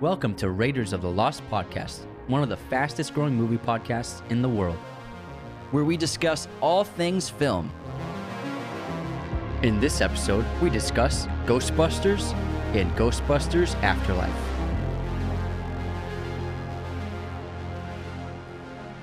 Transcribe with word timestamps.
Welcome 0.00 0.36
to 0.36 0.50
Raiders 0.50 0.92
of 0.92 1.02
the 1.02 1.10
Lost 1.10 1.42
Podcast, 1.50 2.06
one 2.28 2.40
of 2.40 2.48
the 2.48 2.56
fastest 2.56 3.14
growing 3.14 3.34
movie 3.34 3.58
podcasts 3.58 4.22
in 4.30 4.42
the 4.42 4.48
world. 4.48 4.78
where 5.72 5.82
we 5.82 5.96
discuss 5.96 6.46
all 6.60 6.84
things 6.84 7.28
film. 7.28 7.72
In 9.64 9.80
this 9.80 10.00
episode, 10.00 10.46
we 10.62 10.70
discuss 10.70 11.26
Ghostbusters 11.46 12.32
and 12.76 12.92
Ghostbusters 12.92 13.74
Afterlife. 13.82 14.30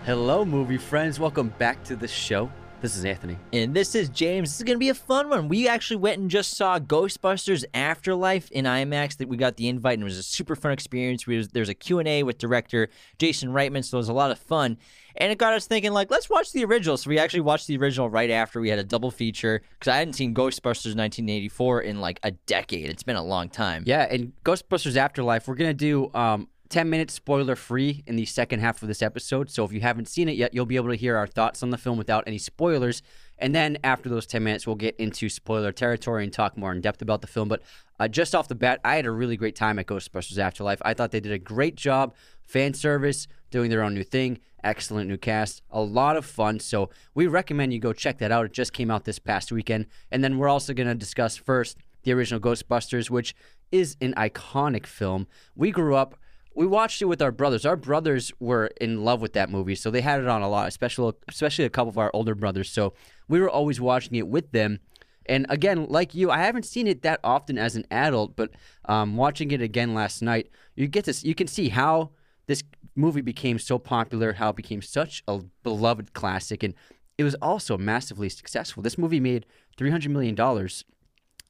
Hello, 0.05 0.45
movie 0.45 0.77
friends. 0.77 1.20
Welcome 1.20 1.49
back 1.57 1.84
to 1.84 1.98
the 1.98 2.07
show. 2.07 2.49
This 2.81 2.97
is 2.97 3.05
Anthony. 3.05 3.37
And 3.51 3.73
this 3.73 3.95
is 3.95 4.09
James. 4.09 4.49
This 4.49 4.57
is 4.57 4.63
going 4.63 4.75
to 4.75 4.79
be 4.79 4.89
a 4.89 4.93
fun 4.93 5.29
one. 5.29 5.47
We 5.47 5.67
actually 5.67 5.97
went 5.97 6.19
and 6.19 6.29
just 6.29 6.55
saw 6.55 6.77
Ghostbusters 6.77 7.65
Afterlife 7.73 8.52
in 8.52 8.66
IMAX. 8.66 9.17
That 9.17 9.27
we 9.27 9.38
got 9.38 9.55
the 9.57 9.67
invite 9.67 9.93
and 9.93 10.03
it 10.03 10.05
was 10.05 10.17
a 10.17 10.23
super 10.23 10.55
fun 10.55 10.71
experience. 10.71 11.25
We 11.25 11.38
was, 11.38 11.47
there's 11.49 11.69
a 11.69 11.73
Q&A 11.73 12.23
with 12.23 12.38
director 12.38 12.89
Jason 13.17 13.49
Reitman, 13.49 13.83
so 13.83 13.97
it 13.97 13.99
was 13.99 14.09
a 14.09 14.13
lot 14.13 14.30
of 14.30 14.38
fun. 14.38 14.77
And 15.17 15.31
it 15.31 15.38
got 15.38 15.53
us 15.53 15.66
thinking 15.66 15.93
like, 15.93 16.11
let's 16.11 16.30
watch 16.30 16.52
the 16.52 16.66
original. 16.66 16.97
So 16.97 17.09
we 17.09 17.17
actually 17.17 17.41
watched 17.41 17.67
the 17.67 17.77
original 17.77 18.09
right 18.09 18.30
after 18.30 18.59
we 18.59 18.69
had 18.69 18.80
a 18.80 18.83
double 18.83 19.09
feature 19.09 19.61
cuz 19.80 19.88
I 19.88 19.97
hadn't 19.97 20.13
seen 20.13 20.35
Ghostbusters 20.35 20.95
1984 20.95 21.81
in 21.81 22.02
like 22.02 22.19
a 22.23 22.31
decade. 22.31 22.89
It's 22.89 23.03
been 23.03 23.16
a 23.16 23.23
long 23.23 23.49
time. 23.49 23.83
Yeah, 23.88 24.03
and 24.03 24.33
Ghostbusters 24.44 24.97
Afterlife, 24.97 25.47
we're 25.47 25.55
going 25.55 25.71
to 25.71 25.73
do 25.73 26.11
um, 26.13 26.49
10 26.75 26.89
minutes 26.89 27.13
spoiler 27.13 27.55
free 27.55 28.03
in 28.05 28.17
the 28.17 28.25
second 28.25 28.59
half 28.59 28.81
of 28.81 28.89
this 28.89 29.02
episode. 29.02 29.49
So 29.49 29.63
if 29.63 29.71
you 29.71 29.79
haven't 29.79 30.09
seen 30.09 30.27
it 30.27 30.35
yet, 30.35 30.53
you'll 30.53 30.66
be 30.66 30.75
able 30.75 30.89
to 30.89 30.97
hear 30.97 31.16
our 31.16 31.25
thoughts 31.25 31.63
on 31.63 31.70
the 31.70 31.77
film 31.77 31.97
without 31.97 32.25
any 32.27 32.38
spoilers. 32.38 33.02
And 33.38 33.55
then 33.55 33.77
after 33.81 34.09
those 34.09 34.25
10 34.25 34.43
minutes, 34.43 34.67
we'll 34.67 34.75
get 34.75 34.93
into 34.97 35.30
spoiler 35.30 35.71
territory 35.71 36.25
and 36.25 36.33
talk 36.33 36.57
more 36.57 36.73
in 36.73 36.81
depth 36.81 37.02
about 37.02 37.21
the 37.21 37.27
film. 37.27 37.47
But 37.47 37.61
uh, 37.97 38.09
just 38.09 38.35
off 38.35 38.49
the 38.49 38.55
bat, 38.55 38.81
I 38.83 38.97
had 38.97 39.05
a 39.05 39.11
really 39.11 39.38
great 39.38 39.55
time 39.55 39.80
at 39.80 39.85
Ghostbusters 39.85 40.38
Afterlife. 40.38 40.81
I 40.83 40.94
thought 40.94 41.11
they 41.11 41.22
did 41.22 41.31
a 41.31 41.39
great 41.39 41.75
job, 41.75 42.13
fan 42.44 42.73
service, 42.73 43.30
doing 43.52 43.69
their 43.69 43.81
own 43.81 43.94
new 43.94 44.03
thing, 44.03 44.39
excellent 44.61 45.07
new 45.07 45.16
cast, 45.16 45.61
a 45.72 45.81
lot 45.81 46.17
of 46.17 46.25
fun. 46.25 46.59
So 46.59 46.89
we 47.13 47.25
recommend 47.25 47.72
you 47.72 47.80
go 47.80 47.94
check 47.94 48.17
that 48.17 48.33
out. 48.33 48.47
It 48.47 48.52
just 48.52 48.73
came 48.73 48.91
out 48.91 49.05
this 49.05 49.17
past 49.17 49.50
weekend. 49.50 49.85
And 50.11 50.22
then 50.22 50.38
we're 50.38 50.50
also 50.50 50.73
going 50.73 50.89
to 50.89 50.95
discuss 50.95 51.38
first 51.38 51.78
the 52.03 52.11
original 52.11 52.41
Ghostbusters, 52.41 53.09
which 53.09 53.33
is 53.72 53.95
an 54.02 54.13
iconic 54.16 54.85
film. 54.85 55.28
We 55.55 55.72
grew 55.72 55.95
up 55.95 56.17
we 56.56 56.66
watched 56.66 57.02
it 57.02 57.06
with 57.06 57.22
our 57.22 57.31
brothers. 57.31 57.66
Our 57.66 57.75
brothers 57.75 58.31
were 58.39 58.67
in 58.80 59.03
love 59.03 59.22
with 59.22 59.34
that 59.34 59.50
movie, 59.50 59.75
so 59.75 59.92
they 59.92 60.02
had 60.02 60.22
it 60.22 60.28
on 60.28 60.42
a 60.42 60.50
lot, 60.50 60.67
especially 60.67 61.14
especially 61.28 61.66
a 61.66 61.70
couple 61.70 61.89
of 61.89 61.97
our 61.97 62.09
older 62.14 62.34
brothers. 62.34 62.70
So 62.70 62.94
we 63.28 63.39
were 63.39 63.50
always 63.50 63.81
watching 63.81 64.16
it 64.16 64.28
with 64.28 64.52
them. 64.52 64.80
And 65.28 65.45
again, 65.50 65.88
like 65.89 66.16
you, 66.16 66.31
I 66.31 66.39
haven't 66.39 66.64
seen 66.64 66.88
it 66.88 67.02
that 67.02 67.20
often 67.23 67.58
as 67.58 67.75
an 67.75 67.86
adult, 67.92 68.36
but 68.36 68.52
um, 68.86 69.17
watching 69.17 69.52
it 69.52 69.62
again 69.62 69.94
last 69.94 70.22
night, 70.22 70.50
you 70.75 70.88
get 70.88 71.06
this. 71.06 71.23
You 71.23 71.36
can 71.36 71.47
see 71.47 71.70
how 71.70 72.12
this 72.47 72.64
movie 72.95 73.22
became 73.22 73.59
so 73.59 73.78
popular, 73.78 74.34
how 74.34 74.50
it 74.50 74.56
became 74.56 74.81
such 74.81 75.23
a 75.28 75.42
beloved 75.64 76.14
classic, 76.14 76.64
and 76.64 76.73
it 77.17 77.23
was 77.23 77.36
also 77.42 77.78
massively 77.78 78.30
successful. 78.30 78.81
This 78.81 78.97
movie 78.97 79.19
made 79.19 79.45
three 79.78 79.92
hundred 79.92 80.12
million 80.12 80.36
dollars 80.36 80.86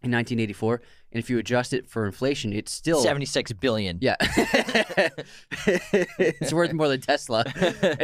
in 0.02 0.12
1984, 0.12 0.82
and 1.16 1.24
if 1.24 1.30
you 1.30 1.38
adjust 1.38 1.72
it 1.72 1.88
for 1.88 2.06
inflation, 2.06 2.52
it's 2.52 2.74
still 2.74 3.00
76 3.02 3.54
billion. 3.54 4.00
yeah, 4.02 4.18
it's 5.66 6.52
worth 6.52 6.74
more 6.74 6.90
than 6.90 7.00
Tesla. 7.00 7.46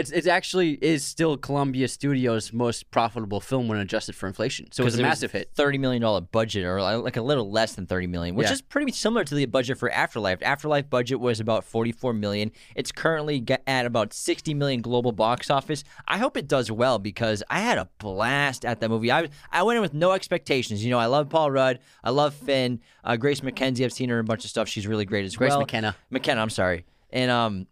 It's 0.01 0.11
it's 0.11 0.27
actually 0.27 0.73
is 0.81 1.03
still 1.03 1.35
Columbia 1.35 1.87
Studios' 1.89 2.53
most 2.53 2.89
profitable 2.91 3.41
film 3.41 3.67
when 3.67 3.79
adjusted 3.79 4.15
for 4.15 4.27
inflation. 4.27 4.71
So 4.71 4.83
it 4.83 4.85
was 4.85 4.97
a 4.97 5.01
massive 5.01 5.31
hit. 5.33 5.49
Thirty 5.53 5.77
million 5.77 6.01
dollar 6.01 6.21
budget, 6.21 6.63
or 6.63 6.79
uh, 6.79 6.97
like 6.99 7.17
a 7.17 7.21
little 7.21 7.51
less 7.51 7.73
than 7.73 7.85
thirty 7.85 8.07
million, 8.07 8.35
which 8.35 8.47
Yeah. 8.47 8.53
is 8.53 8.61
pretty 8.61 8.91
similar 8.93 9.25
to 9.25 9.35
the 9.35 9.45
budget 9.45 9.77
for 9.77 9.89
Afterlife. 9.91 10.39
Afterlife 10.41 10.89
budget 10.89 11.19
was 11.19 11.39
about 11.41 11.65
forty 11.65 11.91
four 11.91 12.13
million. 12.13 12.51
It's 12.75 12.91
currently 12.93 13.43
at 13.67 13.85
about 13.85 14.13
sixty 14.13 14.53
million 14.53 14.81
global 14.81 15.11
box 15.11 15.49
office. 15.49 15.83
I 16.07 16.17
hope 16.17 16.37
it 16.37 16.47
does 16.47 16.71
well 16.71 16.97
because 16.97 17.43
I 17.49 17.59
had 17.59 17.77
a 17.77 17.89
blast 17.99 18.63
at 18.65 18.79
that 18.79 18.89
movie. 18.89 19.11
I 19.11 19.27
I 19.51 19.63
went 19.63 19.75
in 19.77 19.81
with 19.81 19.93
no 19.93 20.11
expectations. 20.13 20.83
You 20.85 20.91
know, 20.91 20.99
I 20.99 21.07
love 21.07 21.27
Paul 21.29 21.51
Rudd, 21.51 21.79
I 22.03 22.11
love 22.11 22.33
Finn, 22.33 22.79
uh, 23.03 23.15
Grace 23.17 23.41
McKenzie. 23.41 23.83
I've 23.83 23.93
seen 23.93 24.09
her 24.09 24.19
in 24.19 24.25
a 24.25 24.27
bunch 24.27 24.43
of 24.43 24.49
stuff. 24.49 24.67
She's 24.67 24.87
really 24.87 25.05
great 25.05 25.25
as 25.25 25.35
Grace 25.35 25.49
well. 25.51 25.59
McKenna. 25.59 25.95
McKenna, 26.09 26.41
I'm 26.41 26.49
sorry, 26.49 26.85
and 27.11 27.29
um. 27.31 27.67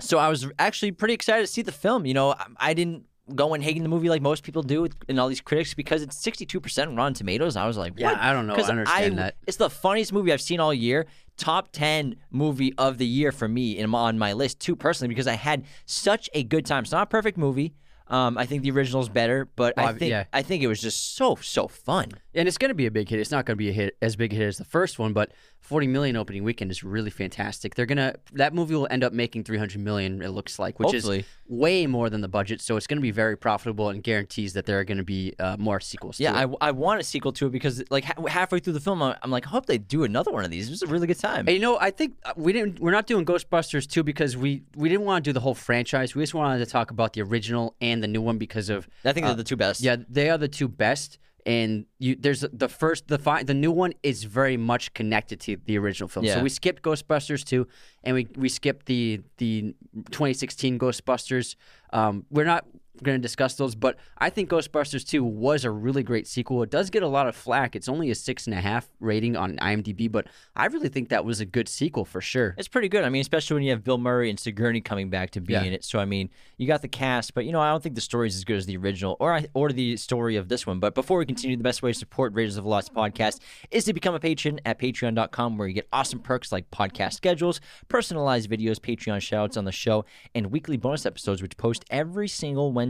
So 0.00 0.16
I 0.18 0.28
was 0.28 0.46
actually 0.58 0.92
pretty 0.92 1.12
excited 1.12 1.42
to 1.42 1.46
see 1.46 1.60
the 1.60 1.72
film. 1.72 2.06
You 2.06 2.14
know, 2.14 2.32
I, 2.32 2.46
I 2.58 2.74
didn't 2.74 3.04
go 3.34 3.54
in 3.54 3.60
hating 3.60 3.82
the 3.82 3.88
movie 3.88 4.08
like 4.08 4.22
most 4.22 4.42
people 4.44 4.62
do, 4.62 4.88
and 5.08 5.20
all 5.20 5.28
these 5.28 5.40
critics 5.40 5.74
because 5.74 6.02
it's 6.02 6.16
62% 6.24 6.96
Rotten 6.96 7.14
Tomatoes. 7.14 7.56
I 7.56 7.66
was 7.66 7.76
like, 7.76 7.94
Yeah. 7.96 8.16
I 8.18 8.32
don't 8.32 8.46
know. 8.46 8.54
I 8.54 8.62
understand 8.62 9.18
that. 9.18 9.36
It's 9.46 9.56
the 9.56 9.70
funniest 9.70 10.12
movie 10.12 10.32
I've 10.32 10.40
seen 10.40 10.60
all 10.60 10.74
year. 10.74 11.06
Top 11.36 11.72
10 11.72 12.16
movie 12.30 12.74
of 12.76 12.98
the 12.98 13.06
year 13.06 13.32
for 13.32 13.48
me 13.48 13.78
in, 13.78 13.94
on 13.94 14.18
my 14.18 14.32
list 14.32 14.60
too, 14.60 14.76
personally, 14.76 15.08
because 15.08 15.26
I 15.26 15.34
had 15.34 15.64
such 15.86 16.28
a 16.34 16.44
good 16.44 16.66
time. 16.66 16.82
It's 16.82 16.92
not 16.92 17.02
a 17.04 17.06
perfect 17.06 17.38
movie. 17.38 17.74
Um, 18.08 18.36
I 18.36 18.44
think 18.44 18.62
the 18.62 18.72
original's 18.72 19.08
better, 19.08 19.48
but 19.54 19.74
Well, 19.76 19.86
I 19.86 19.92
think 19.92 20.10
yeah. 20.10 20.24
I 20.32 20.42
think 20.42 20.64
it 20.64 20.66
was 20.66 20.80
just 20.80 21.14
so 21.14 21.36
so 21.36 21.68
fun. 21.68 22.08
And 22.34 22.46
it's 22.46 22.58
going 22.58 22.68
to 22.68 22.74
be 22.74 22.86
a 22.86 22.90
big 22.90 23.08
hit. 23.08 23.18
It's 23.18 23.30
not 23.30 23.44
going 23.44 23.56
to 23.56 23.58
be 23.58 23.70
a 23.70 23.72
hit 23.72 23.96
as 24.00 24.14
big 24.14 24.32
a 24.32 24.36
hit 24.36 24.46
as 24.46 24.58
the 24.58 24.64
first 24.64 24.98
one, 24.98 25.12
but 25.12 25.32
40 25.58 25.88
million 25.88 26.16
opening 26.16 26.44
weekend 26.44 26.70
is 26.70 26.84
really 26.84 27.10
fantastic. 27.10 27.74
They're 27.74 27.86
gonna 27.86 28.14
that 28.32 28.54
movie 28.54 28.74
will 28.74 28.88
end 28.90 29.04
up 29.04 29.12
making 29.12 29.44
300 29.44 29.80
million. 29.80 30.22
It 30.22 30.28
looks 30.28 30.58
like, 30.58 30.78
which 30.78 30.92
Hopefully. 30.92 31.20
is 31.20 31.24
way 31.48 31.86
more 31.86 32.08
than 32.08 32.20
the 32.20 32.28
budget. 32.28 32.60
So 32.60 32.76
it's 32.76 32.86
going 32.86 32.98
to 32.98 33.02
be 33.02 33.10
very 33.10 33.36
profitable 33.36 33.88
and 33.88 34.02
guarantees 34.02 34.52
that 34.52 34.66
there 34.66 34.78
are 34.78 34.84
going 34.84 34.98
to 34.98 35.04
be 35.04 35.34
uh, 35.38 35.56
more 35.58 35.80
sequels. 35.80 36.20
Yeah, 36.20 36.32
to 36.32 36.52
it. 36.52 36.56
I, 36.60 36.68
I 36.68 36.70
want 36.70 37.00
a 37.00 37.04
sequel 37.04 37.32
to 37.32 37.46
it 37.46 37.50
because 37.50 37.82
like 37.90 38.04
ha- 38.04 38.26
halfway 38.26 38.60
through 38.60 38.74
the 38.74 38.80
film, 38.80 39.02
I'm 39.02 39.16
I'm 39.22 39.30
like, 39.30 39.46
I 39.46 39.50
hope 39.50 39.66
they 39.66 39.78
do 39.78 40.04
another 40.04 40.30
one 40.30 40.44
of 40.44 40.50
these. 40.50 40.68
It 40.68 40.70
was 40.70 40.82
a 40.82 40.86
really 40.86 41.06
good 41.06 41.18
time. 41.18 41.46
And 41.46 41.50
you 41.50 41.60
know, 41.60 41.78
I 41.80 41.90
think 41.90 42.16
uh, 42.24 42.32
we 42.36 42.52
didn't. 42.52 42.80
We're 42.80 42.90
not 42.92 43.06
doing 43.06 43.24
Ghostbusters 43.24 43.88
two 43.88 44.02
because 44.02 44.36
we 44.36 44.62
we 44.76 44.88
didn't 44.88 45.04
want 45.04 45.24
to 45.24 45.28
do 45.28 45.32
the 45.32 45.40
whole 45.40 45.54
franchise. 45.54 46.14
We 46.14 46.22
just 46.22 46.34
wanted 46.34 46.58
to 46.64 46.66
talk 46.66 46.90
about 46.90 47.12
the 47.12 47.22
original 47.22 47.74
and 47.80 48.02
the 48.02 48.08
new 48.08 48.22
one 48.22 48.38
because 48.38 48.70
of 48.70 48.88
I 49.04 49.12
think 49.12 49.26
they're 49.26 49.34
the 49.34 49.44
two 49.44 49.56
best. 49.56 49.80
yeah, 49.80 49.96
they 50.08 50.30
are 50.30 50.38
the 50.38 50.48
two 50.48 50.68
best. 50.68 51.18
And 51.46 51.86
you, 51.98 52.16
there's 52.18 52.44
the 52.52 52.68
first, 52.68 53.08
the 53.08 53.18
fi- 53.18 53.42
the 53.42 53.54
new 53.54 53.72
one 53.72 53.92
is 54.02 54.24
very 54.24 54.56
much 54.56 54.92
connected 54.94 55.40
to 55.40 55.56
the 55.64 55.78
original 55.78 56.08
film. 56.08 56.26
Yeah. 56.26 56.34
So 56.34 56.42
we 56.42 56.48
skipped 56.48 56.82
Ghostbusters 56.82 57.44
two, 57.44 57.66
and 58.04 58.14
we 58.14 58.28
we 58.36 58.48
skipped 58.48 58.86
the 58.86 59.22
the 59.38 59.74
2016 60.10 60.78
Ghostbusters. 60.78 61.56
Um, 61.92 62.26
we're 62.30 62.44
not 62.44 62.66
going 63.02 63.16
to 63.18 63.22
discuss 63.22 63.54
those, 63.54 63.74
but 63.74 63.96
I 64.18 64.30
think 64.30 64.50
Ghostbusters 64.50 65.06
two 65.06 65.24
was 65.24 65.64
a 65.64 65.70
really 65.70 66.02
great 66.02 66.26
sequel. 66.26 66.62
It 66.62 66.70
does 66.70 66.90
get 66.90 67.02
a 67.02 67.08
lot 67.08 67.26
of 67.28 67.34
flack. 67.36 67.74
It's 67.76 67.88
only 67.88 68.10
a 68.10 68.14
six 68.14 68.46
and 68.46 68.54
a 68.54 68.60
half 68.60 68.88
rating 69.00 69.36
on 69.36 69.56
IMDb, 69.56 70.10
but 70.10 70.26
I 70.56 70.66
really 70.66 70.88
think 70.88 71.08
that 71.10 71.24
was 71.24 71.40
a 71.40 71.44
good 71.46 71.68
sequel 71.68 72.04
for 72.04 72.20
sure. 72.20 72.54
It's 72.58 72.68
pretty 72.68 72.88
good. 72.88 73.04
I 73.04 73.08
mean, 73.08 73.20
especially 73.20 73.54
when 73.54 73.62
you 73.64 73.70
have 73.70 73.82
Bill 73.84 73.98
Murray 73.98 74.30
and 74.30 74.38
Sigourney 74.38 74.80
coming 74.80 75.10
back 75.10 75.30
to 75.32 75.40
be 75.40 75.52
Yeah. 75.54 75.62
in 75.64 75.72
it. 75.72 75.84
So 75.84 75.98
I 75.98 76.04
mean, 76.04 76.30
you 76.56 76.66
got 76.66 76.82
the 76.82 76.88
cast, 76.88 77.34
but 77.34 77.44
you 77.44 77.52
know, 77.52 77.60
I 77.60 77.70
don't 77.70 77.82
think 77.82 77.94
the 77.94 78.00
story 78.00 78.28
is 78.28 78.36
as 78.36 78.44
good 78.44 78.56
as 78.56 78.66
the 78.66 78.76
original 78.76 79.16
or 79.20 79.34
I, 79.34 79.46
or 79.54 79.72
the 79.72 79.96
story 79.96 80.36
of 80.36 80.48
this 80.48 80.66
one. 80.66 80.80
But 80.80 80.94
before 80.94 81.18
we 81.18 81.26
continue, 81.26 81.56
the 81.56 81.62
best 81.62 81.82
way 81.82 81.92
to 81.92 81.98
support 81.98 82.32
Raiders 82.34 82.56
of 82.56 82.64
the 82.64 82.70
Lost 82.70 82.94
podcast 82.94 83.40
is 83.70 83.84
to 83.84 83.92
become 83.92 84.14
a 84.14 84.20
patron 84.20 84.60
at 84.64 84.78
patreon.com 84.78 85.58
where 85.58 85.66
you 85.68 85.74
get 85.74 85.88
awesome 85.92 86.20
perks 86.20 86.52
like 86.52 86.70
podcast 86.70 87.14
schedules, 87.14 87.60
personalized 87.88 88.50
videos, 88.50 88.78
Patreon 88.78 89.18
shoutouts 89.18 89.56
on 89.56 89.64
the 89.64 89.72
show, 89.72 90.04
and 90.34 90.46
weekly 90.50 90.76
bonus 90.76 91.06
episodes 91.06 91.42
which 91.42 91.56
post 91.56 91.84
every 91.90 92.28
single 92.28 92.72
Wednesday. 92.72 92.89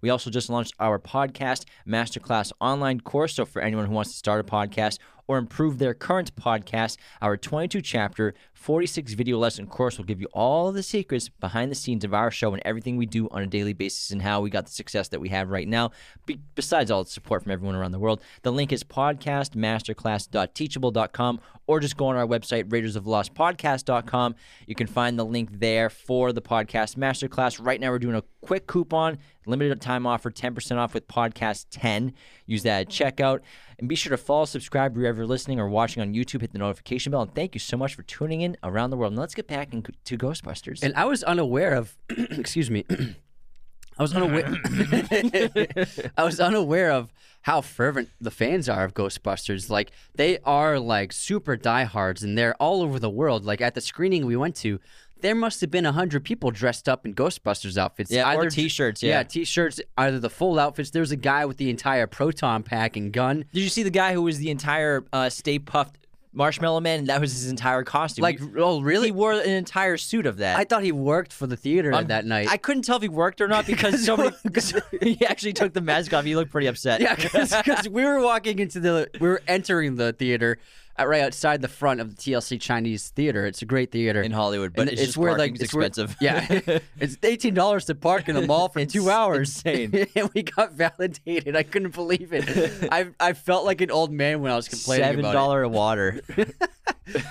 We 0.00 0.10
also 0.10 0.30
just 0.30 0.50
launched 0.50 0.74
our 0.78 0.98
podcast 0.98 1.64
masterclass 1.86 2.52
online 2.60 3.00
course. 3.00 3.34
So 3.34 3.44
for 3.44 3.62
anyone 3.62 3.86
who 3.86 3.92
wants 3.92 4.12
to 4.12 4.16
start 4.16 4.40
a 4.40 4.44
podcast 4.44 4.98
or 5.28 5.36
improve 5.36 5.78
their 5.78 5.94
current 5.94 6.34
podcast, 6.36 6.96
our 7.20 7.36
22 7.36 7.82
chapter, 7.82 8.32
46 8.54 9.12
video 9.12 9.36
lesson 9.38 9.66
course 9.66 9.98
will 9.98 10.06
give 10.06 10.20
you 10.20 10.26
all 10.32 10.72
the 10.72 10.82
secrets 10.82 11.28
behind 11.28 11.70
the 11.70 11.76
scenes 11.76 12.02
of 12.02 12.14
our 12.14 12.30
show 12.30 12.54
and 12.54 12.62
everything 12.64 12.96
we 12.96 13.04
do 13.06 13.28
on 13.30 13.42
a 13.42 13.46
daily 13.46 13.74
basis 13.74 14.10
and 14.10 14.22
how 14.22 14.40
we 14.40 14.48
got 14.50 14.64
the 14.64 14.72
success 14.72 15.08
that 15.08 15.20
we 15.20 15.28
have 15.28 15.50
right 15.50 15.68
now, 15.68 15.90
be- 16.24 16.40
besides 16.54 16.90
all 16.90 17.04
the 17.04 17.10
support 17.10 17.42
from 17.42 17.52
everyone 17.52 17.76
around 17.76 17.92
the 17.92 17.98
world. 17.98 18.22
The 18.42 18.50
link 18.50 18.72
is 18.72 18.82
podcastmasterclass.teachable.com 18.82 21.40
or 21.66 21.80
just 21.80 21.98
go 21.98 22.06
on 22.06 22.16
our 22.16 22.26
website, 22.26 22.64
raidersoflostpodcast.com. 22.64 24.34
You 24.66 24.74
can 24.74 24.86
find 24.86 25.18
the 25.18 25.26
link 25.26 25.60
there 25.60 25.90
for 25.90 26.32
the 26.32 26.40
podcast 26.40 26.96
masterclass. 26.96 27.62
Right 27.64 27.80
now, 27.80 27.90
we're 27.90 27.98
doing 27.98 28.16
a 28.16 28.24
quick 28.40 28.66
coupon, 28.66 29.18
limited 29.48 29.80
time 29.80 30.06
offer, 30.06 30.30
10% 30.30 30.76
off 30.76 30.94
with 30.94 31.08
podcast 31.08 31.66
10. 31.70 32.12
Use 32.46 32.62
that 32.62 32.80
at 32.80 32.88
checkout. 32.88 33.40
And 33.78 33.88
be 33.88 33.94
sure 33.94 34.10
to 34.10 34.16
follow, 34.16 34.44
subscribe 34.44 34.96
wherever 34.96 35.18
you're 35.18 35.26
listening 35.26 35.60
or 35.60 35.68
watching 35.68 36.02
on 36.02 36.14
YouTube. 36.14 36.40
Hit 36.40 36.52
the 36.52 36.58
notification 36.58 37.12
bell. 37.12 37.22
And 37.22 37.34
thank 37.34 37.54
you 37.54 37.60
so 37.60 37.76
much 37.76 37.94
for 37.94 38.02
tuning 38.02 38.40
in 38.40 38.56
around 38.62 38.90
the 38.90 38.96
world. 38.96 39.14
Now 39.14 39.20
let's 39.20 39.34
get 39.34 39.46
back 39.46 39.72
into 39.72 40.18
Ghostbusters. 40.18 40.82
And 40.82 40.94
I 40.94 41.04
was 41.04 41.22
unaware 41.22 41.74
of, 41.74 41.96
excuse 42.10 42.70
me, 42.70 42.84
I 43.98 44.02
was 44.02 44.14
unaware. 44.14 44.46
I 46.16 46.24
was 46.24 46.38
unaware 46.38 46.92
of 46.92 47.12
how 47.42 47.60
fervent 47.60 48.10
the 48.20 48.30
fans 48.30 48.68
are 48.68 48.84
of 48.84 48.94
Ghostbusters. 48.94 49.70
Like 49.70 49.90
they 50.14 50.38
are 50.44 50.78
like 50.78 51.12
super 51.12 51.56
diehards, 51.56 52.22
and 52.22 52.38
they're 52.38 52.54
all 52.56 52.82
over 52.82 52.98
the 52.98 53.10
world. 53.10 53.44
Like 53.44 53.60
at 53.60 53.74
the 53.74 53.80
screening 53.80 54.24
we 54.26 54.36
went 54.36 54.54
to, 54.56 54.78
there 55.20 55.34
must 55.34 55.60
have 55.60 55.70
been 55.70 55.86
a 55.86 55.92
hundred 55.92 56.24
people 56.24 56.50
dressed 56.50 56.88
up 56.88 57.04
in 57.06 57.14
Ghostbusters 57.14 57.76
outfits. 57.76 58.10
Yeah, 58.10 58.24
or 58.34 58.40
Either- 58.40 58.50
t-shirts, 58.50 59.02
Yeah. 59.02 59.18
yeah. 59.18 59.22
t-shirts. 59.24 59.80
Either 59.96 60.18
the 60.18 60.30
full 60.30 60.58
outfits. 60.58 60.90
There 60.90 61.00
was 61.00 61.12
a 61.12 61.16
guy 61.16 61.44
with 61.44 61.56
the 61.56 61.70
entire 61.70 62.06
proton 62.06 62.62
pack 62.62 62.96
and 62.96 63.12
gun. 63.12 63.44
Did 63.52 63.60
you 63.60 63.68
see 63.68 63.82
the 63.82 63.90
guy 63.90 64.12
who 64.14 64.22
was 64.22 64.38
the 64.38 64.50
entire 64.50 65.04
uh, 65.12 65.28
Stay 65.28 65.58
Puft 65.58 65.94
Marshmallow 66.32 66.80
Man. 66.80 67.06
That 67.06 67.20
was 67.20 67.32
his 67.32 67.48
entire 67.48 67.82
costume. 67.82 68.22
Like, 68.22 68.40
oh, 68.56 68.80
really? 68.80 69.06
He 69.08 69.12
wore 69.12 69.32
an 69.32 69.48
entire 69.48 69.96
suit 69.96 70.26
of 70.26 70.36
that. 70.38 70.58
I 70.58 70.64
thought 70.64 70.82
he 70.84 70.92
worked 70.92 71.32
for 71.32 71.46
the 71.46 71.56
theater 71.56 71.92
Um, 71.92 72.06
that 72.06 72.26
night. 72.26 72.48
I 72.50 72.56
couldn't 72.58 72.82
tell 72.82 72.96
if 72.96 73.02
he 73.02 73.08
worked 73.08 73.40
or 73.40 73.48
not 73.48 73.66
because 73.66 74.04
so 74.06 74.16
many. 74.16 74.30
he 75.02 75.26
actually 75.26 75.52
took 75.54 75.72
the 75.72 75.80
mask 75.80 76.12
off. 76.12 76.24
He 76.24 76.36
looked 76.36 76.50
pretty 76.52 76.66
upset. 76.66 77.00
Yeah, 77.00 77.14
because 77.16 77.88
we 77.88 78.04
were 78.04 78.20
walking 78.20 78.58
into 78.58 78.78
the, 78.80 79.08
we 79.20 79.28
were 79.28 79.42
entering 79.48 79.96
the 79.96 80.12
theater 80.12 80.58
Uh, 81.00 81.06
right 81.06 81.22
outside 81.22 81.62
the 81.62 81.68
front 81.68 82.00
of 82.00 82.16
the 82.16 82.20
TLC 82.20 82.60
Chinese 82.60 83.08
Theater. 83.10 83.46
It's 83.46 83.62
a 83.62 83.66
great 83.66 83.92
theater 83.92 84.20
in 84.22 84.32
Hollywood, 84.32 84.72
but 84.74 84.82
And 84.82 84.90
it's, 84.90 85.00
it's 85.00 85.08
just 85.10 85.16
where 85.18 85.38
like 85.38 85.60
it's 85.60 85.72
where- 85.72 85.86
expensive. 85.86 86.16
yeah, 86.20 86.44
it's 86.98 87.16
eighteen 87.22 87.54
dollars 87.54 87.84
to 87.86 87.94
park 87.94 88.28
in 88.28 88.36
a 88.36 88.42
mall 88.46 88.68
for 88.68 88.78
It's 88.80 88.92
two 88.92 89.08
hours. 89.10 89.56
insane. 89.64 90.06
and 90.16 90.30
we 90.34 90.42
got 90.42 90.72
validated. 90.72 91.54
I 91.56 91.62
couldn't 91.62 91.94
believe 91.94 92.32
it. 92.32 92.88
I 92.90 93.08
I 93.20 93.32
felt 93.34 93.64
like 93.64 93.80
an 93.80 93.90
old 93.90 94.10
man 94.12 94.40
when 94.40 94.50
I 94.50 94.56
was 94.56 94.68
complaining 94.68 95.04
seven 95.04 95.22
dollar 95.22 95.66
water. 95.68 96.20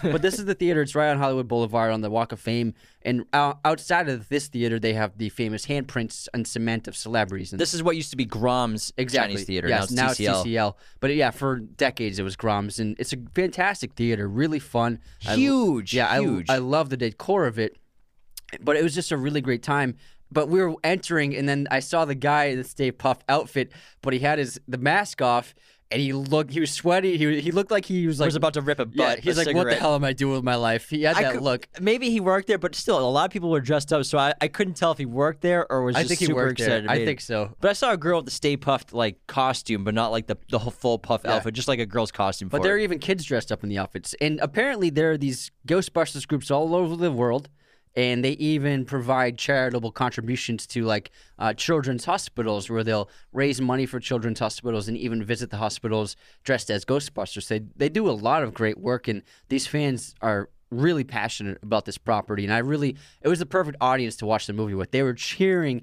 But 0.02 0.24
this 0.24 0.40
is 0.40 0.46
the 0.46 0.56
theater. 0.56 0.82
It's 0.82 0.96
right 0.96 1.10
on 1.12 1.20
Hollywood 1.20 1.48
Boulevard 1.48 1.92
on 1.92 2.02
the 2.02 2.10
Walk 2.10 2.32
of 2.32 2.40
Fame. 2.40 2.74
And 3.04 3.26
outside 3.34 4.10
of 4.10 4.28
this 4.28 4.48
theater, 4.48 4.80
they 4.80 4.94
have 4.94 5.18
the 5.18 5.30
famous 5.30 5.68
handprints 5.68 6.28
and 6.34 6.48
cement 6.48 6.88
of 6.88 6.96
celebrities. 6.96 7.54
And 7.54 7.60
this 7.62 7.74
is 7.76 7.84
what 7.84 7.96
used 7.96 8.10
to 8.10 8.18
be 8.18 8.26
Grauman's 8.26 8.92
exactly 8.98 9.36
Chinese 9.36 9.48
theater. 9.48 9.68
Yes, 9.70 9.92
now 9.92 10.10
it's 10.12 10.20
TCL. 10.20 10.46
TCL. 10.46 10.74
But 11.00 11.16
yeah, 11.16 11.30
for 11.32 11.60
decades 11.60 12.18
it 12.20 12.24
was 12.24 12.36
Grauman's, 12.36 12.80
and 12.80 13.00
it's 13.00 13.14
a 13.14 13.18
fantastic 13.36 13.57
theater. 13.96 14.28
Really 14.28 14.60
fun. 14.60 15.00
I- 15.28 15.36
Huge, 15.36 15.94
yeah, 15.94 16.20
huge. 16.20 16.50
I, 16.50 16.56
I 16.56 16.58
love 16.60 16.90
the 16.90 16.98
decor 16.98 17.46
of 17.48 17.58
it, 17.60 17.78
but 18.62 18.76
it 18.78 18.84
was 18.84 18.94
just 18.96 19.12
a 19.12 19.18
really 19.18 19.42
great 19.42 19.64
time. 19.64 19.96
But 20.32 20.50
we 20.50 20.62
were 20.62 20.76
entering, 20.84 21.36
and 21.36 21.48
then 21.48 21.68
I 21.72 21.80
saw 21.80 22.04
the 22.06 22.16
guy 22.16 22.46
in 22.46 22.58
the 22.58 22.64
Stay 22.66 22.92
Puft 22.92 23.22
outfit, 23.30 23.72
but 24.02 24.12
he 24.14 24.20
had 24.20 24.40
his 24.40 24.60
the 24.68 24.78
mask 24.78 25.22
off, 25.22 25.56
and 25.92 26.02
he 26.02 26.12
looked 26.14 26.52
he 26.52 26.60
was 26.60 26.72
sweaty. 26.72 27.18
He 27.18 27.40
he 27.42 27.52
looked 27.52 27.72
like 27.72 27.86
he 27.86 28.08
was 28.08 28.20
like 28.20 28.28
was 28.28 28.36
about 28.36 28.54
to 28.56 28.62
rip 28.62 28.80
a 28.80 28.86
butt. 28.86 28.96
yeah, 28.96 29.16
he's 29.22 29.38
like, 29.38 29.56
what 29.56 29.68
the 29.70 29.76
hell 29.76 29.96
am 29.96 30.04
I 30.04 30.14
doing 30.14 30.34
with 30.36 30.44
my 30.44 30.56
life? 30.56 30.90
He 30.90 31.04
had 31.04 31.16
I 31.16 31.24
that 31.24 31.34
could- 31.34 31.42
look. 31.44 31.68
Maybe 31.80 32.10
he 32.10 32.20
worked 32.20 32.48
there, 32.48 32.58
but 32.58 32.76
still, 32.76 33.00
a 33.00 33.10
lot 33.10 33.26
of 33.26 33.32
people 33.32 33.50
were 33.50 33.62
dressed 33.62 33.94
up, 33.94 34.04
so 34.06 34.18
I, 34.18 34.34
I 34.42 34.48
couldn't 34.48 34.74
tell 34.76 34.92
if 34.92 34.98
he 34.98 35.06
worked 35.06 35.42
there 35.42 35.70
or 35.72 35.84
was 35.84 35.96
I 35.96 36.00
just 36.04 36.10
think 36.10 36.20
he 36.20 36.26
super 36.26 36.36
worked 36.46 36.60
there. 36.60 36.80
excited. 36.80 36.90
I 36.90 37.06
think 37.06 37.22
so. 37.22 37.54
But 37.62 37.70
I 37.70 37.74
saw 37.74 37.92
a 37.92 37.98
girl 37.98 38.18
with 38.20 38.26
the 38.26 38.32
Stay 38.32 38.58
Puft 38.58 38.94
like 38.94 39.18
costume, 39.28 39.84
but 39.84 39.94
not 39.94 40.12
like 40.12 40.28
the 40.28 40.38
the 40.50 40.60
whole 40.60 40.72
full 40.72 41.00
puff 41.00 41.22
Yeah. 41.24 41.36
outfit, 41.36 41.54
just 41.54 41.68
like 41.68 41.80
a 41.80 41.86
girl's 41.86 42.12
costume. 42.12 42.50
But 42.50 42.64
there 42.64 42.74
are 42.76 42.80
even 42.80 43.00
kids 43.00 43.24
dressed 43.26 43.52
up 43.52 43.64
in 43.64 43.70
the 43.70 43.78
outfits. 43.78 44.14
And 44.22 44.40
apparently 44.42 44.90
there 44.90 45.12
are 45.12 45.18
these 45.18 45.52
Ghostbusters 45.68 46.28
groups 46.28 46.52
all 46.52 46.76
over 46.76 46.96
the 46.96 47.12
world. 47.12 47.50
And 47.98 48.24
they 48.24 48.34
even 48.34 48.86
provide 48.86 49.40
charitable 49.40 49.92
contributions 49.92 50.68
to 50.68 50.84
like 50.84 51.10
uh, 51.40 51.54
children's 51.54 52.06
hospitals 52.06 52.70
where 52.70 52.84
they'll 52.84 53.10
raise 53.34 53.60
money 53.60 53.88
for 53.88 54.00
children's 54.00 54.40
hospitals 54.40 54.88
and 54.88 54.96
even 54.96 55.24
visit 55.24 55.50
the 55.50 55.58
hospitals 55.58 56.16
dressed 56.44 56.70
as 56.70 56.86
Ghostbusters. 56.86 57.48
They, 57.48 57.62
they 57.76 57.90
do 57.90 58.08
a 58.08 58.12
lot 58.12 58.44
of 58.44 58.54
great 58.54 58.78
work, 58.78 59.08
and 59.08 59.24
these 59.50 59.66
fans 59.66 60.14
are 60.22 60.50
really 60.70 61.04
passionate 61.04 61.58
about 61.64 61.86
this 61.86 61.98
property. 61.98 62.44
And 62.44 62.54
I 62.54 62.60
really, 62.60 62.96
it 63.22 63.28
was 63.28 63.40
the 63.40 63.46
perfect 63.48 63.78
audience 63.82 64.16
to 64.18 64.28
watch 64.28 64.46
the 64.46 64.54
movie 64.54 64.76
with. 64.76 64.92
They 64.92 65.02
were 65.02 65.14
cheering 65.14 65.82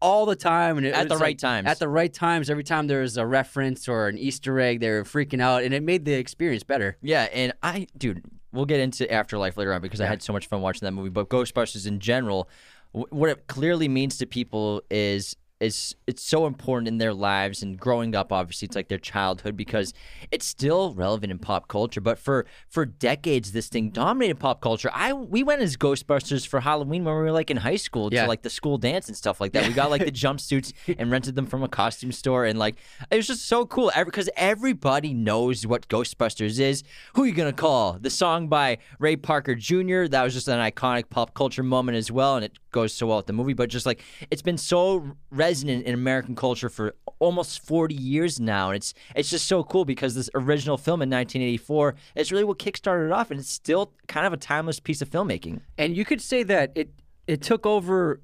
all 0.00 0.26
the 0.26 0.36
time 0.36 0.76
and 0.78 0.86
it 0.86 0.94
At 0.94 1.08
the 1.08 1.16
right 1.16 1.22
like, 1.22 1.38
times. 1.38 1.66
At 1.66 1.78
the 1.78 1.88
right 1.88 2.12
times, 2.12 2.50
every 2.50 2.64
time 2.64 2.86
there 2.86 3.00
was 3.00 3.16
a 3.16 3.26
reference 3.26 3.88
or 3.88 4.08
an 4.08 4.18
Easter 4.18 4.58
egg, 4.60 4.80
they 4.80 4.90
were 4.90 5.04
freaking 5.04 5.40
out, 5.40 5.62
and 5.62 5.72
it 5.72 5.82
made 5.82 6.04
the 6.04 6.14
experience 6.14 6.62
better. 6.62 6.96
Yeah, 7.02 7.28
and 7.32 7.52
I, 7.62 7.86
dude, 7.96 8.24
we'll 8.52 8.66
get 8.66 8.80
into 8.80 9.10
Afterlife 9.12 9.56
later 9.56 9.72
on 9.72 9.80
because 9.80 10.00
I 10.00 10.06
had 10.06 10.22
so 10.22 10.32
much 10.32 10.46
fun 10.46 10.60
watching 10.60 10.86
that 10.86 10.92
movie. 10.92 11.10
But 11.10 11.28
Ghostbusters 11.28 11.86
in 11.86 12.00
general, 12.00 12.48
what 12.92 13.30
it 13.30 13.46
clearly 13.46 13.88
means 13.88 14.18
to 14.18 14.26
people 14.26 14.82
is 14.90 15.36
is 15.58 15.96
it's 16.06 16.22
so 16.22 16.46
important 16.46 16.86
in 16.86 16.98
their 16.98 17.14
lives 17.14 17.62
and 17.62 17.78
growing 17.78 18.14
up. 18.14 18.30
Obviously, 18.32 18.66
it's 18.66 18.76
like 18.76 18.88
their 18.88 18.98
childhood 18.98 19.56
because 19.56 19.94
it's 20.30 20.44
still 20.44 20.92
relevant 20.92 21.30
in 21.32 21.38
pop 21.38 21.66
culture. 21.68 22.00
But 22.00 22.18
for 22.18 22.44
for 22.68 22.84
decades, 22.84 23.52
this 23.52 23.68
thing 23.68 23.88
dominated 23.90 24.38
pop 24.38 24.60
culture. 24.60 24.90
I 24.92 25.12
we 25.14 25.42
went 25.42 25.62
as 25.62 25.76
Ghostbusters 25.78 26.46
for 26.46 26.60
Halloween 26.60 27.04
when 27.04 27.14
we 27.14 27.20
were 27.22 27.32
like 27.32 27.50
in 27.50 27.56
high 27.56 27.76
school 27.76 28.12
Yeah. 28.12 28.22
to 28.22 28.28
like 28.28 28.42
the 28.42 28.50
school 28.50 28.76
dance 28.76 29.08
and 29.08 29.16
stuff 29.16 29.40
like 29.40 29.52
that. 29.52 29.66
We 29.66 29.72
got 29.72 29.90
like 29.90 30.04
the 30.04 30.12
jumpsuits 30.26 30.72
and 30.98 31.10
rented 31.10 31.34
them 31.36 31.46
from 31.46 31.62
a 31.62 31.68
costume 31.68 32.12
store, 32.12 32.44
and 32.44 32.58
like 32.58 32.76
it 33.10 33.16
was 33.16 33.26
just 33.26 33.46
so 33.48 33.64
cool 33.64 33.90
because 34.04 34.28
everybody 34.36 35.14
knows 35.14 35.66
what 35.66 35.88
Ghostbusters 35.88 36.60
is. 36.60 36.82
Who 37.14 37.22
are 37.22 37.26
you 37.26 37.32
gonna 37.32 37.52
call? 37.54 37.94
The 37.98 38.10
song 38.10 38.48
by 38.48 38.76
Ray 38.98 39.16
Parker 39.16 39.54
Jr. 39.54 40.04
That 40.06 40.22
was 40.22 40.34
just 40.34 40.48
an 40.48 40.58
iconic 40.60 41.08
pop 41.08 41.32
culture 41.32 41.62
moment 41.62 41.96
as 41.96 42.12
well, 42.12 42.36
and 42.36 42.44
it 42.44 42.52
goes 42.76 42.92
so 42.92 43.06
well 43.06 43.16
with 43.16 43.26
the 43.26 43.32
movie. 43.32 43.54
But 43.54 43.70
just 43.70 43.86
like 43.86 44.02
it's 44.30 44.42
been 44.42 44.58
so 44.58 45.16
resonant 45.30 45.86
in 45.86 45.94
American 45.94 46.36
culture 46.36 46.68
for 46.68 46.94
almost 47.18 47.64
40 47.66 47.94
years 47.94 48.38
now, 48.38 48.68
and 48.68 48.76
it's 48.76 48.92
it's 49.14 49.30
just 49.30 49.46
so 49.46 49.64
cool 49.64 49.84
because 49.84 50.14
this 50.14 50.28
original 50.34 50.76
film 50.76 51.00
in 51.00 51.08
1984 51.08 51.94
is 52.14 52.30
really 52.30 52.44
what 52.44 52.58
kickstarted 52.58 53.06
it 53.06 53.12
off, 53.12 53.30
and 53.30 53.40
it's 53.40 53.50
still 53.50 53.92
kind 54.06 54.26
of 54.26 54.32
a 54.32 54.36
timeless 54.36 54.78
piece 54.78 55.00
of 55.00 55.08
filmmaking. 55.10 55.60
And 55.78 55.96
you 55.96 56.04
could 56.04 56.20
say 56.20 56.42
that 56.44 56.72
it 56.74 56.90
it 57.26 57.40
took 57.40 57.64
over 57.64 58.20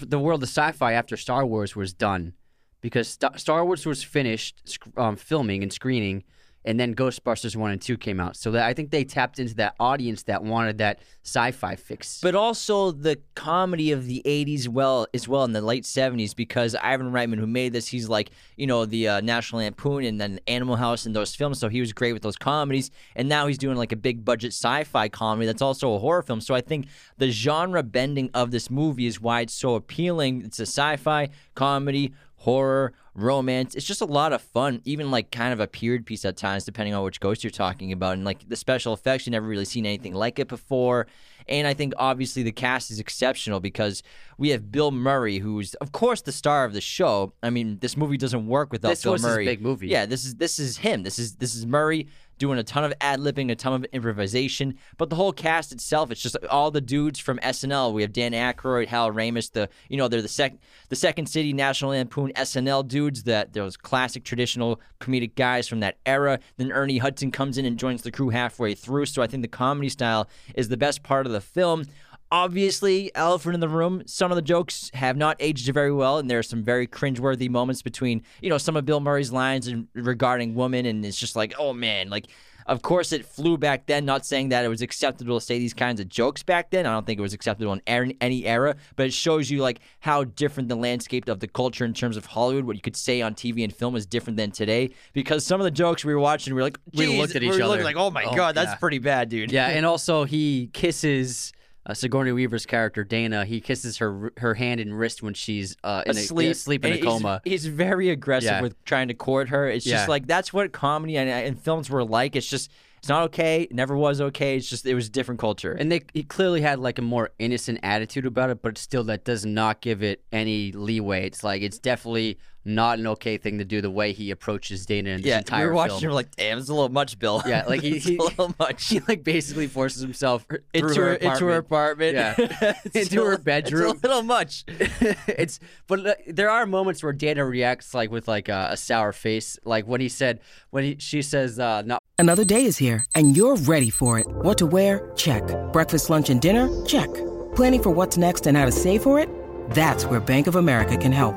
the 0.00 0.18
world 0.18 0.42
of 0.42 0.48
sci-fi 0.48 0.92
after 0.92 1.16
Star 1.16 1.44
Wars 1.44 1.74
was 1.74 1.92
done, 1.92 2.34
because 2.80 3.08
Sta- 3.08 3.36
Star 3.36 3.64
Wars 3.64 3.84
was 3.84 4.02
finished 4.04 4.78
um, 4.96 5.16
filming 5.16 5.62
and 5.64 5.72
screening, 5.72 6.22
and 6.64 6.78
then 6.78 6.94
Ghostbusters 6.94 7.56
one 7.56 7.70
and 7.70 7.80
two 7.80 7.96
came 7.96 8.20
out. 8.20 8.36
So 8.36 8.50
that 8.52 8.66
I 8.66 8.74
think 8.74 8.90
they 8.90 9.04
tapped 9.04 9.38
into 9.38 9.54
that 9.56 9.74
audience 9.80 10.24
that 10.24 10.42
wanted 10.42 10.78
that 10.78 11.00
sci-fi 11.24 11.76
fix. 11.76 12.20
but 12.20 12.34
also 12.34 12.90
the 12.90 13.18
comedy 13.34 13.92
of 13.92 14.06
the 14.06 14.22
80s 14.24 14.66
well 14.66 15.06
as 15.12 15.28
well 15.28 15.44
in 15.44 15.52
the 15.52 15.60
late 15.60 15.84
70s 15.84 16.34
because 16.34 16.74
ivan 16.82 17.12
reitman 17.12 17.38
who 17.38 17.46
made 17.46 17.72
this 17.72 17.86
he's 17.86 18.08
like 18.08 18.30
you 18.56 18.66
know 18.66 18.86
the 18.86 19.06
uh, 19.08 19.20
national 19.20 19.60
lampoon 19.60 20.04
and 20.04 20.18
then 20.18 20.40
animal 20.46 20.76
house 20.76 21.04
and 21.04 21.14
those 21.14 21.34
films 21.34 21.58
so 21.58 21.68
he 21.68 21.80
was 21.80 21.92
great 21.92 22.14
with 22.14 22.22
those 22.22 22.36
comedies 22.36 22.90
and 23.14 23.28
now 23.28 23.46
he's 23.46 23.58
doing 23.58 23.76
like 23.76 23.92
a 23.92 23.96
big 23.96 24.24
budget 24.24 24.52
sci-fi 24.52 25.08
comedy 25.08 25.46
that's 25.46 25.62
also 25.62 25.94
a 25.94 25.98
horror 25.98 26.22
film 26.22 26.40
so 26.40 26.54
i 26.54 26.60
think 26.62 26.86
the 27.18 27.30
genre 27.30 27.82
bending 27.82 28.30
of 28.32 28.50
this 28.50 28.70
movie 28.70 29.06
is 29.06 29.20
why 29.20 29.42
it's 29.42 29.54
so 29.54 29.74
appealing 29.74 30.42
it's 30.42 30.58
a 30.58 30.66
sci-fi 30.66 31.28
comedy 31.54 32.12
horror, 32.38 32.92
romance. 33.22 33.74
It's 33.74 33.86
just 33.86 34.00
a 34.00 34.06
lot 34.06 34.32
of 34.32 34.40
fun, 34.42 34.80
even 34.84 35.10
like 35.10 35.30
kind 35.30 35.52
of 35.52 35.60
a 35.60 35.66
period 35.66 36.06
piece 36.06 36.24
at 36.24 36.36
times, 36.36 36.64
depending 36.64 36.94
on 36.94 37.04
which 37.04 37.20
ghost 37.20 37.44
you're 37.44 37.50
talking 37.50 37.92
about. 37.92 38.14
And 38.14 38.24
like 38.24 38.48
the 38.48 38.56
special 38.56 38.92
effects, 38.92 39.26
you 39.26 39.30
never 39.32 39.46
really 39.46 39.64
seen 39.64 39.86
anything 39.86 40.14
like 40.14 40.38
it 40.38 40.48
before. 40.48 41.06
And 41.48 41.66
I 41.66 41.74
think 41.74 41.94
obviously 41.96 42.42
the 42.42 42.52
cast 42.52 42.90
is 42.90 43.00
exceptional 43.00 43.60
because 43.60 44.02
we 44.36 44.50
have 44.50 44.70
Bill 44.70 44.90
Murray, 44.90 45.38
who's 45.38 45.74
of 45.74 45.92
course 45.92 46.20
the 46.20 46.32
star 46.32 46.64
of 46.64 46.72
the 46.72 46.80
show. 46.80 47.32
I 47.42 47.50
mean, 47.50 47.78
this 47.80 47.96
movie 47.96 48.18
doesn't 48.18 48.46
work 48.46 48.70
without 48.70 48.90
This 48.90 49.02
Bill 49.02 49.16
Murray. 49.18 49.44
big 49.44 49.62
movie. 49.62 49.88
Yeah, 49.88 50.06
this 50.06 50.24
is 50.24 50.34
this 50.36 50.58
is 50.58 50.78
him. 50.78 51.02
This 51.02 51.18
is 51.18 51.36
this 51.36 51.54
is 51.54 51.66
Murray 51.66 52.08
doing 52.38 52.58
a 52.58 52.62
ton 52.62 52.84
of 52.84 52.92
ad 53.00 53.20
libbing, 53.20 53.50
a 53.50 53.54
ton 53.54 53.72
of 53.74 53.84
improvisation. 53.92 54.78
But 54.96 55.10
the 55.10 55.16
whole 55.16 55.32
cast 55.32 55.72
itself, 55.72 56.10
it's 56.10 56.22
just 56.22 56.36
all 56.50 56.70
the 56.70 56.80
dudes 56.80 57.18
from 57.18 57.38
SNL. 57.38 57.92
We 57.92 58.02
have 58.02 58.12
Dan 58.12 58.32
Aykroyd, 58.32 58.86
Hal 58.86 59.10
Ramis, 59.10 59.52
the 59.52 59.68
you 59.88 59.96
know 59.96 60.08
they're 60.08 60.22
the 60.22 60.28
second 60.28 60.58
the 60.88 60.96
Second 60.96 61.26
City 61.26 61.52
National 61.52 61.90
Lampoon 61.90 62.32
SNL 62.34 62.86
dudes. 62.86 63.24
That 63.24 63.52
those 63.52 63.76
classic 63.76 64.24
traditional 64.24 64.80
comedic 65.00 65.34
guys 65.34 65.68
from 65.68 65.80
that 65.80 65.98
era. 66.06 66.38
Then 66.56 66.72
Ernie 66.72 66.98
Hudson 66.98 67.30
comes 67.30 67.58
in 67.58 67.64
and 67.64 67.78
joins 67.78 68.02
the 68.02 68.10
crew 68.10 68.30
halfway 68.30 68.74
through. 68.74 69.06
So 69.06 69.22
I 69.22 69.26
think 69.26 69.42
the 69.42 69.48
comedy 69.48 69.88
style 69.88 70.28
is 70.54 70.68
the 70.68 70.76
best 70.76 71.02
part 71.02 71.26
of 71.26 71.32
the 71.32 71.40
film. 71.40 71.84
Obviously, 72.30 73.10
elephant 73.14 73.54
in 73.54 73.60
the 73.60 73.68
room. 73.68 74.02
Some 74.06 74.30
of 74.30 74.36
the 74.36 74.42
jokes 74.42 74.90
have 74.94 75.16
not 75.16 75.36
aged 75.40 75.72
very 75.72 75.92
well, 75.92 76.18
and 76.18 76.30
there 76.30 76.38
are 76.38 76.42
some 76.42 76.62
very 76.62 76.86
cringeworthy 76.86 77.48
moments 77.48 77.80
between, 77.82 78.22
you 78.42 78.50
know, 78.50 78.58
some 78.58 78.76
of 78.76 78.84
Bill 78.84 79.00
Murray's 79.00 79.32
lines 79.32 79.66
and 79.66 79.88
regarding 79.94 80.54
women, 80.54 80.84
and 80.86 81.04
it's 81.04 81.18
just 81.18 81.36
like, 81.36 81.54
oh 81.58 81.72
man, 81.72 82.10
like. 82.10 82.26
Of 82.66 82.82
course, 82.82 83.12
it 83.12 83.24
flew 83.24 83.56
back 83.56 83.86
then. 83.86 84.04
Not 84.04 84.26
saying 84.26 84.50
that 84.50 84.62
it 84.62 84.68
was 84.68 84.82
acceptable 84.82 85.40
to 85.40 85.46
say 85.46 85.58
these 85.58 85.72
kinds 85.72 86.00
of 86.00 86.08
jokes 86.10 86.42
back 86.42 86.68
then. 86.68 86.84
I 86.84 86.92
don't 86.92 87.06
think 87.06 87.18
it 87.18 87.22
was 87.22 87.32
acceptable 87.32 87.72
in 87.72 87.80
er- 87.88 88.12
any 88.20 88.44
era, 88.44 88.76
but 88.94 89.06
it 89.06 89.14
shows 89.14 89.50
you 89.50 89.62
like 89.62 89.80
how 90.00 90.24
different 90.24 90.68
the 90.68 90.74
landscape 90.76 91.26
of 91.30 91.40
the 91.40 91.48
culture 91.48 91.86
in 91.86 91.94
terms 91.94 92.18
of 92.18 92.26
Hollywood, 92.26 92.64
what 92.66 92.76
you 92.76 92.82
could 92.82 92.94
say 92.94 93.22
on 93.22 93.34
TV 93.34 93.64
and 93.64 93.74
film, 93.74 93.96
is 93.96 94.04
different 94.04 94.36
than 94.36 94.50
today. 94.50 94.90
Because 95.14 95.46
some 95.46 95.62
of 95.62 95.64
the 95.64 95.70
jokes 95.70 96.04
we 96.04 96.12
were 96.12 96.20
watching, 96.20 96.52
we 96.52 96.58
were 96.58 96.64
like, 96.64 96.78
We 96.92 97.18
looked 97.18 97.34
at 97.36 97.42
each 97.42 97.52
we 97.52 97.56
were 97.56 97.62
other. 97.62 97.68
looking 97.70 97.84
like, 97.84 97.96
oh 97.96 98.10
my 98.10 98.24
Oh, 98.24 98.36
god, 98.36 98.54
that's 98.54 98.72
yeah. 98.72 98.76
pretty 98.76 98.98
bad, 98.98 99.30
dude. 99.30 99.50
Yeah, 99.50 99.68
and 99.68 99.86
also 99.86 100.24
he 100.24 100.68
kisses 100.74 101.54
uh, 101.88 101.94
Sigourney 101.94 102.32
Weaver's 102.32 102.66
character 102.66 103.02
Dana. 103.02 103.44
He 103.44 103.60
kisses 103.60 103.96
her 103.98 104.32
her 104.36 104.54
hand 104.54 104.80
and 104.80 104.96
wrist 104.96 105.22
when 105.22 105.34
she's 105.34 105.76
uh, 105.82 106.02
in 106.06 106.10
asleep, 106.12 106.48
a, 106.48 106.50
asleep 106.50 106.84
in 106.84 106.92
a 106.92 107.00
coma. 107.00 107.40
He's, 107.44 107.64
he's 107.64 107.66
very 107.66 108.10
aggressive 108.10 108.50
Yeah. 108.50 108.60
with 108.60 108.84
trying 108.84 109.08
to 109.08 109.14
court 109.14 109.48
her. 109.48 109.68
It's 109.68 109.86
Yeah. 109.86 109.96
just 109.96 110.08
like 110.08 110.26
that's 110.26 110.52
what 110.52 110.72
comedy 110.72 111.16
and, 111.16 111.28
and 111.30 111.58
films 111.60 111.88
were 111.90 112.04
like. 112.04 112.36
It's 112.36 112.48
just 112.48 112.70
it's 112.98 113.08
not 113.08 113.22
okay. 113.24 113.62
It 113.62 113.72
never 113.74 113.96
was 113.96 114.20
okay. 114.20 114.56
It's 114.56 114.68
just 114.68 114.84
it 114.84 114.94
was 114.94 115.06
a 115.06 115.10
different 115.10 115.40
culture. 115.40 115.72
And 115.72 115.90
they 115.90 116.02
he 116.12 116.22
clearly 116.24 116.60
had 116.60 116.78
like 116.78 116.98
a 116.98 117.02
more 117.02 117.30
innocent 117.38 117.80
attitude 117.82 118.26
about 118.26 118.50
it, 118.50 118.60
but 118.60 118.76
still 118.76 119.04
that 119.04 119.24
does 119.24 119.46
not 119.46 119.80
give 119.80 120.02
it 120.02 120.22
any 120.32 120.72
leeway. 120.72 121.24
It's 121.26 121.42
like 121.42 121.62
it's 121.62 121.78
definitely 121.78 122.38
not 122.64 122.98
an 122.98 123.06
okay 123.06 123.38
thing 123.38 123.58
to 123.58 123.64
do. 123.64 123.80
The 123.80 123.90
way 123.90 124.12
he 124.12 124.30
approaches 124.30 124.84
Dana 124.84 125.10
in 125.10 125.16
this 125.22 125.26
Yeah, 125.26 125.38
entire 125.38 125.64
we 125.64 125.68
were 125.70 125.74
watching. 125.76 126.00
film. 126.00 126.10
We're 126.10 126.14
like, 126.14 126.34
damn, 126.36 126.58
it's 126.58 126.68
a 126.68 126.74
little 126.74 126.88
much, 126.90 127.18
Bill. 127.18 127.42
Yeah, 127.46 127.64
like 127.66 127.80
he- 127.80 127.98
he- 127.98 128.16
a 128.16 128.22
little 128.22 128.54
much. 128.58 128.86
he 128.88 129.00
like 129.08 129.24
basically 129.24 129.66
forces 129.66 130.02
himself 130.02 130.46
into 130.74 130.94
her 130.94 130.94
her, 130.94 131.14
into 131.14 131.46
her 131.46 131.56
apartment. 131.56 132.14
Yeah. 132.14 132.74
Into 132.94 133.22
a 133.22 133.26
her 133.26 133.38
bedroom. 133.38 133.92
It's 133.96 134.04
a 134.04 134.08
little 134.08 134.22
much. 134.22 134.64
it's 134.68 135.60
but 135.86 136.06
uh, 136.06 136.14
there 136.26 136.50
are 136.50 136.66
moments 136.66 137.02
where 137.02 137.12
Dana 137.12 137.44
reacts 137.44 137.94
like 137.94 138.10
with 138.10 138.28
like 138.28 138.48
a, 138.48 138.68
a 138.72 138.76
sour 138.76 139.12
face, 139.12 139.58
like 139.64 139.86
when 139.86 140.00
he 140.00 140.08
said 140.08 140.40
when 140.70 140.84
he 140.84 140.96
she 140.98 141.22
says 141.22 141.58
uh 141.58 141.82
not 141.82 142.02
Another 142.20 142.44
day 142.44 142.64
is 142.64 142.76
here, 142.76 143.04
and 143.14 143.36
you're 143.36 143.54
ready 143.56 143.90
for 143.90 144.18
it. 144.18 144.26
What 144.26 144.58
to 144.58 144.66
wear? 144.66 145.12
Check. 145.14 145.42
Breakfast, 145.72 146.10
lunch, 146.10 146.30
and 146.30 146.40
dinner? 146.40 146.68
Check. 146.84 147.08
Planning 147.54 147.82
for 147.82 147.90
what's 147.90 148.16
next 148.16 148.46
and 148.48 148.56
how 148.56 148.64
to 148.66 148.72
save 148.72 149.04
for 149.04 149.20
it? 149.20 149.28
That's 149.70 150.04
where 150.04 150.18
Bank 150.18 150.48
of 150.48 150.56
America 150.56 150.96
can 150.96 151.12
help. 151.12 151.36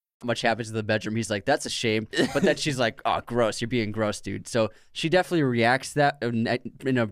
Much 0.23 0.41
happens 0.41 0.69
in 0.69 0.75
the 0.75 0.83
bedroom. 0.83 1.15
He's 1.15 1.29
like, 1.29 1.45
"That's 1.45 1.65
a 1.65 1.69
shame," 1.69 2.07
but 2.33 2.43
then 2.43 2.55
she's 2.55 2.79
like, 2.79 3.01
"Oh, 3.05 3.21
gross! 3.25 3.61
You're 3.61 3.67
being 3.67 3.91
gross, 3.91 4.21
dude." 4.21 4.47
So 4.47 4.69
she 4.93 5.09
definitely 5.09 5.43
reacts 5.43 5.93
that 5.93 6.17
in 6.21 6.47
a 6.47 7.09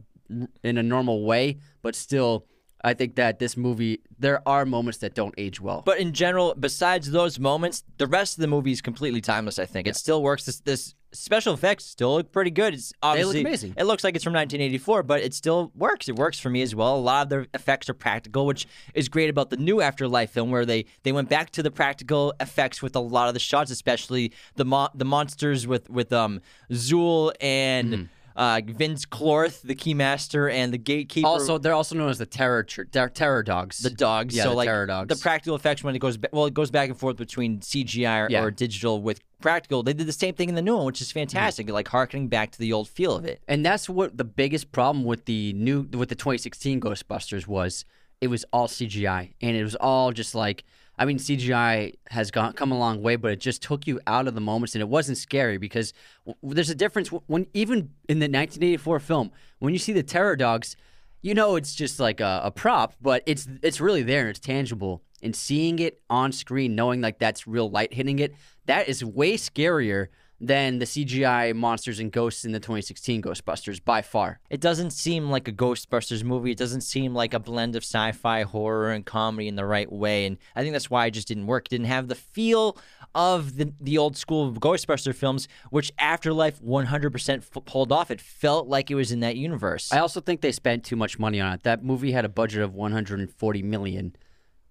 in 0.63 0.77
a 0.77 0.83
normal 0.83 1.25
way, 1.25 1.57
but 1.81 1.95
still, 1.95 2.45
I 2.83 2.93
think 2.93 3.15
that 3.15 3.39
this 3.39 3.57
movie 3.57 4.01
there 4.17 4.41
are 4.48 4.65
moments 4.65 5.00
that 5.00 5.13
don't 5.13 5.33
age 5.38 5.59
well. 5.59 5.81
But 5.86 6.00
in 6.00 6.13
general, 6.13 6.55
besides 6.55 7.12
those 7.12 7.39
moments, 7.39 7.83
the 7.98 8.07
rest 8.07 8.38
of 8.38 8.41
the 8.41 8.48
movie 8.48 8.71
is 8.71 8.81
completely 8.81 9.21
timeless. 9.21 9.59
I 9.59 9.65
think 9.65 9.88
it 9.88 9.95
still 9.95 10.24
works. 10.24 10.45
This, 10.45 10.59
this 10.62 10.95
special 11.12 11.53
effects 11.53 11.86
still 11.86 12.15
look 12.15 12.31
pretty 12.31 12.51
good. 12.51 12.74
It's 12.74 12.93
obviously 13.01 13.33
they 13.33 13.39
look 13.39 13.48
amazing. 13.48 13.74
It 13.77 13.83
looks 13.83 14.03
like 14.03 14.15
it's 14.15 14.24
from 14.24 14.33
1984, 14.33 15.03
but 15.03 15.21
it 15.21 15.33
still 15.33 15.71
works. 15.75 16.07
It 16.07 16.15
works 16.15 16.39
for 16.39 16.50
me 16.50 16.62
as 16.62 16.75
well. 16.75 16.95
A 16.95 16.98
lot 16.98 17.24
of 17.24 17.29
the 17.29 17.48
effects 17.53 17.89
are 17.89 17.93
practical, 17.93 18.45
which 18.45 18.67
is 18.93 19.09
great 19.09 19.29
about 19.29 19.50
the 19.50 19.57
new 19.57 19.81
Afterlife 19.81 20.31
film, 20.31 20.51
where 20.51 20.65
they 20.65 20.86
they 21.03 21.12
went 21.12 21.29
back 21.29 21.50
to 21.51 21.63
the 21.63 21.71
practical 21.71 22.33
effects 22.39 22.81
with 22.81 22.95
a 22.95 23.00
lot 23.00 23.27
of 23.27 23.33
the 23.33 23.39
shots, 23.39 23.71
especially 23.71 24.31
the 24.55 24.65
mo- 24.65 24.89
the 24.93 25.05
monsters 25.05 25.67
with 25.67 25.89
with 25.89 26.13
um 26.13 26.41
Zuul 26.71 27.33
and. 27.41 27.93
Mm-hmm. 27.93 28.03
Uh, 28.39 28.62
Vinz 28.62 29.05
Clortho, 29.05 29.62
the 29.63 29.75
keymaster, 29.75 30.50
and 30.50 30.72
the 30.74 30.77
gatekeeper. 30.77 31.27
also, 31.27 31.58
they're 31.58 31.74
also 31.74 31.93
known 31.93 32.10
as 32.10 32.19
the 32.19 32.25
terror 32.25 32.63
ter- 32.63 32.86
terror 32.86 33.43
dogs. 33.43 33.79
the 33.79 33.89
dogs. 33.89 34.34
Yeah, 34.34 34.43
so 34.43 34.51
the 34.51 34.55
like 34.55 34.67
terror 34.67 34.86
dogs. 34.86 35.10
the 35.13 35.22
practical 35.22 35.55
effects 35.58 35.84
when 35.84 35.93
it 35.93 36.00
goes 36.00 36.15
ba- 36.15 36.29
well, 36.31 36.46
it 36.46 36.53
goes 36.53 36.72
back 36.72 36.88
and 36.89 36.98
forth 36.98 37.17
between 37.17 37.60
CGI 37.60 38.19
or, 38.25 38.27
Yeah. 38.29 38.41
or 38.43 38.50
digital 38.50 39.01
with 39.01 39.19
practical. 39.41 39.84
They 39.84 39.91
did 39.91 40.08
the 40.08 40.13
same 40.13 40.36
thing 40.36 40.48
in 40.48 40.55
the 40.55 40.62
new 40.62 40.77
one, 40.77 40.86
which 40.86 41.01
is 41.01 41.12
fantastic. 41.12 41.65
Mm-hmm. 41.65 41.74
Like 41.74 41.89
harkening 41.89 42.29
back 42.29 42.51
to 42.51 42.60
the 42.60 42.72
old 42.72 42.88
feel 42.88 43.13
of 43.15 43.25
it. 43.25 43.41
And 43.48 43.65
that's 43.65 43.89
what 43.89 44.17
the 44.17 44.24
biggest 44.24 44.72
problem 44.72 45.03
with 45.03 45.25
the 45.25 45.51
new 45.53 45.81
with 45.91 46.08
the 46.08 46.15
2016 46.15 46.79
Ghostbusters 46.79 47.46
was. 47.46 47.84
It 48.22 48.27
was 48.27 48.46
all 48.53 48.67
CGI, 48.67 49.34
and 49.41 49.55
it 49.58 49.63
was 49.63 49.75
all 49.75 50.12
just 50.13 50.34
like 50.34 50.63
I 51.00 51.06
mean, 51.06 51.18
CGI 51.18 51.96
has 52.10 52.29
gone 52.29 52.51
come 52.53 52.74
a 52.74 52.77
long 52.77 53.01
way, 53.01 53.15
but 53.15 53.32
it 53.32 53.39
just 53.39 53.63
took 53.63 53.88
you 53.88 54.01
out 54.06 54.27
of 54.27 54.36
the 54.36 54.41
moments, 54.41 54.75
and 54.75 54.82
it 54.82 54.89
wasn't 54.89 55.18
scary 55.18 55.58
because 55.58 55.94
w- 56.27 56.53
there's 56.53 56.70
a 56.70 56.75
difference 56.75 57.08
when 57.08 57.48
even 57.53 57.91
in 58.10 58.20
the 58.20 58.25
1984 58.25 59.00
film 59.00 59.32
when 59.60 59.72
you 59.72 59.79
see 59.79 59.94
the 59.94 60.03
terror 60.03 60.36
dogs, 60.36 60.75
you 61.22 61.34
know 61.34 61.56
it's 61.56 61.74
just 61.74 62.01
like 62.01 62.20
a, 62.20 62.41
a 62.44 62.51
prop, 62.51 62.96
but 63.01 63.24
it's 63.25 63.48
it's 63.63 63.79
really 63.79 64.03
there 64.03 64.22
and 64.22 64.29
it's 64.29 64.39
tangible. 64.39 65.01
And 65.24 65.34
seeing 65.34 65.79
it 65.79 66.01
on 66.10 66.34
screen, 66.34 66.75
knowing 66.75 67.00
like 67.00 67.18
that's 67.18 67.48
real 67.48 67.70
light 67.70 67.94
hitting 67.94 68.20
it, 68.20 68.36
that 68.65 68.89
is 68.89 69.03
way 69.03 69.36
scarier 69.38 70.08
than 70.41 70.79
the 70.79 70.86
CGI 70.86 71.55
monsters 71.55 72.00
and 72.00 72.12
ghosts 72.12 72.46
in 72.46 72.51
the 72.51 72.60
2016 72.60 73.22
Ghostbusters 73.22 73.84
by 73.84 74.01
far. 74.01 74.39
It 74.50 74.62
doesn't 74.62 74.91
seem 74.91 75.29
like 75.29 75.48
a 75.48 75.51
Ghostbusters 75.51 76.24
movie. 76.24 76.51
It 76.51 76.58
doesn't 76.58 76.81
seem 76.81 77.13
like 77.13 77.34
a 77.34 77.39
blend 77.39 77.75
of 77.75 77.84
sci-fi, 77.84 78.43
horror, 78.43 78.91
and 78.91 79.05
comedy 79.05 79.48
in 79.48 79.55
the 79.55 79.65
right 79.65 79.91
way. 79.91 80.25
And 80.25 80.38
I 80.55 80.62
think 80.62 80.74
that's 80.74 80.89
why 80.89 81.08
it 81.08 81.12
just 81.12 81.27
didn't 81.27 81.48
work. 81.48 81.67
It 81.67 81.69
didn't 81.69 81.88
have 81.88 82.08
the 82.08 82.15
feel 82.15 82.77
of 83.15 83.58
the 83.58 83.74
the 83.81 83.98
old 83.98 84.15
school 84.15 84.53
Ghostbuster 84.53 85.15
films, 85.15 85.48
which 85.72 85.91
Afterlife 85.98 86.62
100% 86.62 87.38
f- 87.38 87.65
pulled 87.65 87.91
off. 87.91 88.12
It 88.12 88.22
felt 88.22 88.67
like 88.67 88.91
it 88.91 88.96
was 88.96 89.12
in 89.12 89.19
that 89.22 89.36
universe. 89.36 89.91
I 89.91 90.00
also 90.00 90.22
think 90.22 90.41
they 90.41 90.51
spent 90.51 90.84
too 90.84 90.96
much 90.96 91.17
money 91.17 91.41
on 91.41 91.53
it. 91.53 91.63
That 91.63 91.84
movie 91.84 92.12
had 92.12 92.25
a 92.25 92.29
budget 92.29 92.62
of 92.62 92.75
140 92.75 93.63
million, 93.63 94.15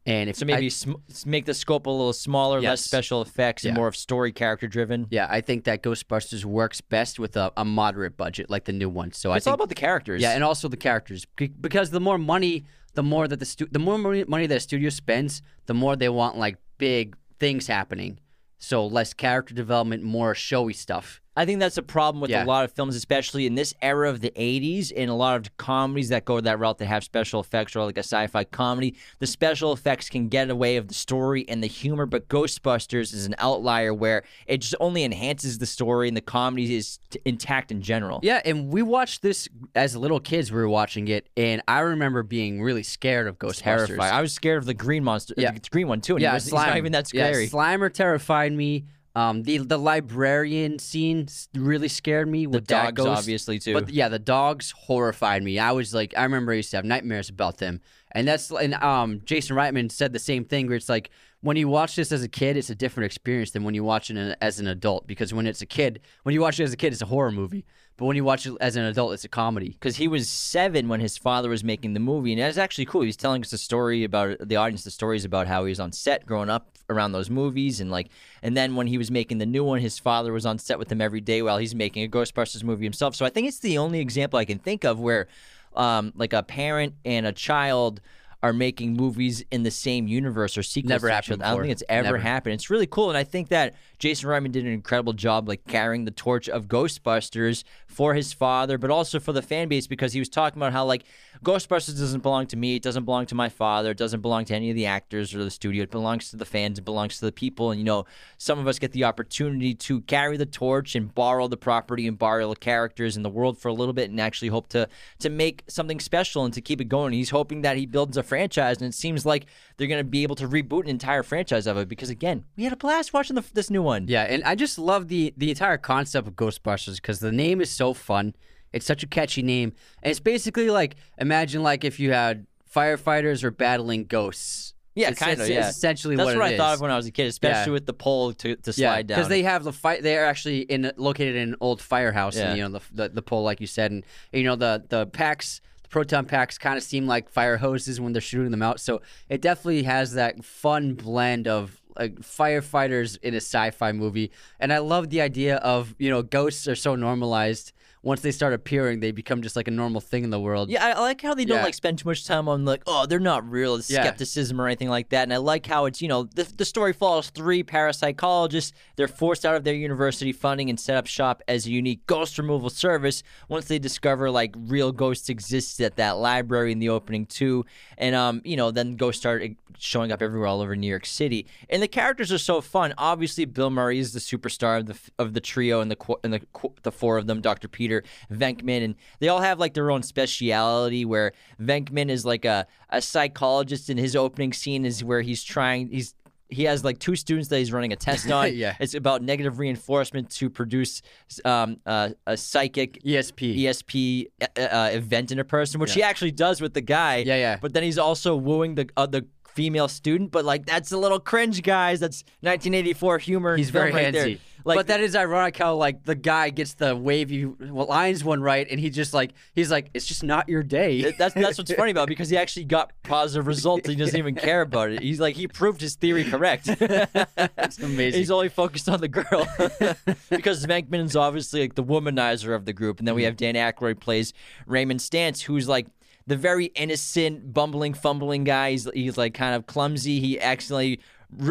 and 0.08 0.30
if 0.30 0.36
so 0.36 0.46
maybe 0.46 0.66
I- 0.66 0.68
sm- 0.70 0.94
make 1.26 1.44
the 1.44 1.54
scope 1.54 1.86
a 1.86 1.90
little 1.90 2.12
smaller, 2.12 2.60
less 2.60 2.80
special 2.80 3.20
effects, 3.22 3.64
and 3.64 3.74
more 3.76 3.86
of 3.88 3.94
story 3.96 4.32
character 4.32 4.66
driven. 4.66 5.06
yeah, 5.10 5.26
I 5.28 5.40
think 5.40 5.64
that 5.64 5.82
Ghostbusters 5.82 6.44
works 6.44 6.80
best 6.80 7.18
with 7.18 7.36
a, 7.36 7.52
a 7.56 7.64
moderate 7.64 8.16
budget 8.16 8.48
like 8.50 8.64
the 8.64 8.72
new 8.72 8.88
one. 8.88 9.12
So 9.12 9.30
I 9.30 9.36
It's 9.36 9.44
think 9.44 9.52
all 9.52 9.54
about 9.56 9.68
the 9.68 9.74
characters. 9.74 10.22
Yeah, 10.22 10.32
and 10.32 10.42
also 10.42 10.66
the 10.68 10.76
characters 10.76 11.26
because 11.36 11.90
the 11.90 12.00
more 12.00 12.18
money, 12.18 12.64
the 12.94 13.02
more 13.02 13.28
that 13.28 13.38
the 13.38 13.46
stu- 13.46 13.68
the 13.70 13.78
more 13.78 13.98
money, 13.98 14.24
money 14.26 14.46
that 14.46 14.56
a 14.56 14.60
studio 14.60 14.90
spends, 14.90 15.42
the 15.66 15.74
more 15.74 15.94
they 15.96 16.08
want 16.08 16.36
like 16.38 16.56
big 16.78 17.16
things 17.38 17.66
happening. 17.66 18.18
So 18.60 18.86
less 18.86 19.12
character 19.14 19.54
development, 19.54 20.02
more 20.02 20.34
showy 20.34 20.72
stuff. 20.72 21.20
I 21.38 21.44
think 21.46 21.60
that's 21.60 21.78
a 21.78 21.82
problem 21.82 22.20
with 22.20 22.30
Yeah. 22.32 22.44
a 22.44 22.46
lot 22.46 22.64
of 22.64 22.72
films, 22.72 22.96
especially 22.96 23.46
in 23.46 23.54
this 23.54 23.72
era 23.80 24.10
of 24.10 24.20
the 24.20 24.32
80s, 24.34 24.90
and 24.90 25.08
a 25.08 25.14
lot 25.14 25.36
of 25.36 25.56
comedies 25.56 26.08
that 26.08 26.24
go 26.24 26.40
that 26.40 26.58
route 26.58 26.78
that 26.78 26.86
have 26.86 27.04
special 27.04 27.38
effects 27.38 27.76
or 27.76 27.84
like 27.84 27.96
a 27.96 28.00
sci 28.02 28.26
fi 28.26 28.42
comedy. 28.42 28.96
The 29.20 29.26
special 29.28 29.72
effects 29.72 30.08
can 30.08 30.28
get 30.28 30.50
away 30.50 30.76
of 30.78 30.88
the 30.88 30.94
story 30.94 31.44
and 31.48 31.62
the 31.62 31.68
humor, 31.68 32.06
but 32.06 32.26
Ghostbusters 32.28 33.14
is 33.14 33.24
an 33.24 33.36
outlier 33.38 33.94
where 33.94 34.24
it 34.48 34.58
just 34.62 34.74
only 34.80 35.04
enhances 35.04 35.58
the 35.58 35.66
story 35.66 36.08
and 36.08 36.16
the 36.16 36.20
comedy 36.20 36.74
is 36.74 36.98
t- 37.10 37.20
intact 37.24 37.70
in 37.70 37.82
general. 37.82 38.18
Yeah, 38.24 38.40
and 38.44 38.72
we 38.72 38.82
watched 38.82 39.22
this 39.22 39.48
as 39.76 39.96
little 39.96 40.18
kids. 40.18 40.50
We 40.50 40.58
were 40.58 40.68
watching 40.68 41.06
it, 41.06 41.28
and 41.36 41.62
I 41.68 41.80
remember 41.80 42.24
being 42.24 42.60
really 42.62 42.82
scared 42.82 43.28
of 43.28 43.38
Ghostbusters. 43.38 43.86
Terrifying. 43.86 44.12
I 44.12 44.20
was 44.20 44.32
scared 44.32 44.58
of 44.58 44.66
the 44.66 44.74
green 44.74 45.04
monster, 45.04 45.34
Yeah. 45.38 45.52
the 45.52 45.60
green 45.70 45.86
one 45.86 46.00
too. 46.00 46.14
And 46.16 46.22
yeah, 46.22 46.30
he 46.30 46.34
was, 46.34 46.44
he's 46.46 46.52
not 46.52 46.76
even 46.76 46.90
that 46.92 47.14
Yeah, 47.14 47.28
scary. 47.30 47.48
Slimer 47.48 47.92
terrified 47.92 48.52
me. 48.52 48.86
Um, 49.14 49.42
the 49.42 49.58
the 49.58 49.78
librarian 49.78 50.78
scene 50.78 51.28
really 51.54 51.88
scared 51.88 52.28
me. 52.28 52.44
the 52.44 52.50
with 52.50 52.66
that 52.68 52.94
dogs, 52.94 52.96
ghost. 52.96 53.18
obviously, 53.18 53.58
too. 53.58 53.74
But 53.74 53.90
yeah, 53.90 54.08
the 54.08 54.18
dogs 54.18 54.72
horrified 54.76 55.42
me. 55.42 55.58
I 55.58 55.72
was 55.72 55.94
like, 55.94 56.14
I 56.16 56.22
remember 56.22 56.52
I 56.52 56.56
used 56.56 56.70
to 56.70 56.76
have 56.76 56.84
nightmares 56.84 57.28
about 57.28 57.58
them, 57.58 57.80
and 58.12 58.28
that's 58.28 58.50
and 58.50 58.74
um, 58.74 59.22
Jason 59.24 59.56
Reitman 59.56 59.90
said 59.90 60.12
the 60.12 60.18
same 60.18 60.44
thing. 60.44 60.66
Where 60.66 60.76
it's 60.76 60.88
like 60.88 61.10
when 61.40 61.56
you 61.56 61.68
watch 61.68 61.94
this 61.94 62.10
as 62.10 62.22
a 62.22 62.28
kid, 62.28 62.56
it's 62.56 62.70
a 62.70 62.74
different 62.74 63.06
experience 63.06 63.52
than 63.52 63.62
when 63.62 63.74
you 63.74 63.84
watch 63.84 64.10
it 64.10 64.36
as 64.40 64.58
an 64.58 64.66
adult. 64.66 65.06
Because 65.06 65.32
when 65.32 65.46
it's 65.46 65.62
a 65.62 65.66
kid, 65.66 66.00
when 66.24 66.32
you 66.32 66.40
watch 66.40 66.58
it 66.58 66.64
as 66.64 66.72
a 66.72 66.76
kid, 66.76 66.92
it's 66.92 67.02
a 67.02 67.06
horror 67.06 67.30
movie. 67.30 67.64
But 67.96 68.06
when 68.06 68.14
you 68.14 68.22
watch 68.22 68.46
it 68.46 68.56
as 68.60 68.76
an 68.76 68.84
adult, 68.84 69.12
it's 69.12 69.24
a 69.24 69.28
comedy. 69.28 69.70
because 69.70 69.96
he 69.96 70.06
was 70.06 70.30
seven 70.30 70.88
when 70.88 71.00
his 71.00 71.18
father 71.18 71.48
was 71.48 71.64
making 71.64 71.94
the 71.94 72.00
movie, 72.00 72.32
and 72.32 72.40
that's 72.40 72.56
actually 72.56 72.86
cool. 72.86 73.02
He's 73.02 73.16
telling 73.16 73.42
us 73.42 73.52
a 73.52 73.58
story 73.58 74.04
about 74.04 74.36
the 74.48 74.54
audience, 74.54 74.84
the 74.84 74.92
stories 74.92 75.24
about 75.24 75.48
how 75.48 75.64
he 75.64 75.70
was 75.70 75.80
on 75.80 75.90
set 75.90 76.24
growing 76.24 76.48
up 76.48 76.68
around 76.88 77.10
those 77.10 77.28
movies, 77.28 77.80
and 77.80 77.90
like, 77.90 78.08
and 78.40 78.56
then 78.56 78.76
when 78.76 78.86
he 78.86 78.98
was 78.98 79.10
making 79.10 79.38
the 79.38 79.46
new 79.46 79.64
one, 79.64 79.80
his 79.80 79.98
father 79.98 80.32
was 80.32 80.46
on 80.46 80.58
set 80.58 80.78
with 80.78 80.90
him 80.90 81.00
every 81.00 81.20
day 81.20 81.42
while 81.42 81.58
he's 81.58 81.74
making 81.74 82.04
a 82.04 82.08
Ghostbusters 82.08 82.62
movie 82.62 82.84
himself. 82.84 83.16
So 83.16 83.26
I 83.26 83.30
think 83.30 83.48
it's 83.48 83.58
the 83.58 83.78
only 83.78 83.98
example 83.98 84.38
I 84.38 84.44
can 84.44 84.60
think 84.60 84.84
of 84.84 85.00
where, 85.00 85.26
um, 85.74 86.12
like 86.14 86.32
a 86.32 86.44
parent 86.44 86.94
and 87.04 87.26
a 87.26 87.32
child 87.32 88.00
are 88.42 88.52
making 88.52 88.94
movies 88.94 89.44
in 89.50 89.64
the 89.64 89.70
same 89.70 90.06
universe 90.06 90.56
or 90.56 90.62
sequels. 90.62 90.90
Never 90.90 91.08
happened. 91.08 91.42
I 91.42 91.50
don't 91.50 91.62
think 91.62 91.72
it's 91.72 91.82
ever 91.88 92.04
Never. 92.04 92.18
happened. 92.18 92.54
It's 92.54 92.70
really 92.70 92.86
cool, 92.86 93.08
and 93.08 93.18
I 93.18 93.24
think 93.24 93.48
that 93.48 93.74
Jason 93.98 94.28
Reitman 94.28 94.52
did 94.52 94.64
an 94.64 94.72
incredible 94.72 95.12
job, 95.12 95.48
like 95.48 95.66
carrying 95.66 96.04
the 96.04 96.12
torch 96.12 96.48
of 96.48 96.66
Ghostbusters 96.66 97.64
for 97.86 98.14
his 98.14 98.32
father, 98.32 98.78
but 98.78 98.90
also 98.90 99.18
for 99.18 99.32
the 99.32 99.42
fan 99.42 99.68
base 99.68 99.86
because 99.88 100.12
he 100.12 100.20
was 100.20 100.28
talking 100.28 100.58
about 100.60 100.72
how 100.72 100.84
like 100.84 101.04
Ghostbusters 101.44 101.98
doesn't 101.98 102.22
belong 102.22 102.46
to 102.48 102.56
me, 102.56 102.76
it 102.76 102.82
doesn't 102.82 103.04
belong 103.04 103.26
to 103.26 103.34
my 103.34 103.48
father, 103.48 103.92
it 103.92 103.96
doesn't 103.96 104.20
belong 104.20 104.44
to 104.46 104.54
any 104.54 104.70
of 104.70 104.76
the 104.76 104.86
actors 104.86 105.34
or 105.34 105.44
the 105.44 105.50
studio. 105.50 105.84
It 105.84 105.90
belongs 105.90 106.30
to 106.30 106.36
the 106.36 106.44
fans, 106.44 106.78
it 106.78 106.84
belongs 106.84 107.18
to 107.18 107.26
the 107.26 107.32
people, 107.32 107.70
and 107.70 107.80
you 107.80 107.84
know, 107.84 108.06
some 108.38 108.58
of 108.58 108.66
us 108.66 108.78
get 108.78 108.92
the 108.92 109.04
opportunity 109.04 109.74
to 109.74 110.00
carry 110.02 110.36
the 110.36 110.46
torch 110.46 110.94
and 110.94 111.14
borrow 111.14 111.48
the 111.48 111.56
property 111.56 112.06
and 112.06 112.18
borrow 112.18 112.48
the 112.48 112.56
characters 112.56 113.16
in 113.16 113.22
the 113.22 113.30
world 113.30 113.58
for 113.58 113.68
a 113.68 113.72
little 113.72 113.94
bit, 113.94 114.10
and 114.10 114.20
actually 114.20 114.48
hope 114.48 114.68
to 114.68 114.88
to 115.20 115.28
make 115.28 115.64
something 115.68 116.00
special 116.00 116.44
and 116.44 116.54
to 116.54 116.60
keep 116.60 116.80
it 116.80 116.86
going. 116.86 117.12
He's 117.12 117.30
hoping 117.30 117.62
that 117.62 117.76
he 117.76 117.86
builds 117.86 118.16
a 118.16 118.22
franchise, 118.22 118.78
and 118.78 118.88
it 118.88 118.94
seems 118.94 119.24
like 119.24 119.46
they're 119.76 119.86
going 119.86 120.00
to 120.00 120.04
be 120.04 120.22
able 120.22 120.36
to 120.36 120.48
reboot 120.48 120.82
an 120.82 120.88
entire 120.88 121.22
franchise 121.22 121.66
of 121.66 121.76
it 121.76 121.88
because 121.88 122.10
again, 122.10 122.44
we 122.56 122.64
had 122.64 122.72
a 122.72 122.76
blast 122.76 123.12
watching 123.12 123.36
the, 123.36 123.44
this 123.54 123.70
new 123.70 123.82
one. 123.82 124.06
Yeah, 124.08 124.24
and 124.24 124.42
I 124.44 124.54
just 124.54 124.78
love 124.78 125.08
the 125.08 125.32
the 125.36 125.50
entire 125.50 125.78
concept 125.78 126.26
of 126.26 126.34
Ghostbusters 126.34 126.96
because 126.96 127.20
the 127.20 127.32
name 127.32 127.60
is 127.60 127.70
so 127.70 127.94
fun. 127.94 128.34
It's 128.72 128.86
such 128.86 129.02
a 129.02 129.06
catchy 129.06 129.42
name, 129.42 129.72
and 130.02 130.10
it's 130.10 130.20
basically 130.20 130.70
like 130.70 130.96
imagine 131.18 131.62
like 131.62 131.84
if 131.84 131.98
you 131.98 132.12
had 132.12 132.46
firefighters 132.74 133.42
are 133.44 133.50
battling 133.50 134.04
ghosts. 134.04 134.74
Yeah, 134.94 135.10
It's- 135.10 135.18
kind 135.24 135.40
of. 135.40 135.48
Yeah, 135.48 135.68
essentially 135.68 136.16
That's 136.16 136.26
what, 136.26 136.36
what, 136.38 136.44
I 136.46 136.56
thought 136.56 136.74
of 136.74 136.80
when 136.80 136.90
I 136.90 136.96
was 136.96 137.06
a 137.06 137.12
kid, 137.12 137.28
especially 137.28 137.70
Yeah. 137.70 137.74
with 137.74 137.86
the 137.86 137.92
pole 137.92 138.32
to, 138.32 138.56
to 138.56 138.70
Yeah, 138.72 138.92
slide 138.94 139.06
down. 139.06 139.16
because 139.18 139.28
they 139.28 139.42
have 139.44 139.62
the 139.62 139.72
fight. 139.72 140.02
They 140.02 140.16
are 140.18 140.24
actually 140.24 140.62
in 140.62 140.90
located 140.96 141.36
in 141.36 141.50
an 141.50 141.56
old 141.60 141.80
firehouse, 141.80 142.36
Yeah. 142.36 142.48
and 142.48 142.56
you 142.58 142.64
know 142.68 142.78
the, 142.78 142.80
the 143.04 143.08
the 143.10 143.22
pole, 143.22 143.42
like 143.44 143.60
you 143.60 143.66
said, 143.68 143.92
and 143.92 144.04
you 144.32 144.42
know 144.44 144.56
the 144.56 144.84
the 144.88 145.06
packs, 145.06 145.60
the 145.84 145.88
proton 145.88 146.24
packs, 146.26 146.58
kind 146.58 146.76
of 146.76 146.82
seem 146.82 147.06
like 147.06 147.28
fire 147.30 147.56
hoses 147.58 148.00
when 148.00 148.12
they're 148.12 148.20
shooting 148.20 148.50
them 148.50 148.62
out. 148.62 148.80
So 148.80 149.00
it 149.28 149.40
definitely 149.40 149.84
has 149.84 150.14
that 150.14 150.44
fun 150.44 150.94
blend 150.94 151.46
of 151.46 151.80
like 151.96 152.16
firefighters 152.20 153.18
in 153.22 153.34
a 153.34 153.38
sci-fi 153.40 153.92
movie, 153.92 154.30
and 154.60 154.72
I 154.72 154.78
love 154.78 155.10
the 155.10 155.20
idea 155.20 155.56
of 155.56 155.94
you 155.98 156.10
know 156.10 156.22
ghosts 156.22 156.66
are 156.66 156.74
so 156.76 156.96
normalized. 156.96 157.72
Once 158.02 158.20
they 158.20 158.30
start 158.30 158.52
appearing, 158.52 159.00
they 159.00 159.10
become 159.10 159.42
just 159.42 159.56
like 159.56 159.66
a 159.68 159.70
normal 159.70 160.00
thing 160.00 160.22
in 160.24 160.30
the 160.30 160.38
world. 160.40 160.70
Yeah, 160.70 160.86
I 160.86 161.00
like 161.00 161.20
how 161.20 161.34
they 161.34 161.44
don't 161.44 161.58
Yeah. 161.58 161.64
like 161.64 161.74
spend 161.74 161.98
too 161.98 162.08
much 162.08 162.24
time 162.26 162.48
on 162.48 162.64
like, 162.64 162.82
oh, 162.86 163.06
they're 163.06 163.18
not 163.18 163.48
real, 163.50 163.74
it's 163.74 163.90
Yeah. 163.90 164.02
skepticism 164.02 164.60
or 164.60 164.66
anything 164.66 164.88
like 164.88 165.08
that. 165.10 165.24
And 165.24 165.32
I 165.34 165.38
like 165.38 165.66
how 165.66 165.86
it's, 165.86 166.00
you 166.00 166.08
know, 166.08 166.24
the, 166.24 166.44
the 166.44 166.64
story 166.64 166.92
follows 166.92 167.30
three 167.30 167.62
parapsychologists. 167.64 168.72
They're 168.96 169.08
forced 169.08 169.44
out 169.44 169.54
of 169.56 169.64
their 169.64 169.74
university 169.74 170.32
funding 170.32 170.70
and 170.70 170.78
set 170.78 170.96
up 170.96 171.06
shop 171.06 171.42
as 171.48 171.66
a 171.66 171.70
unique 171.70 172.06
ghost 172.06 172.38
removal 172.38 172.70
service 172.70 173.22
once 173.48 173.66
they 173.66 173.78
discover 173.78 174.30
like 174.30 174.54
real 174.56 174.92
ghosts 174.92 175.28
exist 175.28 175.80
at 175.80 175.96
that 175.96 176.12
library 176.18 176.72
in 176.72 176.78
the 176.78 176.88
opening 176.88 177.26
too. 177.26 177.64
And 177.96 178.14
um, 178.14 178.42
you 178.44 178.56
know, 178.56 178.70
then 178.70 178.96
ghosts 178.96 179.20
start 179.20 179.42
eh, 179.42 179.48
showing 179.78 180.12
up 180.12 180.22
everywhere 180.22 180.46
all 180.48 180.60
over 180.60 180.74
New 180.76 180.86
York 180.88 181.06
City. 181.06 181.46
And 181.68 181.82
the 181.82 181.88
characters 181.88 182.32
are 182.32 182.38
so 182.38 182.60
fun. 182.60 182.94
Obviously, 182.98 183.44
Bill 183.44 183.70
Murray 183.70 183.98
is 183.98 184.12
the 184.12 184.20
superstar 184.20 184.78
of 184.78 184.86
the 184.86 184.98
of 185.18 185.34
the 185.34 185.40
trio 185.40 185.80
and 185.80 185.90
the 185.90 185.96
qu- 185.96 186.16
and 186.24 186.32
the 186.32 186.40
qu- 186.52 186.74
the 186.82 186.92
four 186.92 187.16
of 187.18 187.26
them, 187.26 187.40
Dr. 187.40 187.68
Peter, 187.68 187.87
Venkman, 188.30 188.84
and 188.84 188.94
they 189.20 189.28
all 189.28 189.40
have 189.40 189.58
like 189.58 189.74
their 189.74 189.90
own 189.90 190.02
speciality. 190.02 191.04
Where 191.04 191.32
Venkman 191.60 192.10
is 192.10 192.24
like 192.24 192.44
a 192.44 192.66
a 192.90 193.02
psychologist, 193.02 193.88
and 193.88 193.98
his 193.98 194.16
opening 194.16 194.52
scene 194.52 194.84
is 194.84 195.02
where 195.04 195.22
he's 195.22 195.42
trying 195.42 195.88
he's 195.88 196.14
he 196.50 196.64
has 196.64 196.84
like 196.84 196.98
two 196.98 197.14
students 197.14 197.48
that 197.48 197.58
he's 197.58 197.72
running 197.72 197.92
a 197.92 197.96
test 197.96 198.30
on. 198.30 198.54
Yeah. 198.54 198.74
It's 198.80 198.94
about 198.94 199.22
negative 199.22 199.58
reinforcement 199.58 200.30
to 200.30 200.50
produce 200.50 201.02
um, 201.44 201.78
uh, 201.86 202.10
a 202.26 202.36
psychic 202.36 203.02
ESP. 203.02 203.58
ESP 203.58 204.26
uh, 204.40 204.60
uh, 204.60 204.90
event 204.92 205.30
in 205.30 205.38
a 205.38 205.44
person, 205.44 205.80
which 205.80 205.94
he 205.94 206.02
actually 206.02 206.32
does 206.32 206.60
with 206.60 206.74
the 206.74 206.80
guy. 206.80 207.18
Yeah, 207.18 207.36
yeah. 207.36 207.58
But 207.60 207.74
then 207.74 207.82
he's 207.82 207.98
also 207.98 208.36
wooing 208.36 208.74
the 208.74 208.88
other 208.96 209.22
female 209.44 209.88
student. 209.88 210.30
But 210.30 210.44
like 210.44 210.66
that's 210.66 210.92
a 210.92 210.98
little 210.98 211.20
cringe, 211.20 211.62
guys. 211.62 212.00
That's 212.00 212.22
1984 212.40 213.18
humor. 213.18 213.56
He's 213.56 213.70
very 213.70 213.92
right 213.92 214.12
there. 214.12 214.36
Like, 214.64 214.76
but 214.76 214.86
that 214.88 215.00
is 215.00 215.14
ironic 215.16 215.56
how 215.56 215.74
like 215.74 216.04
the 216.04 216.14
guy 216.14 216.50
gets 216.50 216.74
the 216.74 216.94
wavy 216.96 217.44
well, 217.44 217.86
lines 217.86 218.24
one 218.24 218.42
right, 218.42 218.66
and 218.70 218.78
he 218.78 218.90
just 218.90 219.14
like 219.14 219.32
he's 219.54 219.70
like 219.70 219.90
it's 219.94 220.06
just 220.06 220.22
not 220.22 220.48
your 220.48 220.62
day. 220.62 221.12
that's 221.12 221.34
that's 221.34 221.58
what's 221.58 221.72
funny 221.72 221.90
about 221.90 222.04
it, 222.04 222.08
because 222.08 222.28
he 222.28 222.36
actually 222.36 222.64
got 222.64 222.92
positive 223.02 223.46
results. 223.46 223.88
He 223.88 223.94
doesn't 223.94 224.18
even 224.18 224.34
care 224.34 224.62
about 224.62 224.90
it. 224.90 225.02
He's 225.02 225.20
like 225.20 225.36
he 225.36 225.48
proved 225.48 225.80
his 225.80 225.94
theory 225.94 226.24
correct. 226.24 226.66
That's 226.78 227.78
amazing. 227.78 228.18
He's 228.18 228.30
only 228.30 228.48
focused 228.48 228.88
on 228.88 229.00
the 229.00 229.08
girl 229.08 229.46
because 230.30 230.64
Venkman's 230.66 231.16
obviously 231.16 231.60
like 231.60 231.74
the 231.74 231.84
womanizer 231.84 232.54
of 232.54 232.64
the 232.64 232.72
group, 232.72 232.98
and 232.98 233.08
then 233.08 233.14
we 233.14 233.22
mm-hmm. 233.22 233.26
have 233.26 233.36
Dan 233.36 233.54
Aykroyd 233.54 234.00
plays 234.00 234.32
Raymond 234.66 235.00
Stantz, 235.00 235.42
who's 235.42 235.68
like 235.68 235.86
the 236.26 236.36
very 236.36 236.66
innocent, 236.66 237.54
bumbling, 237.54 237.94
fumbling 237.94 238.44
guy. 238.44 238.72
He's, 238.72 238.88
he's 238.92 239.16
like 239.16 239.34
kind 239.34 239.54
of 239.54 239.66
clumsy. 239.66 240.20
He 240.20 240.38
accidentally 240.38 241.00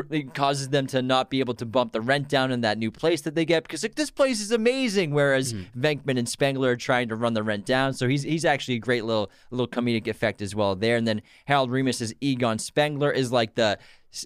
it 0.09 0.33
causes 0.33 0.69
them 0.69 0.87
to 0.87 1.01
not 1.01 1.29
be 1.29 1.39
able 1.39 1.53
to 1.53 1.65
bump 1.65 1.93
the 1.93 2.01
rent 2.01 2.27
down 2.27 2.51
in 2.51 2.61
that 2.61 2.77
new 2.77 2.89
place 2.89 3.21
that 3.21 3.35
they 3.35 3.45
get 3.45 3.63
because 3.63 3.83
like 3.83 3.95
this 3.95 4.09
place 4.09 4.41
is 4.41 4.51
amazing. 4.51 5.11
Whereas 5.11 5.51
hmm. 5.51 5.63
Venkman 5.77 6.17
and 6.17 6.27
Spengler 6.27 6.71
are 6.71 6.75
trying 6.75 7.09
to 7.09 7.15
run 7.15 7.33
the 7.33 7.43
rent 7.43 7.65
down, 7.65 7.93
so 7.93 8.07
he's 8.07 8.23
he's 8.23 8.45
actually 8.45 8.75
a 8.75 8.79
great 8.79 9.05
little 9.05 9.29
little 9.51 9.67
comedic 9.67 10.07
effect 10.07 10.41
as 10.41 10.55
well 10.55 10.75
there. 10.75 10.95
And 10.95 11.07
then 11.07 11.21
Harold 11.45 11.69
Ramis 11.69 12.01
as 12.01 12.13
Egon 12.21 12.57
Spengler 12.57 13.11
is 13.11 13.31
like 13.31 13.55
the 13.55 13.77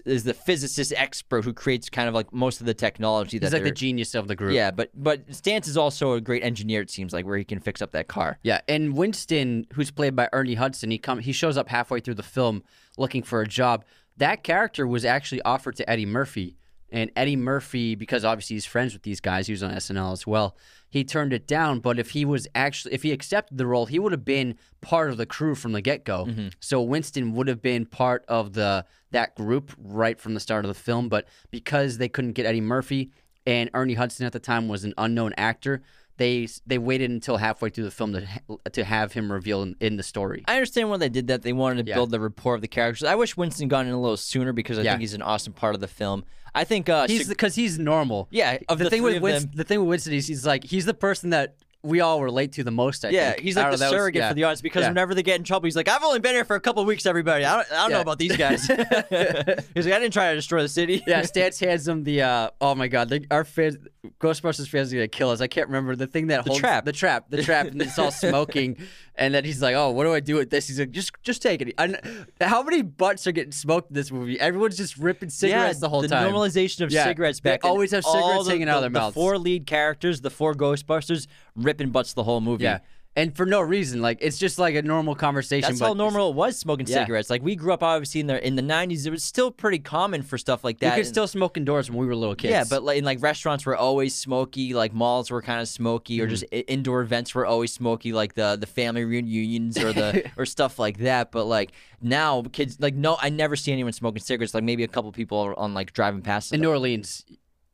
is 0.06 0.24
the 0.24 0.32
physicist 0.32 0.92
expert 0.96 1.44
who 1.44 1.52
creates 1.52 1.90
kind 1.90 2.08
of 2.08 2.14
like 2.14 2.32
most 2.32 2.60
of 2.60 2.66
the 2.66 2.74
technology 2.74 3.38
that 3.38 3.46
He's 3.46 3.52
like 3.52 3.64
the 3.64 3.70
genius 3.70 4.14
of 4.14 4.28
the 4.28 4.36
group. 4.36 4.54
yeah, 4.54 4.70
but 4.70 4.90
but 4.94 5.28
Stantz 5.28 5.68
is 5.68 5.76
also 5.76 6.12
a 6.12 6.20
great 6.20 6.42
engineer. 6.42 6.80
It 6.80 6.90
seems 6.90 7.12
like 7.12 7.26
where 7.26 7.36
he 7.36 7.44
can 7.44 7.60
fix 7.60 7.82
up 7.82 7.90
that 7.92 8.08
car. 8.08 8.38
Yeah, 8.42 8.60
and 8.68 8.96
Winston, 8.96 9.66
who's 9.74 9.90
played 9.90 10.16
by 10.16 10.28
Ernie 10.32 10.54
Hudson, 10.54 10.90
he 10.90 10.98
come 10.98 11.18
he 11.18 11.32
shows 11.32 11.56
up 11.56 11.68
halfway 11.68 12.00
through 12.00 12.14
the 12.14 12.22
film 12.22 12.62
looking 12.96 13.22
for 13.22 13.40
a 13.42 13.46
job. 13.46 13.84
That 14.16 14.44
character 14.44 14.86
was 14.86 15.04
actually 15.04 15.42
offered 15.42 15.76
to 15.76 15.88
Eddie 15.88 16.06
Murphy, 16.06 16.56
and 16.92 17.10
Eddie 17.16 17.36
Murphy, 17.36 17.94
because 17.94 18.24
obviously 18.24 18.54
he's 18.54 18.66
friends 18.66 18.92
with 18.92 19.02
these 19.02 19.20
guys, 19.20 19.46
he 19.46 19.54
was 19.54 19.62
on 19.62 19.72
SNL 19.72 20.12
as 20.12 20.26
well. 20.26 20.56
He 20.90 21.04
turned 21.04 21.32
it 21.32 21.46
down, 21.46 21.80
but 21.80 21.98
if 21.98 22.10
he 22.10 22.26
was 22.26 22.46
actually 22.54 22.92
if 22.92 23.02
he 23.02 23.12
accepted 23.12 23.56
the 23.56 23.66
role, 23.66 23.86
he 23.86 23.98
would 23.98 24.12
have 24.12 24.26
been 24.26 24.56
part 24.82 25.08
of 25.10 25.16
the 25.16 25.24
crew 25.24 25.54
from 25.54 25.72
the 25.72 25.80
get 25.80 26.04
go. 26.04 26.26
Mm-hmm. 26.26 26.48
So 26.60 26.82
Winston 26.82 27.32
would 27.32 27.48
have 27.48 27.62
been 27.62 27.86
part 27.86 28.26
of 28.28 28.52
the 28.52 28.84
that 29.10 29.34
group 29.34 29.72
right 29.78 30.20
from 30.20 30.34
the 30.34 30.40
start 30.40 30.66
of 30.66 30.68
the 30.68 30.78
film. 30.78 31.08
But 31.08 31.26
because 31.50 31.96
they 31.96 32.10
couldn't 32.10 32.32
get 32.32 32.44
Eddie 32.44 32.60
Murphy 32.60 33.10
and 33.46 33.70
Ernie 33.72 33.94
Hudson 33.94 34.26
at 34.26 34.32
the 34.32 34.38
time 34.38 34.68
was 34.68 34.84
an 34.84 34.92
unknown 34.98 35.32
actor, 35.38 35.82
they 36.22 36.48
they 36.66 36.78
waited 36.78 37.10
until 37.10 37.36
halfway 37.36 37.68
through 37.70 37.84
the 37.84 37.90
film 37.90 38.12
to 38.12 38.26
to 38.70 38.84
have 38.84 39.12
him 39.12 39.30
reveal 39.30 39.62
in, 39.62 39.76
in 39.80 39.96
the 39.96 40.02
story. 40.02 40.44
I 40.48 40.54
understand 40.54 40.88
why 40.90 40.96
they 40.98 41.08
did 41.08 41.26
that. 41.28 41.42
They 41.42 41.52
wanted 41.52 41.84
to 41.84 41.90
Yeah. 41.90 41.96
build 41.96 42.10
the 42.10 42.20
rapport 42.20 42.54
of 42.54 42.60
the 42.62 42.68
characters. 42.68 43.04
I 43.06 43.14
wish 43.16 43.36
Winston 43.36 43.68
got 43.68 43.86
in 43.86 43.92
a 43.92 44.00
little 44.00 44.16
sooner 44.16 44.52
because 44.52 44.78
I 44.78 44.82
Yeah. 44.82 44.92
think 44.92 45.00
he's 45.02 45.14
an 45.14 45.22
awesome 45.22 45.52
part 45.52 45.74
of 45.74 45.80
the 45.80 45.88
film. 45.88 46.24
I 46.54 46.64
think 46.64 46.88
uh, 46.88 47.06
He's 47.08 47.28
because 47.28 47.54
he's 47.54 47.78
normal. 47.78 48.28
Yeah, 48.30 48.58
of 48.68 48.76
the, 48.78 48.84
the 48.84 48.90
thing 48.90 49.02
with 49.02 49.22
Winston, 49.22 49.50
them- 49.50 49.56
the 49.56 49.64
thing 49.64 49.80
with 49.80 49.88
Winston 49.88 50.12
is 50.12 50.26
he's 50.28 50.46
like 50.46 50.64
he's 50.64 50.84
the 50.84 50.94
person 50.94 51.30
that 51.30 51.56
we 51.84 52.00
all 52.00 52.22
relate 52.22 52.52
to 52.52 52.64
the 52.64 52.70
most. 52.70 53.04
I 53.04 53.08
yeah, 53.10 53.30
think. 53.30 53.42
he's 53.42 53.56
like 53.56 53.66
the 53.66 53.70
know, 53.72 53.76
that 53.78 53.90
was- 53.90 53.98
surrogate 53.98 54.20
yeah. 54.22 54.28
for 54.28 54.34
the 54.34 54.44
audience 54.44 54.60
because 54.62 54.82
Yeah. 54.82 54.88
whenever 54.88 55.14
they 55.14 55.22
get 55.22 55.38
in 55.38 55.44
trouble, 55.44 55.64
he's 55.66 55.74
like, 55.76 55.88
"I've 55.88 56.02
only 56.04 56.20
been 56.20 56.34
here 56.34 56.44
for 56.44 56.54
a 56.56 56.60
couple 56.60 56.84
weeks, 56.84 57.06
everybody. 57.06 57.44
I 57.44 57.56
don't, 57.56 57.72
I 57.72 57.76
don't 57.82 57.90
know 57.92 58.00
about 58.00 58.18
these 58.18 58.36
guys." 58.36 58.66
he's 59.74 59.86
like, 59.86 59.94
"I 59.94 59.98
didn't 59.98 60.12
try 60.12 60.30
to 60.30 60.36
destroy 60.36 60.62
the 60.62 60.68
city." 60.68 61.02
yeah, 61.06 61.20
Stantz 61.22 61.58
hands 61.64 61.88
him 61.88 62.04
the 62.04 62.22
uh, 62.22 62.50
oh 62.60 62.74
my 62.74 62.88
god, 62.88 63.08
the, 63.08 63.26
our 63.30 63.44
fans, 63.44 63.76
Ghostbusters 64.20 64.68
fans 64.68 64.92
are 64.92 64.96
gonna 64.96 65.08
kill 65.08 65.30
us. 65.30 65.40
I 65.40 65.46
can't 65.46 65.66
remember 65.68 65.96
the 65.96 66.06
thing 66.06 66.28
that 66.28 66.46
holds 66.46 66.60
trap. 66.60 66.84
the 66.84 66.92
trap, 66.92 67.26
the 67.30 67.42
trap, 67.42 67.66
and 67.66 67.80
it's 67.82 67.98
all 67.98 68.10
smoking. 68.10 68.76
And 69.14 69.34
then 69.34 69.44
he's 69.44 69.60
like, 69.60 69.74
"Oh, 69.74 69.90
what 69.90 70.04
do 70.04 70.14
I 70.14 70.20
do 70.20 70.36
with 70.36 70.50
this?" 70.50 70.68
He's 70.68 70.78
like, 70.80 70.90
"Just, 70.90 71.12
just 71.22 71.42
take 71.42 71.60
it." 71.60 71.74
I, 71.78 71.96
how 72.40 72.62
many 72.62 72.80
butts 72.82 73.26
are 73.26 73.32
getting 73.32 73.52
smoked 73.52 73.90
in 73.90 73.94
this 73.94 74.10
movie? 74.10 74.40
Everyone's 74.40 74.76
just 74.78 74.96
ripping 74.96 75.28
cigarettes 75.28 75.76
yeah, 75.76 75.80
the 75.80 75.88
whole 75.90 76.00
the 76.00 76.08
time. 76.08 76.32
normalization 76.32 76.80
of 76.82 76.90
Yeah, 76.90 77.04
cigarettes 77.04 77.40
they 77.40 77.50
back. 77.50 77.62
then. 77.62 77.70
always 77.70 77.90
have 77.90 78.04
cigarettes 78.04 78.44
the- 78.46 78.50
hanging 78.52 78.68
out 78.70 78.76
of 78.76 78.82
the- 78.84 78.88
their 78.88 79.02
mouths. 79.02 79.14
The 79.14 79.20
four 79.20 79.36
lead 79.38 79.66
characters, 79.66 80.22
the 80.22 80.30
four 80.30 80.54
Ghostbusters, 80.54 81.26
ripping 81.56 81.90
butts 81.90 82.12
the 82.14 82.22
whole 82.24 82.40
movie. 82.40 82.64
Yeah, 82.64 82.78
and 83.14 83.36
for 83.36 83.44
no 83.44 83.60
reason, 83.60 84.00
like 84.00 84.18
it's 84.22 84.38
just 84.38 84.58
like 84.58 84.74
a 84.74 84.80
normal 84.80 85.14
conversation. 85.14 85.68
That's 85.68 85.80
but 85.80 85.88
how 85.88 85.92
normal 85.92 86.30
it 86.30 86.34
was 86.34 86.56
smoking 86.58 86.86
Yeah. 86.86 87.02
cigarettes. 87.02 87.28
Like 87.28 87.42
we 87.42 87.54
grew 87.56 87.72
up 87.74 87.82
obviously 87.82 88.20
in 88.22 88.26
the 88.26 88.44
in 88.46 88.56
the 88.56 88.62
nineties. 88.62 89.04
It 89.04 89.10
was 89.10 89.22
still 89.22 89.50
pretty 89.50 89.78
common 89.80 90.22
for 90.22 90.38
stuff 90.38 90.64
like 90.64 90.78
that. 90.78 90.86
You 90.86 90.92
could 90.92 90.98
And- 91.00 91.08
still 91.08 91.26
smoke 91.26 91.58
indoors 91.58 91.90
when 91.90 91.98
we 91.98 92.06
were 92.06 92.16
little 92.16 92.34
kids. 92.34 92.52
yeah, 92.52 92.64
but 92.68 92.82
like, 92.82 92.96
in 92.96 93.04
like 93.04 93.20
restaurants 93.22 93.66
were 93.66 93.76
always 93.76 94.14
smoky. 94.14 94.72
Like 94.72 94.94
malls 94.94 95.30
were 95.30 95.42
kind 95.42 95.60
of 95.60 95.68
smoky, 95.68 96.22
or 96.22 96.26
just 96.26 96.44
Mm-hmm. 96.44 96.54
i- 96.70 96.72
indoor 96.72 97.02
events 97.02 97.34
were 97.34 97.44
always 97.44 97.70
smoky. 97.70 98.14
Like 98.14 98.32
the 98.34 98.56
the 98.58 98.66
family 98.66 99.04
reunions 99.04 99.76
or 99.78 99.92
the 99.92 100.30
or 100.38 100.46
stuff 100.46 100.78
like 100.78 100.96
that. 100.98 101.32
But 101.32 101.44
like 101.44 101.72
now, 102.00 102.42
kids 102.50 102.78
like 102.80 102.94
no, 102.94 103.18
I 103.20 103.28
never 103.28 103.56
see 103.56 103.72
anyone 103.72 103.92
smoking 103.92 104.22
cigarettes. 104.22 104.54
Like 104.54 104.64
maybe 104.64 104.84
a 104.84 104.88
couple 104.88 105.12
people 105.12 105.52
on 105.58 105.74
like 105.74 105.92
driving 105.92 106.22
past. 106.22 106.54
in 106.54 106.62
New 106.62 106.70
Orleans, 106.70 107.26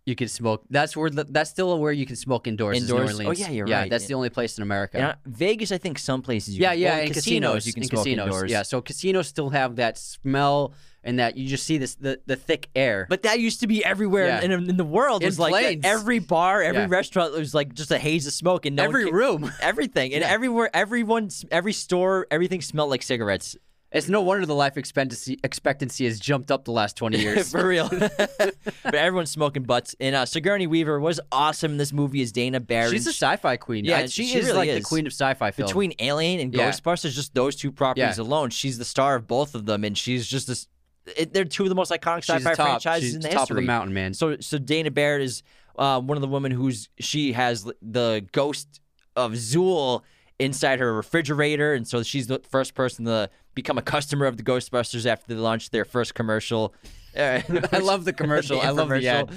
you 0.08 0.16
can 0.16 0.28
smoke. 0.28 0.64
That's 0.70 0.96
where 0.96 1.10
the, 1.10 1.24
that's 1.24 1.50
still 1.50 1.78
where 1.78 1.92
you 1.92 2.06
can 2.06 2.16
smoke 2.16 2.46
indoors. 2.46 2.78
is 2.78 2.88
New 2.88 2.96
Indoors? 2.98 3.20
Oh, 3.20 3.30
yeah, 3.32 3.50
you're 3.50 3.68
Yeah, 3.68 3.80
right. 3.80 3.90
that's 3.90 4.06
the 4.06 4.14
only 4.14 4.30
place 4.30 4.56
in 4.58 4.62
America. 4.62 4.98
Uh, 5.10 5.14
Vegas, 5.26 5.70
I 5.70 5.78
think 5.78 5.98
some 5.98 6.22
places. 6.22 6.56
You 6.56 6.62
yeah, 6.62 6.70
can, 6.72 6.78
yeah, 6.80 6.90
well, 6.94 7.00
and 7.04 7.14
casinos, 7.14 7.66
you 7.66 7.72
can 7.74 7.82
in 7.82 7.88
smoke 7.90 8.04
casinos. 8.04 8.26
indoors. 8.26 8.50
Yeah, 8.50 8.62
so 8.62 8.80
casinos 8.80 9.28
still 9.28 9.50
have 9.50 9.76
that 9.76 9.98
smell 9.98 10.72
and 11.04 11.18
that 11.20 11.36
you 11.36 11.46
just 11.48 11.64
see 11.64 11.78
this 11.78 11.94
the, 11.94 12.20
the 12.26 12.36
thick 12.36 12.70
air. 12.74 13.06
But 13.08 13.22
that 13.22 13.38
used 13.38 13.60
to 13.60 13.66
be 13.66 13.84
everywhere 13.84 14.26
Yeah. 14.26 14.40
in, 14.42 14.50
in 14.70 14.76
the 14.76 14.84
world. 14.84 15.22
It 15.22 15.26
was 15.26 15.38
like 15.38 15.52
planes. 15.52 15.84
every 15.84 16.18
bar, 16.18 16.62
every 16.62 16.82
Yeah. 16.82 16.88
restaurant 16.90 17.32
was 17.34 17.54
like 17.54 17.72
just 17.74 17.90
a 17.90 17.98
haze 17.98 18.26
of 18.26 18.32
smoke, 18.32 18.66
and 18.66 18.76
no 18.76 18.84
every 18.84 19.10
room. 19.10 19.50
everything, 19.60 20.12
and 20.14 20.22
Yeah. 20.22 20.30
everywhere, 20.30 20.70
everyone, 20.74 21.28
every 21.50 21.72
store, 21.72 22.26
everything 22.30 22.60
smelled 22.62 22.90
like 22.90 23.02
cigarettes. 23.02 23.56
It's 23.90 24.08
no 24.08 24.20
wonder 24.20 24.44
the 24.44 24.54
life 24.54 24.76
expectancy 24.76 25.38
expectancy 25.42 26.04
has 26.04 26.20
jumped 26.20 26.50
up 26.50 26.64
the 26.66 26.72
last 26.72 26.94
twenty 26.96 27.18
years. 27.22 27.50
For 27.52 27.66
real. 27.66 27.88
but 27.88 28.94
everyone's 28.94 29.30
smoking 29.30 29.62
butts. 29.62 29.96
And 29.98 30.14
uh, 30.14 30.26
Sigourney 30.26 30.66
Weaver 30.66 31.00
was 31.00 31.20
awesome. 31.32 31.72
in 31.72 31.76
This 31.78 31.92
movie 31.92 32.20
is 32.20 32.30
Dana 32.30 32.60
Barrett. 32.60 32.92
She's 32.92 33.06
a 33.06 33.10
sci-fi 33.14 33.56
queen. 33.56 33.84
Yeah, 33.86 33.98
I- 33.98 34.06
she, 34.06 34.26
she 34.26 34.38
is 34.38 34.46
really 34.46 34.68
like 34.68 34.78
the 34.78 34.82
queen 34.82 35.06
of 35.06 35.12
sci-fi 35.12 35.50
film. 35.52 35.66
between 35.68 35.94
Alien 36.00 36.40
and 36.40 36.54
Yeah. 36.54 36.68
Ghostbusters, 36.70 37.12
just 37.14 37.34
those 37.34 37.56
two 37.56 37.72
properties 37.72 38.18
Yeah. 38.18 38.22
alone. 38.24 38.50
She's 38.50 38.76
the 38.76 38.84
star 38.84 39.14
of 39.14 39.26
both 39.26 39.54
of 39.54 39.64
them, 39.64 39.84
and 39.84 39.96
she's 39.96 40.26
just 40.26 40.48
this. 40.48 40.68
It, 41.16 41.32
they're 41.32 41.46
two 41.46 41.62
of 41.62 41.70
the 41.70 41.74
most 41.74 41.90
iconic 41.90 42.24
She's 42.24 42.34
sci-fi 42.34 42.54
top. 42.54 42.66
franchises 42.68 43.04
She's 43.08 43.14
in 43.14 43.22
the 43.22 43.28
top 43.30 43.40
history. 43.48 43.54
of 43.54 43.62
the 43.62 43.66
mountain, 43.66 43.94
man. 43.94 44.12
So, 44.12 44.36
so 44.40 44.58
Dana 44.58 44.90
Barrett 44.90 45.22
is 45.22 45.42
uh, 45.78 45.98
one 46.02 46.18
of 46.18 46.20
the 46.20 46.28
women 46.28 46.52
who's 46.52 46.90
she 47.00 47.32
has 47.32 47.64
the 47.80 48.26
ghost 48.32 48.80
of 49.16 49.32
Zuul 49.32 50.02
inside 50.38 50.80
her 50.80 50.92
refrigerator, 50.94 51.74
and 51.74 51.86
so 51.86 52.02
she's 52.02 52.26
the 52.26 52.38
first 52.40 52.74
person 52.74 53.04
to 53.06 53.30
become 53.54 53.78
a 53.78 53.82
customer 53.82 54.26
of 54.26 54.36
the 54.36 54.42
Ghostbusters 54.42 55.06
after 55.06 55.34
they 55.34 55.40
launched 55.40 55.72
their 55.72 55.84
first 55.84 56.14
commercial. 56.14 56.74
I 57.16 57.42
love 57.82 58.04
the 58.04 58.12
commercial. 58.12 58.60
I 58.62 58.70
love 58.70 58.88
the 58.88 59.08
ad. 59.08 59.30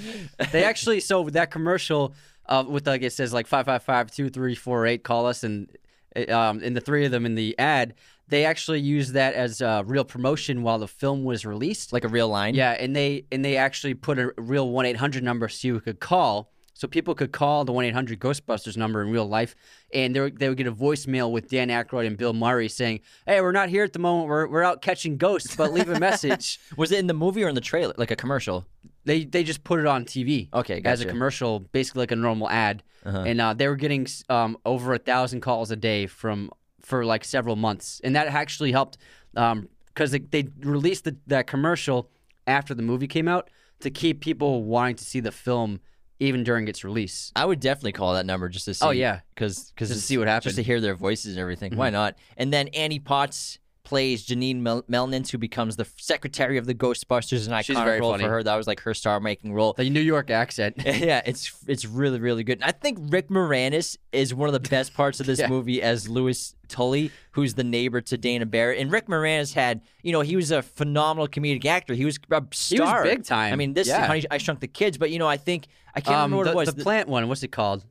They 0.52 0.64
actually 0.72 1.00
so 1.00 1.28
that 1.30 1.50
commercial 1.50 2.14
uh, 2.46 2.64
with 2.66 2.86
like 2.86 3.02
it 3.02 3.12
says 3.12 3.32
like 3.32 3.46
five 3.46 3.66
five 3.66 3.82
five 3.82 4.10
two 4.10 4.28
three 4.28 4.54
four 4.54 4.86
eight 4.86 5.02
call 5.02 5.26
us 5.26 5.42
and 5.42 5.68
uh, 6.14 6.32
um 6.32 6.62
in 6.62 6.74
the 6.74 6.80
three 6.80 7.04
of 7.04 7.10
them 7.10 7.24
in 7.24 7.34
the 7.34 7.58
ad 7.58 7.94
they 8.28 8.44
actually 8.46 8.80
used 8.80 9.12
that 9.12 9.34
as 9.34 9.60
a 9.60 9.84
real 9.86 10.04
promotion 10.04 10.62
while 10.62 10.78
the 10.78 10.88
film 10.88 11.24
was 11.24 11.44
released. 11.44 11.92
like 11.92 12.04
a 12.04 12.08
real 12.08 12.28
line. 12.28 12.54
Yeah, 12.54 12.70
and 12.70 12.96
they 12.96 13.26
and 13.30 13.44
they 13.44 13.56
actually 13.56 13.94
put 13.94 14.18
a 14.18 14.32
real 14.38 14.70
one 14.70 14.86
eight 14.86 14.96
hundred 14.96 15.22
number 15.22 15.48
so 15.48 15.68
you 15.68 15.80
could 15.80 16.00
call. 16.00 16.51
So 16.74 16.88
people 16.88 17.14
could 17.14 17.32
call 17.32 17.64
the 17.64 17.72
one 17.72 17.84
eight 17.84 17.94
hundred 17.94 18.18
Ghostbusters 18.20 18.76
number 18.76 19.02
in 19.02 19.10
real 19.10 19.28
life, 19.28 19.54
and 19.92 20.16
they 20.16 20.20
would- 20.20 20.38
they 20.38 20.48
would 20.48 20.56
get 20.58 20.66
a 20.66 20.72
voicemail 20.72 21.30
with 21.30 21.48
Dan 21.48 21.68
Aykroyd 21.68 22.06
and 22.06 22.16
Bill 22.16 22.32
Murray 22.32 22.68
saying, 22.68 23.00
"Hey, 23.26 23.40
we're 23.40 23.52
not 23.52 23.68
here 23.68 23.84
at 23.84 23.92
the 23.92 23.98
moment. 23.98 24.28
We're 24.28 24.46
we're 24.48 24.62
out 24.62 24.80
catching 24.82 25.16
ghosts, 25.18 25.54
but 25.54 25.72
leave 25.72 25.88
a 25.88 26.00
message." 26.08 26.58
Was 26.76 26.90
it 26.90 26.98
in 26.98 27.06
the 27.06 27.14
movie 27.14 27.44
or 27.44 27.48
in 27.48 27.54
the 27.54 27.60
trailer, 27.60 27.94
like 27.98 28.10
a 28.10 28.16
commercial? 28.16 28.66
They 29.04 29.24
they 29.24 29.44
just 29.44 29.64
put 29.64 29.80
it 29.80 29.86
on 29.86 30.04
TV. 30.04 30.48
Okay, 30.54 30.80
as 30.84 31.00
a. 31.00 31.04
Uh-huh. 31.04 31.12
commercial, 31.12 31.58
basically 31.60 32.00
like 32.00 32.12
a 32.12 32.16
normal 32.16 32.48
ad, 32.48 32.82
and 33.04 33.40
uh, 33.40 33.52
they 33.52 33.68
were 33.68 33.76
getting 33.76 34.06
um, 34.28 34.56
over 34.64 34.94
a 34.94 34.98
thousand 34.98 35.40
calls 35.42 35.70
a 35.70 35.76
day 35.76 36.06
from 36.06 36.50
for 36.80 37.04
like 37.04 37.24
several 37.24 37.56
months, 37.56 38.00
and 38.02 38.16
that 38.16 38.28
actually 38.28 38.72
helped 38.72 38.96
because 39.34 40.10
they, 40.10 40.18
they 40.18 40.48
released 40.60 41.04
the, 41.04 41.16
that 41.26 41.46
commercial 41.46 42.10
after 42.46 42.74
the 42.74 42.82
movie 42.82 43.06
came 43.06 43.28
out 43.28 43.50
to 43.80 43.90
keep 43.90 44.20
people 44.20 44.64
wanting 44.64 44.96
to 44.96 45.04
see 45.04 45.20
the 45.20 45.30
film 45.32 45.80
even 46.22 46.44
during 46.44 46.68
its 46.68 46.84
release. 46.84 47.32
I 47.34 47.44
would 47.44 47.60
definitely 47.60 47.92
call 47.92 48.14
that 48.14 48.26
number 48.26 48.48
just 48.48 48.66
to 48.66 48.70
oh, 48.70 48.74
see. 48.74 48.86
Oh, 48.86 48.90
yeah. 48.90 49.20
because 49.34 49.72
Just 49.76 49.92
to 49.92 49.98
see 49.98 50.18
what 50.18 50.28
happens, 50.28 50.44
just 50.44 50.56
to 50.56 50.62
hear 50.62 50.80
their 50.80 50.94
voices 50.94 51.32
and 51.32 51.40
everything. 51.40 51.76
Why 51.76 51.88
mm-hmm. 51.88 51.94
not? 51.94 52.16
And 52.36 52.52
then 52.52 52.68
Annie 52.68 52.98
Potts 52.98 53.58
plays 53.92 54.26
Janine 54.26 54.60
Mel- 54.60 54.82
Melnitz, 54.84 55.30
who 55.30 55.36
becomes 55.36 55.76
the 55.76 55.86
secretary 55.98 56.56
of 56.56 56.64
the 56.64 56.74
Ghostbusters, 56.74 57.46
an 57.46 57.62
She's 57.62 57.76
iconic 57.76 57.84
very 57.84 58.00
role 58.00 58.12
funny. 58.12 58.24
for 58.24 58.30
her. 58.30 58.42
That 58.42 58.56
was 58.56 58.66
like 58.66 58.80
her 58.80 58.94
star-making 58.94 59.52
role. 59.52 59.74
The 59.74 59.90
New 59.90 60.00
York 60.00 60.30
accent. 60.30 60.76
yeah, 60.84 61.20
it's 61.26 61.52
it's 61.68 61.84
really 61.84 62.18
really 62.18 62.42
good. 62.42 62.54
And 62.60 62.64
I 62.64 62.72
think 62.72 62.98
Rick 63.12 63.28
Moranis 63.28 63.98
is 64.12 64.34
one 64.34 64.48
of 64.48 64.54
the 64.54 64.66
best 64.68 64.94
parts 64.94 65.20
of 65.20 65.26
this 65.26 65.38
Yeah. 65.42 65.48
movie 65.48 65.82
as 65.82 66.08
Louis 66.08 66.54
Tully, 66.68 67.10
who's 67.32 67.52
the 67.52 67.64
neighbor 67.64 68.00
to 68.00 68.16
Dana 68.16 68.46
Barrett. 68.46 68.78
And 68.80 68.90
Rick 68.90 69.08
Moranis 69.08 69.52
had, 69.52 69.82
you 70.02 70.12
know, 70.12 70.22
he 70.22 70.36
was 70.36 70.50
a 70.50 70.62
phenomenal 70.62 71.28
comedic 71.28 71.66
actor. 71.66 71.92
He 71.92 72.06
was 72.06 72.18
a 72.30 72.42
star, 72.52 73.02
big 73.04 73.24
time. 73.24 73.52
I 73.52 73.56
mean, 73.56 73.74
this 73.74 73.88
Yeah. 73.88 74.00
is 74.02 74.06
Honey, 74.06 74.24
I 74.30 74.38
Shrunk 74.38 74.60
the 74.60 74.68
Kids, 74.68 74.96
but 74.96 75.10
you 75.10 75.18
know, 75.18 75.28
I 75.28 75.36
think 75.36 75.66
I 75.94 76.00
can't 76.00 76.16
Um, 76.16 76.30
remember 76.32 76.50
the, 76.50 76.56
what 76.56 76.62
it 76.62 76.66
was. 76.68 76.74
the 76.76 76.82
plant 76.82 77.08
one. 77.10 77.28
What's 77.28 77.42
it 77.42 77.52
called? 77.52 77.84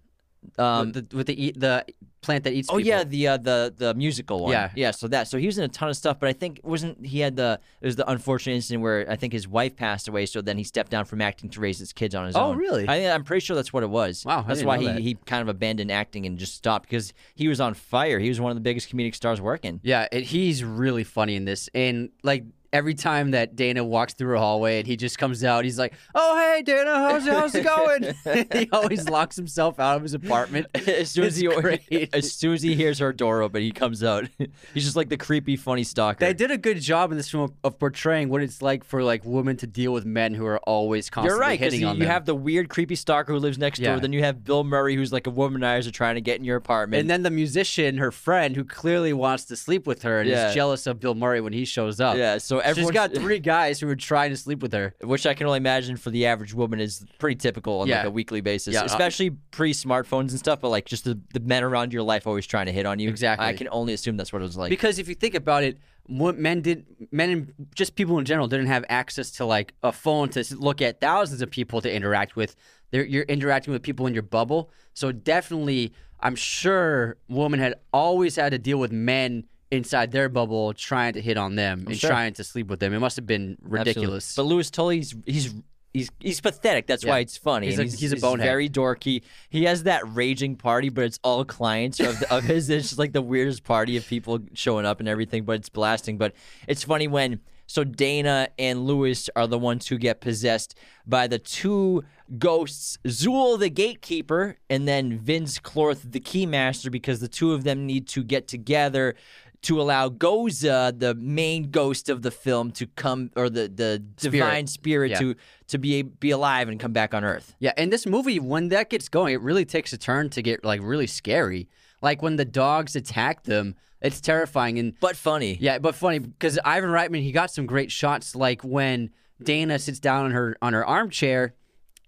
Um, 0.57 0.91
the, 0.91 1.01
the, 1.01 1.15
with 1.17 1.27
the 1.27 1.53
the 1.55 1.85
plant 2.21 2.43
that 2.43 2.53
eats. 2.53 2.69
Oh 2.69 2.77
people. 2.77 2.87
yeah, 2.87 3.03
the 3.03 3.27
uh, 3.27 3.37
the 3.37 3.73
the 3.75 3.93
musical 3.95 4.41
one. 4.43 4.51
Yeah. 4.51 4.69
yeah. 4.75 4.91
So 4.91 5.07
that 5.07 5.27
so 5.27 5.37
he 5.37 5.45
was 5.47 5.57
in 5.57 5.63
a 5.63 5.67
ton 5.67 5.89
of 5.89 5.95
stuff, 5.97 6.19
but 6.19 6.29
I 6.29 6.33
think 6.33 6.59
wasn't 6.63 7.05
he 7.05 7.19
had 7.19 7.35
the 7.35 7.59
it 7.81 7.85
was 7.85 7.95
the 7.95 8.09
unfortunate 8.09 8.55
incident 8.55 8.83
where 8.83 9.09
I 9.09 9.15
think 9.15 9.33
his 9.33 9.47
wife 9.47 9.75
passed 9.75 10.07
away, 10.07 10.25
so 10.25 10.41
then 10.41 10.57
he 10.57 10.63
stepped 10.63 10.91
down 10.91 11.05
from 11.05 11.21
acting 11.21 11.49
to 11.51 11.59
raise 11.59 11.79
his 11.79 11.93
kids 11.93 12.13
on 12.15 12.27
his 12.27 12.35
Oh, 12.35 12.41
own. 12.41 12.55
Oh 12.55 12.57
really? 12.59 12.87
I, 12.87 13.13
I'm 13.13 13.23
pretty 13.23 13.43
sure 13.43 13.55
that's 13.55 13.73
what 13.73 13.83
it 13.83 13.89
was. 13.89 14.23
Wow, 14.25 14.43
I 14.45 14.47
that's 14.47 14.63
why 14.63 14.77
he 14.77 14.85
that. 14.85 14.99
he 14.99 15.15
kind 15.25 15.41
of 15.41 15.47
abandoned 15.47 15.91
acting 15.91 16.25
and 16.25 16.37
just 16.37 16.55
stopped 16.55 16.87
because 16.89 17.13
he 17.35 17.47
was 17.47 17.59
on 17.59 17.73
fire. 17.73 18.19
He 18.19 18.29
was 18.29 18.39
one 18.39 18.51
of 18.51 18.55
the 18.55 18.61
biggest 18.61 18.89
comedic 18.89 19.15
stars 19.15 19.41
working. 19.41 19.79
Yeah, 19.83 20.07
and 20.11 20.23
he's 20.23 20.63
really 20.63 21.03
funny 21.03 21.35
in 21.35 21.45
this. 21.45 21.69
And 21.73 22.09
like 22.23 22.43
every 22.73 22.93
time 22.93 23.31
that 23.31 23.55
Dana 23.55 23.83
walks 23.83 24.13
through 24.13 24.37
a 24.37 24.39
hallway 24.39 24.79
and 24.79 24.87
he 24.87 24.95
just 24.95 25.17
comes 25.17 25.43
out, 25.43 25.63
he's 25.65 25.77
like, 25.79 25.93
"Oh 26.15 26.37
hey 26.37 26.61
Dana, 26.63 26.95
how's 26.95 27.27
it, 27.27 27.33
how's 27.33 27.55
it 27.55 27.63
going?" 27.65 28.13
he 28.53 28.69
always 28.71 29.09
locks 29.09 29.35
himself 29.35 29.79
out 29.79 29.97
of 29.97 30.03
his 30.03 30.13
apartment. 30.13 30.67
as 30.87 31.09
soon 31.11 31.25
as 31.25 31.37
he 31.37 31.47
great. 31.47 32.09
as 32.13 32.31
soon 32.33 32.53
as 32.53 32.61
he 32.61 32.75
hears 32.75 32.99
her 32.99 33.11
door 33.13 33.41
open, 33.41 33.61
he 33.61 33.71
comes 33.71 34.03
out. 34.03 34.27
He's 34.73 34.83
just 34.85 34.95
like 34.95 35.09
the 35.09 35.17
creepy, 35.17 35.55
funny 35.57 35.83
stalker. 35.83 36.19
They 36.25 36.33
did 36.33 36.51
a 36.51 36.57
good 36.57 36.79
job 36.79 37.11
in 37.11 37.17
this 37.17 37.29
film 37.29 37.53
of, 37.63 37.77
portraying 37.79 38.29
what 38.29 38.41
it's 38.41 38.61
like 38.61 38.83
for 38.83 39.03
like 39.03 39.25
women 39.25 39.57
to 39.57 39.67
deal 39.67 39.91
with 39.91 40.05
men 40.05 40.33
who 40.33 40.45
are 40.45 40.59
always 40.59 41.07
You're 41.07 41.11
constantly 41.13 41.41
right, 41.41 41.59
hitting 41.59 41.81
you, 41.81 41.87
on 41.87 41.95
you 41.95 42.01
them. 42.03 42.09
have 42.09 42.25
the 42.25 42.35
weird, 42.35 42.69
creepy 42.69 42.95
stalker 42.95 43.33
who 43.33 43.39
lives 43.39 43.57
next 43.57 43.79
door. 43.79 43.99
Then 43.99 44.13
you 44.13 44.23
have 44.23 44.43
Bill 44.43 44.63
Murray, 44.63 44.95
who's 44.95 45.11
like 45.11 45.27
a 45.27 45.31
womanizer 45.31 45.91
trying 45.91 46.15
to 46.15 46.21
get 46.21 46.37
in 46.39 46.45
your 46.45 46.57
apartment. 46.57 47.01
and 47.01 47.09
then 47.09 47.23
the 47.23 47.31
musician, 47.31 47.97
her 47.97 48.11
friend, 48.11 48.55
who 48.55 48.63
clearly 48.63 49.13
wants 49.13 49.45
to 49.45 49.55
sleep 49.55 49.87
with 49.87 50.03
her 50.03 50.19
and 50.21 50.29
Yeah. 50.29 50.49
is 50.49 50.55
jealous 50.55 50.85
of 50.87 50.99
Bill 50.99 51.15
Murray 51.15 51.41
when 51.41 51.53
he 51.53 51.65
shows 51.65 51.99
up. 51.99 52.15
yeah, 52.17 52.37
so 52.37 52.60
She's 52.61 52.69
everyone's 52.71 52.93
got 52.93 53.13
three 53.15 53.39
guys 53.39 53.79
who 53.79 53.87
are 53.89 53.95
trying 53.95 54.29
to 54.31 54.37
sleep 54.37 54.61
with 54.61 54.73
her. 54.73 54.93
which 55.01 55.25
I 55.25 55.33
can 55.33 55.47
only 55.47 55.57
imagine 55.57 55.97
for 55.97 56.09
the 56.09 56.25
average 56.25 56.53
woman 56.53 56.79
is 56.79 57.05
pretty 57.19 57.35
typical 57.35 57.81
on 57.81 57.89
like 57.89 58.05
a 58.05 58.11
weekly 58.11 58.41
basis, 58.41 58.73
Yeah, 58.73 58.81
uh, 58.81 58.85
especially 58.85 59.31
pre-smartphones 59.51 60.29
and 60.31 60.39
stuff. 60.39 60.61
But 60.61 60.69
like 60.69 60.85
just 60.85 61.03
the, 61.03 61.19
the 61.33 61.39
men 61.39 61.63
around 61.63 61.93
your 61.93 62.03
life 62.03 62.25
always 62.27 62.47
trying 62.47 62.65
to 62.67 62.71
hit 62.71 62.85
on 62.85 62.99
you. 62.99 63.09
Exactly. 63.09 63.45
I 63.47 63.53
can 63.53 63.67
only 63.71 63.93
assume 63.93 64.17
that's 64.17 64.33
what 64.33 64.41
it 64.41 64.45
was 64.45 64.57
like. 64.57 64.69
because 64.69 64.99
if 64.99 65.07
you 65.07 65.15
think 65.15 65.35
about 65.35 65.63
it, 65.63 65.77
men 66.07 66.61
did 66.61 66.85
men 67.11 67.29
and 67.29 67.53
just 67.75 67.95
people 67.95 68.17
in 68.19 68.25
general 68.25 68.47
didn't 68.47 68.65
have 68.67 68.83
access 68.89 69.31
to 69.31 69.45
like 69.45 69.73
a 69.83 69.91
phone 69.91 70.29
to 70.29 70.43
look 70.57 70.81
at 70.81 70.99
thousands 70.99 71.41
of 71.41 71.49
people 71.51 71.79
to 71.81 71.93
interact 71.93 72.35
with. 72.35 72.55
They're, 72.89 73.05
you're 73.05 73.23
interacting 73.23 73.71
with 73.71 73.83
people 73.83 74.07
in 74.07 74.13
your 74.13 74.23
bubble, 74.23 74.69
so 74.93 75.13
definitely, 75.13 75.93
I'm 76.19 76.35
sure 76.35 77.15
women 77.29 77.59
had 77.61 77.75
always 77.93 78.35
had 78.35 78.49
to 78.51 78.57
deal 78.57 78.77
with 78.77 78.91
men 78.91 79.45
inside 79.71 80.11
their 80.11 80.29
bubble 80.29 80.73
trying 80.73 81.13
to 81.13 81.21
hit 81.21 81.37
on 81.37 81.55
them 81.55 81.83
oh, 81.85 81.89
and 81.89 81.99
sure. 81.99 82.09
trying 82.09 82.33
to 82.33 82.43
sleep 82.43 82.67
with 82.67 82.79
them. 82.79 82.93
It 82.93 82.99
must 82.99 83.15
have 83.15 83.25
been 83.25 83.57
Absolutely. 83.59 83.79
ridiculous. 83.79 84.35
But 84.35 84.43
Louis 84.43 84.69
Tully's 84.69 85.15
he's 85.25 85.53
he's 85.93 86.11
he's 86.19 86.41
pathetic. 86.41 86.87
That's 86.87 87.05
why 87.05 87.19
it's 87.19 87.37
funny. 87.37 87.67
He's 87.67 87.79
a- 87.79 87.97
he's 87.97 88.11
a 88.11 88.17
bonehead. 88.17 88.45
very 88.45 88.69
dorky. 88.69 89.23
He 89.49 89.63
has 89.63 89.83
that 89.83 90.01
raging 90.13 90.55
party, 90.55 90.89
but 90.89 91.05
it's 91.05 91.19
all 91.23 91.43
clients 91.45 91.99
of, 91.99 92.21
of 92.23 92.43
his. 92.43 92.69
It's 92.69 92.89
just 92.89 92.99
like 92.99 93.13
the 93.13 93.21
weirdest 93.21 93.63
party 93.63 93.97
of 93.97 94.05
people 94.05 94.39
showing 94.53 94.85
up 94.85 94.99
and 94.99 95.07
everything, 95.07 95.43
but 95.43 95.53
it's 95.53 95.69
blasting. 95.69 96.17
But 96.17 96.33
it's 96.67 96.83
funny 96.83 97.07
when 97.07 97.39
so 97.67 97.85
Dana 97.85 98.49
and 98.59 98.85
Louis 98.85 99.29
are 99.35 99.47
the 99.47 99.57
ones 99.57 99.87
who 99.87 99.97
get 99.97 100.19
possessed 100.19 100.77
by 101.07 101.27
the 101.27 101.39
two 101.39 102.03
ghosts, 102.37 102.97
Zuul 103.05 103.57
the 103.57 103.69
gatekeeper, 103.69 104.57
and 104.69 104.87
then 104.87 105.17
Vinz 105.17 105.61
Clortho 105.61 106.11
the 106.11 106.19
keymaster, 106.19 106.91
because 106.91 107.21
the 107.21 107.29
two 107.29 107.53
of 107.53 107.63
them 107.63 107.85
need 107.85 108.07
to 108.09 108.23
get 108.23 108.49
together 108.49 109.15
to 109.63 109.79
allow 109.79 110.09
Gozer, 110.09 110.97
the 110.97 111.13
main 111.15 111.69
ghost 111.69 112.09
of 112.09 112.21
the 112.23 112.31
film, 112.31 112.71
to 112.71 112.87
come 112.87 113.29
or 113.35 113.49
the 113.49 113.67
the 113.67 113.99
divine 114.17 114.67
spirit 114.67 115.11
Yeah. 115.11 115.19
to 115.19 115.35
to 115.67 115.77
be 115.77 116.01
be 116.01 116.31
alive 116.31 116.67
and 116.69 116.79
come 116.79 116.93
back 116.93 117.13
on 117.13 117.23
Earth. 117.23 117.55
Yeah, 117.59 117.73
and 117.77 117.91
this 117.93 118.05
movie, 118.05 118.39
when 118.39 118.69
that 118.69 118.89
gets 118.89 119.07
going, 119.09 119.33
it 119.33 119.41
really 119.41 119.65
takes 119.65 119.93
a 119.93 119.97
turn 119.97 120.29
to 120.31 120.41
get 120.41 120.63
like 120.65 120.81
really 120.83 121.07
scary. 121.07 121.69
Like 122.01 122.21
when 122.23 122.37
the 122.37 122.45
dogs 122.45 122.95
attack 122.95 123.43
them, 123.43 123.75
it's 124.01 124.19
terrifying. 124.19 124.79
And 124.79 124.93
But 124.99 125.15
funny. 125.15 125.57
yeah, 125.59 125.77
but 125.77 125.93
funny 125.93 126.17
because 126.19 126.57
Ivan 126.65 126.89
Reitman, 126.89 127.21
he 127.21 127.31
got 127.31 127.51
some 127.51 127.67
great 127.67 127.91
shots. 127.91 128.35
Like 128.35 128.63
when 128.63 129.11
Dana 129.43 129.77
sits 129.77 129.99
down 129.99 130.25
on 130.25 130.31
her 130.31 130.57
on 130.61 130.73
her 130.73 130.83
armchair, 130.85 131.53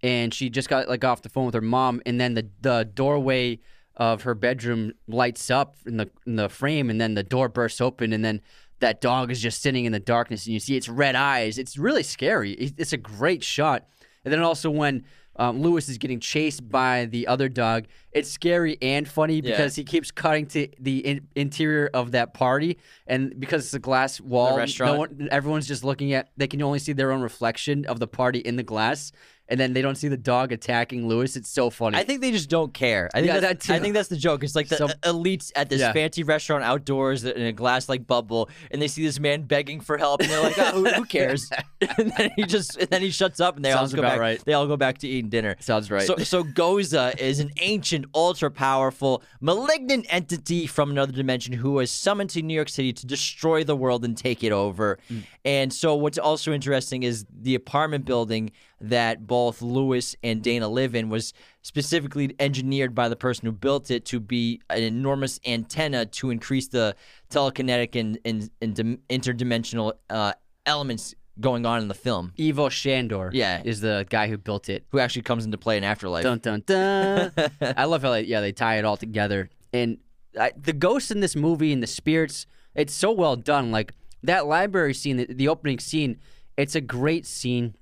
and 0.02 0.34
she 0.34 0.50
just 0.50 0.70
got 0.70 0.90
like 0.90 1.04
off 1.04 1.22
the 1.22 1.30
phone 1.30 1.46
with 1.46 1.54
her 1.56 1.62
mom, 1.62 2.02
and 2.08 2.20
then 2.20 2.34
the 2.34 2.50
the 2.62 2.90
doorway 2.92 3.60
of 3.96 4.24
her 4.24 4.34
bedroom 4.34 4.94
lights 5.08 5.52
up 5.52 5.76
in 5.86 5.98
the 5.98 6.10
in 6.26 6.36
the 6.36 6.50
frame, 6.50 6.90
and 6.90 7.00
then 7.00 7.14
the 7.14 7.24
door 7.24 7.50
bursts 7.50 7.82
open, 7.82 8.14
and 8.14 8.24
then 8.24 8.42
that 8.80 9.02
dog 9.02 9.32
is 9.32 9.42
just 9.42 9.62
sitting 9.62 9.86
in 9.86 9.92
the 9.92 10.00
darkness, 10.00 10.46
and 10.46 10.54
you 10.54 10.60
see 10.60 10.76
its 10.76 10.90
red 10.90 11.16
eyes. 11.16 11.58
It's 11.58 11.78
really 11.78 12.04
scary. 12.04 12.54
It's 12.54 12.94
a 12.94 12.98
great 12.98 13.44
shot. 13.44 13.88
And 14.26 14.34
then 14.34 14.42
also 14.42 14.70
when 14.70 15.06
um, 15.36 15.62
Louis 15.62 15.88
is 15.90 15.98
getting 15.98 16.20
chased 16.20 16.68
by 16.70 17.06
the 17.06 17.28
other 17.28 17.50
dog, 17.50 17.86
it's 18.14 18.30
scary 18.30 18.78
and 18.82 19.08
funny 19.08 19.42
because 19.42 19.76
he 19.76 19.84
keeps 19.84 20.12
cutting 20.12 20.46
to 20.48 20.68
the 20.80 21.00
in- 21.00 21.28
interior 21.36 21.90
of 21.94 22.12
that 22.12 22.34
party, 22.34 22.78
and 23.08 23.40
because 23.40 23.66
it's 23.66 23.74
a 23.74 23.80
glass 23.80 24.22
wall, 24.22 24.58
restaurant. 24.58 24.94
no 24.94 25.00
one, 25.00 25.30
everyone's 25.32 25.68
just 25.68 25.84
looking 25.84 26.14
at. 26.14 26.30
They 26.38 26.48
can 26.48 26.62
only 26.62 26.80
see 26.80 26.94
their 26.94 27.12
own 27.12 27.22
reflection 27.22 27.86
of 27.86 28.00
the 28.00 28.08
party 28.08 28.40
in 28.40 28.56
the 28.56 28.64
glass, 28.64 29.12
and 29.50 29.60
then 29.60 29.74
they 29.74 29.82
don't 29.82 29.96
see 29.96 30.08
the 30.08 30.18
dog 30.18 30.52
attacking 30.52 31.08
Louis. 31.08 31.36
It's 31.36 31.50
so 31.50 31.70
funny. 31.70 31.98
I 31.98 32.04
think 32.04 32.22
they 32.22 32.32
just 32.32 32.50
don't 32.50 32.74
care. 32.74 33.10
I 33.14 33.18
think 33.20 33.28
Yeah, 33.28 33.40
that's, 33.42 33.68
that 33.68 33.74
too. 33.74 33.78
I 33.78 33.80
think 33.80 33.94
that's 33.94 34.08
the 34.10 34.16
joke. 34.16 34.44
It's 34.44 34.56
like 34.56 34.70
the 34.70 34.96
elites 35.04 35.52
at 35.56 35.70
this 35.70 35.82
Yeah. 35.82 35.92
fancy 35.92 36.24
restaurant 36.24 36.64
outdoors 36.64 37.26
in 37.26 37.42
a 37.42 37.52
glass 37.52 37.90
like 37.90 38.08
bubble, 38.08 38.50
and 38.72 38.82
they 38.82 38.88
see 38.88 39.04
this 39.04 39.20
man 39.20 39.42
begging 39.44 39.82
for 39.82 39.98
help, 39.98 40.22
and 40.22 40.30
they're 40.30 40.42
like, 40.42 40.58
"Oh, 40.58 40.72
who, 40.84 40.86
who 40.92 41.06
cares?" 41.06 41.50
and 41.98 42.14
then 42.18 42.32
he 42.38 42.44
just 42.44 42.78
and 42.78 42.88
then 42.90 43.02
he 43.02 43.10
shuts 43.12 43.42
up, 43.42 43.58
and 43.58 43.66
they 43.66 43.72
Sounds 43.72 43.94
all 43.94 43.98
go 43.98 44.02
about 44.04 44.14
back. 44.14 44.20
right. 44.20 44.46
They 44.46 44.54
all 44.54 44.68
go 44.68 44.78
back 44.78 45.00
to 45.00 45.08
eating 45.08 45.30
dinner. 45.30 45.58
Sounds 45.60 45.92
right. 45.92 46.08
So, 46.08 46.16
so 46.18 46.44
Gozer 46.46 47.18
is 47.20 47.40
an 47.42 47.52
ancient, 47.60 48.03
ultra 48.14 48.50
powerful, 48.52 49.24
malignant 49.42 50.06
entity 50.10 50.68
from 50.68 50.92
another 50.92 51.12
dimension 51.12 51.54
who 51.54 51.72
was 51.74 51.92
summoned 51.92 52.30
to 52.32 52.42
New 52.42 52.54
York 52.54 52.70
City 52.70 52.94
to 52.94 53.06
destroy 53.06 53.64
the 53.64 53.76
world 53.76 54.04
and 54.06 54.18
take 54.18 54.44
it 54.44 54.52
over. 54.52 55.00
Mm. 55.10 55.24
And 55.46 55.74
so, 55.74 55.96
what's 55.96 56.18
also 56.18 56.54
interesting 56.54 57.04
is 57.04 57.26
the 57.30 57.56
apartment 57.56 58.06
building 58.06 58.52
that 58.82 59.26
both 59.26 59.62
Louis 59.62 60.16
and 60.24 60.42
Dana 60.42 60.68
live 60.68 60.96
in 60.96 61.10
was 61.10 61.34
specifically 61.62 62.36
engineered 62.40 62.94
by 62.94 63.08
the 63.08 63.16
person 63.16 63.46
who 63.46 63.52
built 63.52 63.90
it 63.90 64.06
to 64.06 64.20
be 64.20 64.62
an 64.70 64.84
enormous 64.84 65.40
antenna 65.46 66.06
to 66.06 66.30
increase 66.30 66.68
the 66.68 66.96
telekinetic 67.30 68.00
and, 68.00 68.20
and, 68.26 68.50
and 68.62 68.76
dim- 68.76 69.00
interdimensional 69.10 69.94
uh, 70.10 70.34
elements 70.66 71.16
going 71.40 71.66
on 71.66 71.82
in 71.82 71.88
the 71.88 71.94
film. 71.94 72.32
Ivo 72.40 72.70
Shandor, 72.70 73.32
Yeah. 73.34 73.62
is 73.64 73.82
the 73.82 74.06
guy 74.10 74.28
who 74.28 74.38
built 74.38 74.70
it. 74.70 74.86
Who 74.90 75.00
actually 75.00 75.24
comes 75.24 75.46
into 75.46 75.58
play 75.58 75.78
in 75.78 75.84
Afterlife? 75.84 76.24
Dun 76.24 76.40
dun 76.40 76.64
dun. 76.66 77.32
I 77.62 77.86
love 77.86 78.04
how 78.04 78.12
they, 78.12 78.22
yeah 78.24 78.40
they 78.42 78.52
tie 78.52 78.78
it 78.78 78.86
all 78.86 78.98
together. 78.98 79.50
And 79.74 79.98
I, 80.40 80.52
the 80.56 80.74
ghosts 80.74 81.10
in 81.12 81.20
this 81.20 81.36
movie 81.36 81.72
and 81.74 81.82
the 81.82 81.88
spirits, 81.88 82.46
it's 82.76 82.94
so 82.94 83.12
well 83.12 83.36
done. 83.36 83.72
Like 83.72 83.94
that 84.22 84.46
library 84.46 84.94
scene, 84.94 85.18
the, 85.18 85.26
the 85.26 85.48
opening 85.48 85.80
scene, 85.80 86.20
it's 86.58 86.76
a 86.76 86.82
great 86.82 87.26
scene. 87.26 87.76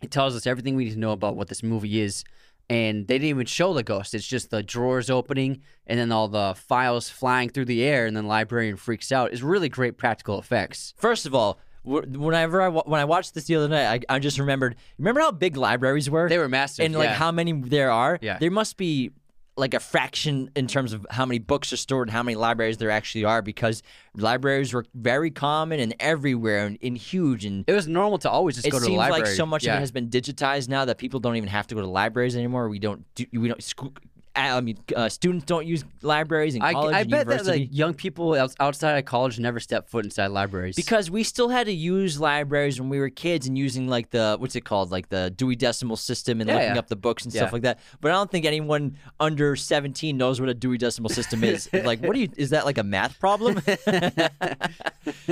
It 0.00 0.10
tells 0.10 0.34
us 0.34 0.46
everything 0.46 0.74
we 0.74 0.84
need 0.86 0.94
to 0.94 0.98
know 0.98 1.12
about 1.12 1.36
what 1.36 1.48
this 1.48 1.62
movie 1.62 2.00
is. 2.00 2.24
And 2.68 3.06
they 3.06 3.14
didn't 3.18 3.28
even 3.28 3.46
show 3.46 3.74
the 3.74 3.82
ghost. 3.82 4.14
It's 4.14 4.26
just 4.26 4.50
the 4.50 4.62
drawers 4.62 5.10
opening 5.10 5.60
and 5.86 5.98
then 5.98 6.10
all 6.10 6.26
the 6.28 6.54
files 6.56 7.08
flying 7.08 7.48
through 7.50 7.66
the 7.66 7.82
air, 7.82 8.06
and 8.06 8.16
then 8.16 8.24
the 8.24 8.28
librarian 8.30 8.76
freaks 8.76 9.12
out. 9.12 9.32
It's 9.32 9.42
really 9.42 9.68
great 9.68 9.98
practical 9.98 10.38
effects. 10.38 10.94
First 10.96 11.26
of 11.26 11.34
all, 11.34 11.58
whenever 11.84 12.62
I 12.62 12.68
when 12.68 13.00
I 13.00 13.04
watched 13.04 13.34
this 13.34 13.44
the 13.44 13.56
other 13.56 13.68
night, 13.68 14.04
I, 14.08 14.14
I 14.16 14.18
just 14.18 14.38
remembered. 14.38 14.76
Remember 14.98 15.20
how 15.20 15.30
big 15.30 15.56
libraries 15.56 16.08
were? 16.08 16.28
They 16.28 16.38
were 16.38 16.48
massive. 16.48 16.84
and 16.84 16.94
like 16.94 17.10
yeah. 17.10 17.14
how 17.14 17.32
many 17.32 17.52
there 17.52 17.90
are. 17.90 18.18
Yeah. 18.22 18.38
There 18.38 18.50
must 18.50 18.76
be 18.76 19.10
like 19.56 19.74
a 19.74 19.80
fraction 19.80 20.50
in 20.56 20.66
terms 20.66 20.92
of 20.94 21.06
how 21.10 21.26
many 21.26 21.38
books 21.38 21.72
are 21.72 21.76
stored 21.76 22.08
and 22.08 22.12
how 22.14 22.22
many 22.22 22.34
libraries 22.34 22.78
there 22.78 22.90
actually 22.90 23.24
are 23.24 23.42
because 23.42 23.82
libraries 24.16 24.72
were 24.72 24.84
very 24.94 25.30
common 25.30 25.78
and 25.78 25.94
everywhere 26.00 26.66
and, 26.66 26.78
and 26.82 26.96
huge 26.96 27.44
and 27.44 27.64
it 27.66 27.72
was 27.72 27.86
normal 27.86 28.16
to 28.16 28.30
always 28.30 28.54
just 28.56 28.70
go 28.70 28.78
to 28.78 28.84
the 28.84 28.92
library. 28.92 29.22
It 29.22 29.26
seems 29.26 29.28
like 29.28 29.36
so 29.36 29.46
much 29.46 29.64
yeah. 29.64 29.72
of 29.72 29.76
it 29.76 29.80
has 29.80 29.92
been 29.92 30.08
digitized 30.08 30.68
now 30.68 30.86
that 30.86 30.96
people 30.96 31.20
don't 31.20 31.36
even 31.36 31.50
have 31.50 31.66
to 31.66 31.74
go 31.74 31.82
to 31.82 31.86
libraries 31.86 32.34
anymore. 32.34 32.68
We 32.70 32.78
don't 32.78 33.04
do 33.14 33.26
we 33.32 33.48
don't 33.48 33.62
school 33.62 33.92
I 34.34 34.60
mean, 34.60 34.78
uh, 34.96 35.08
students 35.08 35.44
don't 35.44 35.66
use 35.66 35.84
libraries 36.00 36.54
in 36.54 36.62
I, 36.62 36.72
college 36.72 36.94
I 36.94 37.00
and 37.00 37.10
bet 37.10 37.26
that 37.26 37.44
like 37.46 37.68
young 37.70 37.92
people 37.94 38.34
outside 38.58 38.98
of 38.98 39.04
college 39.04 39.38
never 39.38 39.60
step 39.60 39.88
foot 39.88 40.04
inside 40.04 40.28
libraries. 40.28 40.74
Because 40.74 41.10
we 41.10 41.22
still 41.22 41.48
had 41.50 41.66
to 41.66 41.72
use 41.72 42.18
libraries 42.18 42.80
when 42.80 42.88
we 42.88 42.98
were 42.98 43.10
kids 43.10 43.46
and 43.46 43.58
using 43.58 43.88
like 43.88 44.10
the 44.10 44.36
what's 44.38 44.56
it 44.56 44.62
called, 44.64 44.90
like 44.90 45.08
the 45.10 45.30
Dewey 45.36 45.54
Decimal 45.56 45.96
System 45.96 46.40
and 46.40 46.48
Yeah, 46.48 46.54
looking 46.56 46.72
yeah. 46.74 46.78
up 46.78 46.88
the 46.88 46.96
books 46.96 47.24
and 47.24 47.32
stuff 47.32 47.52
like 47.52 47.62
that. 47.62 47.78
But 48.00 48.10
I 48.10 48.14
don't 48.14 48.30
think 48.30 48.46
anyone 48.46 48.96
under 49.20 49.54
seventeen 49.54 50.16
knows 50.16 50.40
what 50.40 50.48
a 50.48 50.54
Dewey 50.54 50.78
Decimal 50.78 51.10
System 51.10 51.44
is. 51.44 51.68
like, 51.84 52.00
what 52.02 52.14
do 52.14 52.20
you? 52.20 52.28
Is 52.36 52.50
that 52.50 52.64
like 52.64 52.78
a 52.78 52.82
math 52.84 53.18
problem? 53.20 53.58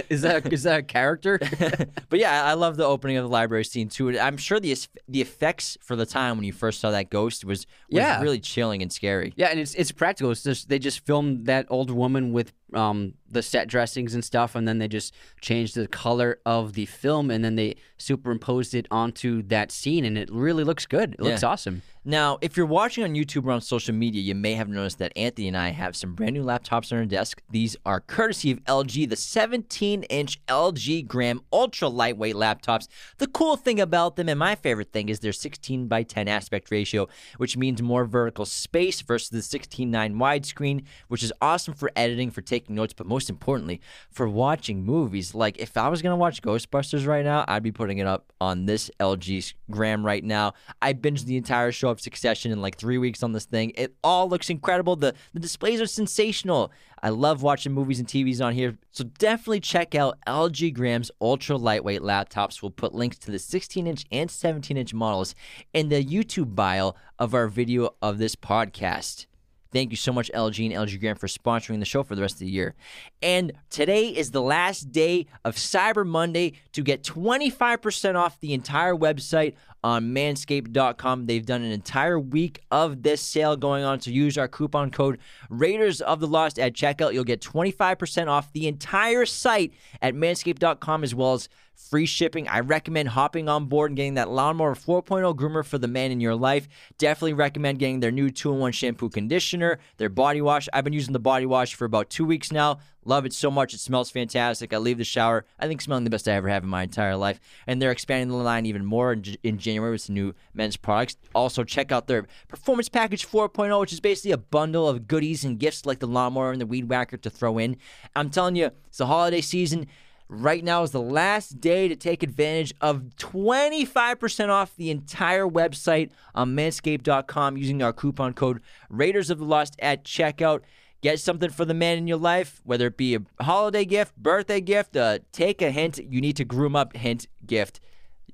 is 0.08 0.22
that 0.22 0.52
is 0.52 0.62
that 0.64 0.78
a 0.80 0.82
character? 0.82 1.38
but 2.08 2.18
yeah, 2.18 2.44
I 2.44 2.50
I 2.50 2.54
love 2.54 2.76
the 2.76 2.84
opening 2.84 3.16
of 3.16 3.24
the 3.24 3.28
library 3.30 3.64
scene 3.64 3.88
too. 3.88 4.18
I'm 4.18 4.36
sure 4.36 4.58
the 4.60 4.76
the 5.08 5.20
effects 5.20 5.78
for 5.80 5.96
the 5.96 6.04
time 6.06 6.36
when 6.36 6.44
you 6.44 6.52
first 6.52 6.80
saw 6.80 6.90
that 6.90 7.10
ghost 7.10 7.44
was, 7.44 7.66
was 7.90 8.00
Yeah. 8.00 8.20
really 8.20 8.40
chilling 8.40 8.82
and 8.82 8.89
scary. 8.92 9.32
yeah, 9.36 9.48
and 9.48 9.58
it's 9.60 9.74
it's 9.74 9.92
practical. 9.92 10.30
It's 10.30 10.42
just 10.42 10.68
they 10.68 10.78
just 10.78 11.04
filmed 11.06 11.46
that 11.46 11.66
old 11.68 11.90
woman 11.90 12.32
with 12.32 12.52
um 12.74 13.14
the 13.30 13.42
set 13.42 13.68
dressings 13.68 14.14
and 14.14 14.24
stuff, 14.24 14.54
and 14.54 14.66
then 14.66 14.78
they 14.78 14.88
just 14.88 15.14
changed 15.40 15.74
the 15.74 15.86
color 15.86 16.40
of 16.44 16.72
the 16.72 16.86
film, 16.86 17.30
and 17.30 17.44
then 17.44 17.54
they 17.56 17.76
superimposed 17.96 18.74
it 18.74 18.86
onto 18.90 19.42
that 19.42 19.70
scene, 19.70 20.04
and 20.04 20.18
it 20.18 20.28
really 20.32 20.64
looks 20.64 20.86
good. 20.86 21.14
It 21.14 21.20
looks 21.20 21.42
awesome. 21.44 21.82
Now, 22.02 22.38
if 22.40 22.56
you're 22.56 22.64
watching 22.64 23.04
on 23.04 23.12
YouTube 23.12 23.44
or 23.44 23.50
on 23.50 23.60
social 23.60 23.94
media, 23.94 24.22
you 24.22 24.34
may 24.34 24.54
have 24.54 24.70
noticed 24.70 24.98
that 25.00 25.12
Anthony 25.16 25.48
and 25.48 25.56
I 25.56 25.68
have 25.68 25.94
some 25.94 26.14
brand 26.14 26.32
new 26.32 26.42
laptops 26.42 26.92
on 26.92 26.98
our 26.98 27.04
desk. 27.04 27.42
These 27.50 27.76
are 27.84 28.00
courtesy 28.00 28.50
of 28.50 28.64
LG, 28.64 29.10
the 29.10 29.16
17 29.16 30.04
inch 30.04 30.44
LG 30.46 31.06
Gram 31.06 31.42
ultra 31.52 31.88
lightweight 31.88 32.36
laptops. 32.36 32.88
The 33.18 33.26
cool 33.26 33.56
thing 33.56 33.78
about 33.78 34.16
them, 34.16 34.30
and 34.30 34.38
my 34.38 34.54
favorite 34.54 34.92
thing, 34.92 35.10
is 35.10 35.20
their 35.20 35.32
16 35.32 35.88
by 35.88 36.02
10 36.02 36.26
aspect 36.26 36.70
ratio, 36.70 37.06
which 37.36 37.58
means 37.58 37.82
more 37.82 38.06
vertical 38.06 38.46
space 38.46 39.02
versus 39.02 39.28
the 39.28 39.42
16:9 39.42 40.14
widescreen, 40.14 40.84
which 41.08 41.22
is 41.22 41.34
awesome 41.42 41.74
for 41.74 41.92
editing, 41.94 42.30
for 42.30 42.40
taking 42.40 42.59
notes, 42.68 42.92
but 42.92 43.06
most 43.06 43.30
importantly, 43.30 43.80
for 44.10 44.28
watching 44.28 44.84
movies. 44.84 45.34
Like 45.34 45.58
if 45.58 45.76
I 45.76 45.88
was 45.88 46.02
gonna 46.02 46.16
watch 46.16 46.42
Ghostbusters 46.42 47.06
right 47.06 47.24
now, 47.24 47.44
I'd 47.48 47.62
be 47.62 47.72
putting 47.72 47.98
it 47.98 48.06
up 48.06 48.32
on 48.40 48.66
this 48.66 48.90
LG 49.00 49.54
Gram 49.70 50.04
right 50.04 50.24
now. 50.24 50.54
I 50.82 50.92
binged 50.92 51.24
the 51.24 51.36
entire 51.36 51.72
show 51.72 51.88
of 51.88 52.00
Succession 52.00 52.52
in 52.52 52.60
like 52.60 52.76
three 52.76 52.98
weeks 52.98 53.22
on 53.22 53.32
this 53.32 53.44
thing. 53.44 53.72
It 53.76 53.94
all 54.04 54.28
looks 54.28 54.50
incredible. 54.50 54.96
The 54.96 55.14
the 55.32 55.40
displays 55.40 55.80
are 55.80 55.86
sensational. 55.86 56.72
I 57.02 57.08
love 57.10 57.42
watching 57.42 57.72
movies 57.72 57.98
and 57.98 58.06
TVs 58.06 58.44
on 58.44 58.52
here. 58.52 58.76
So 58.90 59.04
definitely 59.04 59.60
check 59.60 59.94
out 59.94 60.18
LG 60.26 60.74
Gram's 60.74 61.10
ultra 61.20 61.56
lightweight 61.56 62.02
laptops. 62.02 62.60
We'll 62.60 62.70
put 62.70 62.94
links 62.94 63.18
to 63.18 63.30
the 63.30 63.38
16 63.38 63.86
inch 63.86 64.04
and 64.12 64.30
17 64.30 64.76
inch 64.76 64.92
models 64.92 65.34
in 65.72 65.88
the 65.88 66.04
YouTube 66.04 66.54
bio 66.54 66.94
of 67.18 67.34
our 67.34 67.48
video 67.48 67.94
of 68.02 68.18
this 68.18 68.36
podcast. 68.36 69.26
Thank 69.72 69.90
you 69.90 69.96
so 69.96 70.12
much, 70.12 70.30
LG 70.34 70.64
and 70.66 70.88
LG 70.88 70.98
Gram, 70.98 71.16
for 71.16 71.28
sponsoring 71.28 71.78
the 71.78 71.84
show 71.84 72.02
for 72.02 72.14
the 72.14 72.22
rest 72.22 72.34
of 72.34 72.40
the 72.40 72.48
year. 72.48 72.74
And 73.22 73.52
today 73.70 74.08
is 74.08 74.32
the 74.32 74.42
last 74.42 74.90
day 74.90 75.26
of 75.44 75.56
Cyber 75.56 76.06
Monday 76.06 76.54
to 76.72 76.82
get 76.82 77.04
25% 77.04 78.16
off 78.16 78.40
the 78.40 78.52
entire 78.52 78.94
website 78.94 79.54
on 79.82 80.12
manscaped.com. 80.14 81.26
They've 81.26 81.44
done 81.46 81.62
an 81.62 81.72
entire 81.72 82.18
week 82.18 82.60
of 82.70 83.02
this 83.02 83.20
sale 83.20 83.56
going 83.56 83.84
on. 83.84 84.00
So 84.00 84.10
use 84.10 84.36
our 84.36 84.48
coupon 84.48 84.90
code 84.90 85.18
Raiders 85.48 86.00
of 86.00 86.20
the 86.20 86.26
Lost 86.26 86.58
at 86.58 86.74
checkout. 86.74 87.14
You'll 87.14 87.24
get 87.24 87.40
25% 87.40 88.28
off 88.28 88.52
the 88.52 88.66
entire 88.66 89.24
site 89.24 89.72
at 90.02 90.14
manscaped.com 90.14 91.04
as 91.04 91.14
well 91.14 91.34
as 91.34 91.48
free 91.88 92.06
shipping. 92.06 92.46
I 92.48 92.60
recommend 92.60 93.08
hopping 93.10 93.48
on 93.48 93.66
board 93.66 93.90
and 93.90 93.96
getting 93.96 94.14
that 94.14 94.30
Lawnmower 94.30 94.74
4.0 94.74 95.34
groomer 95.34 95.64
for 95.64 95.78
the 95.78 95.88
man 95.88 96.10
in 96.10 96.20
your 96.20 96.34
life. 96.36 96.68
Definitely 96.98 97.32
recommend 97.32 97.78
getting 97.78 98.00
their 98.00 98.12
new 98.12 98.30
2 98.30 98.52
in 98.52 98.58
1 98.58 98.72
shampoo 98.72 99.08
conditioner, 99.08 99.78
their 99.96 100.08
body 100.08 100.40
wash. 100.40 100.68
I've 100.72 100.84
been 100.84 100.92
using 100.92 101.12
the 101.12 101.18
body 101.18 101.46
wash 101.46 101.74
for 101.74 101.84
about 101.84 102.10
two 102.10 102.24
weeks 102.24 102.52
now. 102.52 102.78
Love 103.04 103.24
it 103.24 103.32
so 103.32 103.50
much. 103.50 103.72
It 103.72 103.80
smells 103.80 104.10
fantastic. 104.10 104.74
I 104.74 104.78
leave 104.78 104.98
the 104.98 105.04
shower, 105.04 105.46
I 105.58 105.66
think, 105.66 105.80
smelling 105.80 106.04
the 106.04 106.10
best 106.10 106.28
I 106.28 106.32
ever 106.32 106.48
have 106.48 106.64
in 106.64 106.68
my 106.68 106.82
entire 106.82 107.16
life. 107.16 107.40
And 107.66 107.80
they're 107.80 107.90
expanding 107.90 108.28
the 108.28 108.36
line 108.36 108.66
even 108.66 108.84
more 108.84 109.12
in, 109.14 109.24
in 109.42 109.58
January 109.58 109.92
with 109.92 110.02
some 110.02 110.14
new 110.14 110.34
men's 110.52 110.76
products. 110.76 111.16
Also, 111.34 111.64
check 111.64 111.90
out 111.90 112.06
their 112.06 112.26
Performance 112.48 112.90
Package 112.90 113.26
4.0, 113.26 113.80
which 113.80 113.92
is 113.92 114.00
basically 114.00 114.32
a 114.32 114.38
bundle 114.38 114.86
of 114.86 115.08
goodies 115.08 115.44
and 115.44 115.58
gifts 115.58 115.86
like 115.86 116.00
the 116.00 116.06
lawnmower 116.06 116.52
and 116.52 116.60
the 116.60 116.66
weed 116.66 116.88
whacker 116.90 117.16
to 117.16 117.30
throw 117.30 117.58
in. 117.58 117.78
I'm 118.14 118.28
telling 118.28 118.54
you, 118.54 118.70
it's 118.86 118.98
the 118.98 119.06
holiday 119.06 119.40
season. 119.40 119.86
Right 120.32 120.62
now 120.62 120.84
is 120.84 120.92
the 120.92 121.02
last 121.02 121.60
day 121.60 121.88
to 121.88 121.96
take 121.96 122.22
advantage 122.22 122.72
of 122.80 123.02
25% 123.16 124.48
off 124.48 124.76
the 124.76 124.88
entire 124.88 125.44
website 125.44 126.10
on 126.36 126.54
manscaped.com 126.54 127.56
using 127.56 127.82
our 127.82 127.92
coupon 127.92 128.34
code 128.34 128.60
Raiders 128.88 129.30
of 129.30 129.40
the 129.40 129.44
Lost 129.44 129.74
at 129.80 130.04
checkout. 130.04 130.60
Get 131.00 131.18
something 131.18 131.50
for 131.50 131.64
the 131.64 131.74
man 131.74 131.98
in 131.98 132.06
your 132.06 132.16
life, 132.16 132.60
whether 132.62 132.86
it 132.86 132.96
be 132.96 133.16
a 133.16 133.22
holiday 133.42 133.84
gift, 133.84 134.16
birthday 134.16 134.60
gift, 134.60 134.96
uh, 134.96 135.18
take 135.32 135.60
a 135.62 135.72
hint, 135.72 135.98
you 135.98 136.20
need 136.20 136.36
to 136.36 136.44
groom 136.44 136.76
up 136.76 136.94
hint 136.94 137.26
gift. 137.44 137.80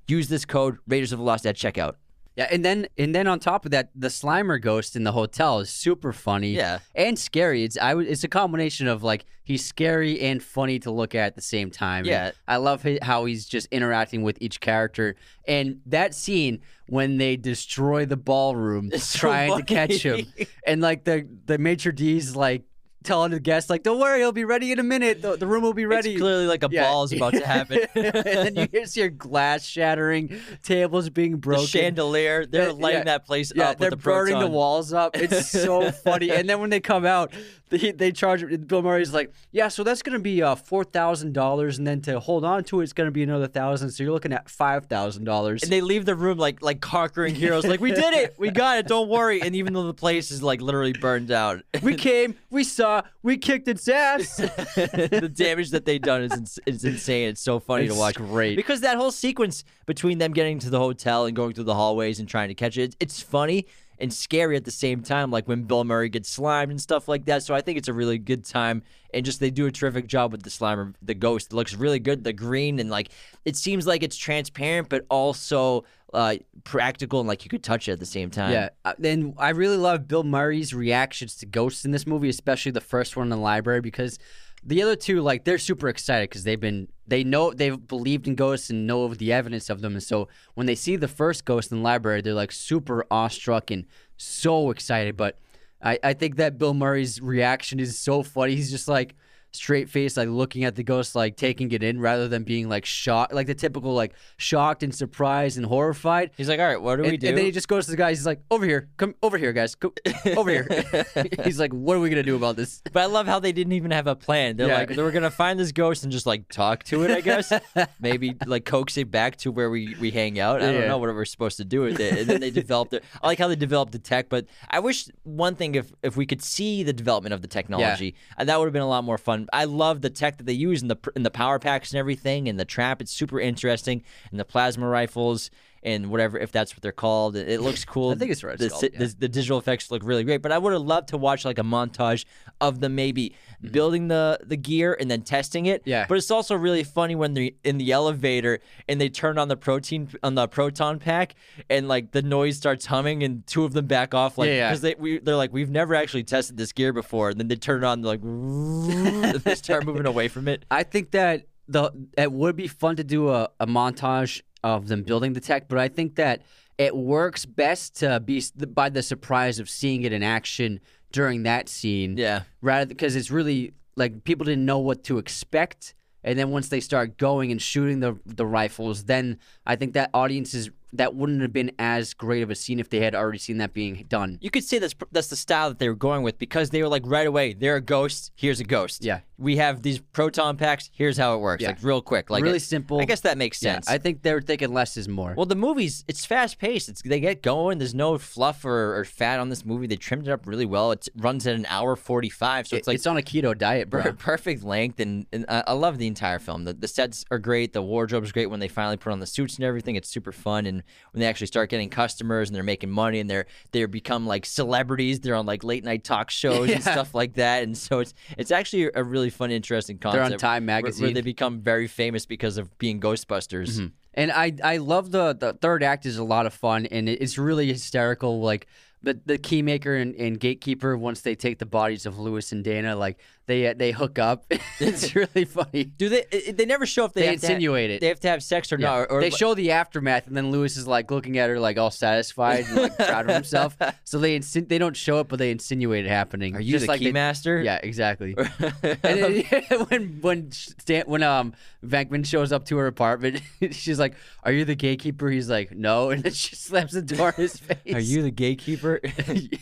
Use 0.07 0.29
this 0.29 0.45
code 0.45 0.77
Raiders 0.87 1.13
of 1.13 1.19
the 1.19 1.25
Lost 1.25 1.47
at 1.47 1.57
checkout. 1.57 1.95
Yeah, 2.37 2.49
and 2.51 2.62
then 2.62 2.87
and 2.99 3.14
then 3.14 3.27
on 3.27 3.40
top 3.40 3.64
of 3.64 3.70
that, 3.70 3.90
the 3.94 4.09
Slimer 4.09 4.61
ghost 4.61 4.94
in 4.94 5.05
the 5.05 5.12
hotel 5.12 5.61
is 5.61 5.70
super 5.70 6.12
funny. 6.12 6.51
Yeah. 6.51 6.81
and 6.94 7.18
scary. 7.18 7.64
It's 7.64 7.79
I 7.79 7.96
it's 7.99 8.25
a 8.25 8.29
combination 8.29 8.88
of 8.88 9.03
like 9.03 9.25
he's 9.42 9.64
scary 9.64 10.20
and 10.20 10.42
funny 10.42 10.79
to 10.81 10.90
look 10.90 11.14
at 11.14 11.29
at 11.29 11.35
the 11.35 11.40
same 11.42 11.70
time. 11.70 12.01
And 12.01 12.07
Yeah. 12.09 12.31
I 12.46 12.57
love 12.59 12.83
hi- 12.83 12.99
how 13.01 13.25
he's 13.25 13.46
just 13.46 13.68
interacting 13.70 14.22
with 14.22 14.37
each 14.42 14.61
character, 14.61 15.16
and 15.49 15.81
that 15.87 16.14
scene 16.14 16.61
when 16.88 17.16
they 17.16 17.37
destroy 17.37 18.05
the 18.05 18.16
ballroom 18.18 18.90
It's 18.92 19.05
so 19.05 19.18
trying 19.18 19.57
to 19.57 19.62
catch 19.64 20.03
him, 20.03 20.27
and 20.66 20.83
like 20.83 21.05
the 21.05 21.27
the 21.46 21.57
maitre 21.57 21.90
d's 21.92 22.37
like 22.37 22.64
telling 23.07 23.31
the 23.31 23.40
guests 23.40 23.71
like, 23.71 23.83
"Don't 23.83 23.99
worry, 23.99 24.19
he'll 24.19 24.33
be 24.33 24.45
ready 24.45 24.73
in 24.73 24.79
a 24.79 24.83
minute. 24.83 25.23
The, 25.23 25.37
the 25.37 25.47
room 25.47 25.62
will 25.62 25.73
be 25.73 25.87
ready." 25.87 26.12
It's 26.12 26.21
clearly 26.21 26.47
like 26.47 26.62
a 26.62 26.69
Yeah. 26.71 26.85
ball 26.85 27.05
is 27.05 27.12
about 27.12 27.33
to 27.33 27.47
happen. 27.47 27.79
and 27.95 28.14
then 28.14 28.57
you 28.57 28.66
just 28.66 28.95
hear 28.95 29.09
glass 29.09 29.64
shattering, 29.64 30.38
tables 30.62 31.09
being 31.09 31.37
broken, 31.37 31.62
the 31.62 31.69
chandelier, 31.69 32.45
they're 32.47 32.73
lighting 32.73 32.99
yeah. 33.01 33.05
that 33.05 33.25
place 33.27 33.53
Yeah, 33.55 33.71
up. 33.71 33.79
they're 33.79 33.90
with 33.90 34.01
the 34.01 34.05
burning 34.05 34.38
the 34.38 34.47
walls 34.49 34.92
up. 34.92 35.16
It's 35.16 35.51
so 35.51 35.90
funny. 36.05 36.31
And 36.31 36.49
then 36.49 36.61
when 36.61 36.71
they 36.71 36.81
come 36.81 37.07
out, 37.07 37.33
they, 37.69 37.90
they 37.92 38.12
charge 38.12 38.45
Bill 38.66 38.83
Murray's 38.83 39.12
like, 39.12 39.33
yeah, 39.51 39.69
so 39.69 39.83
that's 39.83 40.03
gonna 40.03 40.19
be 40.19 40.42
uh 40.42 40.55
four 40.55 40.85
thousand 40.85 41.33
dollars, 41.33 41.79
and 41.79 41.87
then 41.87 42.01
to 42.03 42.21
hold 42.21 42.45
on 42.45 42.64
to 42.64 42.81
it, 42.81 42.85
it's 42.85 42.92
gonna 42.92 43.11
be 43.11 43.23
another 43.23 43.47
thousand. 43.49 43.90
So 43.90 44.03
you're 44.05 44.12
looking 44.12 44.33
at 44.33 44.49
five 44.51 44.87
thousand 44.87 45.25
dollars. 45.25 45.62
And 45.62 45.73
they 45.73 45.81
leave 45.81 46.05
the 46.05 46.14
room 46.14 46.38
like 46.38 46.62
like 46.62 46.81
conquering 46.81 47.35
heroes. 47.35 47.64
Like 47.66 47.81
we 47.81 47.90
did 47.92 48.14
it, 48.14 48.35
we 48.38 48.51
got 48.51 48.79
it. 48.79 48.87
Don't 48.87 49.09
worry. 49.09 49.40
And 49.42 49.55
even 49.57 49.73
though 49.73 49.87
the 49.87 49.95
place 49.95 50.31
is 50.31 50.42
like 50.42 50.61
literally 50.61 50.92
burned 50.92 51.31
out, 51.31 51.62
We 51.83 51.95
came, 52.09 52.37
we 52.51 52.64
saw, 52.64 52.96
we 53.23 53.37
kicked 53.37 53.69
its 53.69 53.87
ass. 53.89 54.37
the 54.37 55.31
damage 55.35 55.71
that 55.71 55.85
they've 55.85 56.01
done 56.01 56.23
is 56.23 56.33
ins- 56.33 56.59
is 56.67 56.85
insane. 56.85 57.29
It's 57.31 57.41
so 57.41 57.59
funny 57.61 57.85
It's 57.87 57.95
to 57.95 57.99
watch. 57.99 58.15
great. 58.17 58.57
because 58.57 58.81
that 58.83 58.97
whole 58.97 59.11
sequence 59.11 59.65
between 59.87 60.19
them 60.19 60.33
getting 60.33 60.59
to 60.61 60.71
the 60.71 60.79
hotel 60.79 61.27
and 61.27 61.35
going 61.37 61.53
through 61.55 61.65
the 61.65 61.75
hallways 61.75 62.21
and 62.21 62.29
trying 62.29 62.49
to 62.49 62.55
catch 62.55 62.77
it, 62.79 62.97
it's 63.01 63.21
funny 63.23 63.67
and 63.99 64.13
scary 64.13 64.57
at 64.57 64.65
the 64.65 64.71
same 64.71 65.03
time. 65.03 65.31
Like 65.31 65.49
when 65.49 65.63
Bill 65.63 65.85
Murray 65.85 66.09
gets 66.09 66.29
slimed 66.29 66.71
and 66.71 66.81
stuff 66.81 67.09
like 67.09 67.25
that. 67.27 67.43
So 67.43 67.55
I 67.55 67.61
think 67.61 67.79
it's 67.79 67.89
a 67.89 67.93
really 67.93 68.19
good 68.19 68.45
time. 68.45 68.83
And 69.15 69.25
just 69.25 69.41
they 69.41 69.51
do 69.51 69.67
a 69.67 69.73
terrific 69.73 70.07
job 70.07 70.33
with 70.33 70.43
the 70.43 70.51
slimer, 70.51 70.95
the 71.01 71.15
ghost. 71.15 71.53
It 71.53 71.57
looks 71.57 71.75
really 71.75 71.99
good. 71.99 72.25
The 72.25 72.33
green 72.33 72.79
and 72.79 72.91
like 72.91 73.11
it 73.45 73.57
seems 73.57 73.87
like 73.87 74.03
it's 74.03 74.17
transparent, 74.17 74.89
but 74.89 75.07
also 75.09 75.85
uh, 76.13 76.37
practical 76.65 77.21
and 77.21 77.29
like 77.29 77.45
you 77.45 77.49
could 77.49 77.63
touch 77.63 77.89
it 77.89 77.93
at 77.93 78.01
the 78.01 78.07
same 78.07 78.31
time. 78.31 78.53
Yeah, 78.53 78.69
uh, 78.85 78.95
and 79.03 79.35
I 79.39 79.51
really 79.51 79.77
love 79.77 80.07
Bill 80.09 80.25
Murray's 80.25 80.73
reactions 80.73 81.37
to 81.37 81.47
ghosts 81.47 81.85
in 81.85 81.91
this 81.91 82.07
movie, 82.07 82.29
especially 82.29 82.73
the 82.73 82.81
first 82.81 83.17
one 83.17 83.27
in 83.27 83.31
the 83.31 83.37
library, 83.37 83.81
because 83.81 84.19
the 84.66 84.83
other 84.83 84.96
two, 84.96 85.20
like, 85.20 85.44
they're 85.44 85.59
super 85.59 85.88
excited 85.88 86.29
because 86.29 86.44
they've 86.44 86.61
been, 86.61 86.88
they 87.07 87.22
know, 87.22 87.52
they've 87.52 87.87
believed 87.87 88.26
in 88.26 88.35
ghosts 88.35 88.68
and 88.68 88.87
know 88.87 89.05
of 89.05 89.18
the 89.18 89.33
evidence 89.33 89.70
of 89.70 89.81
them, 89.81 89.92
and 89.94 90.02
so 90.02 90.29
when 90.55 90.66
they 90.66 90.74
see 90.74 90.96
the 90.96 91.09
first 91.09 91.44
ghost 91.44 91.70
in 91.70 91.79
the 91.79 91.85
library, 91.85 92.20
they're 92.20 92.35
like 92.35 92.52
super 92.52 93.07
awestruck 93.11 93.70
and 93.70 93.87
so 94.16 94.70
excited. 94.70 95.16
But 95.16 95.38
I, 95.81 95.98
I 96.02 96.12
think 96.14 96.37
that 96.37 96.59
Bill 96.59 96.74
Murray's 96.74 97.20
reaction 97.20 97.79
is 97.79 97.98
so 97.98 98.22
funny. 98.22 98.57
He's 98.57 98.70
just 98.70 98.88
like 98.88 99.14
straight 99.57 99.88
face, 99.88 100.16
like 100.16 100.29
looking 100.29 100.64
at 100.64 100.75
the 100.77 100.83
ghost, 100.83 101.14
like 101.14 101.37
taking 101.37 101.71
it 101.73 101.83
in 101.83 102.01
rather 102.01 102.29
than 102.29 102.45
being 102.45 102.69
like 102.69 102.85
shocked, 102.85 103.33
like 103.33 103.47
the 103.47 103.55
typical 103.55 103.95
like 103.95 104.12
shocked 104.37 104.83
and 104.83 104.95
surprised 104.95 105.57
and 105.57 105.66
horrified. 105.66 106.31
He's 106.37 106.49
like, 106.49 106.61
all 106.61 106.66
right, 106.66 106.81
what 106.81 106.97
do 106.97 107.03
and, 107.03 107.12
we 107.12 107.16
do? 107.16 107.29
and 107.29 107.38
then 107.38 107.45
he 107.45 107.51
just 107.51 107.69
goes 107.69 107.87
to 107.87 107.90
the 107.90 107.97
guys. 107.97 108.19
He's 108.19 108.27
like, 108.27 108.40
"Over 108.51 108.64
here, 108.64 108.88
come 108.97 109.14
over 109.23 109.38
here, 109.38 109.53
guys, 109.53 109.75
go 109.75 109.92
over 110.37 110.51
here." 110.51 110.66
he's 111.45 111.59
like, 111.59 111.73
"What 111.73 111.97
are 111.97 112.01
we 112.01 112.11
gonna 112.11 112.23
do 112.23 112.37
about 112.37 112.57
this?" 112.57 112.83
But 112.92 113.03
I 113.03 113.07
love 113.07 113.27
how 113.27 113.38
they 113.40 113.53
didn't 113.53 113.73
even 113.73 113.90
have 113.90 114.07
a 114.07 114.14
plan. 114.16 114.57
They're 114.57 114.69
Yeah. 114.69 114.79
like, 114.79 114.88
they 114.90 115.03
were 115.03 115.11
gonna 115.11 115.31
find 115.31 115.59
this 115.59 115.73
ghost 115.73 116.03
and 116.03 116.12
just 116.12 116.27
like 116.27 116.49
talk 116.49 116.85
to 116.85 117.03
it. 117.05 117.11
I 117.11 117.21
guess 117.21 117.53
maybe 118.01 118.37
like 118.47 118.64
coax 118.64 118.97
it 118.97 119.11
back 119.11 119.37
to 119.38 119.51
where 119.51 119.71
we, 119.71 119.97
we 120.01 120.11
hang 120.11 120.38
out. 120.38 120.62
I 120.62 120.73
don't 120.73 120.87
know 120.88 120.99
what 120.99 121.14
we're 121.14 121.25
supposed 121.25 121.57
to 121.59 121.64
do 121.64 121.81
with 121.83 122.01
it. 122.01 122.19
And 122.19 122.29
then 122.29 122.40
they 122.40 122.51
developed 122.51 122.92
it. 122.92 123.05
I 123.23 123.27
like 123.27 123.38
how 123.38 123.49
they 123.49 123.57
developed 123.57 123.92
the 123.92 123.99
tech, 123.99 124.29
but 124.29 124.47
I 124.71 124.81
wish 124.81 125.09
one 125.23 125.55
thing 125.55 125.75
if 125.75 125.92
if 126.03 126.16
we 126.16 126.27
could 126.27 126.42
see 126.42 126.83
the 126.83 126.92
development 126.92 127.33
of 127.35 127.42
the 127.42 127.49
technology, 127.49 128.14
uh, 128.38 128.45
that 128.45 128.59
would 128.59 128.66
have 128.66 128.73
been 128.73 128.83
a 128.83 128.88
lot 128.88 129.05
more 129.05 129.19
fun. 129.19 129.46
I 129.53 129.65
love 129.65 130.01
the 130.01 130.11
tech 130.11 130.39
that 130.39 130.45
they 130.45 130.53
use 130.53 130.83
in 130.83 130.89
the 130.89 130.97
in 131.15 131.23
the 131.23 131.31
power 131.31 131.59
packs 131.59 131.93
and 131.93 131.99
everything, 131.99 132.49
and 132.49 132.59
the 132.59 132.65
trap. 132.65 133.01
It's 133.01 133.13
super 133.13 133.41
interesting, 133.41 134.03
and 134.31 134.41
the 134.41 134.45
plasma 134.45 134.87
rifles. 134.87 135.51
And 135.83 136.11
whatever, 136.11 136.37
if 136.37 136.51
that's 136.51 136.75
what 136.75 136.83
they're 136.83 136.91
called, 136.91 137.37
it, 137.37 137.61
looks 137.61 137.85
cool. 137.95 138.11
I 138.11 138.17
think 138.17 138.33
it's 138.33 138.43
what 138.43 138.55
it's 138.55 138.63
the, 138.65 138.71
called, 138.71 138.83
yeah. 138.93 138.99
the 138.99 139.07
the 139.21 139.29
digital 139.29 139.59
effects 139.59 139.91
look 139.91 140.03
really 140.05 140.25
great. 140.25 140.43
But 140.43 140.51
I 140.53 140.59
would 140.59 140.73
have 140.73 140.83
loved 140.83 141.09
to 141.09 141.17
watch 141.17 141.45
like 141.45 141.59
a 141.59 141.63
montage 141.63 142.25
of 142.61 142.81
the 142.81 142.89
maybe 142.89 143.35
building 143.71 144.09
the 144.09 144.38
the 144.45 144.57
gear 144.57 144.97
and 144.99 145.11
then 145.11 145.23
testing 145.23 145.66
it. 145.66 145.83
Mm-hmm. 145.83 145.90
Yeah. 145.90 146.07
But 146.09 146.19
it's 146.19 146.31
also 146.31 146.55
really 146.55 146.85
funny 146.85 147.14
when 147.14 147.35
they're 147.35 147.51
in 147.64 147.79
the 147.79 147.92
elevator 147.92 148.61
and 148.88 149.01
they 149.01 149.09
turn 149.09 149.38
on 149.38 149.49
the 149.49 149.57
protein 149.57 150.09
on 150.23 150.35
the 150.35 150.49
proton 150.49 150.99
pack 150.99 151.35
and 151.71 151.88
like 151.88 152.12
the 152.12 152.23
noise 152.23 152.57
starts 152.57 152.87
humming 152.87 153.23
and 153.23 153.47
two 153.47 153.64
of 153.64 153.73
them 153.73 153.87
back 153.87 154.14
off 154.14 154.38
like 154.38 154.49
Yeah, 154.49 154.55
yeah. 154.55 154.69
because 154.69 154.81
they 154.83 154.95
we, 154.99 155.19
they're 155.19 155.37
like 155.37 155.53
we've 155.53 155.71
never 155.71 155.95
actually 155.95 156.25
tested 156.25 156.57
this 156.57 156.73
gear 156.73 156.92
before 156.92 157.31
and 157.31 157.38
then 157.40 157.49
they 157.49 157.57
turn 157.57 157.83
it 157.83 157.87
on 157.87 158.03
like 158.03 158.21
and 158.23 159.35
they 159.40 159.55
start 159.57 159.85
moving 159.85 160.07
away 160.07 160.29
from 160.29 160.49
it. 160.49 160.64
I 160.71 160.83
think 160.83 161.11
that 161.12 161.47
the 161.69 161.90
it 162.16 162.31
would 162.33 162.57
be 162.57 162.69
fun 162.69 162.97
to 162.97 163.05
do 163.05 163.31
a, 163.31 163.49
a 163.61 163.66
montage 163.66 164.42
of 164.62 164.88
them 164.88 165.03
building 165.03 165.33
the 165.33 165.40
tech, 165.40 165.69
but 165.69 165.79
I 165.79 165.88
think 165.88 166.16
that 166.16 166.42
it 166.79 166.95
works 166.95 167.47
best 167.47 167.97
to 168.01 168.21
be 168.21 168.42
by 168.69 168.88
the 168.90 169.03
surprise 169.03 169.59
of 169.59 169.71
seeing 169.71 170.03
it 170.03 170.12
in 170.12 170.23
action 170.23 170.81
during 171.12 171.45
that 171.45 171.69
scene. 171.69 172.16
Yeah. 172.16 172.42
rather 172.61 172.87
because 172.87 173.16
it's 173.16 173.31
really 173.31 173.73
like 173.97 174.25
people 174.25 174.45
didn't 174.45 174.66
know 174.66 174.79
what 174.79 175.05
to 175.05 175.19
expect, 175.19 175.95
and 176.23 176.38
then 176.38 176.51
once 176.51 176.69
they 176.69 176.81
start 176.81 177.16
going 177.16 177.51
and 177.51 177.61
shooting 177.61 178.01
the 178.01 178.19
the 178.27 178.47
rifles, 178.47 179.05
then 179.05 179.38
I 179.64 179.77
think 179.77 179.95
that 179.95 180.11
audiences 180.12 180.71
that 180.97 181.15
wouldn't 181.15 181.41
have 181.43 181.53
been 181.53 181.73
as 181.79 182.15
great 182.15 182.43
of 182.43 182.51
a 182.51 182.55
scene 182.55 182.79
if 182.81 182.89
they 182.91 183.01
had 183.01 183.15
already 183.15 183.39
seen 183.39 183.59
that 183.59 183.73
being 183.73 184.05
done. 184.09 184.39
You 184.41 184.51
could 184.51 184.65
say 184.65 184.79
that's 184.79 184.95
that's 185.13 185.29
the 185.29 185.37
style 185.37 185.69
that 185.69 185.79
they 185.79 185.89
were 185.89 185.95
going 185.95 186.23
with 186.23 186.39
because 186.39 186.71
they 186.71 186.83
were 186.83 186.89
like 186.89 187.03
right 187.07 187.27
away, 187.27 187.53
they're 187.55 187.77
a 187.77 187.81
ghost. 187.81 188.33
Here's 188.37 188.61
a 188.61 188.65
ghost. 188.65 189.05
Yeah. 189.05 189.21
we 189.39 189.57
have 189.59 189.83
these 189.83 189.99
proton 189.99 190.57
packs. 190.57 190.89
Here's 190.95 191.19
how 191.19 191.35
it 191.35 191.39
works. 191.39 191.63
Yeah. 191.63 191.69
Like 191.69 191.83
real 191.83 192.01
quick, 192.01 192.31
like 192.31 192.43
Really 192.43 192.55
I- 192.57 192.59
simple. 192.59 193.01
I 193.01 193.05
guess 193.05 193.21
that 193.21 193.37
makes 193.39 193.59
sense. 193.59 193.87
Yeah. 193.89 193.95
I 193.95 193.99
think 193.99 194.23
they 194.23 194.33
were 194.33 194.41
thinking 194.41 194.73
less 194.73 194.97
is 194.97 195.09
more. 195.09 195.35
well, 195.37 195.47
the 195.47 195.55
movies 195.55 196.05
it's 196.09 196.25
fast 196.25 196.59
paced. 196.59 196.89
It's 196.89 197.03
they 197.03 197.21
get 197.21 197.43
going. 197.43 197.79
There's 197.79 197.95
no 197.95 198.17
fluff 198.19 198.65
or, 198.65 198.99
or 198.99 199.05
fat 199.05 199.39
on 199.41 199.49
this 199.51 199.65
movie. 199.65 199.87
They 199.87 199.97
trimmed 199.97 200.29
it 200.29 200.31
up 200.31 200.47
really 200.47 200.65
well. 200.67 200.93
It 200.93 201.09
runs 201.17 201.47
at 201.47 201.55
an 201.55 201.67
hour 201.69 201.97
forty 201.97 202.31
five, 202.31 202.67
so 202.67 202.77
it's 202.77 202.87
It- 202.87 202.91
like 202.91 202.95
it's 202.97 203.07
on 203.07 203.17
a 203.19 203.23
keto 203.23 203.57
diet, 203.57 203.91
bro. 203.91 204.13
perfect 204.19 204.63
length, 204.65 205.01
and, 205.01 205.27
and 205.33 205.45
I, 205.49 205.65
I 205.69 205.73
love 205.73 205.99
the 205.99 206.07
entire 206.07 206.39
film. 206.39 206.65
The, 206.65 206.73
the 206.73 206.89
sets 206.89 207.25
are 207.31 207.39
great. 207.39 207.73
The 207.73 207.83
wardrobe's 207.83 208.33
great 208.33 208.47
when 208.47 208.61
they 208.61 208.69
finally 208.69 208.97
put 208.97 209.13
on 209.13 209.21
the 209.21 209.27
suits 209.27 209.57
and 209.57 209.65
everything. 209.65 209.97
It's 209.97 210.09
super 210.09 210.33
fun, 210.33 210.65
and 210.67 210.83
when 211.12 211.20
they 211.20 211.27
actually 211.27 211.46
start 211.46 211.70
getting 211.70 211.88
customers 211.90 212.49
and 212.49 212.57
they're 212.57 212.62
making 212.62 212.90
money 212.90 213.20
and 213.20 213.29
they're 213.29 213.46
they're 213.72 213.88
become 213.88 214.27
like 214.27 214.46
celebrities. 214.46 215.20
They're 215.20 215.35
on 215.35 215.46
like 215.46 215.64
late 215.64 215.85
night 215.85 216.05
talk 216.05 216.31
shows 216.31 216.70
and 216.70 216.83
stuff 216.94 217.14
like 217.14 217.35
that, 217.35 217.62
and 217.62 217.77
so 217.77 218.01
it's 218.01 218.14
it's 218.38 218.51
actually 218.51 218.90
a 218.94 219.03
really 219.05 219.31
fun, 219.31 219.51
interesting 219.51 219.99
concept. 219.99 220.16
They're 220.25 220.33
on 220.35 220.38
Time 220.38 220.66
where- 220.66 220.75
where 220.77 220.83
magazine. 220.83 221.14
they 221.14 221.20
become 221.22 221.61
very 221.61 221.87
famous 221.87 222.27
because 222.27 222.59
of 222.59 222.77
being 222.79 223.01
Ghostbusters. 223.01 223.77
Mm-hmm. 223.79 223.87
And 224.14 224.33
I 224.33 224.53
I 224.64 224.77
love 224.79 225.11
the 225.11 225.35
the 225.35 225.53
third 225.53 225.83
act 225.83 226.07
is 226.07 226.16
a 226.16 226.25
lot 226.25 226.46
of 226.46 226.55
fun 226.55 226.87
and 226.87 227.09
it's 227.09 227.37
really 227.37 227.66
hysterical. 227.66 228.40
Like 228.40 228.66
the 229.03 229.20
the 229.27 229.38
keymaker 229.38 230.01
and, 230.01 230.14
and 230.16 230.40
gatekeeper 230.40 230.96
once 230.96 231.20
they 231.20 231.35
take 231.35 231.59
the 231.59 231.66
bodies 231.66 232.07
of 232.07 232.18
Louis 232.18 232.51
and 232.51 232.64
Dana, 232.64 232.96
like 232.96 233.18
they 233.47 233.69
uh, 233.69 233.75
they 233.77 233.93
hook 233.93 234.19
up. 234.19 234.45
it's 234.81 235.15
really 235.15 235.45
funny. 235.45 235.85
Do 235.85 236.09
they? 236.09 236.25
They 236.53 236.67
never 236.67 236.87
show 236.87 237.05
if 237.05 237.13
they, 237.13 237.23
They 237.23 237.27
have 237.29 237.41
to 237.41 237.47
ha- 237.47 237.53
insinuate 237.53 237.91
it. 237.91 238.01
They 238.01 238.09
have 238.09 238.21
to 238.21 238.29
have 238.29 238.43
sex 238.43 238.73
or 238.73 238.79
Yeah. 238.79 238.89
not. 238.89 239.11
Or, 239.11 239.21
they 239.21 239.31
show 239.31 239.55
the 239.55 239.71
aftermath, 239.73 240.27
and 240.27 240.37
then 240.37 240.51
Louis 240.51 240.77
is 240.77 240.87
like 240.87 241.11
looking 241.11 241.39
at 241.39 241.49
her 241.51 241.59
like 241.61 241.79
all 241.79 241.91
satisfied 241.91 242.65
and 242.67 242.77
like 242.77 242.97
proud 242.97 243.29
of 243.29 243.35
himself. 243.35 243.77
So 244.05 244.19
they 244.19 244.39
insin- 244.39 244.69
they 244.69 244.79
don't 244.79 244.97
show 244.97 245.21
it, 245.21 245.29
but 245.29 245.39
they 245.39 245.51
insinuate 245.51 246.05
it 246.07 246.09
happening. 246.09 246.55
Are 246.55 246.61
you 246.61 246.73
Just 246.73 246.87
the 246.87 246.93
like 246.93 247.01
keymaster? 247.01 247.65
Yeah, 247.65 247.81
exactly. 247.83 248.35
and 248.83 249.01
then, 249.03 249.45
when 249.89 250.19
when 250.21 250.53
Stan, 250.53 251.05
when 251.07 251.23
um 251.23 251.55
Venkman 251.85 252.25
shows 252.27 252.53
up 252.53 252.65
to 252.67 252.77
her 252.79 252.87
apartment, 252.87 253.41
she's 253.73 253.99
like, 253.99 254.15
"Are 254.45 254.53
you 254.53 254.65
the 254.65 254.75
gatekeeper?" 254.75 255.29
He's 255.31 255.49
like, 255.51 255.73
"No," 255.73 256.11
and 256.11 256.23
then 256.23 256.33
she 256.33 256.55
slams 256.57 256.93
the 256.93 257.03
door 257.03 257.29
in 257.37 257.43
his 257.43 257.57
face. 257.57 257.95
Are 257.95 258.01
you 258.01 258.23
the 258.23 258.31
gatekeeper? 258.31 259.01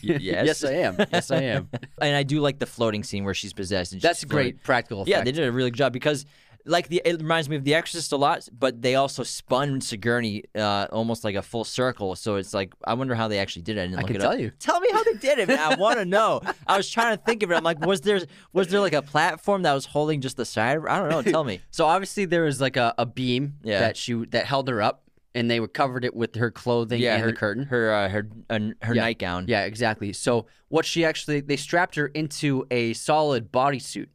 Yes. 0.02 0.20
yes, 0.46 0.64
I 0.64 0.72
am. 0.72 0.96
Yes, 1.12 1.30
I 1.30 1.42
am. 1.42 1.68
and 2.00 2.14
I 2.16 2.22
do 2.22 2.40
like 2.40 2.58
the 2.58 2.66
floating 2.66 3.02
scene 3.02 3.24
where 3.24 3.34
she's 3.34 3.52
possessed. 3.52 3.73
And 3.74 4.00
That's 4.00 4.20
she's 4.20 4.24
a 4.24 4.28
floating. 4.28 4.52
great 4.52 4.62
practical 4.62 5.02
effect. 5.02 5.10
Yeah, 5.10 5.22
they 5.24 5.32
did 5.32 5.44
a 5.46 5.52
really 5.52 5.70
good 5.70 5.78
job 5.78 5.92
because, 5.92 6.24
like, 6.66 6.88
the 6.88 7.02
it 7.04 7.20
reminds 7.20 7.48
me 7.48 7.56
of 7.56 7.64
The 7.64 7.74
Exorcist 7.74 8.12
a 8.12 8.16
lot, 8.16 8.48
but 8.58 8.80
they 8.80 8.94
also 8.94 9.22
spun 9.22 9.80
Sigourney 9.82 10.44
uh, 10.54 10.86
almost 10.90 11.22
like 11.22 11.34
a 11.34 11.42
full 11.42 11.64
circle. 11.64 12.16
So 12.16 12.36
it's 12.36 12.54
like 12.54 12.72
I 12.84 12.94
wonder 12.94 13.14
how 13.14 13.28
they 13.28 13.38
actually 13.38 13.62
did 13.62 13.76
it. 13.76 13.80
I 13.82 13.86
didn't 13.86 13.98
I 13.98 14.00
look 14.00 14.06
can 14.08 14.16
it 14.16 14.20
tell 14.20 14.32
up. 14.32 14.38
you. 14.38 14.50
Tell 14.58 14.80
me 14.80 14.88
how 14.92 15.02
they 15.04 15.12
did 15.14 15.38
it, 15.40 15.48
man. 15.48 15.58
I 15.58 15.74
want 15.74 15.98
to 15.98 16.04
know. 16.16 16.40
I 16.66 16.76
was 16.78 16.88
trying 16.90 17.16
to 17.18 17.22
think 17.22 17.42
of 17.42 17.50
it. 17.50 17.54
I'm 17.56 17.64
like, 17.64 17.84
was 17.84 18.00
there 18.00 18.20
was 18.54 18.68
there 18.68 18.80
like 18.80 18.94
a 18.94 19.02
platform 19.02 19.62
that 19.62 19.74
was 19.74 19.84
holding 19.84 20.22
just 20.22 20.36
the 20.38 20.44
side? 20.46 20.78
I 20.88 20.98
don't 20.98 21.10
know. 21.10 21.22
Tell 21.22 21.44
me. 21.44 21.60
So 21.70 21.84
obviously 21.86 22.24
there 22.24 22.44
was 22.44 22.60
like 22.60 22.76
a, 22.78 22.94
a 22.96 23.04
beam 23.04 23.54
Yeah. 23.62 23.80
that 23.80 23.96
she 23.98 24.14
that 24.30 24.46
held 24.46 24.68
her 24.68 24.80
up, 24.80 25.02
and 25.34 25.50
they 25.50 25.60
were 25.60 25.68
covered 25.68 26.04
it 26.04 26.14
with 26.14 26.36
her 26.36 26.50
clothing 26.50 27.00
Yeah, 27.00 27.14
and 27.14 27.22
her 27.24 27.30
the 27.30 27.36
curtain. 27.36 27.64
her 27.64 27.92
uh, 27.92 28.08
her 28.08 28.28
uh, 28.50 28.58
her 28.82 28.94
Yeah. 28.94 29.02
nightgown. 29.02 29.46
Yeah, 29.48 29.64
exactly. 29.64 30.12
So 30.12 30.46
what 30.68 30.84
she 30.84 31.04
actually 31.04 31.40
they 31.40 31.56
strapped 31.56 31.96
her 31.96 32.06
into 32.08 32.66
a 32.70 32.92
solid 32.94 33.50
bodysuit, 33.52 34.08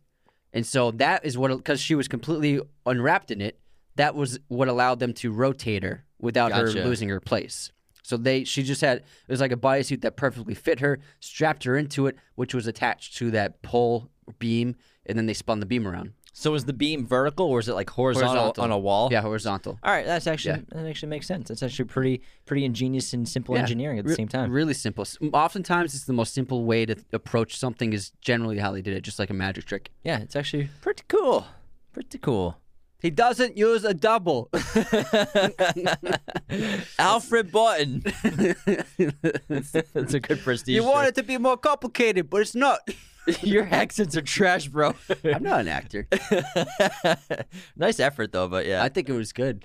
and 0.54 0.66
so 0.66 0.92
that 0.92 1.26
is 1.26 1.38
what 1.38 1.56
because 1.56 1.80
she 1.82 1.96
was 1.96 2.08
completely 2.08 2.62
unwrapped 2.86 3.32
in 3.32 3.42
it. 3.42 3.60
That 3.96 4.16
was 4.16 4.40
what 4.48 4.68
allowed 4.70 5.00
them 5.00 5.14
to 5.16 5.32
rotate 5.32 5.84
her 5.84 6.06
without 6.20 6.50
Gotcha. 6.52 6.80
her 6.80 6.86
losing 6.86 7.10
her 7.10 7.20
place. 7.20 7.72
So 8.04 8.18
they 8.18 8.44
she 8.44 8.64
just 8.64 8.82
had 8.82 9.00
it 9.00 9.04
was 9.28 9.42
like 9.42 9.52
a 9.52 9.58
bodysuit 9.58 10.02
that 10.02 10.16
perfectly 10.16 10.56
fit 10.56 10.80
her, 10.80 11.00
strapped 11.20 11.66
her 11.66 11.78
into 11.78 12.08
it, 12.08 12.16
which 12.36 12.54
was 12.56 12.66
attached 12.66 13.18
to 13.18 13.30
that 13.32 13.62
pole 13.62 14.10
beam, 14.40 14.76
and 15.06 15.18
then 15.18 15.26
they 15.26 15.34
spun 15.34 15.60
the 15.60 15.66
beam 15.66 15.88
around. 15.88 16.14
So 16.34 16.54
is 16.54 16.64
the 16.66 16.74
beam 16.74 17.06
vertical 17.06 17.48
or 17.48 17.60
is 17.60 17.68
it 17.68 17.74
like 17.74 17.90
horizontal, 17.90 18.30
Horizontal. 18.36 18.64
on 18.64 18.72
a 18.72 18.78
wall? 18.78 19.10
Yeah, 19.12 19.22
horizontal. 19.22 19.78
All 19.84 19.92
right, 19.92 20.06
that's 20.06 20.26
actually 20.28 20.60
Yeah. 20.70 20.82
that 20.82 20.88
actually 20.88 21.10
makes 21.10 21.28
sense. 21.28 21.50
That's 21.50 21.62
actually 21.64 21.86
pretty 21.86 22.22
pretty 22.46 22.64
ingenious 22.66 23.12
and 23.14 23.28
simple 23.28 23.56
Yeah, 23.56 23.62
engineering 23.62 24.00
at 24.00 24.06
the 24.06 24.10
re- 24.12 24.16
same 24.16 24.28
time. 24.30 24.52
Really 24.52 24.74
simple. 24.74 25.06
Oftentimes, 25.34 25.94
it's 25.96 26.06
the 26.06 26.14
most 26.14 26.34
simple 26.34 26.64
way 26.66 26.86
to 26.86 26.96
approach 27.14 27.58
something. 27.58 27.92
Is 27.94 28.12
generally 28.22 28.58
how 28.60 28.72
they 28.72 28.82
did 28.82 28.94
it, 28.96 29.02
just 29.02 29.20
like 29.20 29.30
a 29.30 29.34
magic 29.34 29.66
trick. 29.66 29.92
Yeah, 30.04 30.20
it's 30.20 30.36
actually 30.36 30.70
pretty 30.82 31.04
cool. 31.08 31.46
Pretty 31.92 32.18
cool. 32.20 32.58
He 33.02 33.10
doesn't 33.10 33.58
use 33.58 33.84
a 33.86 33.94
double. 33.94 34.50
Alfred 37.00 37.52
Borden. 37.52 38.04
that's, 39.48 39.72
that's 39.94 40.14
a 40.14 40.20
good 40.20 40.40
prestige. 40.42 40.76
you 40.76 40.84
want 40.84 41.08
it 41.08 41.16
to 41.16 41.24
be 41.24 41.38
more 41.38 41.58
complicated, 41.58 42.30
but 42.30 42.42
it's 42.42 42.56
not. 42.56 42.80
Your 43.42 43.68
accents 43.72 44.16
are 44.18 44.22
trash, 44.22 44.68
bro. 44.68 44.94
I'm 45.24 45.44
not 45.44 45.62
an 45.62 45.68
actor. 45.68 46.08
nice 47.76 48.00
effort 48.00 48.32
though, 48.32 48.48
but 48.48 48.66
yeah. 48.66 48.84
I 48.84 48.90
think 48.90 49.10
it 49.10 49.14
was 49.14 49.32
good. 49.34 49.64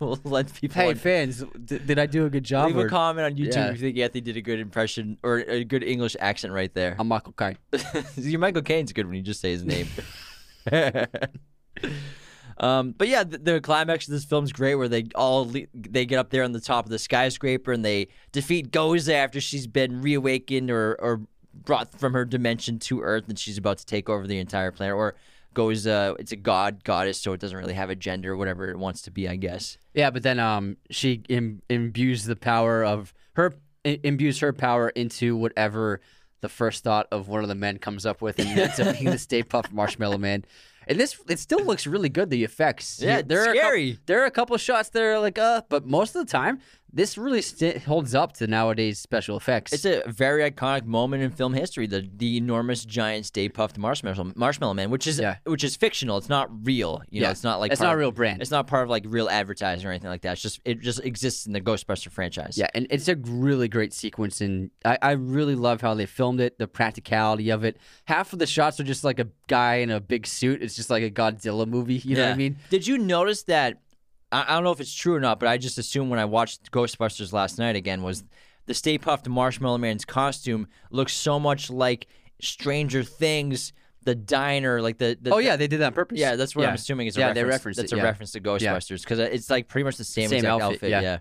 we'll 0.00 0.20
let 0.24 0.52
people 0.54 0.82
Hey, 0.82 0.94
fans, 0.94 1.44
d- 1.64 1.78
did 1.78 1.98
I 1.98 2.06
do 2.06 2.26
a 2.26 2.30
good 2.30 2.44
job? 2.44 2.68
leave 2.68 2.76
or- 2.76 2.86
a 2.86 2.90
comment 2.90 3.24
on 3.26 3.34
YouTube 3.38 3.54
Yeah. 3.54 3.70
if 3.70 3.80
you 3.80 3.88
think 3.88 3.98
Anthony 3.98 4.20
did 4.20 4.36
a 4.36 4.42
good 4.42 4.60
impression 4.60 5.18
or 5.22 5.38
a 5.38 5.64
good 5.64 5.82
English 5.84 6.16
accent 6.20 6.52
right 6.52 6.72
there. 6.74 6.96
I'm 6.98 7.08
Michael 7.08 7.32
Caine. 7.32 7.58
Your 8.16 8.40
Michael 8.40 8.62
Caine's 8.62 8.92
good 8.92 9.06
when 9.06 9.16
you 9.16 9.22
just 9.22 9.40
say 9.40 9.50
his 9.52 9.64
name. 9.64 9.88
um, 12.58 12.92
but 12.96 13.08
yeah, 13.08 13.24
the, 13.24 13.38
the 13.38 13.60
climax 13.60 14.06
of 14.06 14.12
this 14.12 14.24
film's 14.24 14.52
great, 14.52 14.74
where 14.76 14.88
they 14.88 15.06
all 15.14 15.48
le- 15.50 15.66
they 15.74 16.04
get 16.06 16.18
up 16.18 16.30
there 16.30 16.44
on 16.44 16.52
the 16.52 16.60
top 16.60 16.84
of 16.84 16.90
the 16.90 16.98
skyscraper 16.98 17.72
and 17.72 17.84
they 17.84 18.08
defeat 18.30 18.70
Gozer 18.70 19.14
after 19.14 19.40
she's 19.40 19.66
been 19.66 20.00
reawakened 20.02 20.70
or 20.70 20.94
or 21.00 21.22
brought 21.54 21.92
from 21.98 22.12
her 22.14 22.24
dimension 22.24 22.78
to 22.80 23.00
Earth, 23.02 23.24
and 23.28 23.38
she's 23.38 23.58
about 23.58 23.78
to 23.78 23.86
take 23.86 24.08
over 24.08 24.26
the 24.26 24.38
entire 24.38 24.70
planet. 24.72 24.94
Or 24.96 25.14
goes 25.54 25.86
uh 25.86 26.14
it's 26.18 26.32
a 26.32 26.36
god 26.36 26.82
goddess, 26.82 27.18
so 27.20 27.32
it 27.34 27.40
doesn't 27.40 27.58
really 27.58 27.74
have 27.74 27.90
a 27.90 27.94
gender, 27.94 28.36
whatever 28.36 28.70
it 28.70 28.78
wants 28.78 29.02
to 29.02 29.10
be, 29.10 29.28
I 29.28 29.36
guess. 29.36 29.76
Yeah, 29.94 30.10
but 30.10 30.22
then 30.22 30.38
um, 30.40 30.76
she 30.90 31.22
Im- 31.28 31.60
imbues 31.68 32.24
the 32.24 32.36
power 32.36 32.82
of 32.84 33.12
her 33.34 33.54
i- 33.84 34.00
imbues 34.02 34.38
her 34.40 34.52
power 34.54 34.88
into 34.90 35.36
whatever 35.36 36.00
the 36.40 36.48
first 36.48 36.82
thought 36.82 37.06
of 37.12 37.28
one 37.28 37.42
of 37.42 37.48
the 37.48 37.54
men 37.54 37.78
comes 37.78 38.04
up 38.06 38.22
with, 38.22 38.38
and 38.38 38.48
ends 38.58 38.80
up 38.80 38.94
being 38.98 39.10
the 39.10 39.18
Stay 39.18 39.42
Puft 39.42 39.72
Marshmallow 39.72 40.18
Man. 40.18 40.44
And 40.88 40.98
this 40.98 41.20
it 41.28 41.38
still 41.38 41.62
looks 41.64 41.86
really 41.86 42.08
good. 42.08 42.30
The 42.30 42.42
effects, 42.44 43.00
Yeah, 43.00 43.22
there 43.22 43.40
it's 43.40 43.48
are 43.48 43.50
a 43.50 43.54
cou- 43.54 43.58
scary. 43.60 43.98
there 44.06 44.22
are 44.22 44.26
a 44.26 44.30
couple 44.32 44.56
shots 44.56 44.88
that 44.88 45.02
are 45.02 45.18
like 45.20 45.38
uh, 45.38 45.62
but 45.68 45.86
most 45.86 46.16
of 46.16 46.26
the 46.26 46.32
time 46.32 46.60
this 46.92 47.16
really 47.16 47.42
st- 47.42 47.78
holds 47.84 48.14
up 48.14 48.32
to 48.34 48.46
nowadays 48.46 48.98
special 48.98 49.36
effects. 49.36 49.72
It's 49.72 49.84
a 49.84 50.02
very 50.06 50.48
iconic 50.50 50.84
moment 50.84 51.22
in 51.22 51.30
film 51.30 51.54
history. 51.54 51.86
The 51.86 52.08
the 52.16 52.36
enormous 52.36 52.84
giant 52.84 53.26
Stay 53.26 53.48
Puft 53.48 53.78
Marshmallow 53.78 54.32
Marshmallow 54.36 54.74
Man, 54.74 54.90
which 54.90 55.06
is 55.06 55.18
Yeah. 55.18 55.36
which 55.44 55.64
is 55.64 55.76
fictional. 55.76 56.18
It's 56.18 56.28
not 56.28 56.48
real. 56.66 57.02
You 57.10 57.20
know, 57.20 57.28
Yeah. 57.28 57.30
it's 57.32 57.44
not 57.44 57.60
like 57.60 57.72
It's 57.72 57.80
not 57.80 57.94
a 57.94 57.96
real 57.96 58.12
brand. 58.12 58.42
It's 58.42 58.50
not 58.50 58.66
part 58.66 58.84
of 58.84 58.90
like 58.90 59.04
real 59.06 59.28
advertising 59.28 59.86
or 59.86 59.90
anything 59.90 60.10
like 60.10 60.22
that. 60.22 60.32
It's 60.32 60.42
just 60.42 60.60
it 60.64 60.80
just 60.80 61.00
exists 61.04 61.46
in 61.46 61.52
the 61.52 61.60
Ghostbuster 61.60 62.10
franchise. 62.10 62.56
yeah, 62.58 62.68
and 62.74 62.86
it's 62.90 63.08
a 63.08 63.16
really 63.16 63.68
great 63.68 63.92
sequence, 63.92 64.40
and 64.40 64.70
I, 64.84 64.98
I 65.02 65.10
really 65.12 65.54
love 65.54 65.80
how 65.80 65.94
they 65.94 66.06
filmed 66.06 66.40
it, 66.40 66.58
the 66.58 66.66
practicality 66.68 67.50
of 67.50 67.64
it. 67.64 67.76
Half 68.06 68.32
of 68.32 68.38
the 68.38 68.46
shots 68.46 68.78
are 68.80 68.84
just 68.84 69.04
like 69.04 69.18
a 69.18 69.28
guy 69.46 69.76
in 69.76 69.90
a 69.90 70.00
big 70.00 70.26
suit. 70.26 70.62
It's 70.62 70.76
just 70.76 70.90
like 70.90 71.02
a 71.02 71.10
Godzilla 71.10 71.66
movie. 71.66 71.94
You 71.96 72.16
know 72.16 72.24
what 72.24 72.32
I 72.32 72.36
mean? 72.36 72.56
Did 72.70 72.86
you 72.86 72.98
notice 72.98 73.42
that? 73.44 73.78
I, 74.32 74.44
I 74.48 74.54
don't 74.54 74.64
know 74.64 74.72
if 74.72 74.80
it's 74.80 74.94
true 74.94 75.14
or 75.14 75.20
not, 75.20 75.38
but 75.38 75.48
I 75.48 75.58
just 75.58 75.78
assumed 75.78 76.10
when 76.10 76.18
I 76.18 76.24
watched 76.24 76.72
Ghostbusters 76.72 77.32
last 77.32 77.58
night 77.58 77.76
again 77.76 78.02
was 78.02 78.24
the 78.66 78.74
Stay 78.74 78.98
Puft 78.98 79.28
Marshmallow 79.28 79.78
Man's 79.78 80.04
costume 80.04 80.66
looks 80.90 81.12
so 81.12 81.38
much 81.38 81.70
like 81.70 82.06
Stranger 82.40 83.02
Things, 83.02 83.72
the 84.04 84.14
diner, 84.14 84.82
like 84.82 84.98
the. 84.98 85.16
the 85.20 85.32
Oh 85.32 85.38
yeah, 85.38 85.56
they 85.56 85.68
did 85.68 85.80
that 85.80 85.86
on 85.86 85.92
purpose. 85.92 86.18
Yeah, 86.18 86.36
that's 86.36 86.56
what 86.56 86.62
Yeah. 86.62 86.68
I'm 86.68 86.74
assuming 86.74 87.06
is 87.06 87.16
a 87.16 87.20
yeah, 87.20 87.26
reference. 87.26 87.36
they 87.36 87.48
referenced 87.50 87.76
That's 87.78 87.92
it, 87.92 87.96
a 87.96 87.98
yeah. 87.98 88.04
reference 88.04 88.32
to 88.32 88.40
Ghostbusters 88.40 89.02
because 89.02 89.18
it's 89.18 89.50
like 89.50 89.68
pretty 89.68 89.84
much 89.84 89.96
the 89.96 90.04
same, 90.04 90.28
Same 90.28 90.38
exact 90.38 90.62
outfit, 90.62 90.90
yeah. 90.90 91.00
yeah. 91.00 91.18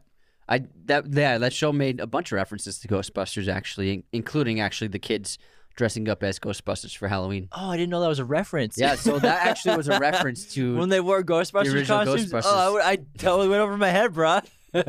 I 0.50 0.64
that 0.86 1.06
yeah 1.14 1.38
that 1.38 1.54
show 1.54 1.72
made 1.72 2.00
a 2.00 2.08
bunch 2.08 2.32
of 2.32 2.36
references 2.36 2.80
to 2.80 2.88
Ghostbusters 2.88 3.48
actually, 3.48 4.04
including 4.12 4.60
actually 4.60 4.88
the 4.90 5.00
kids 5.00 5.38
dressing 5.82 6.08
up 6.10 6.22
as 6.22 6.38
Ghostbusters 6.38 6.96
for 6.96 7.08
Halloween. 7.08 7.50
Oh, 7.52 7.72
I 7.72 7.76
didn't 7.76 7.90
know 7.90 8.02
that 8.02 8.08
was 8.08 8.20
a 8.20 8.24
reference. 8.24 8.78
Yeah, 8.78 8.94
so 8.94 9.18
that 9.18 9.48
actually 9.48 9.78
was 9.78 9.88
a 9.88 9.98
reference 9.98 10.54
to 10.54 10.78
when 10.78 10.90
they 10.90 11.00
wore 11.00 11.24
Ghostbusters 11.24 11.74
original 11.74 12.06
costumes. 12.06 12.32
Ghostbusters. 12.32 12.42
Oh, 12.46 12.78
I, 12.78 12.92
I 12.92 12.98
totally 13.18 13.50
went 13.50 13.62
over 13.64 13.76
my 13.78 13.90
head, 13.90 14.14
bro. 14.14 14.42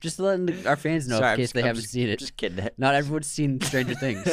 just 0.00 0.18
letting 0.18 0.46
the- 0.46 0.68
our 0.68 0.74
fans 0.74 1.06
know 1.06 1.20
Sorry, 1.20 1.34
in 1.34 1.36
case 1.36 1.52
they 1.52 1.60
I'm 1.60 1.66
haven't 1.68 1.82
just- 1.82 1.92
seen 1.92 2.08
it. 2.08 2.18
Just 2.18 2.36
kidding. 2.36 2.68
Not 2.78 2.96
everyone's 2.96 3.28
seen 3.28 3.60
Stranger 3.60 3.94
Things. 3.94 4.28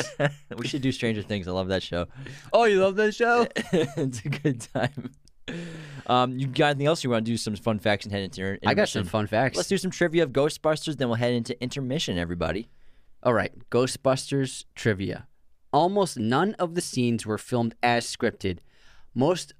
we 0.57 0.67
should 0.67 0.81
do 0.81 0.91
Stranger 0.91 1.21
Things. 1.21 1.47
I 1.47 1.51
love 1.51 1.67
that 1.67 1.83
show. 1.83 2.07
oh, 2.51 2.63
you 2.63 2.81
love 2.81 2.95
that 2.95 3.13
show? 3.13 3.45
it's 3.55 4.25
a 4.25 4.29
good 4.29 4.61
time. 4.73 5.11
Um, 6.07 6.39
you 6.39 6.47
got 6.47 6.69
anything 6.71 6.87
else 6.87 7.03
you 7.03 7.11
want 7.11 7.25
to 7.27 7.31
do? 7.31 7.37
Some 7.37 7.55
fun 7.57 7.77
facts 7.77 8.05
and 8.05 8.11
head 8.11 8.23
into 8.23 8.41
your 8.41 8.57
I 8.65 8.73
got 8.73 8.89
some 8.89 9.05
fun 9.05 9.27
facts. 9.27 9.55
Let's 9.55 9.69
do 9.69 9.77
some 9.77 9.91
trivia 9.91 10.23
of 10.23 10.31
Ghostbusters, 10.31 10.97
then 10.97 11.09
we'll 11.09 11.15
head 11.17 11.33
into 11.33 11.61
intermission. 11.61 12.17
Everybody. 12.17 12.69
All 13.27 13.33
right, 13.33 13.51
Ghostbusters 13.69 14.63
trivia. 14.73 15.27
Almost 15.73 16.17
none 16.17 16.53
of 16.53 16.75
the 16.75 16.81
scenes 16.81 17.25
were 17.25 17.37
filmed 17.37 17.75
as 17.83 18.05
scripted. 18.05 18.59
Most 19.13 19.53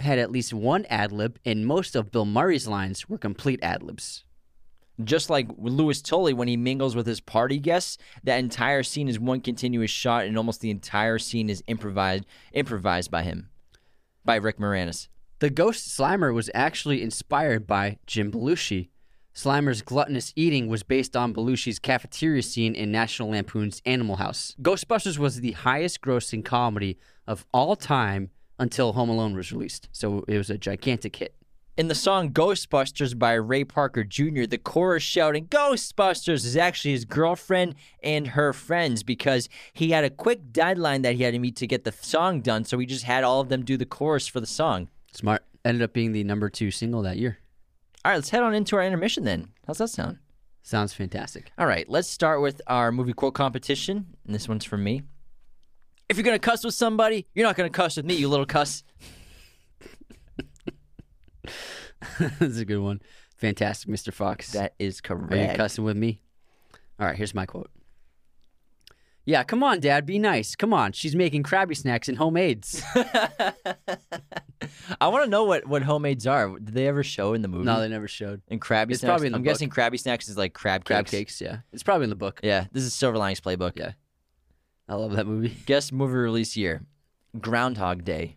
had 0.00 0.18
at 0.18 0.32
least 0.32 0.52
one 0.52 0.84
ad 0.86 1.12
lib, 1.12 1.38
and 1.44 1.64
most 1.64 1.94
of 1.94 2.10
Bill 2.10 2.24
Murray's 2.24 2.66
lines 2.66 3.08
were 3.08 3.16
complete 3.16 3.60
ad 3.62 3.84
libs. 3.84 4.24
Just 5.04 5.30
like 5.30 5.46
Louis 5.56 6.02
Tully 6.02 6.32
when 6.32 6.48
he 6.48 6.56
mingles 6.56 6.96
with 6.96 7.06
his 7.06 7.20
party 7.20 7.60
guests, 7.60 7.98
that 8.24 8.40
entire 8.40 8.82
scene 8.82 9.08
is 9.08 9.20
one 9.20 9.42
continuous 9.42 9.92
shot, 9.92 10.24
and 10.24 10.36
almost 10.36 10.60
the 10.60 10.72
entire 10.72 11.20
scene 11.20 11.48
is 11.48 11.62
improvised 11.68 12.26
improvised 12.52 13.12
by 13.12 13.22
him, 13.22 13.48
by 14.24 14.34
Rick 14.34 14.58
Moranis. 14.58 15.06
The 15.38 15.50
Ghost 15.50 15.86
Slimer 15.86 16.34
was 16.34 16.50
actually 16.52 17.00
inspired 17.00 17.64
by 17.64 17.98
Jim 18.08 18.32
Belushi. 18.32 18.88
Slimer's 19.38 19.82
gluttonous 19.82 20.32
eating 20.34 20.66
was 20.66 20.82
based 20.82 21.16
on 21.16 21.32
Belushi's 21.32 21.78
cafeteria 21.78 22.42
scene 22.42 22.74
in 22.74 22.90
National 22.90 23.30
Lampoon's 23.30 23.80
Animal 23.86 24.16
House. 24.16 24.56
Ghostbusters 24.60 25.16
was 25.16 25.36
the 25.36 25.52
highest 25.52 26.00
grossing 26.00 26.44
comedy 26.44 26.98
of 27.24 27.46
all 27.54 27.76
time 27.76 28.30
until 28.58 28.94
Home 28.94 29.08
Alone 29.08 29.36
was 29.36 29.52
released, 29.52 29.88
so 29.92 30.24
it 30.26 30.36
was 30.36 30.50
a 30.50 30.58
gigantic 30.58 31.14
hit. 31.14 31.36
In 31.76 31.86
the 31.86 31.94
song 31.94 32.32
Ghostbusters 32.32 33.16
by 33.16 33.34
Ray 33.34 33.62
Parker 33.62 34.02
Jr., 34.02 34.46
the 34.46 34.58
chorus 34.58 35.04
shouting 35.04 35.46
Ghostbusters 35.46 36.44
is 36.44 36.56
actually 36.56 36.90
his 36.90 37.04
girlfriend 37.04 37.76
and 38.02 38.26
her 38.26 38.52
friends 38.52 39.04
because 39.04 39.48
he 39.72 39.92
had 39.92 40.02
a 40.02 40.10
quick 40.10 40.52
deadline 40.52 41.02
that 41.02 41.14
he 41.14 41.22
had 41.22 41.34
to 41.34 41.38
meet 41.38 41.54
to 41.54 41.68
get 41.68 41.84
the 41.84 41.92
song 41.92 42.40
done, 42.40 42.64
so 42.64 42.76
he 42.76 42.86
just 42.86 43.04
had 43.04 43.22
all 43.22 43.40
of 43.40 43.50
them 43.50 43.64
do 43.64 43.76
the 43.76 43.86
chorus 43.86 44.26
for 44.26 44.40
the 44.40 44.48
song. 44.48 44.88
Smart. 45.12 45.44
Ended 45.64 45.82
up 45.82 45.92
being 45.92 46.10
the 46.10 46.24
number 46.24 46.50
two 46.50 46.72
single 46.72 47.02
that 47.02 47.18
year. 47.18 47.38
All 48.08 48.12
right, 48.12 48.16
let's 48.16 48.30
head 48.30 48.42
on 48.42 48.54
into 48.54 48.74
our 48.74 48.82
intermission 48.82 49.24
then. 49.24 49.48
How's 49.66 49.76
that 49.76 49.88
sound? 49.88 50.16
Sounds 50.62 50.94
fantastic. 50.94 51.52
All 51.58 51.66
right, 51.66 51.86
let's 51.90 52.08
start 52.08 52.40
with 52.40 52.62
our 52.66 52.90
movie 52.90 53.12
quote 53.12 53.34
competition, 53.34 54.06
and 54.24 54.34
this 54.34 54.48
one's 54.48 54.64
from 54.64 54.82
me. 54.82 55.02
If 56.08 56.16
you're 56.16 56.24
gonna 56.24 56.38
cuss 56.38 56.64
with 56.64 56.72
somebody, 56.72 57.26
you're 57.34 57.46
not 57.46 57.54
gonna 57.54 57.68
cuss 57.68 57.98
with 57.98 58.06
me, 58.06 58.14
you 58.14 58.30
little 58.30 58.46
cuss. 58.46 58.82
That's 62.18 62.56
a 62.56 62.64
good 62.64 62.78
one. 62.78 63.02
Fantastic, 63.36 63.90
Mr. 63.90 64.10
Fox. 64.10 64.52
That 64.52 64.72
is 64.78 65.02
correct. 65.02 65.30
Are 65.30 65.36
you 65.36 65.54
cussing 65.54 65.84
with 65.84 65.98
me? 65.98 66.22
All 66.98 67.06
right, 67.06 67.14
here's 67.14 67.34
my 67.34 67.44
quote. 67.44 67.70
Yeah, 69.28 69.42
come 69.42 69.62
on, 69.62 69.80
Dad, 69.80 70.06
be 70.06 70.18
nice. 70.18 70.56
Come 70.56 70.72
on, 70.72 70.92
she's 70.92 71.14
making 71.14 71.42
Krabby 71.42 71.76
Snacks 71.76 72.08
and 72.08 72.16
homemades. 72.16 72.82
I 75.02 75.08
want 75.08 75.24
to 75.24 75.28
know 75.30 75.44
what 75.44 75.66
what 75.66 75.82
homemades 75.82 76.26
are. 76.26 76.48
Did 76.58 76.72
they 76.72 76.86
ever 76.88 77.02
show 77.04 77.34
in 77.34 77.42
the 77.42 77.48
movie? 77.48 77.66
no, 77.66 77.78
they 77.78 77.88
never 77.88 78.08
showed. 78.08 78.40
And 78.48 78.58
Krabby 78.58 78.92
It's 78.92 79.00
Snacks. 79.00 79.10
probably 79.10 79.26
in 79.26 79.32
the 79.34 79.36
I'm 79.36 79.42
book. 79.42 79.50
guessing 79.52 79.68
Krabby 79.68 80.00
Snacks 80.00 80.30
is 80.30 80.38
like 80.38 80.54
crab 80.54 80.86
Crab 80.86 81.04
cakes. 81.04 81.10
cakes, 81.10 81.40
yeah. 81.42 81.58
It's 81.74 81.82
probably 81.82 82.04
in 82.04 82.10
the 82.10 82.16
book. 82.16 82.40
Yeah, 82.42 82.68
this 82.72 82.84
is 82.84 82.94
Silver 82.94 83.18
Linings 83.18 83.42
Playbook. 83.42 83.72
Yeah. 83.76 83.92
I 84.88 84.94
love 84.94 85.12
that 85.12 85.26
movie. 85.26 85.54
Guess 85.66 85.92
movie 85.92 86.14
release 86.14 86.56
year. 86.56 86.80
Groundhog 87.38 88.04
Day. 88.04 88.36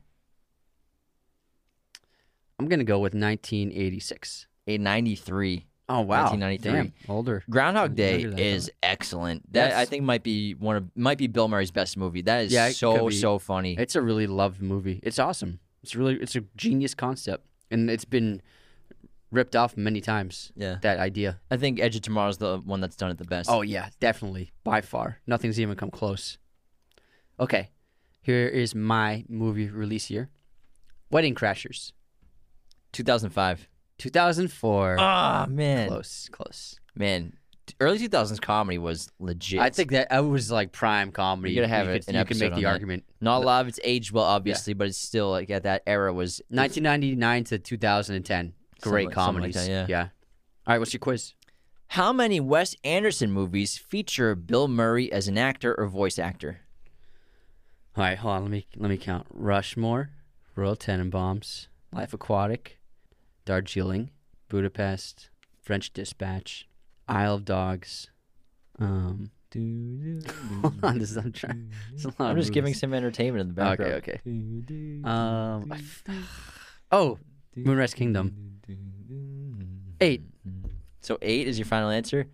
I'm 2.59 2.67
gonna 2.67 2.83
go 2.83 2.99
with 2.99 3.13
1986. 3.13 4.47
A 4.67 4.77
93. 4.77 5.67
Oh 5.91 6.01
wow, 6.01 6.29
1993. 6.29 6.71
Damn, 6.71 6.93
older. 7.13 7.43
Groundhog 7.49 7.95
Day 7.95 8.25
I 8.25 8.39
is 8.39 8.71
excellent. 8.81 9.51
That 9.51 9.73
I 9.73 9.83
think 9.83 10.03
might 10.05 10.23
be 10.23 10.53
one 10.53 10.77
of 10.77 10.85
might 10.95 11.17
be 11.17 11.27
Bill 11.27 11.49
Murray's 11.49 11.69
best 11.69 11.97
movie. 11.97 12.21
That 12.21 12.45
is 12.45 12.53
Yeah, 12.53 12.69
so 12.69 13.09
so 13.09 13.39
funny. 13.39 13.75
It's 13.77 13.97
a 13.97 14.01
really 14.01 14.25
loved 14.25 14.61
movie. 14.61 15.01
It's 15.03 15.19
awesome. 15.19 15.59
It's 15.83 15.93
really 15.93 16.15
it's 16.15 16.33
a 16.37 16.41
genius 16.55 16.95
concept, 16.95 17.45
and 17.69 17.89
it's 17.89 18.05
been 18.05 18.41
ripped 19.31 19.53
off 19.53 19.75
many 19.75 19.99
times. 19.99 20.53
Yeah. 20.55 20.77
that 20.81 20.99
idea. 20.99 21.41
I 21.49 21.57
think 21.57 21.81
Edge 21.81 21.97
of 21.97 22.03
Tomorrow's 22.03 22.37
the 22.37 22.59
one 22.59 22.79
that's 22.79 22.95
done 22.95 23.11
it 23.11 23.17
the 23.17 23.25
best. 23.25 23.49
Oh 23.49 23.61
yeah, 23.61 23.89
definitely 23.99 24.53
by 24.63 24.79
far. 24.79 25.19
Nothing's 25.27 25.59
even 25.59 25.75
come 25.75 25.91
close. 25.91 26.37
Okay, 27.37 27.69
here 28.21 28.47
is 28.47 28.73
my 28.73 29.25
movie 29.27 29.67
release 29.69 30.09
year: 30.09 30.29
Wedding 31.09 31.35
Crashers, 31.35 31.91
2005. 32.93 33.67
2004. 34.01 34.97
Ah 34.99 35.45
man, 35.49 35.87
close, 35.87 36.29
close. 36.31 36.79
man. 36.95 37.33
Early 37.79 37.99
2000s 37.99 38.41
comedy 38.41 38.77
was 38.77 39.09
legit. 39.19 39.59
I 39.59 39.69
think 39.69 39.91
that 39.91 40.11
I 40.11 40.19
was 40.19 40.51
like 40.51 40.71
prime 40.73 41.11
comedy. 41.11 41.53
You 41.53 41.61
gotta 41.61 41.67
have 41.69 41.85
you 41.87 41.93
it- 41.93 42.05
could, 42.05 42.15
an 42.15 42.19
you 42.19 42.25
could 42.25 42.31
episode 42.37 42.43
make 42.45 42.51
on 42.53 42.59
the 42.59 42.63
that. 42.63 42.71
argument. 42.71 43.03
not 43.21 43.41
a 43.41 43.45
lot 43.45 43.61
of 43.61 43.67
it's 43.69 43.79
aged 43.83 44.11
well, 44.11 44.25
obviously, 44.25 44.73
but 44.73 44.87
it's 44.87 44.97
still 44.97 45.29
like 45.29 45.49
at 45.49 45.63
that 45.63 45.83
era 45.87 46.11
was 46.13 46.41
1999 46.49 47.43
to 47.45 47.59
2010. 47.59 48.53
Great 48.81 49.05
like- 49.07 49.15
something 49.15 49.41
like 49.43 49.53
comedies. 49.53 49.67
that, 49.67 49.87
yeah. 49.89 50.01
All 50.67 50.73
right, 50.73 50.79
what's 50.79 50.91
your 50.93 50.99
quiz? 50.99 51.33
How 51.89 52.11
many 52.11 52.39
Wes 52.39 52.75
Anderson 52.83 53.31
movies 53.31 53.77
feature 53.77 54.33
Bill 54.35 54.67
Murray 54.67 55.11
as 55.11 55.27
an 55.27 55.37
actor 55.37 55.73
or 55.77 55.87
voice 55.87 56.17
actor? 56.19 56.61
All 57.95 58.03
right, 58.03 58.17
hold 58.17 58.35
on. 58.35 58.41
Let 58.43 58.51
me 58.51 58.67
let 58.75 58.89
me 58.89 58.97
count. 58.97 59.27
Rushmore, 59.29 60.09
Royal 60.55 60.75
Tenenbaums, 60.75 61.67
Life 61.93 62.13
Aquatic, 62.13 62.79
Darjeeling, 63.45 64.11
Budapest, 64.49 65.29
French 65.61 65.91
Dispatch, 65.93 66.67
Isle 67.07 67.35
of 67.35 67.45
Dogs. 67.45 68.09
Um, 68.79 69.31
hold 69.53 70.83
on, 70.83 70.97
this 70.97 71.11
is 71.11 71.17
I'm 71.17 71.31
trying. 71.33 71.71
it's 71.93 72.05
a 72.05 72.07
lot 72.07 72.15
I'm 72.19 72.31
of 72.31 72.37
just 72.37 72.53
giving 72.53 72.73
some 72.73 72.93
entertainment 72.93 73.41
in 73.41 73.47
the 73.49 73.53
background. 73.53 73.93
Okay, 73.95 74.21
okay. 74.25 75.01
Um, 75.03 75.73
oh, 76.91 77.17
Moonrise 77.55 77.93
Kingdom. 77.93 78.59
Eight. 79.99 80.23
So 81.01 81.17
eight 81.21 81.47
is 81.47 81.59
your 81.59 81.65
final 81.65 81.89
answer. 81.89 82.27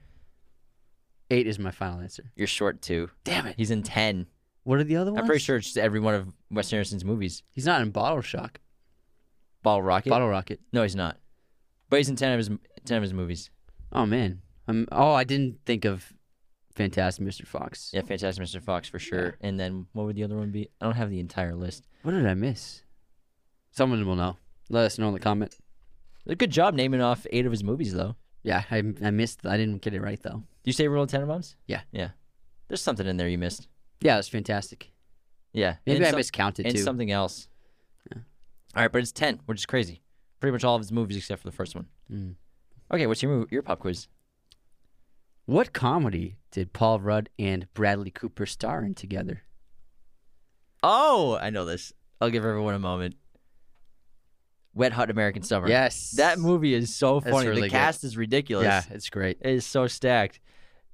Eight 1.32 1.47
is 1.47 1.58
my 1.60 1.72
final 1.72 1.99
answer. 1.99 2.32
You're 2.36 2.47
short 2.47 2.82
two. 2.82 3.10
Damn 3.24 3.47
it. 3.47 3.55
He's 3.58 3.72
in 3.72 3.84
ten. 3.84 4.28
What 4.64 4.80
are 4.80 4.84
the 4.84 4.97
other 4.97 5.12
ones? 5.12 5.22
I'm 5.22 5.28
pretty 5.28 5.39
sure 5.43 5.58
it's 5.58 5.76
every 5.76 5.99
one 5.99 6.14
of 6.14 6.28
Wes 6.51 6.72
Anderson's 6.72 7.03
movies. 7.03 7.43
he's 7.51 7.66
not 7.66 7.82
in 7.82 7.89
Bottle 7.89 8.22
Shock. 8.22 8.60
Bottle 9.64 9.82
Rocket. 9.84 10.10
Bottle 10.10 10.30
Rocket. 10.30 10.60
No, 10.74 10.84
he's 10.84 10.95
not. 10.95 11.18
But 11.89 11.97
he's 11.97 12.10
in 12.10 12.16
ten 12.16 12.32
of 12.34 12.38
his 12.38 12.49
ten 12.86 12.97
of 12.97 13.03
his 13.03 13.14
movies. 13.14 13.49
Oh 13.91 14.05
man. 14.05 14.41
I'm. 14.68 14.88
Oh, 14.91 15.14
I 15.14 15.24
didn't 15.24 15.60
think 15.66 15.86
of 15.86 16.14
Fantastic 16.76 17.26
Mr. 17.26 17.47
Fox. 17.47 17.91
Yeah, 17.93 18.01
Fantastic 18.01 18.43
Mr. 18.45 18.62
Fox 18.62 18.88
for 18.89 18.99
sure. 18.99 19.38
And 19.41 19.60
then 19.60 19.88
what 19.93 20.05
would 20.05 20.16
the 20.16 20.24
other 20.24 20.36
one 20.38 20.51
be? 20.51 20.70
I 20.82 20.86
don't 20.86 20.95
have 20.95 21.10
the 21.10 21.20
entire 21.20 21.55
list. 21.55 21.88
What 22.03 22.12
did 22.12 22.26
I 22.28 22.34
miss? 22.34 22.84
Someone 23.72 24.05
will 24.05 24.16
know. 24.16 24.38
Let 24.70 24.86
us 24.86 24.97
know 24.97 25.08
in 25.08 25.14
the 25.14 25.20
comment. 25.20 25.55
Good 26.38 26.51
job 26.51 26.74
naming 26.74 26.99
off 27.01 27.26
eight 27.32 27.45
of 27.45 27.51
his 27.51 27.64
movies, 27.64 27.93
though. 27.93 28.16
Yeah, 28.43 28.64
I, 28.70 28.84
I 29.03 29.12
missed. 29.12 29.45
I 29.45 29.55
didn't 29.58 29.82
get 29.82 29.93
it 29.93 30.01
right 30.01 30.22
though. 30.22 30.43
Did 30.64 30.66
you 30.66 30.74
say 30.74 30.86
of 30.86 30.91
Tenenbaums? 30.93 31.55
Yeah. 31.68 31.82
Yeah. 31.91 32.10
There's 32.68 32.82
something 32.82 33.08
in 33.08 33.18
there 33.18 33.28
you 33.30 33.38
missed. 33.38 33.68
Yeah, 34.01 34.16
it 34.16 34.18
was 34.18 34.28
fantastic. 34.28 34.91
Yeah. 35.53 35.76
Maybe 35.86 35.97
and 35.97 36.05
I 36.05 36.10
some- 36.12 36.18
miscounted 36.18 36.66
and 36.66 36.76
too. 36.76 36.82
something 36.82 37.12
else. 37.12 37.47
All 38.78 38.84
right, 38.84 38.91
but 38.91 39.01
it's 39.01 39.11
ten, 39.11 39.39
which 39.47 39.57
is 39.57 39.65
crazy. 39.65 40.03
Pretty 40.39 40.51
much 40.51 40.63
all 40.63 40.75
of 40.75 40.82
his 40.82 40.91
movies 40.91 41.17
except 41.17 41.41
for 41.41 41.47
the 41.47 41.55
first 41.55 41.73
one. 41.75 41.88
Mm. 42.13 42.36
Okay, 42.93 43.07
what's 43.07 43.23
your 43.23 43.32
mov- 43.45 43.51
your 43.51 43.63
pop 43.63 43.80
quiz? 43.80 44.07
What 45.45 45.73
comedy 45.73 46.38
did 46.51 46.73
Paul 46.73 46.99
Rudd 46.99 47.30
and 47.39 47.67
Bradley 47.73 48.11
Cooper 48.11 48.45
star 48.45 48.84
in 48.84 48.93
together? 48.93 49.41
Oh, 50.84 51.39
I 51.41 51.49
know 51.49 51.65
this. 51.65 51.91
I'll 52.21 52.30
give 52.30 52.45
everyone 52.45 52.75
a 52.75 52.80
moment. 52.80 53.15
Wet 54.75 54.93
Hot 54.93 55.09
American 55.09 55.41
Summer. 55.41 55.67
Yes. 55.67 56.11
That 56.11 56.38
movie 56.38 56.75
is 56.75 56.95
so 56.95 57.19
funny. 57.19 57.47
really 57.47 57.61
the 57.61 57.67
good. 57.69 57.71
cast 57.71 58.03
is 58.03 58.15
ridiculous. 58.15 58.65
Yeah, 58.65 58.84
it's 58.91 59.09
great. 59.09 59.38
It 59.41 59.49
is 59.55 59.65
so 59.65 59.88
stacked. 59.88 60.39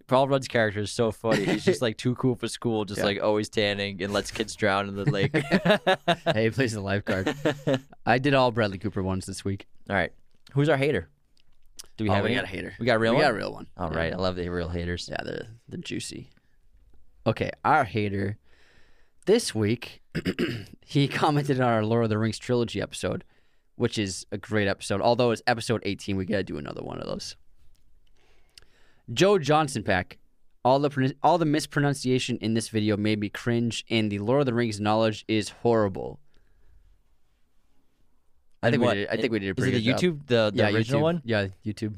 Paul 0.07 0.27
Rudd's 0.27 0.47
character 0.47 0.81
is 0.81 0.91
so 0.91 1.11
funny. 1.11 1.45
He's 1.45 1.63
just 1.65 1.81
like 1.87 1.97
too 1.97 2.15
cool 2.15 2.35
for 2.35 2.47
school, 2.47 2.85
just 2.85 2.99
Yeah. 2.99 3.05
like 3.05 3.21
always 3.23 3.49
tanning 3.49 4.01
and 4.03 4.11
lets 4.13 4.31
kids 4.31 4.55
drown 4.55 4.87
in 4.89 4.95
the 4.95 5.09
lake. 5.09 5.35
hey, 6.33 6.43
he 6.45 6.49
plays 6.49 6.73
the 6.73 6.81
lifeguard. 6.81 7.33
I 8.05 8.17
did 8.17 8.33
all 8.33 8.51
Bradley 8.51 8.77
Cooper 8.77 9.01
ones 9.03 9.25
this 9.25 9.43
week. 9.45 9.67
All 9.89 9.95
right. 9.95 10.11
Who's 10.53 10.69
our 10.69 10.77
hater? 10.77 11.09
Do 11.97 12.03
we 12.03 12.09
Oh, 12.09 12.13
have 12.13 12.23
we 12.23 12.29
any? 12.31 12.35
got 12.35 12.43
a 12.45 12.47
hater. 12.47 12.73
We 12.79 12.85
got 12.85 12.95
a 12.95 12.99
real 12.99 13.11
we 13.13 13.17
one? 13.17 13.23
got 13.25 13.31
a 13.31 13.37
real 13.37 13.53
one. 13.53 13.67
All 13.77 13.91
Yeah. 13.91 13.97
right. 13.97 14.13
I 14.13 14.17
love 14.17 14.35
the 14.35 14.49
real 14.49 14.69
haters. 14.69 15.07
Yeah, 15.09 15.23
they're 15.23 15.47
they're 15.69 15.79
juicy. 15.79 16.29
Okay, 17.25 17.51
our 17.63 17.83
hater 17.85 18.37
this 19.25 19.55
week 19.55 20.01
he 20.85 21.07
commented 21.07 21.61
on 21.61 21.67
our 21.71 21.85
Lord 21.85 22.03
of 22.03 22.09
the 22.09 22.17
Rings 22.17 22.37
trilogy 22.37 22.81
episode, 22.81 23.23
which 23.75 23.97
is 23.97 24.25
a 24.31 24.37
great 24.37 24.67
episode. 24.67 24.99
Although 25.01 25.31
it's 25.31 25.41
episode 25.47 25.81
18, 25.85 26.17
we 26.17 26.25
got 26.25 26.37
to 26.37 26.43
do 26.43 26.57
another 26.57 26.81
one 26.83 26.99
of 26.99 27.07
those. 27.07 27.35
Joe 29.11 29.37
Johnson 29.39 29.83
pack. 29.83 30.17
All 30.65 30.79
the 30.79 31.13
all 31.21 31.37
the 31.37 31.45
mispronunciation 31.45 32.37
in 32.37 32.53
this 32.53 32.69
video 32.69 32.95
made 32.95 33.19
me 33.19 33.27
cringe, 33.29 33.83
and 33.89 34.09
the 34.11 34.19
Lord 34.19 34.41
of 34.41 34.45
the 34.45 34.53
Rings 34.53 34.79
knowledge 34.79 35.25
is 35.27 35.49
horrible. 35.49 36.19
I 38.61 38.67
And 38.67 38.73
think 38.73 38.83
what- 38.83 38.95
we 38.95 39.01
did. 39.01 39.09
I 39.09 39.17
think 39.17 39.31
we 39.33 39.39
did 39.39 39.47
a 39.47 39.49
Is 39.49 39.55
pretty 39.55 39.77
it 39.89 39.97
the. 39.97 40.07
YouTube, 40.07 40.27
the, 40.27 40.51
the 40.55 40.57
yeah, 40.63 40.69
original 40.69 41.01
YouTube. 41.01 41.03
one? 41.03 41.21
Yeah, 41.25 41.47
YouTube. 41.65 41.95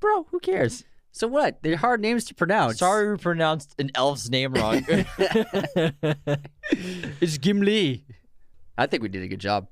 Bro, 0.00 0.24
who 0.30 0.40
cares? 0.40 0.84
So 1.12 1.26
what? 1.26 1.62
They're 1.62 1.76
hard 1.76 2.00
names 2.00 2.24
to 2.26 2.34
pronounce. 2.34 2.78
Sorry 2.78 3.10
we 3.10 3.18
pronounced 3.18 3.74
an 3.78 3.90
elf's 3.94 4.30
name 4.30 4.54
wrong. 4.54 4.86
It's 7.20 7.38
Gimli. 7.38 8.04
I 8.76 8.86
think 8.86 9.02
we 9.02 9.08
did 9.08 9.22
a 9.22 9.28
good 9.28 9.40
job. 9.40 9.68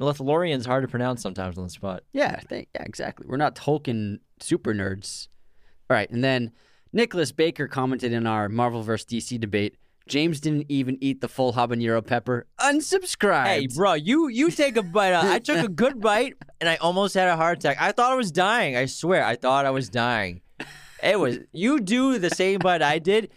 Lothlorien's 0.00 0.64
hard 0.64 0.82
to 0.82 0.88
pronounce 0.88 1.20
sometimes 1.22 1.58
on 1.58 1.64
the 1.64 1.70
spot. 1.70 2.02
Yeah, 2.12 2.34
I 2.38 2.40
think, 2.40 2.68
yeah, 2.74 2.82
exactly. 2.84 3.26
We're 3.28 3.36
not 3.36 3.54
Tolkien 3.54 4.20
super 4.40 4.72
nerds. 4.72 5.28
All 5.90 5.96
right, 5.96 6.08
and 6.08 6.22
then 6.22 6.52
Nicholas 6.92 7.32
Baker 7.32 7.66
commented 7.66 8.12
in 8.12 8.24
our 8.24 8.48
Marvel 8.48 8.82
vs. 8.82 9.06
DC 9.06 9.40
debate. 9.40 9.76
James 10.06 10.40
didn't 10.40 10.66
even 10.68 10.96
eat 11.00 11.20
the 11.20 11.28
full 11.28 11.52
habanero 11.54 12.04
pepper. 12.04 12.46
Unsubscribed. 12.60 13.46
Hey, 13.46 13.66
bro, 13.66 13.94
you 13.94 14.28
you 14.28 14.52
take 14.52 14.76
a 14.76 14.82
bite. 14.82 15.12
Out. 15.12 15.24
I 15.24 15.40
took 15.40 15.64
a 15.64 15.68
good 15.82 16.00
bite, 16.00 16.34
and 16.60 16.68
I 16.68 16.76
almost 16.76 17.14
had 17.14 17.28
a 17.28 17.36
heart 17.36 17.58
attack. 17.58 17.76
I 17.80 17.90
thought 17.90 18.12
I 18.12 18.14
was 18.14 18.30
dying. 18.30 18.76
I 18.76 18.86
swear, 18.86 19.24
I 19.24 19.34
thought 19.34 19.66
I 19.66 19.70
was 19.70 19.88
dying. 19.88 20.42
It 21.02 21.18
was 21.18 21.38
you 21.52 21.80
do 21.80 22.18
the 22.18 22.30
same 22.30 22.60
bite 22.60 22.82
I 22.82 23.00
did, 23.00 23.30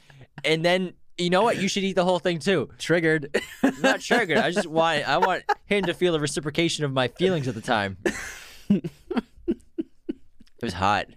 and 0.43 0.63
then 0.63 0.93
you 1.17 1.31
know 1.31 1.41
what? 1.41 1.57
You 1.57 1.67
should 1.67 1.83
eat 1.83 1.93
the 1.93 2.05
whole 2.05 2.19
thing 2.19 2.37
too. 2.37 2.69
Triggered. 2.77 3.35
I'm 3.63 3.81
not 3.81 3.99
triggered. 3.99 4.37
I 4.37 4.51
just 4.51 4.67
want 4.67 5.07
I 5.07 5.17
want 5.17 5.43
him 5.65 5.85
to 5.85 5.93
feel 5.93 6.13
the 6.13 6.19
reciprocation 6.19 6.85
of 6.85 6.91
my 6.91 7.07
feelings 7.07 7.47
at 7.47 7.55
the 7.55 7.61
time. 7.61 7.97
it 8.69 8.91
was 10.61 10.73
hot. 10.73 11.07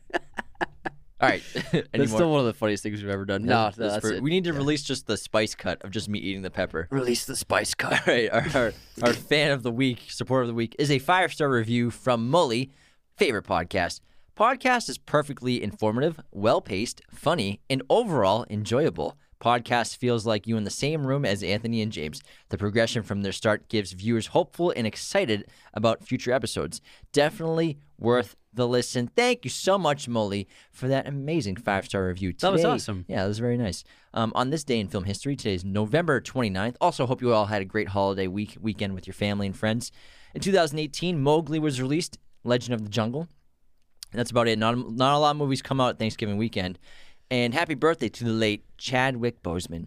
All 1.21 1.29
right. 1.29 1.43
That's 1.93 2.11
still 2.13 2.31
one 2.31 2.41
of 2.41 2.47
the 2.47 2.53
funniest 2.53 2.83
things 2.83 3.03
we've 3.03 3.11
ever 3.11 3.25
done. 3.25 3.45
No, 3.45 3.65
That's 3.65 3.77
that's 3.77 4.07
for- 4.07 4.13
it. 4.15 4.23
We 4.23 4.31
need 4.31 4.45
to 4.45 4.53
release 4.53 4.83
just 4.83 5.07
the 5.07 5.17
spice 5.17 5.55
cut 5.55 5.83
of 5.83 5.91
just 5.91 6.09
me 6.09 6.19
eating 6.19 6.43
the 6.43 6.51
pepper. 6.51 6.89
release 6.91 7.25
the 7.25 7.37
spice 7.37 7.75
cut. 7.75 7.93
All 8.07 8.15
right, 8.15 8.31
our, 8.31 8.47
our, 8.55 8.73
our 9.03 9.13
fan 9.15 9.51
of 9.51 9.63
the 9.63 9.73
week, 9.73 10.03
supporter 10.11 10.43
of 10.43 10.49
the 10.49 10.55
week, 10.55 10.77
is 10.79 10.91
a 10.91 10.99
five 10.99 11.33
star 11.33 11.49
review 11.49 11.91
from 11.91 12.31
Mully, 12.31 12.71
favorite 13.17 13.47
podcast. 13.47 14.01
Podcast 14.37 14.91
is 14.91 14.99
perfectly 14.99 15.63
informative, 15.63 16.21
well 16.33 16.61
paced, 16.61 17.01
funny, 17.11 17.61
and 17.71 17.83
overall 17.89 18.45
enjoyable. 18.51 19.17
Podcast 19.41 19.97
feels 19.97 20.27
like 20.27 20.47
you 20.47 20.57
in 20.59 20.65
the 20.65 20.71
same 20.71 21.07
room 21.07 21.25
as 21.25 21.43
Anthony 21.43 21.81
and 21.83 21.93
James. 21.93 22.23
The 22.49 22.59
progression 22.59 23.03
from 23.03 23.23
their 23.23 23.33
start 23.33 23.69
gives 23.69 23.93
viewers 23.93 24.29
hopeful 24.29 24.73
and 24.77 24.87
excited 24.87 25.47
about 25.75 26.03
future 26.05 26.33
episodes. 26.33 26.81
Definitely 27.13 27.79
worth 27.99 28.35
the 28.57 28.67
listen. 28.67 29.09
Thank 29.15 29.45
you 29.45 29.51
so 29.51 29.79
much, 29.79 30.09
Mully, 30.09 30.47
for 30.73 30.89
that 30.89 31.07
amazing 31.07 31.57
five 31.57 31.85
star 31.85 32.07
review. 32.09 32.33
Today, 32.33 32.49
That 32.49 32.53
was 32.53 32.65
awesome. 32.65 33.05
yeah, 33.09 33.23
that 33.23 33.29
was 33.29 33.39
very 33.39 33.57
nice. 33.57 33.85
Um, 34.13 34.33
on 34.35 34.51
this 34.51 34.65
day 34.65 34.81
in 34.81 34.89
film 34.89 35.05
history, 35.05 35.37
today 35.37 35.55
is 35.55 35.65
November 35.65 36.21
29th. 36.21 36.77
Also, 36.81 37.07
hope 37.07 37.23
you 37.23 37.33
all 37.33 37.47
had 37.47 37.63
a 37.63 37.67
great 37.67 37.89
holiday 37.89 38.27
week 38.27 38.57
weekend 38.61 38.95
with 38.95 39.07
your 39.07 39.15
family 39.15 39.47
and 39.47 39.57
friends. 39.57 39.93
In 40.35 40.41
2018, 40.41 41.21
Mowgli 41.23 41.59
was 41.59 41.81
released, 41.81 42.19
Legend 42.45 42.75
of 42.75 42.83
the 42.83 42.91
Jungle. 42.91 43.29
And 44.13 44.19
that's 44.21 44.31
about 44.31 44.49
it. 44.49 44.59
Not, 44.59 44.77
not 44.93 45.15
a 45.15 45.19
lot 45.19 45.31
of 45.33 45.37
movies 45.37 45.63
come 45.63 45.81
out 45.81 45.99
Thanksgiving 45.99 46.37
weekend. 46.37 46.79
And 47.31 47.53
happy 47.55 47.75
birthday 47.75 48.09
to 48.09 48.25
the 48.25 48.31
late 48.31 48.65
Chadwick 48.79 49.43
Boseman. 49.43 49.87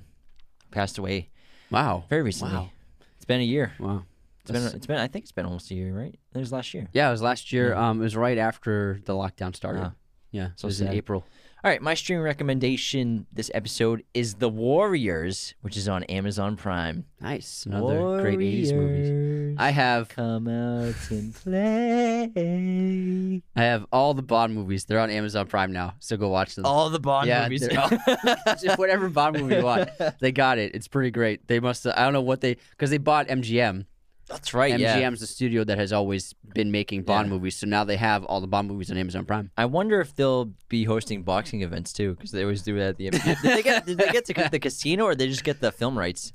Passed 0.71 0.97
away 0.97 1.29
Wow. 1.71 2.03
very 2.09 2.21
recently. 2.21 2.53
Wow. 2.55 2.69
It's 3.15 3.25
been 3.25 3.39
a 3.41 3.43
year. 3.43 3.73
Wow. 3.79 4.03
It's 4.49 4.59
been, 4.65 4.75
it's 4.75 4.87
been, 4.87 4.97
I 4.97 5.07
think 5.07 5.23
it's 5.23 5.31
been 5.31 5.45
almost 5.45 5.71
a 5.71 5.75
year, 5.75 5.93
right? 5.97 6.17
It 6.33 6.37
was 6.37 6.51
last 6.51 6.73
year. 6.73 6.87
Yeah, 6.93 7.07
it 7.07 7.11
was 7.11 7.21
last 7.21 7.51
year. 7.51 7.75
Um, 7.75 7.99
it 7.99 8.03
was 8.03 8.15
right 8.15 8.37
after 8.37 8.99
the 9.05 9.13
lockdown 9.13 9.55
started. 9.55 9.81
Ah. 9.83 9.91
yeah, 10.31 10.49
So 10.55 10.65
it 10.65 10.69
was 10.69 10.81
in. 10.81 10.89
April. 10.89 11.25
All 11.61 11.69
right, 11.69 11.81
my 11.81 11.93
streaming 11.93 12.23
recommendation 12.23 13.25
this 13.33 13.51
episode 13.53 14.05
is 14.13 14.35
The 14.35 14.47
Warriors, 14.47 15.55
which 15.59 15.75
is 15.75 15.89
on 15.89 16.05
Amazon 16.05 16.55
Prime. 16.55 17.03
Nice. 17.19 17.65
Another 17.65 18.21
great 18.21 18.39
80s 18.39 18.73
movie. 18.73 19.55
I 19.57 19.71
have 19.71 20.07
Come 20.07 20.47
out 20.47 20.95
and 21.11 21.35
play. 21.35 23.41
I 23.57 23.61
have 23.61 23.85
all 23.91 24.13
the 24.13 24.21
Bond 24.21 24.55
movies. 24.55 24.85
They're 24.85 25.01
on 25.01 25.09
Amazon 25.09 25.47
Prime 25.47 25.73
now, 25.73 25.95
so 25.99 26.15
go 26.15 26.29
watch 26.29 26.55
them. 26.55 26.65
All 26.65 26.89
the 26.89 26.97
Bond 26.99 27.27
yeah, 27.27 27.43
movies. 27.43 27.67
they're- 27.67 28.37
just 28.61 28.65
whatever 28.79 29.09
Bond 29.09 29.37
movie 29.37 29.57
you 29.57 29.63
want, 29.65 29.89
they 30.21 30.31
got 30.31 30.59
it. 30.59 30.73
It's 30.75 30.87
pretty 30.87 31.11
great. 31.11 31.45
They 31.47 31.59
must. 31.59 31.85
I 31.85 32.05
don't 32.05 32.13
know 32.13 32.21
what 32.21 32.39
they 32.39 32.55
because 32.71 32.89
they 32.89 32.99
bought 32.99 33.27
MGM. 33.27 33.85
That's 34.29 34.53
right. 34.53 34.73
MGM's 34.73 34.79
Yeah. 34.79 35.09
the 35.09 35.27
studio 35.27 35.63
that 35.63 35.77
has 35.77 35.91
always 35.91 36.33
been 36.53 36.71
making 36.71 37.03
Bond 37.03 37.27
Yeah. 37.27 37.33
movies, 37.33 37.55
so 37.57 37.67
now 37.67 37.83
they 37.83 37.97
have 37.97 38.23
all 38.25 38.39
the 38.41 38.47
Bond 38.47 38.67
movies 38.67 38.91
on 38.91 38.97
Amazon 38.97 39.25
Prime. 39.25 39.51
I 39.57 39.65
wonder 39.65 39.99
if 40.01 40.15
they'll 40.15 40.51
be 40.69 40.83
hosting 40.83 41.23
boxing 41.23 41.61
events 41.61 41.91
too, 41.93 42.13
because 42.15 42.31
they 42.31 42.43
always 42.43 42.61
do 42.61 42.75
that 42.77 42.89
at 42.89 42.97
the. 42.97 43.09
Did 43.09 43.21
they 43.41 43.63
get? 43.63 43.85
Did 43.85 43.97
they 43.97 44.09
get 44.11 44.25
to 44.25 44.33
the 44.51 44.59
casino, 44.67 45.05
or 45.05 45.15
they 45.15 45.27
just 45.27 45.43
get 45.43 45.59
the 45.61 45.71
film 45.71 45.97
rights? 45.97 46.31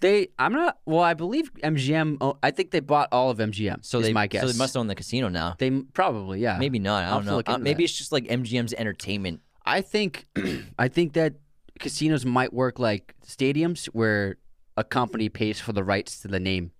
They, 0.00 0.28
I'm 0.38 0.52
not. 0.54 0.78
Well, 0.86 1.00
I 1.00 1.12
believe 1.14 1.52
MGM. 1.62 2.16
oh, 2.22 2.38
I 2.42 2.50
think 2.52 2.70
they 2.70 2.80
bought 2.80 3.08
all 3.12 3.30
of 3.30 3.36
MGM. 3.38 3.84
So 3.84 4.00
they 4.00 4.12
my 4.14 4.26
guess. 4.26 4.40
So 4.42 4.48
they 4.48 4.56
must 4.56 4.74
own 4.76 4.86
the 4.86 4.94
casino 4.94 5.28
now. 5.28 5.56
They 5.58 5.70
probably, 5.70 6.40
yeah. 6.40 6.56
Maybe 6.58 6.78
not. 6.78 7.04
I 7.04 7.10
don't 7.10 7.26
know. 7.26 7.42
Uh, 7.46 7.58
maybe 7.58 7.82
that. 7.82 7.84
it's 7.84 7.98
just 7.98 8.10
like 8.10 8.24
MGM's 8.24 8.72
entertainment. 8.72 9.40
I 9.66 9.82
think, 9.82 10.26
I 10.78 10.88
think 10.88 11.12
that 11.12 11.34
casinos 11.78 12.24
might 12.24 12.52
work 12.54 12.78
like 12.78 13.14
stadiums, 13.26 13.86
where 13.86 14.36
a 14.76 14.84
company 14.84 15.28
pays 15.28 15.60
for 15.60 15.74
the 15.74 15.84
rights 15.84 16.20
to 16.22 16.28
the 16.28 16.40
name. 16.40 16.70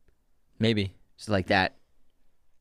Maybe. 0.60 0.94
So 1.16 1.32
like 1.32 1.48
that. 1.48 1.74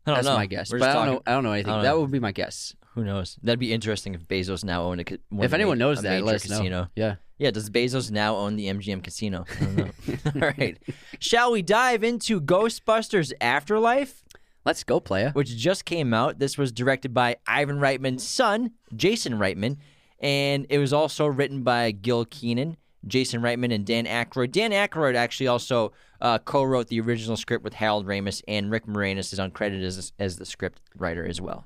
I 0.08 0.12
don't 0.12 0.16
That's 0.18 0.28
know. 0.28 0.36
my 0.38 0.46
guess. 0.48 0.72
We're 0.72 0.80
But 0.80 0.86
just 0.86 0.98
I 0.98 1.00
don't 1.00 1.06
know. 1.06 1.12
talking- 1.20 1.24
I 1.28 1.32
don't 1.36 1.44
know 1.44 1.52
anything. 1.52 1.74
Don't 1.74 1.84
that 1.84 1.98
would 2.00 2.10
be 2.12 2.20
my 2.20 2.32
guess. 2.32 2.74
Who 2.96 3.04
knows? 3.04 3.38
That'd 3.44 3.60
be 3.60 3.72
interesting 3.72 4.16
if 4.16 4.28
Bezos 4.28 4.64
now 4.64 4.84
owned 4.84 5.02
a. 5.02 5.04
ca- 5.04 5.18
one 5.30 5.46
if 5.46 5.54
anyone 5.54 5.78
knows 5.78 6.00
a 6.00 6.02
that, 6.04 6.10
major 6.10 6.26
let 6.26 6.36
us 6.36 6.42
casino. 6.44 6.70
know. 6.70 6.88
Yeah. 6.96 7.16
Yeah, 7.38 7.52
does 7.52 7.70
Bezos 7.70 8.10
now 8.12 8.36
own 8.36 8.56
the 8.56 8.66
MGM 8.68 9.04
casino? 9.04 9.46
I 9.62 9.64
don't 9.64 9.78
know. 9.78 9.92
All 10.48 10.54
right. 10.58 10.78
Shall 11.20 11.52
we 11.52 11.62
dive 11.62 12.04
into 12.04 12.42
Ghostbusters 12.42 13.32
Afterlife, 13.40 14.24
Let's 14.66 14.84
go, 14.84 15.00
playa. 15.00 15.32
which 15.32 15.56
just 15.56 15.86
came 15.86 16.14
out? 16.14 16.40
This 16.40 16.58
was 16.58 16.72
directed 16.74 17.14
by 17.14 17.38
Ivan 17.48 17.78
Reitman's 17.80 18.28
son, 18.28 18.72
Jason 18.96 19.34
Reitman, 19.34 19.78
and 20.20 20.66
it 20.70 20.80
was 20.80 20.92
also 20.92 21.28
written 21.28 21.64
by 21.64 21.92
Gil 21.92 22.26
Kenan, 22.26 22.76
Jason 23.08 23.42
Reitman, 23.42 23.74
and 23.74 23.86
Dan 23.86 24.06
Aykroyd. 24.06 24.52
Dan 24.52 24.72
Aykroyd 24.72 25.16
actually 25.16 25.48
also 25.48 25.94
uh, 26.22 26.40
co-wrote 26.40 26.88
the 26.88 27.00
original 27.00 27.38
script 27.38 27.64
with 27.64 27.74
Harold 27.74 28.06
Ramis, 28.06 28.42
and 28.48 28.70
Rick 28.72 28.86
Moranis 28.86 29.34
is 29.34 29.40
uncredited 29.40 29.84
as, 29.84 30.14
as 30.20 30.38
the 30.38 30.46
script 30.46 30.82
writer 30.98 31.26
as 31.26 31.40
well. 31.40 31.66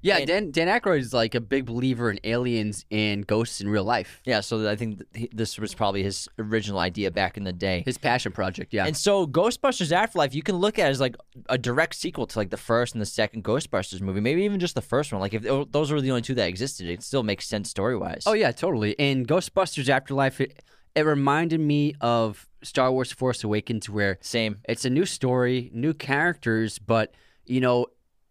Yeah, 0.00 0.18
And- 0.18 0.26
Dan 0.26 0.50
Dan 0.52 0.68
Aykroyd 0.68 1.00
is 1.00 1.12
like 1.12 1.34
a 1.34 1.40
big 1.40 1.64
believer 1.66 2.10
in 2.10 2.20
aliens 2.24 2.84
and 2.90 3.26
ghosts 3.26 3.60
in 3.60 3.68
real 3.68 3.84
life. 3.84 4.20
Yeah, 4.24 4.40
so 4.40 4.68
I 4.68 4.76
think 4.76 5.02
th- 5.12 5.30
this 5.32 5.58
was 5.58 5.74
probably 5.74 6.02
his 6.04 6.28
original 6.38 6.78
idea 6.78 7.10
back 7.10 7.36
in 7.36 7.44
the 7.44 7.52
day. 7.52 7.82
His 7.84 7.98
passion 7.98 8.30
project. 8.32 8.72
Yeah. 8.72 8.86
And 8.86 8.96
so 8.96 9.26
Ghostbusters 9.26 9.90
Afterlife, 9.90 10.34
you 10.34 10.42
can 10.42 10.56
look 10.56 10.78
at 10.78 10.86
it 10.86 10.90
as 10.90 11.00
like 11.00 11.16
a 11.48 11.58
direct 11.58 11.94
sequel 11.96 12.26
to 12.28 12.38
like 12.38 12.50
the 12.50 12.56
first 12.56 12.94
and 12.94 13.02
the 13.02 13.06
second 13.06 13.42
Ghostbusters 13.44 14.00
movie, 14.00 14.20
maybe 14.20 14.42
even 14.44 14.60
just 14.60 14.74
the 14.74 14.80
first 14.82 15.12
one. 15.12 15.20
Like 15.20 15.34
if 15.34 15.42
th- 15.42 15.68
those 15.70 15.90
were 15.90 16.00
the 16.00 16.10
only 16.10 16.22
two 16.22 16.34
that 16.34 16.48
existed, 16.48 16.86
it 16.88 17.02
still 17.02 17.22
makes 17.24 17.46
sense 17.48 17.68
story 17.68 17.96
wise. 17.96 18.22
oh 18.26 18.34
yeah, 18.34 18.52
totally. 18.52 18.98
And 19.00 19.26
Ghostbusters 19.26 19.88
Afterlife, 19.88 20.40
it, 20.40 20.62
it 20.94 21.02
reminded 21.02 21.60
me 21.60 21.94
of 22.00 22.48
Star 22.62 22.90
Wars: 22.92 23.10
Force 23.12 23.42
Awakens, 23.44 23.88
where 23.90 24.18
same. 24.20 24.58
it's 24.68 24.84
a 24.84 24.90
new 24.90 25.04
story, 25.06 25.70
new 25.74 25.92
characters, 25.94 26.78
but 26.78 27.14
you 27.44 27.60
know 27.60 27.86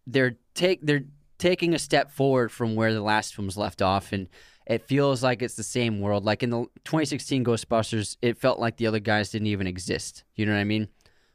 they're 0.06 0.36
take 0.54 0.80
they're 0.82 1.04
taking 1.38 1.74
a 1.74 1.78
step 1.78 2.10
forward 2.10 2.50
from 2.50 2.74
where 2.74 2.92
the 2.92 3.00
last 3.00 3.34
films 3.34 3.56
left 3.56 3.80
off, 3.80 4.12
and 4.12 4.28
it 4.66 4.82
feels 4.86 5.22
like 5.22 5.40
it's 5.40 5.54
the 5.54 5.62
same 5.62 6.00
world. 6.00 6.24
Like 6.24 6.42
in 6.42 6.50
the 6.50 6.66
2016 6.84 7.44
Ghostbusters, 7.44 8.16
it 8.20 8.36
felt 8.38 8.58
like 8.58 8.76
the 8.76 8.86
other 8.86 9.00
guys 9.00 9.30
didn't 9.30 9.46
even 9.46 9.66
exist. 9.66 10.24
You 10.34 10.46
know 10.46 10.52
what 10.52 10.58
I 10.58 10.64
mean? 10.64 10.88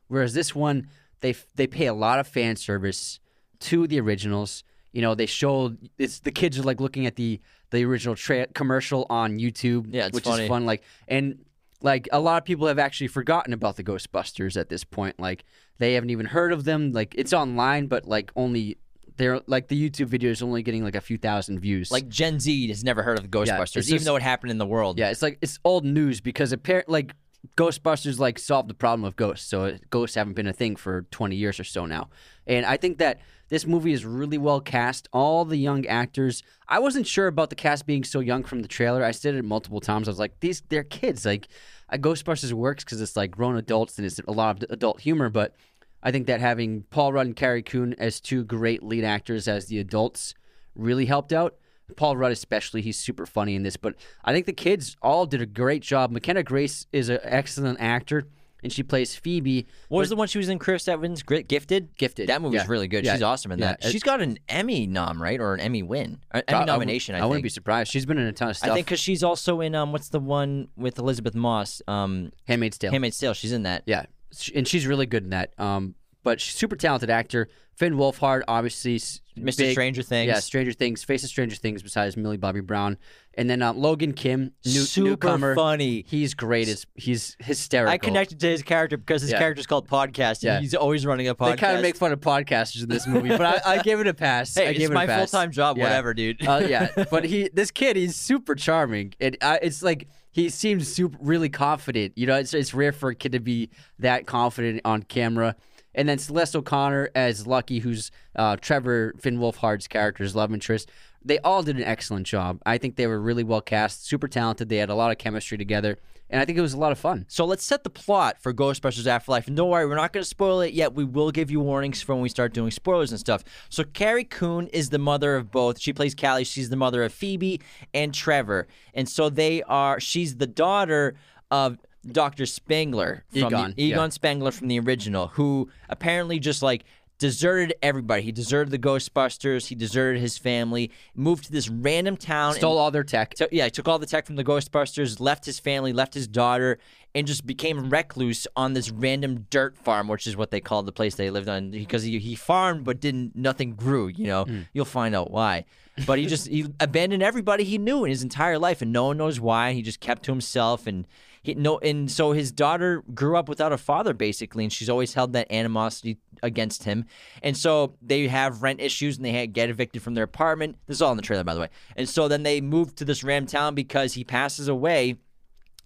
Whereas 0.07 0.33
this 0.33 0.53
one, 0.53 0.87
they 1.21 1.35
they 1.55 1.67
pay 1.67 1.87
a 1.87 1.93
lot 1.93 2.19
of 2.19 2.27
fan 2.27 2.55
service 2.55 3.19
to 3.61 3.87
the 3.87 3.99
originals. 3.99 4.63
You 4.91 5.01
know, 5.01 5.15
they 5.15 5.25
showed 5.25 5.89
it's 5.97 6.19
the 6.19 6.31
kids 6.31 6.59
are 6.59 6.63
like 6.63 6.79
looking 6.79 7.05
at 7.07 7.15
the 7.15 7.41
the 7.71 7.83
original 7.83 8.15
tra- 8.15 8.47
commercial 8.47 9.07
on 9.09 9.39
YouTube. 9.39 9.87
Yeah, 9.89 10.05
it's 10.05 10.13
which 10.13 10.25
funny. 10.25 10.43
is 10.43 10.49
fun. 10.49 10.65
Like 10.65 10.83
and 11.07 11.43
like 11.81 12.07
a 12.11 12.19
lot 12.19 12.37
of 12.37 12.45
people 12.45 12.67
have 12.67 12.77
actually 12.77 13.07
forgotten 13.07 13.53
about 13.53 13.75
the 13.77 13.83
Ghostbusters 13.83 14.59
at 14.59 14.69
this 14.69 14.83
point. 14.83 15.19
Like 15.19 15.43
they 15.79 15.93
haven't 15.93 16.11
even 16.11 16.27
heard 16.27 16.53
of 16.53 16.65
them. 16.65 16.91
Like 16.91 17.15
it's 17.17 17.33
online, 17.33 17.87
but 17.87 18.07
like 18.07 18.31
only 18.35 18.77
they're 19.17 19.41
like 19.47 19.67
the 19.67 19.89
YouTube 19.89 20.07
video 20.07 20.31
is 20.31 20.41
only 20.41 20.63
getting 20.63 20.83
like 20.83 20.95
a 20.95 21.01
few 21.01 21.17
thousand 21.17 21.59
views. 21.59 21.91
Like 21.91 22.07
Gen 22.07 22.39
Z 22.39 22.67
has 22.69 22.83
never 22.83 23.03
heard 23.03 23.19
of 23.19 23.29
Ghostbusters, 23.29 23.77
it's 23.77 23.91
even 23.91 24.05
though 24.05 24.15
it 24.15 24.21
happened 24.21 24.51
in 24.51 24.57
the 24.57 24.65
world. 24.65 24.97
Yeah, 24.97 25.09
it's 25.09 25.21
like 25.21 25.37
it's 25.41 25.59
old 25.63 25.85
news 25.85 26.21
because 26.21 26.51
apparently, 26.51 26.93
like 26.93 27.15
Ghostbusters, 27.57 28.19
like 28.19 28.39
solved 28.39 28.69
the 28.69 28.73
problem 28.73 29.03
of 29.03 29.15
ghosts. 29.15 29.47
So 29.47 29.77
ghosts 29.89 30.15
haven't 30.15 30.33
been 30.33 30.47
a 30.47 30.53
thing 30.53 30.75
for 30.75 31.03
twenty 31.11 31.35
years 31.35 31.59
or 31.59 31.63
so 31.63 31.85
now. 31.85 32.09
And 32.47 32.65
I 32.65 32.77
think 32.77 32.97
that 32.99 33.19
this 33.49 33.67
movie 33.67 33.93
is 33.93 34.05
really 34.05 34.37
well 34.37 34.61
cast. 34.61 35.07
All 35.11 35.45
the 35.45 35.57
young 35.57 35.85
actors. 35.85 36.41
I 36.67 36.79
wasn't 36.79 37.05
sure 37.05 37.27
about 37.27 37.49
the 37.49 37.55
cast 37.55 37.85
being 37.85 38.03
so 38.03 38.19
young 38.19 38.43
from 38.43 38.61
the 38.61 38.67
trailer. 38.67 39.03
I 39.03 39.11
said 39.11 39.35
it 39.35 39.43
multiple 39.43 39.81
times. 39.81 40.07
I 40.07 40.11
was 40.11 40.19
like, 40.19 40.39
these 40.39 40.61
they're 40.69 40.83
kids. 40.83 41.25
Like, 41.25 41.47
uh, 41.89 41.97
Ghostbusters 41.97 42.53
works 42.53 42.83
because 42.83 43.01
it's 43.01 43.15
like 43.15 43.31
grown 43.31 43.57
adults 43.57 43.97
and 43.97 44.05
it's 44.05 44.19
a 44.27 44.31
lot 44.31 44.63
of 44.63 44.69
adult 44.71 45.01
humor, 45.01 45.29
but. 45.29 45.55
I 46.03 46.11
think 46.11 46.27
that 46.27 46.41
having 46.41 46.83
Paul 46.89 47.13
Rudd 47.13 47.25
and 47.27 47.35
Carrie 47.35 47.63
Coon 47.63 47.95
as 47.97 48.19
two 48.19 48.43
great 48.43 48.83
lead 48.83 49.05
actors 49.05 49.47
as 49.47 49.67
the 49.67 49.79
adults 49.79 50.35
really 50.75 51.05
helped 51.05 51.31
out. 51.33 51.55
Paul 51.95 52.17
Rudd 52.17 52.31
especially, 52.31 52.81
he's 52.81 52.97
super 52.97 53.25
funny 53.25 53.55
in 53.55 53.63
this. 53.63 53.77
But 53.77 53.95
I 54.23 54.33
think 54.33 54.45
the 54.45 54.53
kids 54.53 54.95
all 55.01 55.25
did 55.25 55.41
a 55.41 55.45
great 55.45 55.81
job. 55.81 56.11
McKenna 56.11 56.43
Grace 56.43 56.87
is 56.91 57.09
an 57.09 57.19
excellent 57.23 57.79
actor, 57.79 58.25
and 58.63 58.71
she 58.71 58.83
plays 58.83 59.15
Phoebe. 59.15 59.67
What 59.89 59.99
was 59.99 60.09
the 60.09 60.15
one 60.15 60.27
she 60.27 60.37
was 60.37 60.49
in? 60.49 60.59
Chris 60.59 60.87
Evans, 60.87 61.21
Gifted. 61.23 61.95
Gifted, 61.97 62.29
That 62.29 62.41
movie 62.41 62.55
was 62.57 62.63
yeah. 62.63 62.71
really 62.71 62.87
good. 62.87 63.05
Yeah, 63.05 63.13
She's 63.13 63.21
awesome 63.21 63.51
in 63.51 63.59
yeah. 63.59 63.75
that. 63.79 63.83
She's 63.91 64.01
got 64.01 64.21
an 64.21 64.39
Emmy 64.49 64.87
nom, 64.87 65.21
right, 65.21 65.39
or 65.39 65.53
an 65.53 65.59
Emmy 65.59 65.83
win, 65.83 66.19
Or 66.33 66.41
Emmy 66.47 66.59
I- 66.59 66.61
I 66.63 66.65
nomination. 66.65 67.15
I, 67.15 67.19
I, 67.19 67.21
think. 67.21 67.29
wouldn't 67.29 67.43
be 67.43 67.49
surprised. 67.49 67.91
She's 67.91 68.05
been 68.05 68.17
in 68.17 68.27
a 68.27 68.33
ton 68.33 68.49
of 68.49 68.57
stuff. 68.57 68.71
I 68.71 68.73
think 68.73 68.87
because 68.87 68.99
she's 69.01 69.23
also 69.23 69.61
in 69.61 69.75
um, 69.75 69.91
what's 69.91 70.09
the 70.09 70.19
one 70.19 70.69
with 70.75 70.97
Elisabeth 70.97 71.35
Moss? 71.35 71.81
Um, 71.87 72.31
Handmaid's 72.47 72.77
Tale. 72.77 72.91
Handmaid's 72.91 73.17
Tale. 73.19 73.33
She's 73.33 73.51
in 73.51 73.63
that. 73.63 73.83
Yeah, 73.85 74.05
and 74.55 74.67
she's 74.67 74.85
really 74.87 75.05
good 75.05 75.23
in 75.23 75.29
that. 75.31 75.53
Um, 75.59 75.95
but 76.23 76.39
she's 76.39 76.55
super 76.55 76.75
talented 76.77 77.09
actor. 77.09 77.49
Finn 77.75 77.95
Wolfhard, 77.95 78.43
obviously, 78.47 78.97
Mr. 78.97 79.57
big- 79.57 79.71
Stranger 79.71 80.03
Things. 80.03 80.27
Yeah, 80.27 80.39
Stranger 80.39 80.71
Things, 80.73 81.03
face 81.03 81.23
of 81.23 81.29
Stranger 81.29 81.55
Things. 81.55 81.81
Besides 81.81 82.15
Millie 82.15 82.37
Bobby 82.37 82.61
Brown, 82.61 82.97
and 83.33 83.49
then 83.49 83.63
um, 83.63 83.77
Logan 83.79 84.13
Kim, 84.13 84.51
new, 84.63 84.71
Super 84.71 85.09
newcomer. 85.09 85.55
funny. 85.55 86.05
He's 86.07 86.35
great. 86.35 86.67
As 86.69 86.85
he's 86.93 87.35
hysterical. 87.39 87.91
I 87.91 87.97
connected 87.97 88.39
to 88.41 88.47
his 88.47 88.61
character 88.61 88.95
because 88.95 89.23
his 89.23 89.31
Yeah. 89.31 89.39
character's 89.39 89.65
called 89.65 89.87
Podcast. 89.89 90.43
Yeah. 90.43 90.59
He's 90.59 90.75
always 90.75 91.03
running 91.03 91.27
a 91.29 91.33
podcast. 91.35 91.49
They 91.49 91.57
kind 91.57 91.75
of 91.77 91.81
make 91.81 91.95
fun 91.97 92.11
of 92.11 92.19
podcasters 92.19 92.83
in 92.83 92.89
this 92.89 93.07
movie, 93.07 93.29
but 93.29 93.41
I, 93.65 93.73
I 93.73 93.81
gave 93.81 93.99
it 93.99 94.07
a 94.07 94.13
pass. 94.13 94.53
Hey, 94.55 94.67
I 94.67 94.73
gave 94.73 94.81
it's 94.83 94.91
it 94.91 94.93
my 94.93 95.07
full-time 95.07 95.51
job, 95.51 95.77
Yeah. 95.77 95.85
whatever, 95.85 96.13
dude. 96.13 96.47
uh, 96.47 96.61
yeah, 96.69 96.89
but 97.11 97.25
he, 97.25 97.49
this 97.53 97.71
kid, 97.71 97.95
he's 97.97 98.15
super 98.15 98.53
charming. 98.53 99.13
It, 99.19 99.35
uh, 99.41 99.57
it's 99.63 99.81
like 99.81 100.07
he 100.33 100.49
seems 100.49 100.91
super, 100.91 101.17
really 101.21 101.47
confident. 101.47 102.17
You 102.17 102.27
know, 102.27 102.35
it's 102.35 102.53
it's 102.53 102.73
rare 102.73 102.91
for 102.91 103.11
a 103.11 103.15
kid 103.15 103.31
to 103.31 103.39
be 103.39 103.69
that 103.99 104.25
confident 104.25 104.81
on 104.83 105.03
camera. 105.03 105.55
And 105.95 106.09
then 106.09 106.17
Celeste 106.17 106.55
O'Connor 106.55 107.11
as 107.13 107.45
Lucky, 107.45 107.79
who's 107.79 108.11
uh, 108.35 108.57
Trevor 108.57 109.13
Finn 109.19 109.37
Wolfhard's 109.37 109.87
character's 109.87 110.35
love 110.35 110.51
interest. 110.51 110.91
They 111.23 111.37
all 111.39 111.61
did 111.61 111.77
an 111.77 111.83
excellent 111.83 112.25
job. 112.25 112.59
I 112.65 112.79
think 112.79 112.95
they 112.95 113.05
were 113.05 113.21
really 113.21 113.43
well 113.43 113.61
cast, 113.61 114.05
super 114.05 114.27
talented. 114.27 114.69
They 114.69 114.77
had 114.77 114.89
a 114.89 114.95
lot 114.95 115.11
of 115.11 115.19
chemistry 115.19 115.57
together, 115.57 115.99
and 116.29 116.41
I 116.41 116.45
think 116.45 116.57
it 116.57 116.61
was 116.61 116.73
a 116.73 116.77
lot 116.77 116.91
of 116.91 116.97
fun. 116.97 117.25
So 117.27 117.45
let's 117.45 117.63
set 117.63 117.83
the 117.83 117.89
plot 117.89 118.37
for 118.41 118.53
Ghostbusters 118.53 119.05
Afterlife. 119.07 119.47
And 119.47 119.55
don't 119.55 119.69
worry, 119.69 119.85
we're 119.85 119.95
not 119.95 120.13
going 120.13 120.23
to 120.23 120.27
spoil 120.27 120.61
it 120.61 120.73
yet. 120.73 120.93
We 120.93 121.03
will 121.03 121.31
give 121.31 121.51
you 121.51 121.59
warnings 121.59 122.01
for 122.01 122.15
when 122.15 122.23
we 122.23 122.29
start 122.29 122.53
doing 122.53 122.71
spoilers 122.71 123.11
and 123.11 123.19
stuff. 123.19 123.43
So 123.69 123.83
Carrie 123.83 124.23
Coon 124.23 124.67
is 124.67 124.89
the 124.89 124.99
mother 124.99 125.35
of 125.35 125.51
both. 125.51 125.79
She 125.79 125.93
plays 125.93 126.15
Callie. 126.15 126.43
She's 126.43 126.69
the 126.69 126.75
mother 126.75 127.03
of 127.03 127.13
Phoebe 127.13 127.61
and 127.93 128.13
Trevor. 128.13 128.67
And 128.93 129.07
so 129.07 129.29
they 129.29 129.61
are. 129.63 129.99
She's 129.99 130.37
the 130.37 130.47
daughter 130.47 131.15
of 131.51 131.77
Dr. 132.11 132.45
Spangler 132.45 133.23
from 133.29 133.39
Egon, 133.39 133.73
the, 133.75 133.83
Egon 133.83 134.05
yeah. 134.05 134.09
Spangler 134.09 134.51
from 134.51 134.67
the 134.67 134.79
original, 134.79 135.27
who 135.27 135.69
apparently 135.87 136.39
just 136.39 136.61
like 136.61 136.83
deserted 137.17 137.73
everybody. 137.81 138.21
He 138.21 138.31
deserted 138.31 138.71
the 138.71 138.79
Ghostbusters. 138.79 139.67
He 139.67 139.75
deserted 139.75 140.21
his 140.21 140.37
family. 140.37 140.91
Moved 141.15 141.45
to 141.45 141.51
this 141.51 141.69
random 141.69 142.17
town. 142.17 142.53
Stole 142.55 142.73
and- 142.73 142.79
all 142.79 142.91
their 142.91 143.03
tech. 143.03 143.33
so, 143.37 143.47
yeah, 143.51 143.65
he 143.65 143.71
took 143.71 143.87
all 143.87 143.99
the 143.99 144.05
tech 144.05 144.25
from 144.25 144.35
the 144.35 144.43
Ghostbusters, 144.43 145.19
left 145.19 145.45
his 145.45 145.59
family, 145.59 145.93
left 145.93 146.13
his 146.13 146.27
daughter, 146.27 146.79
and 147.15 147.27
just 147.27 147.45
became 147.45 147.89
recluse 147.89 148.47
on 148.55 148.73
this 148.73 148.89
random 148.89 149.45
dirt 149.49 149.77
farm, 149.77 150.07
which 150.07 150.27
is 150.27 150.35
what 150.35 150.51
they 150.51 150.59
called 150.59 150.85
the 150.85 150.91
place 150.91 151.15
they 151.15 151.29
lived 151.29 151.47
on, 151.47 151.71
because 151.71 152.03
he, 152.03 152.19
he 152.19 152.35
farmed 152.35 152.83
but 152.83 152.99
didn't 152.99 153.35
nothing 153.35 153.73
grew. 153.75 154.07
You 154.07 154.27
know, 154.27 154.43
hmm. 154.45 154.61
you'll 154.73 154.85
find 154.85 155.15
out 155.15 155.31
why. 155.31 155.65
But 156.07 156.19
he 156.19 156.25
just 156.25 156.47
he 156.47 156.65
abandoned 156.79 157.23
everybody 157.23 157.63
he 157.63 157.77
knew 157.77 158.03
in 158.03 158.09
his 158.09 158.23
entire 158.23 158.57
life, 158.57 158.81
and 158.81 158.91
no 158.91 159.05
one 159.05 159.17
knows 159.17 159.39
why. 159.39 159.73
He 159.73 159.81
just 159.81 159.99
kept 159.99 160.23
to 160.23 160.31
himself, 160.31 160.87
and 160.87 161.05
he 161.43 161.53
no, 161.55 161.77
and 161.79 162.09
so 162.09 162.31
his 162.31 162.51
daughter 162.51 163.03
grew 163.13 163.37
up 163.37 163.49
without 163.49 163.73
a 163.73 163.77
father 163.77 164.13
basically, 164.13 164.63
and 164.63 164.71
she's 164.71 164.89
always 164.89 165.13
held 165.13 165.33
that 165.33 165.51
animosity 165.51 166.17
against 166.41 166.85
him. 166.85 167.05
And 167.41 167.55
so 167.55 167.95
they 168.01 168.27
have 168.27 168.63
rent 168.63 168.79
issues, 168.81 169.17
and 169.17 169.25
they 169.25 169.45
get 169.47 169.69
evicted 169.69 170.01
from 170.01 170.13
their 170.13 170.23
apartment. 170.23 170.77
This 170.87 170.97
is 170.97 171.01
all 171.01 171.11
in 171.11 171.17
the 171.17 171.23
trailer, 171.23 171.43
by 171.43 171.53
the 171.53 171.59
way. 171.59 171.69
And 171.97 172.07
so 172.07 172.27
then 172.27 172.43
they 172.43 172.61
move 172.61 172.95
to 172.95 173.05
this 173.05 173.23
ram 173.23 173.45
town 173.45 173.75
because 173.75 174.13
he 174.13 174.23
passes 174.23 174.67
away. 174.69 175.17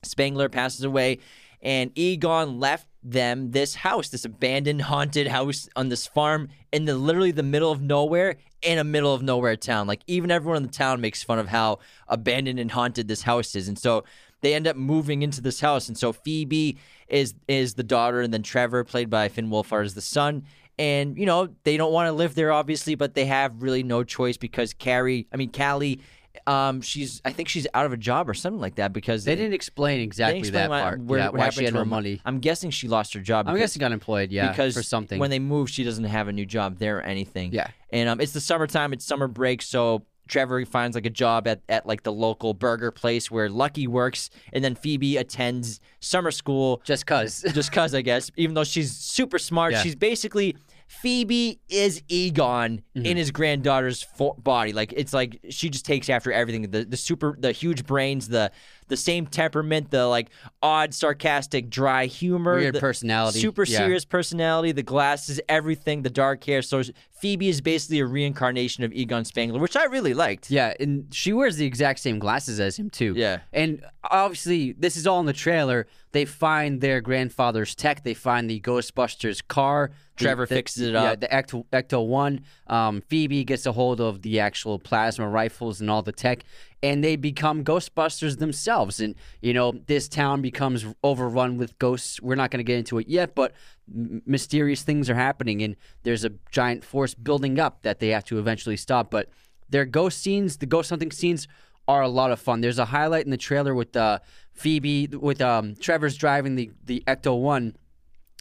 Spangler 0.04 0.48
passes 0.48 0.84
away, 0.84 1.18
and 1.62 1.92
Egon 1.96 2.60
left 2.60 2.88
them 3.02 3.52
this 3.52 3.76
house, 3.76 4.10
this 4.10 4.26
abandoned, 4.26 4.84
haunted 4.84 5.28
house 5.28 5.68
on 5.76 5.90
this 5.90 6.06
farm 6.06 6.50
in 6.72 6.86
the 6.86 6.96
literally 6.96 7.32
the 7.32 7.42
middle 7.42 7.72
of 7.72 7.82
nowhere 7.82 8.36
in 8.62 8.78
a 8.78 8.84
middle 8.84 9.14
of 9.14 9.24
nowhere 9.24 9.56
town. 9.56 9.88
Like 9.88 10.02
even 10.08 10.30
everyone 10.30 10.58
in 10.58 10.64
the 10.64 10.70
town 10.70 11.02
makes 11.02 11.24
fun 11.24 11.40
of 11.40 11.48
how 11.48 11.80
abandoned 12.08 12.60
and 12.60 12.72
haunted 12.72 13.08
this 13.08 13.24
house 13.24 13.56
is, 13.56 13.68
and 13.68 13.80
so 13.80 14.04
they 14.42 14.54
end 14.54 14.68
up 14.68 14.76
moving 14.76 15.22
into 15.22 15.42
this 15.42 15.60
house. 15.60 15.88
And 15.88 15.98
so 15.98 16.14
Phoebe 16.14 16.78
is 17.08 17.34
is 17.48 17.74
the 17.76 17.84
daughter, 17.84 18.22
and 18.22 18.34
then 18.34 18.44
Trevor, 18.44 18.84
played 18.84 19.10
by 19.10 19.30
Finn 19.30 19.50
Wolfhard, 19.50 19.86
is 19.86 19.94
the 19.96 20.02
son. 20.02 20.44
And 20.80 21.18
you 21.18 21.26
know 21.26 21.50
they 21.64 21.76
don't 21.78 21.92
want 21.92 22.08
to 22.08 22.12
live 22.14 22.36
there, 22.36 22.52
obviously, 22.52 22.96
but 22.96 23.16
they 23.16 23.26
have 23.26 23.62
really 23.64 23.84
no 23.84 24.04
choice 24.04 24.38
because 24.38 24.74
Carrie, 24.74 25.28
I 25.34 25.38
mean 25.38 25.52
Callie, 25.52 26.02
um, 26.46 26.82
she's 26.82 27.20
I 27.26 27.32
think 27.32 27.50
she's 27.50 27.66
out 27.74 27.88
of 27.88 27.94
a 27.94 27.98
job 27.98 28.30
or 28.30 28.36
something 28.36 28.62
like 28.62 28.76
that 28.76 28.94
because 28.94 29.26
They 29.26 29.36
didn't 29.36 29.54
explain 29.54 29.98
they 30.00 30.04
exactly 30.04 30.40
explain 30.40 30.54
that 30.66 30.70
why, 30.70 30.82
part. 30.82 31.02
where- 31.02 31.20
yeah, 31.20 31.30
why 31.30 31.50
she 31.50 31.64
had 31.64 31.74
her 31.74 31.84
money. 31.84 32.22
I'm 32.26 32.40
guessing 32.40 32.70
she 32.70 32.88
lost 32.88 33.16
her 33.16 33.20
job. 33.22 33.48
I'm 33.48 33.56
because- 33.56 33.72
guessing 33.72 33.80
got 33.80 33.92
employed, 33.92 34.32
yeah, 34.32 34.50
because 34.52 34.76
for 34.76 34.84
something. 34.84 35.18
When 35.20 35.32
they 35.32 35.40
moved, 35.40 35.74
she 35.74 35.84
doesn't 35.84 36.04
have 36.04 36.28
a 36.28 36.32
new 36.32 36.46
job 36.46 36.78
there 36.78 37.00
or 37.00 37.02
anything. 37.02 37.54
Yeah. 37.54 37.70
and 37.90 38.08
um, 38.08 38.22
it's 38.22 38.34
the 38.34 38.42
summertime. 38.42 38.94
It's 38.94 39.04
summer 39.04 39.28
break, 39.28 39.64
so 39.64 40.06
Trevor 40.28 40.66
finds 40.66 40.96
like 40.96 41.06
a 41.06 41.10
job 41.12 41.48
at, 41.48 41.62
at 41.70 41.86
like 41.86 42.04
the 42.04 42.12
local 42.14 42.54
burger 42.54 42.92
place 42.92 43.32
where 43.32 43.50
Lucky 43.50 43.88
works, 43.88 44.30
and 44.54 44.64
then 44.64 44.76
Phoebe 44.76 45.18
attends 45.18 45.80
summer 46.00 46.32
school 46.32 46.82
just 46.86 47.06
cause. 47.06 47.44
just 47.54 47.72
cause 47.72 47.94
I 47.96 48.02
guess, 48.02 48.32
even 48.38 48.54
though 48.56 48.64
she's 48.64 48.92
super 48.96 49.40
smart, 49.40 49.74
Yeah. 49.74 49.82
she's 49.82 49.96
basically 49.96 50.56
Phoebe 50.88 51.60
is 51.70 52.02
Egon 52.08 52.82
Mm-hmm. 52.96 53.06
in 53.06 53.18
his 53.18 53.30
granddaughter's 53.32 54.02
fo- 54.02 54.34
body. 54.34 54.74
Like 54.74 54.94
it's 54.96 55.14
like 55.14 55.40
she 55.50 55.70
just 55.70 55.86
takes 55.86 56.10
after 56.10 56.32
everything. 56.32 56.72
The 56.72 56.86
the 56.86 56.98
super 56.98 57.36
the 57.40 57.52
huge 57.52 57.86
brains, 57.86 58.28
the 58.30 58.52
the 58.88 58.98
same 58.98 59.26
temperament, 59.28 59.92
the 59.92 60.06
like 60.08 60.30
odd, 60.62 60.94
sarcastic, 60.94 61.70
dry 61.70 62.06
humor, 62.06 62.56
Weird 62.56 62.76
the 62.76 62.80
personality. 62.80 63.40
super 63.40 63.64
Yeah. 63.64 63.78
serious 63.80 64.06
personality, 64.06 64.72
the 64.72 64.84
glasses, 64.84 65.40
everything, 65.50 66.04
the 66.04 66.10
dark 66.10 66.44
hair. 66.44 66.62
So 66.62 66.84
Phoebe 67.20 67.50
is 67.50 67.62
basically 67.62 68.00
a 68.00 68.06
reincarnation 68.06 68.84
of 68.84 68.94
Egon 68.94 69.26
Spangler, 69.26 69.60
which 69.60 69.76
I 69.76 69.86
really 69.86 70.14
liked. 70.14 70.52
Yeah, 70.52 70.74
and 70.80 71.08
she 71.12 71.34
wears 71.34 71.58
the 71.58 71.66
exact 71.66 72.00
same 72.00 72.20
glasses 72.20 72.60
as 72.60 72.78
him 72.78 72.90
too. 72.90 73.14
Yeah. 73.16 73.40
and 73.52 73.84
obviously 74.10 74.72
this 74.74 74.96
is 74.96 75.06
all 75.08 75.20
in 75.20 75.26
the 75.26 75.34
trailer. 75.34 75.88
They 76.14 76.24
find 76.26 76.80
their 76.82 77.02
grandfather's 77.02 77.76
tech. 77.76 78.04
They 78.04 78.14
find 78.14 78.50
the 78.50 78.60
Ghostbusters 78.62 79.46
car. 79.48 79.92
Trevor 80.16 80.46
the- 80.48 80.56
fixes 80.56 80.82
it 80.88 80.94
Yeah, 80.94 81.04
up. 81.12 81.20
the 81.20 81.28
Ecto, 81.28 81.66
Ecto 81.72 82.08
One. 82.08 82.42
Um, 82.68 83.02
Phoebe 83.08 83.44
gets 83.44 83.66
a 83.68 83.72
hold 83.72 84.00
of 84.02 84.22
the 84.24 84.40
actual 84.40 84.80
plasma 84.80 85.28
rifles 85.28 85.80
and 85.82 85.92
all 85.92 86.02
the 86.02 86.12
tech, 86.12 86.44
and 86.84 87.04
they 87.04 87.16
become 87.16 87.64
Ghostbusters 87.64 88.38
themselves. 88.38 89.00
And 89.00 89.16
you 89.42 89.54
know, 89.54 89.72
this 89.72 90.08
town 90.08 90.42
becomes 90.42 90.86
overrun 91.04 91.58
with 91.58 91.78
ghosts. 91.80 92.22
We're 92.22 92.36
not 92.36 92.52
going 92.52 92.60
to 92.60 92.64
get 92.64 92.78
into 92.78 93.00
it 93.00 93.08
yet, 93.08 93.36
but 93.36 93.54
m- 93.94 94.22
mysterious 94.26 94.84
things 94.84 95.10
are 95.10 95.16
happening, 95.16 95.62
and 95.62 95.76
there's 96.04 96.24
a 96.24 96.32
giant 96.52 96.84
force 96.84 97.14
building 97.14 97.60
up 97.60 97.84
that 97.84 98.00
they 98.00 98.10
have 98.10 98.26
to 98.26 98.40
eventually 98.40 98.78
stop. 98.78 99.10
But 99.12 99.30
their 99.70 99.86
ghost 99.86 100.22
scenes, 100.22 100.58
the 100.58 100.66
ghost 100.66 100.90
hunting 100.90 101.12
scenes, 101.12 101.48
are 101.88 102.02
a 102.02 102.08
lot 102.08 102.32
of 102.32 102.40
fun. 102.40 102.62
There's 102.62 102.80
a 102.80 102.86
highlight 102.86 103.26
in 103.26 103.32
the 103.32 103.38
trailer 103.38 103.74
with 103.74 103.96
uh, 103.96 104.20
Phoebe, 104.54 105.08
with 105.08 105.42
um, 105.42 105.76
Trevor's 105.76 106.18
driving 106.18 106.56
the 106.56 106.72
the 106.84 107.04
Ecto 107.08 107.40
One, 107.40 107.76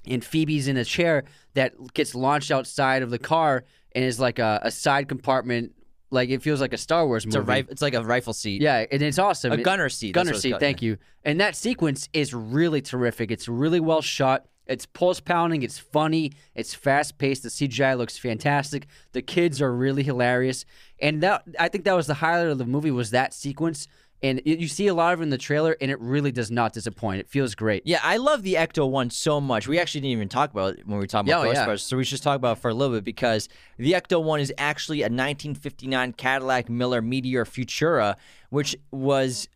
and 0.07 0.24
Phoebe's 0.24 0.68
in 0.68 0.76
a 0.76 0.84
chair 0.84 1.24
that 1.55 1.72
gets 1.95 2.14
launched 2.14 2.51
outside 2.51 3.03
of 3.03 3.11
the 3.11 3.18
car 3.18 3.64
and 3.95 4.05
is 4.05 4.20
like 4.20 4.39
a, 4.39 4.61
a 4.62 4.70
side 4.70 5.09
compartment. 5.09 5.72
Like 6.11 6.28
it 6.30 6.40
feels 6.42 6.61
like 6.61 6.72
a 6.72 6.76
Star 6.78 7.07
Wars 7.07 7.24
It's 7.24 7.34
a 7.34 7.40
movie. 7.40 7.52
rif- 7.52 7.70
It's 7.70 7.82
like 7.82 7.94
a 7.94 8.02
rifle 8.04 8.32
seat. 8.32 8.62
Yeah, 8.62 8.84
and 8.90 9.02
it's 9.02 9.18
awesome. 9.18 9.52
A 9.52 9.57
It- 9.57 9.62
gunner 9.64 9.88
seat, 9.88 10.12
that's 10.14 10.22
Gunner 10.24 10.28
what 10.30 10.34
it's 10.36 10.42
seat. 10.42 10.50
called, 10.50 10.61
Thank 10.61 10.82
you. 10.82 10.98
And 11.24 11.40
that 11.40 11.57
sequence 11.57 12.09
is 12.12 12.32
really 12.32 12.80
terrific. 12.80 13.30
It's 13.30 13.48
really 13.48 13.80
well 13.80 14.00
shot. 14.02 14.46
It's 14.66 14.84
pulse 14.86 15.20
pounding. 15.20 15.62
It's 15.62 15.78
funny. 15.78 16.32
It's 16.54 16.74
fast 16.74 17.18
paced. 17.18 17.42
The 17.44 17.50
CGI 17.50 17.96
looks 17.96 18.18
fantastic. 18.18 18.86
The 19.12 19.22
kids 19.22 19.62
are 19.62 19.72
really 19.74 20.02
hilarious. 20.02 20.64
And 21.00 21.22
that 21.22 21.42
I 21.59 21.68
think 21.68 21.84
that 21.84 21.94
was 21.94 22.07
the 22.09 22.14
highlight 22.14 22.48
of 22.48 22.59
the 22.59 22.64
movie 22.66 22.90
was 22.90 23.11
that 23.11 23.32
sequence. 23.34 23.86
And 24.22 24.40
it, 24.44 24.58
you 24.58 24.68
see 24.68 24.86
a 24.86 24.94
lot 24.94 25.12
of 25.12 25.20
it 25.20 25.24
in 25.24 25.30
the 25.30 25.38
trailer, 25.38 25.76
and 25.80 25.90
it 25.90 26.00
really 26.00 26.32
does 26.32 26.50
not 26.50 26.72
disappoint. 26.72 27.20
It 27.20 27.28
feels 27.28 27.54
great. 27.54 27.82
Yeah, 27.84 28.00
I 28.02 28.16
love 28.16 28.42
the 28.42 28.54
Ecto 28.54 28.88
one 28.88 29.10
so 29.10 29.40
much. 29.40 29.68
We 29.68 29.78
actually 29.78 30.00
didn't 30.02 30.12
even 30.12 30.28
talk 30.28 30.50
about 30.50 30.78
it 30.78 30.86
when 30.86 30.96
we 30.96 31.02
were 31.02 31.06
talking 31.06 31.30
about 31.30 31.44
Yeah, 31.44 31.48
oh, 31.48 31.52
yeah. 31.52 31.66
Ghostbusters, 31.66 31.80
so 31.80 31.96
we 31.96 32.04
should 32.04 32.12
just 32.12 32.22
talk 32.22 32.36
about 32.36 32.56
it 32.56 32.60
for 32.60 32.70
a 32.70 32.74
little 32.74 32.96
bit 32.96 33.04
because 33.04 33.48
the 33.76 33.92
Ecto 33.92 34.22
one 34.22 34.40
is 34.40 34.52
actually 34.56 35.02
a 35.02 35.04
1959 35.04 36.14
Cadillac 36.14 36.68
Miller 36.70 37.02
Meteor 37.02 37.44
Futura, 37.44 38.16
which 38.50 38.74
was 38.90 39.48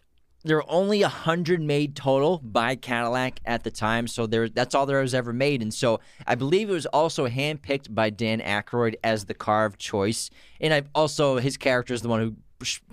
there 0.44 0.56
were 0.56 0.70
only 0.70 1.02
a 1.02 1.08
hundred 1.08 1.60
made 1.60 1.94
total 1.94 2.38
by 2.38 2.74
Cadillac 2.74 3.40
at 3.44 3.62
the 3.62 3.70
time, 3.70 4.06
so 4.06 4.26
there 4.26 4.48
that's 4.48 4.74
all 4.74 4.86
there 4.86 5.00
was 5.00 5.14
ever 5.14 5.32
made, 5.32 5.60
and 5.60 5.72
so 5.72 6.00
I 6.26 6.34
believe 6.34 6.70
it 6.70 6.72
was 6.72 6.86
also 6.86 7.28
handpicked 7.28 7.94
by 7.94 8.10
Dan 8.10 8.40
Aykroyd 8.40 8.94
as 9.04 9.26
the 9.26 9.34
car 9.34 9.66
of 9.66 9.76
choice, 9.76 10.30
and 10.60 10.72
I 10.72 10.82
also 10.94 11.36
his 11.38 11.56
character 11.56 11.92
is 11.92 12.02
the 12.02 12.08
one 12.08 12.20
who 12.20 12.36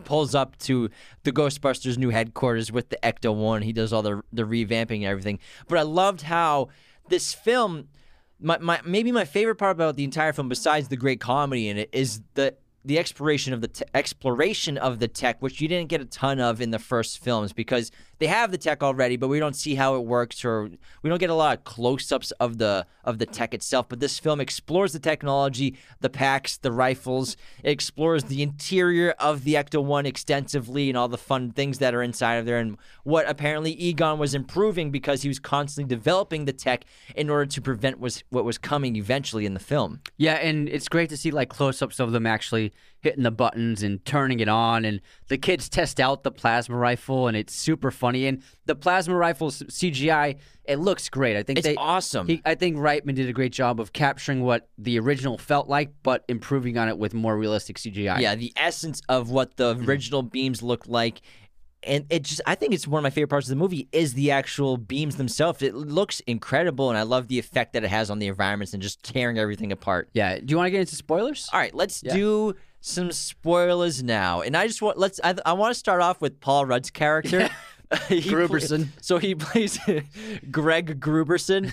pulls 0.04 0.36
up 0.36 0.58
to 0.60 0.90
the 1.24 1.32
Ghostbusters 1.32 1.98
new 1.98 2.10
headquarters 2.10 2.72
with 2.72 2.90
the 2.90 2.98
Ecto 3.04 3.36
One. 3.36 3.62
He 3.62 3.74
does 3.74 3.94
all 3.94 4.02
the 4.02 4.22
the 4.32 4.44
revamping 4.44 4.98
and 4.98 5.06
everything, 5.06 5.40
but 5.68 5.78
I 5.78 5.84
loved 5.84 6.24
how 6.24 6.70
this 7.10 7.34
film. 7.34 7.90
My, 8.40 8.60
my 8.60 8.80
maybe 8.86 9.12
my 9.12 9.26
favorite 9.26 9.56
part 9.56 9.72
about 9.72 9.96
the 9.96 10.04
entire 10.04 10.32
film, 10.32 10.48
besides 10.48 10.90
the 10.90 10.96
great 10.96 11.20
comedy 11.20 11.70
in 11.70 11.78
it, 11.78 11.90
is 11.92 12.22
the 12.36 12.56
the 12.86 13.00
exploration 13.00 13.52
of 13.54 13.62
the 13.62 13.68
te- 13.68 13.86
exploration 13.94 14.78
of 14.78 15.00
the 15.00 15.08
tech, 15.08 15.42
which 15.42 15.60
you 15.60 15.68
didn't 15.68 15.90
get 15.90 16.02
a 16.02 16.06
ton 16.06 16.40
of 16.40 16.62
in 16.62 16.72
the 16.72 16.80
first 16.80 17.18
films 17.20 17.52
because 17.52 17.92
they 18.20 18.28
have 18.28 18.52
the 18.52 18.58
tech 18.58 18.84
already, 18.84 19.18
but 19.18 19.28
we 19.28 19.40
don't 19.40 19.56
see 19.56 19.76
how 19.76 19.96
it 19.96 20.06
works 20.06 20.44
or 20.44 20.70
we 21.02 21.10
don't 21.10 21.20
get 21.20 21.30
a 21.30 21.36
lot 21.36 21.58
of 21.58 21.64
close-ups 21.64 22.32
of 22.32 22.58
the 22.58 22.86
of 23.04 23.20
the 23.20 23.26
tech 23.26 23.54
itself. 23.54 23.88
But 23.90 24.00
this 24.00 24.20
film 24.20 24.40
explores 24.40 24.94
the 24.94 25.00
technology, 25.00 25.78
the 26.02 26.10
packs, 26.10 26.58
the 26.58 26.72
rifles. 26.72 27.38
It 27.64 27.72
explores 27.72 28.26
the 28.26 28.42
interior 28.42 29.12
of 29.12 29.44
the 29.44 29.54
Ecto 29.54 29.84
One 29.84 30.06
extensively 30.06 30.90
and 30.90 30.98
all 30.98 31.08
the 31.08 31.18
fun 31.18 31.52
things 31.52 31.80
that 31.80 31.96
are 31.96 32.04
inside 32.04 32.36
of 32.36 32.46
there, 32.46 32.60
and 32.60 32.78
what 33.04 33.30
apparently 33.30 33.72
Egon 33.74 34.20
was 34.20 34.34
improving 34.34 34.92
because 34.92 35.22
he 35.22 35.28
was 35.28 35.40
constantly 35.40 35.88
developing 35.96 36.46
the 36.46 36.54
tech 36.54 36.86
in 37.16 37.30
order 37.30 37.46
to 37.46 37.62
prevent 37.62 38.00
was 38.00 38.24
what 38.30 38.46
was 38.46 38.58
coming 38.58 38.96
eventually 38.96 39.46
in 39.46 39.54
the 39.54 39.60
film. 39.60 40.02
Yeah, 40.18 40.36
and 40.36 40.68
it's 40.70 40.90
great 40.90 41.10
to 41.10 41.18
see 41.18 41.32
like 41.32 41.50
close 41.50 41.82
ups 41.82 42.00
of 42.00 42.12
them 42.12 42.26
actually 42.26 42.74
hitting 43.02 43.24
the 43.24 43.32
buttons 43.32 43.84
and 43.84 44.04
turning 44.06 44.40
it 44.40 44.50
on. 44.50 44.86
And 44.86 45.02
the 45.28 45.38
kids 45.38 45.70
test 45.70 46.00
out 46.00 46.24
the 46.24 46.32
plasma 46.32 46.76
rifle, 46.76 47.28
and 47.28 47.38
it's 47.38 47.56
super 47.56 47.92
funny. 47.92 48.28
And 48.28 48.44
the 48.66 48.76
plasma 48.76 49.16
rifle 49.16 49.50
CGI, 49.50 50.38
it 50.66 50.80
looks 50.80 51.10
great. 51.10 51.38
I 51.38 51.44
think 51.44 51.60
It's 51.60 51.68
they, 51.68 51.76
awesome. 51.76 52.28
He, 52.28 52.42
I 52.46 52.56
think 52.56 52.78
Reitman 52.78 53.16
did 53.16 53.30
a 53.30 53.34
great 53.34 53.54
job 53.54 53.80
of 53.80 53.94
capturing 53.94 54.44
what 54.44 54.70
the 54.78 55.00
original 55.00 55.38
felt 55.38 55.68
like, 55.68 55.92
but 56.04 56.26
improving 56.28 56.78
on 56.78 56.90
it 56.90 56.98
with 56.98 57.14
more 57.14 57.38
realistic 57.38 57.78
CGI. 57.78 58.20
Yeah, 58.20 58.36
the 58.36 58.54
essence 58.58 59.02
of 59.08 59.30
what 59.30 59.58
the 59.58 59.76
mm-hmm. 59.76 59.90
original 59.90 60.24
beams 60.24 60.62
looked 60.62 60.88
like. 60.88 61.22
And 61.84 62.06
it 62.10 62.24
just, 62.24 62.42
I 62.46 62.56
think 62.56 62.74
it's 62.74 62.88
one 62.88 63.00
of 63.00 63.04
my 63.04 63.12
favorite 63.12 63.30
parts 63.30 63.46
of 63.46 63.52
the 63.52 63.56
movie 63.56 63.88
is 63.92 64.14
the 64.14 64.32
actual 64.32 64.78
beams 64.78 65.16
themselves. 65.16 65.62
It 65.62 65.74
looks 65.76 66.20
incredible, 66.22 66.90
and 66.90 66.98
I 66.98 67.04
love 67.04 67.28
the 67.28 67.40
effect 67.40 67.74
that 67.74 67.84
it 67.84 67.90
has 67.90 68.10
on 68.10 68.20
the 68.20 68.28
environments 68.28 68.74
and 68.74 68.82
just 68.82 69.04
tearing 69.04 69.38
everything 69.38 69.72
apart. 69.72 70.10
Yeah. 70.14 70.38
Do 70.40 70.46
you 70.48 70.58
want 70.58 70.68
to 70.68 70.72
get 70.72 70.82
into 70.82 70.96
spoilers? 70.96 71.48
All 71.54 71.60
right, 71.60 71.74
let's 71.74 72.02
Yeah. 72.04 72.14
do 72.14 72.56
some 72.88 73.12
spoilers 73.12 74.02
now. 74.02 74.42
And 74.42 74.56
I 74.56 74.68
just 74.68 74.82
want 74.82 74.98
let's 74.98 75.20
I, 75.24 75.36
I 75.46 75.54
want 75.54 75.74
to 75.74 75.80
start 75.80 76.02
off 76.02 76.22
with 76.22 76.40
Paul 76.40 76.66
Rudd's 76.66 76.90
character. 76.90 77.50
He 78.10 78.20
Gruberson. 78.20 78.90
so 79.00 79.18
he 79.18 79.34
plays 79.34 79.80
Greg 80.52 81.00
Gruberson, 81.00 81.72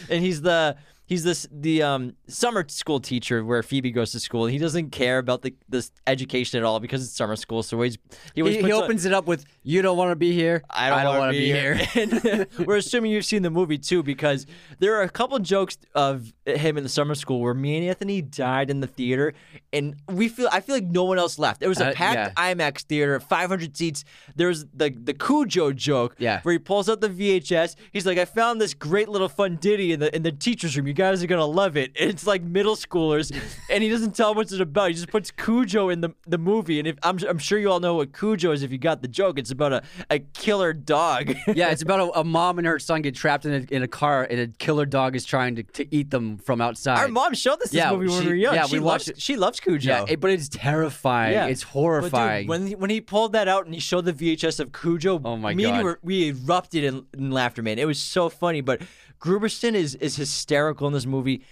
and 0.10 0.24
he's 0.24 0.42
the 0.42 0.76
he's 1.06 1.24
this 1.24 1.46
the 1.50 1.82
um 1.82 2.14
summer 2.28 2.64
school 2.68 3.00
teacher 3.00 3.44
where 3.44 3.62
Phoebe 3.62 3.90
goes 3.90 4.12
to 4.12 4.20
school. 4.20 4.46
He 4.46 4.58
doesn't 4.58 4.90
care 4.90 5.18
about 5.18 5.42
the 5.42 5.54
this 5.68 5.90
education 6.06 6.58
at 6.58 6.64
all 6.64 6.80
because 6.80 7.02
it's 7.04 7.16
summer 7.16 7.36
school. 7.36 7.62
So 7.62 7.80
he's 7.82 7.96
he, 8.34 8.42
always 8.42 8.56
He, 8.56 8.62
he 8.62 8.72
on- 8.72 8.82
opens 8.84 9.04
it 9.06 9.12
up 9.12 9.26
with, 9.26 9.44
"You 9.62 9.82
don't 9.82 9.96
want 9.96 10.10
to 10.10 10.16
be 10.16 10.32
here. 10.32 10.62
I 10.70 10.90
don't, 10.90 11.04
wanna 11.04 11.18
want 11.18 11.32
to 11.32 11.38
be 11.38 11.46
here. 11.46 11.80
and 11.94 12.46
we're 12.66 12.76
assuming 12.76 13.12
you've 13.12 13.24
seen 13.24 13.42
the 13.42 13.50
movie 13.50 13.78
too, 13.78 14.02
because 14.02 14.46
there 14.78 14.94
are 14.96 15.02
a 15.02 15.08
couple 15.08 15.38
jokes 15.38 15.78
of 15.94 16.32
him 16.44 16.76
in 16.76 16.82
the 16.82 16.88
summer 16.88 17.14
school 17.14 17.40
where 17.40 17.54
me 17.54 17.76
and 17.78 17.88
Anthony 17.88 18.20
died 18.22 18.68
in 18.70 18.80
the 18.80 18.86
theater, 18.86 19.32
and 19.72 19.96
we 20.08 20.28
feel 20.28 20.48
I 20.52 20.60
feel 20.60 20.74
like 20.74 20.84
no 20.84 21.04
one 21.04 21.18
else 21.18 21.38
left. 21.38 21.62
It 21.62 21.68
was 21.68 21.80
a 21.80 21.86
Uh, 21.90 21.92
packed 21.92 22.36
yeah. 22.36 22.54
IMAX 22.54 22.82
theater, 22.82 23.20
500 23.20 23.76
seats. 23.76 24.04
There's 24.34 24.64
the 24.74 24.90
the 24.90 25.14
Cujo 25.14 25.72
joke, 25.72 26.16
Yeah. 26.18 26.40
where 26.42 26.52
he 26.52 26.58
pulls 26.58 26.88
out 26.88 27.00
the 27.00 27.08
VHS. 27.08 27.76
He's 27.92 28.04
like, 28.06 28.18
"I 28.18 28.24
found 28.24 28.60
this 28.60 28.74
great 28.74 29.08
little 29.08 29.28
fun 29.28 29.56
ditty 29.60 29.92
in 29.92 30.00
the 30.00 30.14
in 30.14 30.22
the 30.22 30.32
teachers' 30.32 30.76
room. 30.76 30.86
You 30.88 30.95
guys 30.96 31.22
are 31.22 31.28
gonna 31.28 31.46
love 31.46 31.76
it." 31.76 31.92
And 32.00 32.10
it's 32.10 32.26
like 32.26 32.42
middle 32.42 32.74
schoolers, 32.74 33.30
and 33.70 33.82
he 33.84 33.88
doesn't 33.88 34.16
tell 34.16 34.30
them 34.30 34.38
what 34.38 34.50
it's 34.50 34.58
about. 34.60 34.88
He 34.88 34.94
just 34.94 35.08
puts 35.10 35.30
Cujo 35.30 35.88
in 35.90 36.00
the 36.00 36.10
the 36.26 36.38
movie, 36.38 36.78
and 36.80 36.88
if 36.88 36.96
I'm 37.04 37.18
I'm 37.28 37.38
sure 37.38 37.58
you 37.58 37.70
all 37.70 37.78
know 37.80 37.94
what 37.94 38.12
Cujo 38.12 38.50
is 38.50 38.62
if 38.64 38.72
you 38.72 38.78
got 38.78 39.02
the 39.02 39.08
joke. 39.08 39.38
It's 39.38 39.50
about 39.52 39.72
a 39.72 39.82
a 40.10 40.18
killer 40.18 40.72
dog. 40.72 41.34
yeah, 41.54 41.70
it's 41.70 41.82
about 41.82 42.00
a, 42.00 42.20
a 42.20 42.24
mom 42.24 42.58
and 42.58 42.66
her 42.66 42.78
son 42.80 43.02
get 43.02 43.14
trapped 43.14 43.44
in 43.44 43.52
a, 43.52 43.74
in 43.74 43.82
a 43.82 43.88
car, 43.88 44.24
and 44.28 44.40
a 44.40 44.46
killer 44.48 44.86
dog 44.86 45.14
is 45.14 45.24
trying 45.24 45.54
to, 45.56 45.62
to 45.62 45.94
eat 45.94 46.10
them 46.10 46.38
from 46.38 46.60
outside. 46.60 46.98
Our 46.98 47.08
mom 47.08 47.34
showed 47.34 47.54
us 47.62 47.70
this 47.70 47.74
Yeah, 47.74 47.92
movie 47.92 48.08
when 48.08 48.20
we 48.24 48.28
were 48.30 48.34
young. 48.34 48.54
yeah, 48.54 48.66
she 48.66 48.76
we 48.76 48.80
loves, 48.80 49.06
watched 49.06 49.08
it. 49.08 49.20
She 49.22 49.36
loves 49.36 49.60
Cujo. 49.60 49.88
yeah, 49.90 50.04
it- 50.08 50.20
but 50.20 50.30
it's 50.30 50.48
terrifying. 50.48 51.32
Yeah. 51.34 51.46
It's 51.46 51.62
But 51.62 51.68
dude, 51.68 51.72
horrifying. 51.72 52.46
when 52.48 52.66
he, 52.68 52.74
when 52.74 52.90
he 52.90 53.00
pulled 53.00 53.32
that 53.32 53.48
out 53.48 53.66
and 53.66 53.74
he 53.74 53.80
showed 53.80 54.04
the 54.06 54.12
VHS 54.12 54.60
of 54.60 54.72
Cujo, 54.72 55.20
Oh 55.24 55.36
my 55.36 55.54
me 55.54 55.64
and 55.64 55.72
God. 55.74 55.78
you 55.78 55.84
were, 55.84 55.98
we 56.02 56.28
erupted 56.28 56.84
in, 56.84 57.04
in 57.14 57.30
laughter, 57.30 57.62
man. 57.62 57.78
It 57.78 57.86
was 57.86 57.98
so 57.98 58.28
funny. 58.28 58.60
But 58.60 58.82
Gruberson 59.20 59.74
is 59.74 59.94
is 59.96 60.16
hysterical 60.16 60.86
in 60.86 60.92
this 60.92 61.06
movie. 61.06 61.42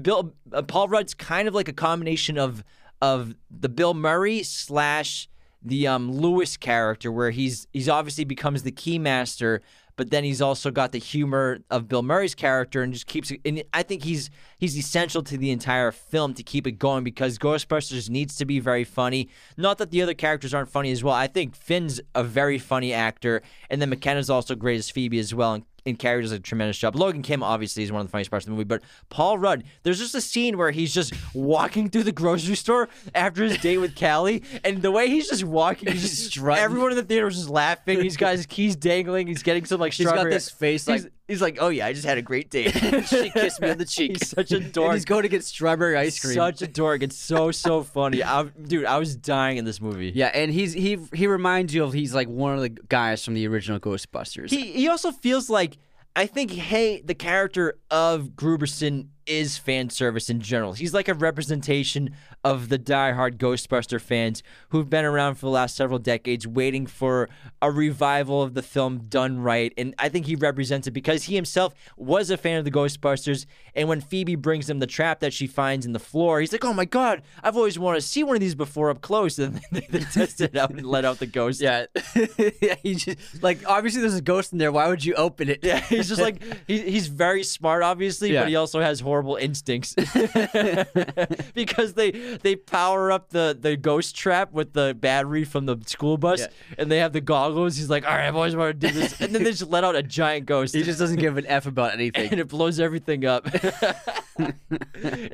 Bill 0.00 0.34
uh, 0.52 0.62
Paul 0.62 0.88
Rudd's 0.88 1.14
kind 1.14 1.48
of 1.48 1.54
like 1.54 1.68
a 1.68 1.72
combination 1.72 2.38
of 2.38 2.64
of 3.00 3.34
the 3.50 3.68
Bill 3.68 3.94
Murray 3.94 4.42
slash 4.42 5.28
the 5.62 5.86
um 5.86 6.10
Louis 6.10 6.56
character, 6.56 7.12
where 7.12 7.30
he's 7.30 7.66
he's 7.72 7.88
obviously 7.88 8.24
becomes 8.24 8.62
the 8.62 8.72
keymaster, 8.72 9.60
but 10.00 10.10
then 10.10 10.24
he's 10.24 10.40
also 10.40 10.70
got 10.70 10.92
the 10.92 10.98
humor 10.98 11.58
of 11.70 11.86
Bill 11.86 12.02
Murray's 12.02 12.34
character 12.34 12.82
and 12.82 12.90
just 12.90 13.06
keeps. 13.06 13.30
And 13.44 13.62
I 13.74 13.82
think 13.82 14.02
he's 14.02 14.30
he's 14.56 14.76
essential 14.78 15.22
to 15.24 15.36
the 15.36 15.50
entire 15.50 15.92
film 15.92 16.32
to 16.34 16.42
keep 16.42 16.66
it 16.66 16.72
going 16.72 17.04
because 17.04 17.38
Ghostbusters 17.38 18.08
needs 18.08 18.36
to 18.36 18.46
be 18.46 18.60
very 18.60 18.84
funny. 18.84 19.28
Not 19.58 19.76
that 19.76 19.90
the 19.90 20.00
other 20.00 20.14
characters 20.14 20.54
aren't 20.54 20.70
funny 20.70 20.90
as 20.90 21.04
well. 21.04 21.14
I 21.14 21.26
think 21.26 21.54
Finn's 21.54 22.00
a 22.14 22.24
very 22.24 22.58
funny 22.58 22.94
actor, 22.94 23.42
and 23.68 23.82
then 23.82 23.90
McKenna's 23.90 24.30
also 24.30 24.54
great 24.54 24.78
as 24.78 24.88
Phoebe 24.88 25.18
as 25.18 25.34
well. 25.34 25.52
And 25.52 25.64
and 25.86 25.98
Carrie 25.98 26.22
does 26.22 26.32
a 26.32 26.38
tremendous 26.40 26.78
job. 26.78 26.96
Logan 26.96 27.22
Kim 27.22 27.42
obviously 27.42 27.82
is 27.82 27.92
one 27.92 28.00
of 28.00 28.06
the 28.06 28.10
funniest 28.10 28.30
parts 28.30 28.44
of 28.44 28.50
the 28.50 28.52
movie, 28.56 28.64
but 28.64 28.82
Paul 29.08 29.38
Rudd, 29.38 29.64
there's 29.82 29.98
just 29.98 30.14
a 30.14 30.20
scene 30.20 30.58
where 30.58 30.70
he's 30.70 30.92
just 30.94 31.12
walking 31.34 31.88
through 31.90 32.02
the 32.04 32.12
grocery 32.12 32.54
store 32.54 32.88
after 33.14 33.44
his 33.44 33.58
date 33.58 33.78
with 33.78 33.98
Callie, 33.98 34.42
and 34.64 34.82
the 34.82 34.90
way 34.90 35.08
he's 35.08 35.28
just 35.28 35.44
walking, 35.44 35.90
he's 35.92 36.02
just 36.02 36.26
Strutting. 36.30 36.62
everyone 36.62 36.90
in 36.90 36.96
the 36.96 37.04
theater 37.04 37.28
is 37.28 37.36
just 37.36 37.50
laughing. 37.50 38.00
He's 38.00 38.16
got 38.16 38.32
his 38.32 38.46
keys 38.46 38.76
dangling. 38.76 39.26
He's 39.26 39.42
getting 39.42 39.64
some 39.64 39.80
like 39.80 39.92
He's 39.92 40.06
got 40.06 40.28
this 40.30 40.50
face 40.50 40.86
like- 40.88 41.02
he's 41.02 41.10
like, 41.40 41.58
oh 41.60 41.68
yeah, 41.68 41.86
I 41.86 41.92
just 41.92 42.04
had 42.06 42.18
a 42.18 42.22
great 42.22 42.50
date. 42.50 42.70
she 43.06 43.30
kissed 43.30 43.60
me 43.60 43.70
on 43.70 43.78
the 43.78 43.84
cheek. 43.84 44.12
He's 44.12 44.28
such 44.28 44.50
a 44.52 44.60
dork. 44.60 44.94
he's 44.94 45.04
going 45.04 45.22
to 45.22 45.28
get 45.28 45.44
strawberry 45.44 45.96
ice 45.96 46.18
cream. 46.18 46.34
Such 46.34 46.62
a 46.62 46.66
dork. 46.66 47.02
It's 47.02 47.16
so 47.16 47.50
so 47.52 47.82
funny. 47.82 48.22
I, 48.22 48.42
dude, 48.42 48.84
I 48.86 48.98
was 48.98 49.14
dying 49.14 49.56
in 49.56 49.64
this 49.64 49.80
movie. 49.80 50.12
yeah, 50.14 50.30
and 50.34 50.50
he's 50.50 50.72
he 50.72 50.98
he 51.14 51.26
reminds 51.26 51.74
you 51.74 51.84
of 51.84 51.92
he's 51.92 52.14
like 52.14 52.28
one 52.28 52.54
of 52.54 52.60
the 52.60 52.70
guys 52.70 53.24
from 53.24 53.34
the 53.34 53.46
original 53.46 53.78
Ghostbusters. 53.78 54.50
He 54.50 54.72
he 54.72 54.88
also 54.88 55.12
feels 55.12 55.48
like 55.48 55.78
I 56.16 56.26
think 56.26 56.50
hey, 56.50 57.00
the 57.02 57.14
character 57.14 57.78
of 57.90 58.30
Gruberson 58.30 59.08
is 59.30 59.56
fan 59.56 59.88
service 59.90 60.28
in 60.28 60.40
general. 60.40 60.72
He's 60.72 60.92
like 60.92 61.06
a 61.06 61.14
representation 61.14 62.10
of 62.42 62.68
the 62.68 62.78
diehard 62.78 63.36
Ghostbuster 63.36 64.00
fans 64.00 64.42
who've 64.70 64.90
been 64.90 65.04
around 65.04 65.36
for 65.36 65.46
the 65.46 65.50
last 65.50 65.76
several 65.76 65.98
decades 66.00 66.46
waiting 66.48 66.84
for 66.86 67.28
a 67.62 67.70
revival 67.70 68.42
of 68.42 68.54
the 68.54 68.62
film 68.62 69.04
done 69.08 69.38
right. 69.40 69.72
And 69.78 69.94
I 69.98 70.08
think 70.08 70.26
he 70.26 70.34
represents 70.34 70.88
it 70.88 70.90
because 70.90 71.24
he 71.24 71.36
himself 71.36 71.74
was 71.96 72.30
a 72.30 72.36
fan 72.36 72.58
of 72.58 72.64
the 72.64 72.70
Ghostbusters. 72.72 73.46
And 73.74 73.88
when 73.88 74.00
Phoebe 74.00 74.34
brings 74.34 74.68
him 74.68 74.80
the 74.80 74.86
trap 74.86 75.20
that 75.20 75.32
she 75.32 75.46
finds 75.46 75.86
in 75.86 75.92
the 75.92 75.98
floor, 76.00 76.40
he's 76.40 76.50
like, 76.52 76.64
oh 76.64 76.72
my 76.72 76.84
God, 76.86 77.22
I've 77.42 77.56
always 77.56 77.78
wanted 77.78 78.00
to 78.00 78.06
see 78.06 78.24
one 78.24 78.34
of 78.34 78.40
these 78.40 78.54
before 78.56 78.90
up 78.90 79.00
close. 79.00 79.38
And 79.50 79.60
they, 79.70 79.86
they 79.88 79.98
test 80.12 80.40
it 80.40 80.56
out 80.56 80.70
and 80.70 80.84
let 80.84 81.04
out 81.04 81.18
the 81.18 81.26
ghost. 81.26 81.60
yeah, 81.60 81.86
yeah. 82.60 82.74
He 82.82 82.94
just 82.96 83.42
like 83.42 83.58
obviously 83.66 84.00
there's 84.00 84.16
a 84.16 84.20
ghost 84.22 84.52
in 84.52 84.58
there. 84.58 84.72
Why 84.72 84.88
would 84.88 85.04
you 85.04 85.14
open 85.14 85.48
it? 85.48 85.60
Yeah, 85.62 85.78
he's 85.80 86.08
just 86.08 86.20
like 86.20 86.42
he, 86.66 86.80
he's 86.80 87.06
very 87.06 87.42
smart, 87.44 87.82
obviously, 87.82 88.32
Yeah. 88.32 88.40
but 88.42 88.48
he 88.48 88.56
also 88.56 88.80
has 88.80 89.00
horrible 89.20 89.36
instincts 89.36 89.94
because 91.54 91.94
they 91.94 92.10
they 92.42 92.56
power 92.56 93.12
up 93.12 93.30
the 93.30 93.56
the 93.58 93.76
ghost 93.76 94.16
trap 94.16 94.52
with 94.52 94.72
the 94.72 94.96
battery 94.98 95.44
from 95.44 95.66
the 95.66 95.76
school 95.86 96.16
bus, 96.16 96.40
Yeah. 96.40 96.46
and 96.78 96.90
they 96.90 96.98
have 96.98 97.12
the 97.12 97.20
goggles. 97.20 97.76
He's 97.76 97.90
like, 97.90 98.04
"All 98.06 98.14
right, 98.14 98.26
I've 98.26 98.36
always 98.36 98.56
wanted 98.56 98.80
to 98.80 98.88
do 98.88 98.94
this," 98.98 99.20
and 99.20 99.34
then 99.34 99.42
they 99.44 99.50
just 99.50 99.68
let 99.70 99.84
out 99.84 99.94
a 99.96 100.02
giant 100.02 100.46
ghost. 100.46 100.74
he 100.74 100.82
just 100.82 100.98
doesn't 100.98 101.18
give 101.18 101.36
an 101.36 101.46
f 101.46 101.66
about 101.66 101.92
anything. 101.92 102.30
and 102.30 102.40
it 102.40 102.48
blows 102.48 102.80
everything 102.80 103.24
up. 103.26 103.46
and 104.38 104.54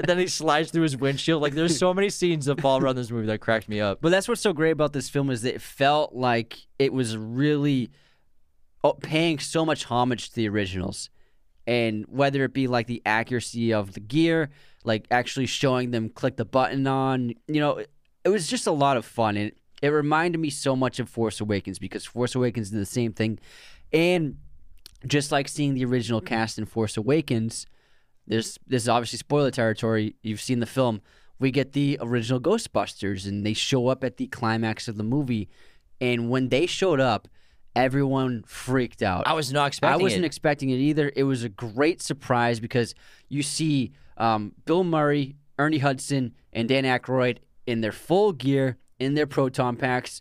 then 0.05 0.18
he 0.18 0.26
slides 0.26 0.70
through 0.70 0.82
his 0.82 0.97
windshield. 0.97 1.43
Like, 1.43 1.55
there's 1.55 1.78
so 1.78 1.95
many 1.95 2.11
scenes 2.11 2.49
of 2.49 2.59
Paul 2.59 2.80
Rudd 2.80 2.97
in 2.97 3.03
this 3.03 3.11
movie 3.11 3.26
that 3.26 3.41
cracked 3.41 3.68
me 3.68 3.80
up. 3.80 4.01
But 4.01 4.11
that's 4.11 4.26
what's 4.28 4.41
so 4.41 4.53
great 4.53 4.72
about 4.72 4.93
this 4.93 5.09
film 5.09 5.30
is 5.30 5.43
that 5.43 5.55
it 5.55 5.62
felt 5.62 6.14
like 6.14 6.59
it 6.78 6.93
was 6.93 7.16
really 7.16 7.91
oh, 8.82 8.95
paying 8.95 9.39
so 9.39 9.64
much 9.64 9.84
homage 9.84 10.30
to 10.30 10.34
the 10.37 10.49
originals. 10.49 11.11
And 11.66 12.04
whether 12.08 12.44
it 12.44 12.52
be 12.52 12.66
like 12.66 12.86
the 12.86 13.02
accuracy 13.04 13.72
of 13.72 13.92
the 13.92 14.00
gear, 14.00 14.50
like 14.84 15.06
actually 15.10 15.46
showing 15.46 15.90
them 15.90 16.08
click 16.08 16.36
the 16.36 16.44
button 16.44 16.86
on, 16.86 17.32
you 17.48 17.60
know, 17.60 17.78
it, 18.24 18.28
was 18.28 18.48
just 18.48 18.66
a 18.66 18.72
lot 18.72 18.96
of 18.96 19.04
fun 19.04 19.36
and 19.36 19.52
it 19.82 19.88
reminded 19.88 20.38
me 20.38 20.50
so 20.50 20.74
much 20.74 20.98
of 20.98 21.08
Force 21.08 21.40
Awakens 21.40 21.78
because 21.78 22.04
Force 22.04 22.34
Awakens 22.34 22.70
did 22.70 22.80
the 22.80 22.86
same 22.86 23.12
thing, 23.12 23.38
and 23.92 24.38
just 25.06 25.30
like 25.30 25.48
seeing 25.48 25.74
the 25.74 25.84
original 25.84 26.20
cast 26.20 26.58
in 26.58 26.64
Force 26.64 26.96
Awakens, 26.96 27.66
this 28.26 28.58
this 28.66 28.84
is 28.84 28.88
obviously 28.88 29.18
spoiler 29.18 29.50
territory. 29.50 30.16
You've 30.22 30.40
seen 30.40 30.60
the 30.60 30.66
film. 30.66 31.02
We 31.38 31.50
get 31.50 31.72
the 31.72 31.98
original 32.00 32.40
Ghostbusters, 32.40 33.26
and 33.28 33.44
they 33.44 33.52
show 33.52 33.88
up 33.88 34.02
at 34.02 34.16
the 34.16 34.26
climax 34.26 34.88
of 34.88 34.96
the 34.96 35.04
movie. 35.04 35.48
And 36.00 36.30
when 36.30 36.48
they 36.48 36.66
showed 36.66 37.00
up, 37.00 37.28
everyone 37.77 38.43
freaked 38.47 39.03
out. 39.03 39.29
I 39.29 39.35
was 39.35 39.53
not 39.53 39.66
expecting 39.68 40.01
I 40.01 40.03
wasn't 40.03 40.24
it. 40.24 40.27
expecting 40.27 40.70
it 40.70 40.77
either. 40.77 41.12
It 41.14 41.24
was 41.24 41.45
a 41.45 41.49
great 41.49 42.03
surprise 42.03 42.59
because 42.59 42.95
you 43.29 43.43
see 43.43 43.93
um, 44.16 44.53
Bill 44.64 44.83
Murray, 44.83 45.37
Ernie 45.59 45.79
Hudson, 45.79 46.35
and 46.53 46.68
Dan 46.68 46.85
Aykroyd 46.85 47.39
in 47.66 47.83
their 47.83 47.93
full 47.93 48.33
gear, 48.33 48.79
in 48.99 49.14
their 49.14 49.27
proton 49.27 49.77
packs, 49.77 50.20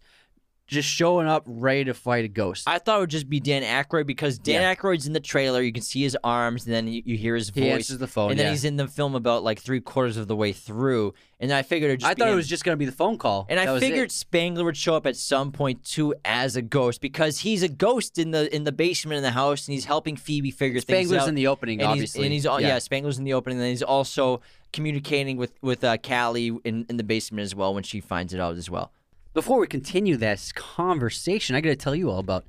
just 0.67 0.89
showing 0.89 1.27
up 1.27 1.43
ready 1.45 1.83
to 1.85 1.93
fight 1.93 2.25
a 2.25 2.27
ghost. 2.27 2.67
I 2.67 2.79
thought 2.79 2.97
it 2.97 2.99
would 3.01 3.09
just 3.11 3.29
be 3.29 3.39
Dan 3.39 3.61
Aykroyd 3.61 4.07
because 4.07 4.39
Dan 4.39 4.61
Yeah. 4.61 4.73
Aykroyd's 4.73 5.05
in 5.05 5.13
the 5.13 5.19
trailer. 5.19 5.61
You 5.61 5.71
can 5.71 5.83
see 5.83 6.01
his 6.01 6.17
arms, 6.23 6.65
and 6.65 6.73
then 6.73 6.87
you, 6.87 7.03
you 7.05 7.17
hear 7.17 7.35
his 7.35 7.49
voice. 7.49 7.63
he 7.63 7.69
answers 7.69 7.97
the 7.99 8.07
phone. 8.07 8.31
and 8.31 8.39
then 8.39 8.47
yeah. 8.47 8.51
he's 8.51 8.65
in 8.65 8.75
the 8.77 8.87
film 8.87 9.13
about 9.13 9.43
like 9.43 9.59
three 9.59 9.79
quarters 9.79 10.17
of 10.17 10.27
the 10.27 10.35
way 10.35 10.53
through. 10.53 11.13
And 11.39 11.51
I 11.53 11.61
figured 11.61 11.91
it 11.91 11.97
just 11.97 12.09
I 12.09 12.15
thought 12.15 12.29
it 12.31 12.35
was 12.35 12.47
just 12.47 12.63
gonna 12.63 12.77
be 12.77 12.85
the 12.85 12.91
phone 12.91 13.17
call. 13.17 13.45
And 13.49 13.59
That 13.59 13.67
I 13.67 13.79
figured 13.79 14.11
Spangler 14.11 14.63
would 14.63 14.77
show 14.77 14.95
up 14.95 15.05
at 15.05 15.15
some 15.15 15.51
point 15.51 15.83
too 15.83 16.15
as 16.23 16.55
a 16.55 16.61
ghost 16.61 17.01
because 17.01 17.39
he's 17.39 17.61
a 17.61 17.67
ghost 17.69 18.17
in 18.17 18.31
the 18.31 18.53
in 18.55 18.63
the 18.63 18.71
basement 18.71 19.17
in 19.17 19.23
the 19.23 19.31
house 19.31 19.67
and 19.67 19.73
he's 19.73 19.85
helping 19.85 20.15
Phoebe 20.15 20.49
figure 20.49 20.79
things 20.81 21.09
Spangler's 21.09 21.23
out. 21.23 21.29
in 21.29 21.35
the 21.35 21.47
opening, 21.47 21.81
and 21.81 21.89
obviously. 21.89 22.21
He's, 22.21 22.25
and 22.25 22.33
he's 22.33 22.63
yeah. 22.63 22.73
Yeah. 22.75 22.79
Spangler's 22.79 23.19
in 23.19 23.23
the 23.25 23.33
opening, 23.33 23.57
and 23.57 23.63
then 23.63 23.71
he's 23.71 23.83
also 23.83 24.41
communicating 24.73 25.37
with 25.37 25.53
with 25.61 25.83
uh, 25.83 25.97
Callie 25.97 26.57
in 26.63 26.85
in 26.89 26.97
the 26.97 27.03
basement 27.03 27.43
as 27.43 27.53
well 27.53 27.73
when 27.73 27.83
she 27.83 27.99
finds 27.99 28.33
it 28.33 28.39
out 28.39 28.55
as 28.55 28.69
well. 28.69 28.91
Before 29.35 29.59
we 29.59 29.67
continue 29.67 30.15
this 30.15 30.53
conversation, 30.53 31.57
I 31.57 31.59
got 31.59 31.71
to 31.71 31.75
tell 31.75 31.93
you 31.93 32.09
all 32.09 32.19
about 32.19 32.45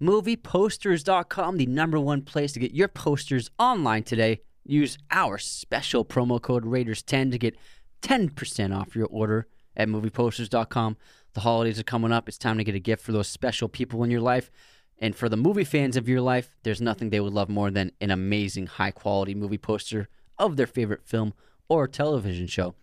movieposters.com, 0.00 1.56
the 1.56 1.66
number 1.66 1.98
one 1.98 2.22
place 2.22 2.52
to 2.52 2.60
get 2.60 2.70
your 2.70 2.86
posters 2.86 3.50
online 3.58 4.04
today. 4.04 4.42
Use 4.64 4.96
our 5.10 5.38
special 5.38 6.04
promo 6.04 6.40
code 6.40 6.64
Raiders10 6.64 7.32
to 7.32 7.38
get 7.38 7.56
10% 8.02 8.78
off 8.78 8.94
your 8.94 9.08
order 9.10 9.48
at 9.76 9.88
movieposters.com. 9.88 10.96
The 11.34 11.40
holidays 11.40 11.80
are 11.80 11.82
coming 11.82 12.12
up. 12.12 12.28
It's 12.28 12.38
time 12.38 12.58
to 12.58 12.64
get 12.64 12.76
a 12.76 12.78
gift 12.78 13.02
for 13.02 13.10
those 13.10 13.26
special 13.26 13.68
people 13.68 14.04
in 14.04 14.10
your 14.12 14.20
life. 14.20 14.52
And 15.00 15.16
for 15.16 15.28
the 15.28 15.36
movie 15.36 15.64
fans 15.64 15.96
of 15.96 16.08
your 16.08 16.20
life, 16.20 16.54
there's 16.62 16.80
nothing 16.80 17.10
they 17.10 17.18
would 17.18 17.32
love 17.32 17.48
more 17.48 17.72
than 17.72 17.90
an 18.00 18.12
amazing, 18.12 18.68
high 18.68 18.92
quality 18.92 19.34
movie 19.34 19.58
poster 19.58 20.08
of 20.38 20.56
their 20.56 20.68
favorite 20.68 21.02
film 21.02 21.34
or 21.68 21.88
television 21.88 22.46
show. 22.46 22.76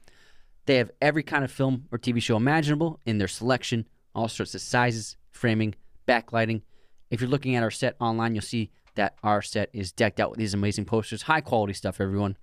They 0.67 0.75
have 0.75 0.91
every 1.01 1.23
kind 1.23 1.45
of 1.45 1.51
film 1.51 1.85
or 1.91 1.97
TV 1.97 2.21
show 2.21 2.35
imaginable 2.35 2.99
in 3.05 3.17
their 3.17 3.29
selection, 3.29 3.87
all 4.13 4.27
sorts 4.27 4.53
of 4.53 4.61
sizes, 4.61 5.15
framing, 5.31 5.75
backlighting. 6.07 6.61
If 7.09 7.21
you're 7.21 7.29
looking 7.29 7.55
at 7.55 7.63
our 7.63 7.71
set 7.71 7.95
online, 8.01 8.35
you'll 8.35 8.41
see 8.41 8.69
that 8.95 9.15
our 9.23 9.41
set 9.41 9.69
is 9.71 9.93
decked 9.93 10.19
out 10.19 10.29
with 10.29 10.39
these 10.39 10.53
amazing 10.53 10.83
posters. 10.83 11.23
High 11.23 11.39
quality 11.39 11.71
stuff, 11.71 12.01
everyone. 12.01 12.35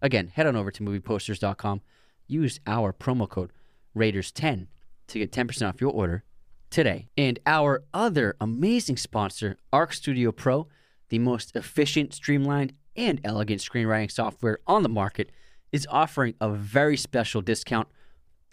Again, 0.00 0.28
head 0.28 0.46
on 0.46 0.54
over 0.54 0.70
to 0.70 0.82
movieposters.com. 0.84 1.80
Use 2.28 2.60
our 2.64 2.92
promo 2.92 3.28
code 3.28 3.52
Raiders10 3.96 4.68
to 5.08 5.18
get 5.18 5.32
10% 5.32 5.68
off 5.68 5.80
your 5.80 5.90
order 5.90 6.22
today. 6.70 7.08
And 7.16 7.40
our 7.44 7.82
other 7.92 8.36
amazing 8.40 8.98
sponsor, 8.98 9.56
Arc 9.72 9.92
Studio 9.94 10.30
Pro, 10.30 10.68
the 11.08 11.18
most 11.18 11.56
efficient, 11.56 12.14
streamlined, 12.14 12.74
and 12.94 13.20
elegant 13.24 13.60
screenwriting 13.60 14.12
software 14.12 14.58
on 14.66 14.84
the 14.84 14.88
market, 14.88 15.32
is 15.72 15.86
offering 15.90 16.34
a 16.40 16.50
very 16.50 16.96
special 16.96 17.40
discount 17.40 17.88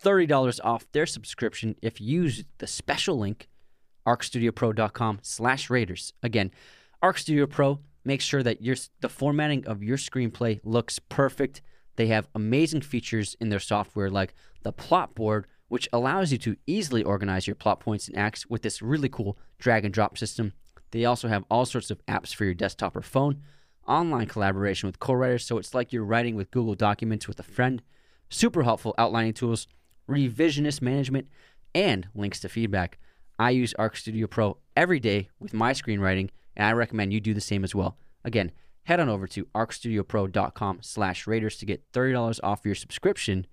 $30 0.01 0.59
off 0.63 0.85
their 0.91 1.05
subscription 1.05 1.75
if 1.81 2.01
you 2.01 2.23
use 2.23 2.43
the 2.57 2.67
special 2.67 3.17
link 3.17 3.47
arcstudiopro.com 4.05 5.19
slash 5.21 5.69
raiders. 5.69 6.13
Again 6.21 6.51
arc 7.01 7.17
studio 7.17 7.45
pro 7.45 7.79
makes 8.03 8.23
sure 8.23 8.43
that 8.43 8.61
your 8.61 8.75
the 9.01 9.09
formatting 9.09 9.65
of 9.65 9.83
your 9.83 9.97
screenplay 9.97 10.59
looks 10.63 10.99
perfect. 10.99 11.61
They 11.95 12.07
have 12.07 12.27
amazing 12.35 12.81
features 12.81 13.35
in 13.39 13.49
their 13.49 13.59
software 13.59 14.09
like 14.09 14.33
the 14.63 14.71
plot 14.71 15.15
board 15.15 15.47
which 15.67 15.89
allows 15.91 16.31
you 16.31 16.37
to 16.37 16.55
easily 16.67 17.03
organize 17.03 17.47
your 17.47 17.55
plot 17.55 17.79
points 17.79 18.07
and 18.07 18.17
acts 18.17 18.47
with 18.47 18.61
this 18.61 18.81
really 18.81 19.09
cool 19.09 19.37
drag 19.57 19.83
and 19.83 19.93
drop 19.93 20.17
system. 20.17 20.53
They 20.91 21.05
also 21.05 21.27
have 21.27 21.43
all 21.49 21.65
sorts 21.65 21.89
of 21.89 22.05
apps 22.05 22.33
for 22.33 22.45
your 22.45 22.53
desktop 22.53 22.95
or 22.95 23.01
phone 23.01 23.41
online 23.87 24.27
collaboration 24.27 24.87
with 24.87 24.99
co-writers 24.99 25.45
so 25.45 25.57
it's 25.57 25.73
like 25.73 25.93
you're 25.93 26.03
writing 26.03 26.35
with 26.35 26.51
google 26.51 26.75
documents 26.75 27.27
with 27.27 27.39
a 27.39 27.43
friend 27.43 27.81
super 28.29 28.63
helpful 28.63 28.93
outlining 28.97 29.33
tools 29.33 29.67
revisionist 30.09 30.81
management 30.81 31.27
and 31.73 32.07
links 32.15 32.39
to 32.39 32.49
feedback 32.49 32.97
I 33.37 33.49
use 33.49 33.73
Arc 33.77 33.97
Studio 33.97 34.27
Pro 34.27 34.57
every 34.75 34.99
day 34.99 35.29
with 35.39 35.53
my 35.53 35.73
screenwriting, 35.73 36.29
and 36.55 36.67
I 36.67 36.71
recommend 36.71 37.11
you 37.11 37.19
do 37.19 37.33
the 37.33 37.41
same 37.41 37.63
as 37.63 37.75
well. 37.75 37.97
Again, 38.23 38.51
head 38.83 38.99
on 38.99 39.09
over 39.09 39.27
to 39.27 39.45
arcstudiopro.com 39.47 40.79
slash 40.81 41.27
raiders 41.27 41.57
to 41.57 41.65
get 41.65 41.91
$30 41.91 42.39
off 42.43 42.61
your 42.63 42.75
subscription 42.75 43.45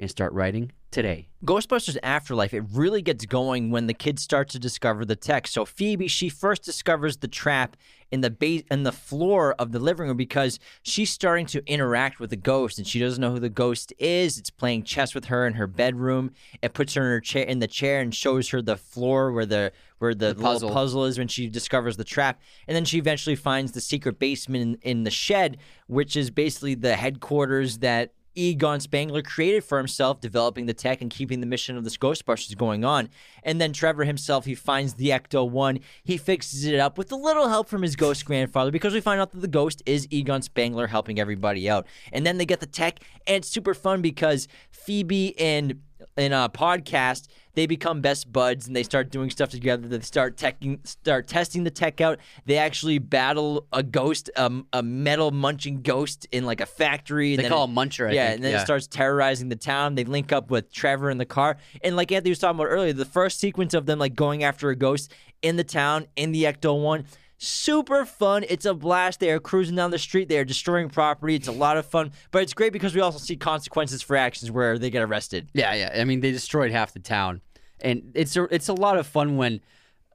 and 0.00 0.10
start 0.10 0.32
writing 0.32 0.72
today. 0.90 1.28
Ghostbusters 1.44 1.96
Afterlife, 2.02 2.54
it 2.54 2.64
really 2.72 3.02
gets 3.02 3.26
going 3.26 3.70
when 3.70 3.86
the 3.86 3.94
kids 3.94 4.22
start 4.22 4.48
to 4.50 4.58
discover 4.58 5.04
the 5.04 5.16
tech. 5.16 5.46
So 5.46 5.64
Phoebe, 5.64 6.08
she 6.08 6.28
first 6.28 6.62
discovers 6.62 7.18
the 7.18 7.28
trap 7.28 7.76
in 8.10 8.20
the 8.20 8.30
base 8.30 8.62
in 8.70 8.82
the 8.82 8.92
floor 8.92 9.54
of 9.58 9.72
the 9.72 9.78
living 9.78 10.06
room 10.06 10.16
because 10.16 10.58
she's 10.82 11.10
starting 11.10 11.46
to 11.46 11.62
interact 11.66 12.20
with 12.20 12.30
the 12.30 12.36
ghost 12.36 12.78
and 12.78 12.86
she 12.86 12.98
doesn't 12.98 13.20
know 13.20 13.32
who 13.32 13.40
the 13.40 13.48
ghost 13.48 13.92
is. 13.98 14.38
It's 14.38 14.50
playing 14.50 14.84
chess 14.84 15.14
with 15.14 15.26
her 15.26 15.46
in 15.46 15.54
her 15.54 15.66
bedroom. 15.66 16.32
It 16.62 16.74
puts 16.74 16.94
her 16.94 17.02
in 17.02 17.08
her 17.08 17.20
chair 17.20 17.44
in 17.44 17.58
the 17.58 17.66
chair 17.66 18.00
and 18.00 18.14
shows 18.14 18.48
her 18.50 18.62
the 18.62 18.76
floor 18.76 19.32
where 19.32 19.46
the 19.46 19.72
where 19.98 20.14
the, 20.14 20.28
little 20.28 20.42
puzzle. 20.42 20.70
puzzle 20.70 21.04
is 21.06 21.18
when 21.18 21.28
she 21.28 21.48
discovers 21.48 21.96
the 21.96 22.04
trap. 22.04 22.40
And 22.66 22.76
then 22.76 22.84
she 22.84 22.98
eventually 22.98 23.36
finds 23.36 23.72
the 23.72 23.80
secret 23.80 24.18
basement 24.18 24.62
in, 24.84 24.90
in 24.90 25.04
the 25.04 25.10
shed, 25.10 25.58
which 25.86 26.16
is 26.16 26.30
basically 26.30 26.74
the 26.74 26.94
headquarters 26.94 27.78
that 27.78 28.12
Egon 28.38 28.78
Spangler 28.78 29.20
created 29.20 29.64
for 29.64 29.78
himself, 29.78 30.20
developing 30.20 30.66
the 30.66 30.74
tech 30.74 31.00
and 31.00 31.10
keeping 31.10 31.40
the 31.40 31.46
mission 31.46 31.76
of 31.76 31.82
this 31.82 31.96
Ghostbusters 31.96 32.56
going 32.56 32.84
on. 32.84 33.08
And 33.42 33.60
then 33.60 33.72
Trevor 33.72 34.04
himself, 34.04 34.44
he 34.44 34.54
finds 34.54 34.94
the 34.94 35.08
Ecto 35.08 35.48
1. 35.48 35.80
He 36.04 36.16
fixes 36.16 36.64
it 36.64 36.78
up 36.78 36.96
with 36.96 37.10
a 37.10 37.16
little 37.16 37.48
help 37.48 37.68
from 37.68 37.82
his 37.82 37.96
ghost 37.96 38.24
grandfather 38.24 38.70
because 38.70 38.94
we 38.94 39.00
find 39.00 39.20
out 39.20 39.32
that 39.32 39.40
the 39.40 39.48
ghost 39.48 39.82
is 39.86 40.06
Egon 40.10 40.42
Spangler 40.42 40.86
helping 40.86 41.18
everybody 41.18 41.68
out. 41.68 41.86
And 42.12 42.24
then 42.24 42.38
they 42.38 42.46
get 42.46 42.60
the 42.60 42.66
tech, 42.66 43.00
and 43.26 43.38
it's 43.38 43.48
super 43.48 43.74
fun 43.74 44.02
because 44.02 44.46
Phoebe 44.70 45.38
and 45.40 45.82
in 46.16 46.32
a 46.32 46.48
podcast, 46.48 47.26
they 47.58 47.66
become 47.66 48.00
best 48.00 48.32
buds 48.32 48.68
and 48.68 48.76
they 48.76 48.84
start 48.84 49.10
doing 49.10 49.30
stuff 49.30 49.50
together. 49.50 49.88
They 49.88 49.98
start 49.98 50.36
teching, 50.36 50.86
start 50.86 51.26
testing 51.26 51.64
the 51.64 51.70
tech 51.72 52.00
out. 52.00 52.20
They 52.46 52.56
actually 52.56 52.98
battle 53.00 53.66
a 53.72 53.82
ghost, 53.82 54.30
um, 54.36 54.68
a 54.72 54.80
metal 54.80 55.32
munching 55.32 55.82
ghost 55.82 56.28
in 56.30 56.46
like 56.46 56.60
a 56.60 56.66
factory. 56.66 57.34
They 57.34 57.48
call 57.48 57.64
it- 57.64 57.68
him 57.70 57.74
Muncher, 57.74 58.08
I 58.08 58.12
yeah, 58.12 58.26
think. 58.26 58.34
and 58.36 58.44
then 58.44 58.52
Yeah. 58.52 58.60
it 58.60 58.64
starts 58.64 58.86
terrorizing 58.86 59.48
the 59.48 59.56
town. 59.56 59.96
They 59.96 60.04
link 60.04 60.32
up 60.32 60.52
with 60.52 60.70
Trevor 60.72 61.10
in 61.10 61.18
the 61.18 61.26
car, 61.26 61.56
and 61.82 61.96
like 61.96 62.12
Anthony 62.12 62.30
was 62.30 62.38
talking 62.38 62.60
about 62.60 62.68
earlier, 62.70 62.92
the 62.92 63.04
first 63.04 63.40
sequence 63.40 63.74
of 63.74 63.86
them 63.86 63.98
like 63.98 64.14
going 64.14 64.44
after 64.44 64.70
a 64.70 64.76
ghost 64.76 65.12
in 65.42 65.56
the 65.56 65.64
town 65.64 66.06
in 66.14 66.30
the 66.30 66.44
Ecto 66.44 66.80
One. 66.80 67.06
Super 67.40 68.04
fun. 68.04 68.44
It's 68.48 68.64
a 68.66 68.74
blast. 68.74 69.20
They 69.20 69.30
are 69.30 69.38
cruising 69.38 69.76
down 69.76 69.92
the 69.92 69.98
street. 69.98 70.28
They 70.28 70.38
are 70.38 70.44
destroying 70.44 70.88
property. 70.88 71.36
It's 71.36 71.46
a 71.46 71.52
lot 71.52 71.76
of 71.76 71.86
fun, 71.86 72.10
but 72.32 72.42
it's 72.42 72.52
great 72.52 72.72
because 72.72 72.96
we 72.96 73.00
also 73.00 73.18
see 73.20 73.36
consequences 73.36 74.02
for 74.02 74.16
actions 74.16 74.50
where 74.50 74.76
they 74.76 74.90
get 74.90 75.02
arrested. 75.02 75.48
Yeah, 75.54 75.72
yeah. 75.74 75.92
I 76.00 76.02
mean, 76.02 76.18
they 76.18 76.32
destroyed 76.32 76.72
half 76.72 76.92
the 76.94 76.98
town, 76.98 77.40
and 77.80 78.12
it's 78.14 78.36
a, 78.36 78.44
it's 78.44 78.68
a 78.68 78.74
lot 78.74 78.96
of 78.96 79.06
fun 79.06 79.36
when 79.36 79.60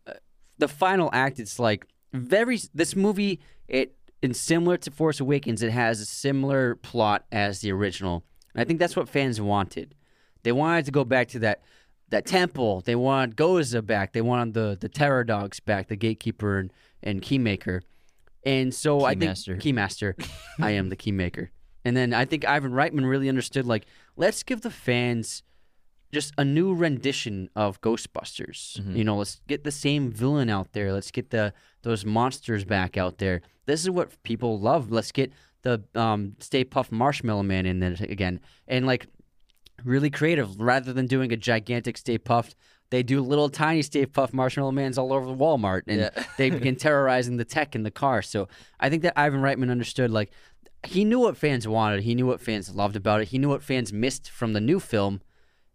uh, 0.07 0.13
the 0.57 0.67
final 0.67 1.09
act. 1.13 1.39
It's 1.39 1.59
like 1.59 1.85
very 2.11 2.59
this 2.73 2.95
movie. 2.95 3.39
It 3.67 3.95
and 4.21 4.35
similar 4.35 4.77
to 4.77 4.91
Force 4.91 5.19
Awakens, 5.19 5.61
it 5.61 5.71
has 5.71 5.99
a 5.99 6.05
similar 6.05 6.75
plot 6.75 7.25
as 7.31 7.59
the 7.59 7.71
original. 7.71 8.23
And 8.53 8.61
I 8.61 8.65
think 8.65 8.79
that's 8.79 8.95
what 8.95 9.09
fans 9.09 9.41
wanted. 9.41 9.95
They 10.43 10.51
wanted 10.51 10.85
to 10.85 10.91
go 10.91 11.03
back 11.03 11.27
to 11.29 11.39
that 11.39 11.61
that 12.09 12.25
temple. 12.25 12.81
They 12.81 12.95
wanted 12.95 13.35
Gozer 13.35 13.85
back. 13.85 14.13
They 14.13 14.21
wanted 14.21 14.53
the 14.53 14.77
the 14.79 14.89
Terror 14.89 15.23
Dogs 15.23 15.59
back, 15.59 15.87
the 15.87 15.95
Gatekeeper 15.95 16.59
and, 16.59 16.73
and 17.01 17.21
Keymaker. 17.21 17.81
And 18.45 18.73
so 18.73 19.05
I 19.05 19.15
think 19.15 19.31
Keymaster. 19.31 19.61
Keymaster, 19.61 20.29
I 20.59 20.71
am 20.71 20.89
the 20.89 20.97
Keymaker. 20.97 21.49
And 21.85 21.97
then 21.97 22.13
I 22.13 22.25
think 22.25 22.45
Ivan 22.45 22.71
Reitman 22.71 23.07
really 23.07 23.29
understood 23.29 23.65
like 23.65 23.85
let's 24.15 24.43
give 24.43 24.61
the 24.61 24.69
fans 24.69 25.43
just 26.13 26.33
a 26.37 26.45
new 26.45 26.73
rendition 26.73 27.49
of 27.55 27.81
Ghostbusters. 27.81 28.79
You 28.95 29.03
know, 29.03 29.17
let's 29.17 29.41
get 29.47 29.63
the 29.63 29.71
same 29.71 30.11
villain 30.11 30.49
out 30.49 30.73
there. 30.73 30.93
Let's 30.93 31.11
get 31.11 31.31
the 31.31 31.53
those 31.81 32.05
monsters 32.05 32.63
back 32.63 32.97
out 32.97 33.17
there. 33.17 33.41
This 33.65 33.81
is 33.81 33.89
what 33.89 34.21
people 34.23 34.59
love. 34.59 34.91
Let's 34.91 35.11
get 35.11 35.33
the 35.63 35.83
um, 35.95 36.35
Stay 36.39 36.63
Puft 36.63 36.91
Marshmallow 36.91 37.43
Man 37.43 37.65
in 37.65 37.79
there 37.79 37.95
again, 37.99 38.39
and 38.67 38.85
like 38.85 39.07
really 39.83 40.09
creative. 40.09 40.59
Rather 40.59 40.93
than 40.93 41.07
doing 41.07 41.31
a 41.33 41.37
gigantic 41.37 41.97
Stay 41.97 42.17
Puft 42.17 42.55
they 42.89 43.01
do 43.01 43.21
little 43.21 43.49
tiny 43.49 43.81
Stay 43.81 44.05
Puft 44.05 44.33
Marshmallow 44.33 44.71
Mans 44.71 44.99
all 44.99 45.11
over 45.13 45.25
Walmart, 45.25 45.81
and 45.87 45.99
Yeah. 46.01 46.23
they 46.37 46.49
begin 46.57 46.75
terrorizing 46.75 47.37
the 47.37 47.45
tech 47.45 47.75
in 47.75 47.81
the 47.81 47.89
car. 47.89 48.21
So 48.21 48.47
I 48.79 48.89
think 48.91 49.01
that 49.01 49.13
Ivan 49.19 49.41
Reitman 49.41 49.71
understood 49.71 50.11
like 50.11 50.31
he 50.85 51.03
knew 51.03 51.19
what 51.19 51.35
fans 51.35 51.67
wanted, 51.67 52.03
he 52.03 52.13
knew 52.13 52.27
what 52.27 52.39
fans 52.39 52.75
loved 52.75 52.95
about 52.95 53.21
it, 53.21 53.29
he 53.29 53.39
knew 53.39 53.49
what 53.49 53.63
fans 53.63 53.91
missed 53.91 54.29
from 54.29 54.53
the 54.53 54.61
new 54.61 54.79
film, 54.79 55.21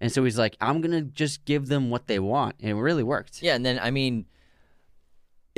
and 0.01 0.13
so 0.13 0.25
he's 0.25 0.39
like, 0.39 0.57
I'm 0.61 0.81
gonna 0.81 1.03
just 1.03 1.45
give 1.45 1.69
them 1.69 1.91
what 1.91 2.07
they 2.07 2.19
want, 2.19 2.57
and 2.61 2.71
it 2.71 2.75
really 2.75 3.03
worked. 3.03 3.43
Yeah, 3.43 3.55
and 3.55 3.65
then 3.65 3.79
I 3.79 3.91
mean, 3.91 4.27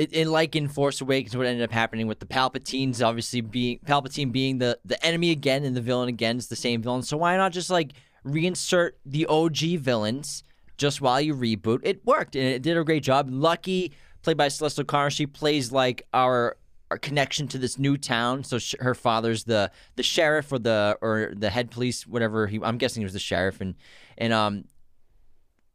it, 0.01 0.13
it 0.13 0.27
like 0.27 0.55
in 0.55 0.67
Force 0.67 0.99
Awakens, 0.99 1.37
what 1.37 1.45
ended 1.45 1.63
up 1.63 1.71
happening 1.71 2.07
with 2.07 2.19
the 2.19 2.25
Palpatines, 2.25 3.05
obviously 3.05 3.41
being 3.41 3.79
Palpatine 3.85 4.31
being 4.31 4.57
the 4.57 4.79
the 4.83 5.03
enemy 5.05 5.29
again 5.29 5.63
and 5.63 5.75
the 5.75 5.81
villain 5.81 6.09
again 6.09 6.37
is 6.37 6.47
the 6.47 6.55
same 6.55 6.81
villain. 6.81 7.03
So 7.03 7.17
why 7.17 7.37
not 7.37 7.51
just 7.51 7.69
like 7.69 7.93
reinsert 8.25 8.91
the 9.05 9.27
OG 9.27 9.79
villains 9.79 10.43
just 10.77 11.01
while 11.01 11.21
you 11.21 11.35
reboot? 11.35 11.81
It 11.83 12.03
worked 12.03 12.35
and 12.35 12.45
it 12.45 12.63
did 12.63 12.77
a 12.77 12.83
great 12.83 13.03
job. 13.03 13.29
Lucky, 13.29 13.93
played 14.23 14.37
by 14.37 14.47
Celeste 14.47 14.79
O'Connor, 14.79 15.11
she 15.11 15.27
plays 15.27 15.71
like 15.71 16.07
our. 16.13 16.57
Connection 16.97 17.47
to 17.49 17.57
this 17.57 17.77
new 17.77 17.97
town. 17.97 18.43
So 18.43 18.57
sh- 18.59 18.75
her 18.79 18.95
father's 18.95 19.43
the 19.43 19.71
the 19.95 20.03
sheriff 20.03 20.51
or 20.51 20.59
the 20.59 20.97
or 21.01 21.33
the 21.35 21.49
head 21.49 21.71
police, 21.71 22.05
whatever 22.05 22.47
he. 22.47 22.59
I'm 22.61 22.77
guessing 22.77 23.01
he 23.01 23.05
was 23.05 23.13
the 23.13 23.19
sheriff, 23.19 23.61
and 23.61 23.75
and 24.17 24.33
um 24.33 24.65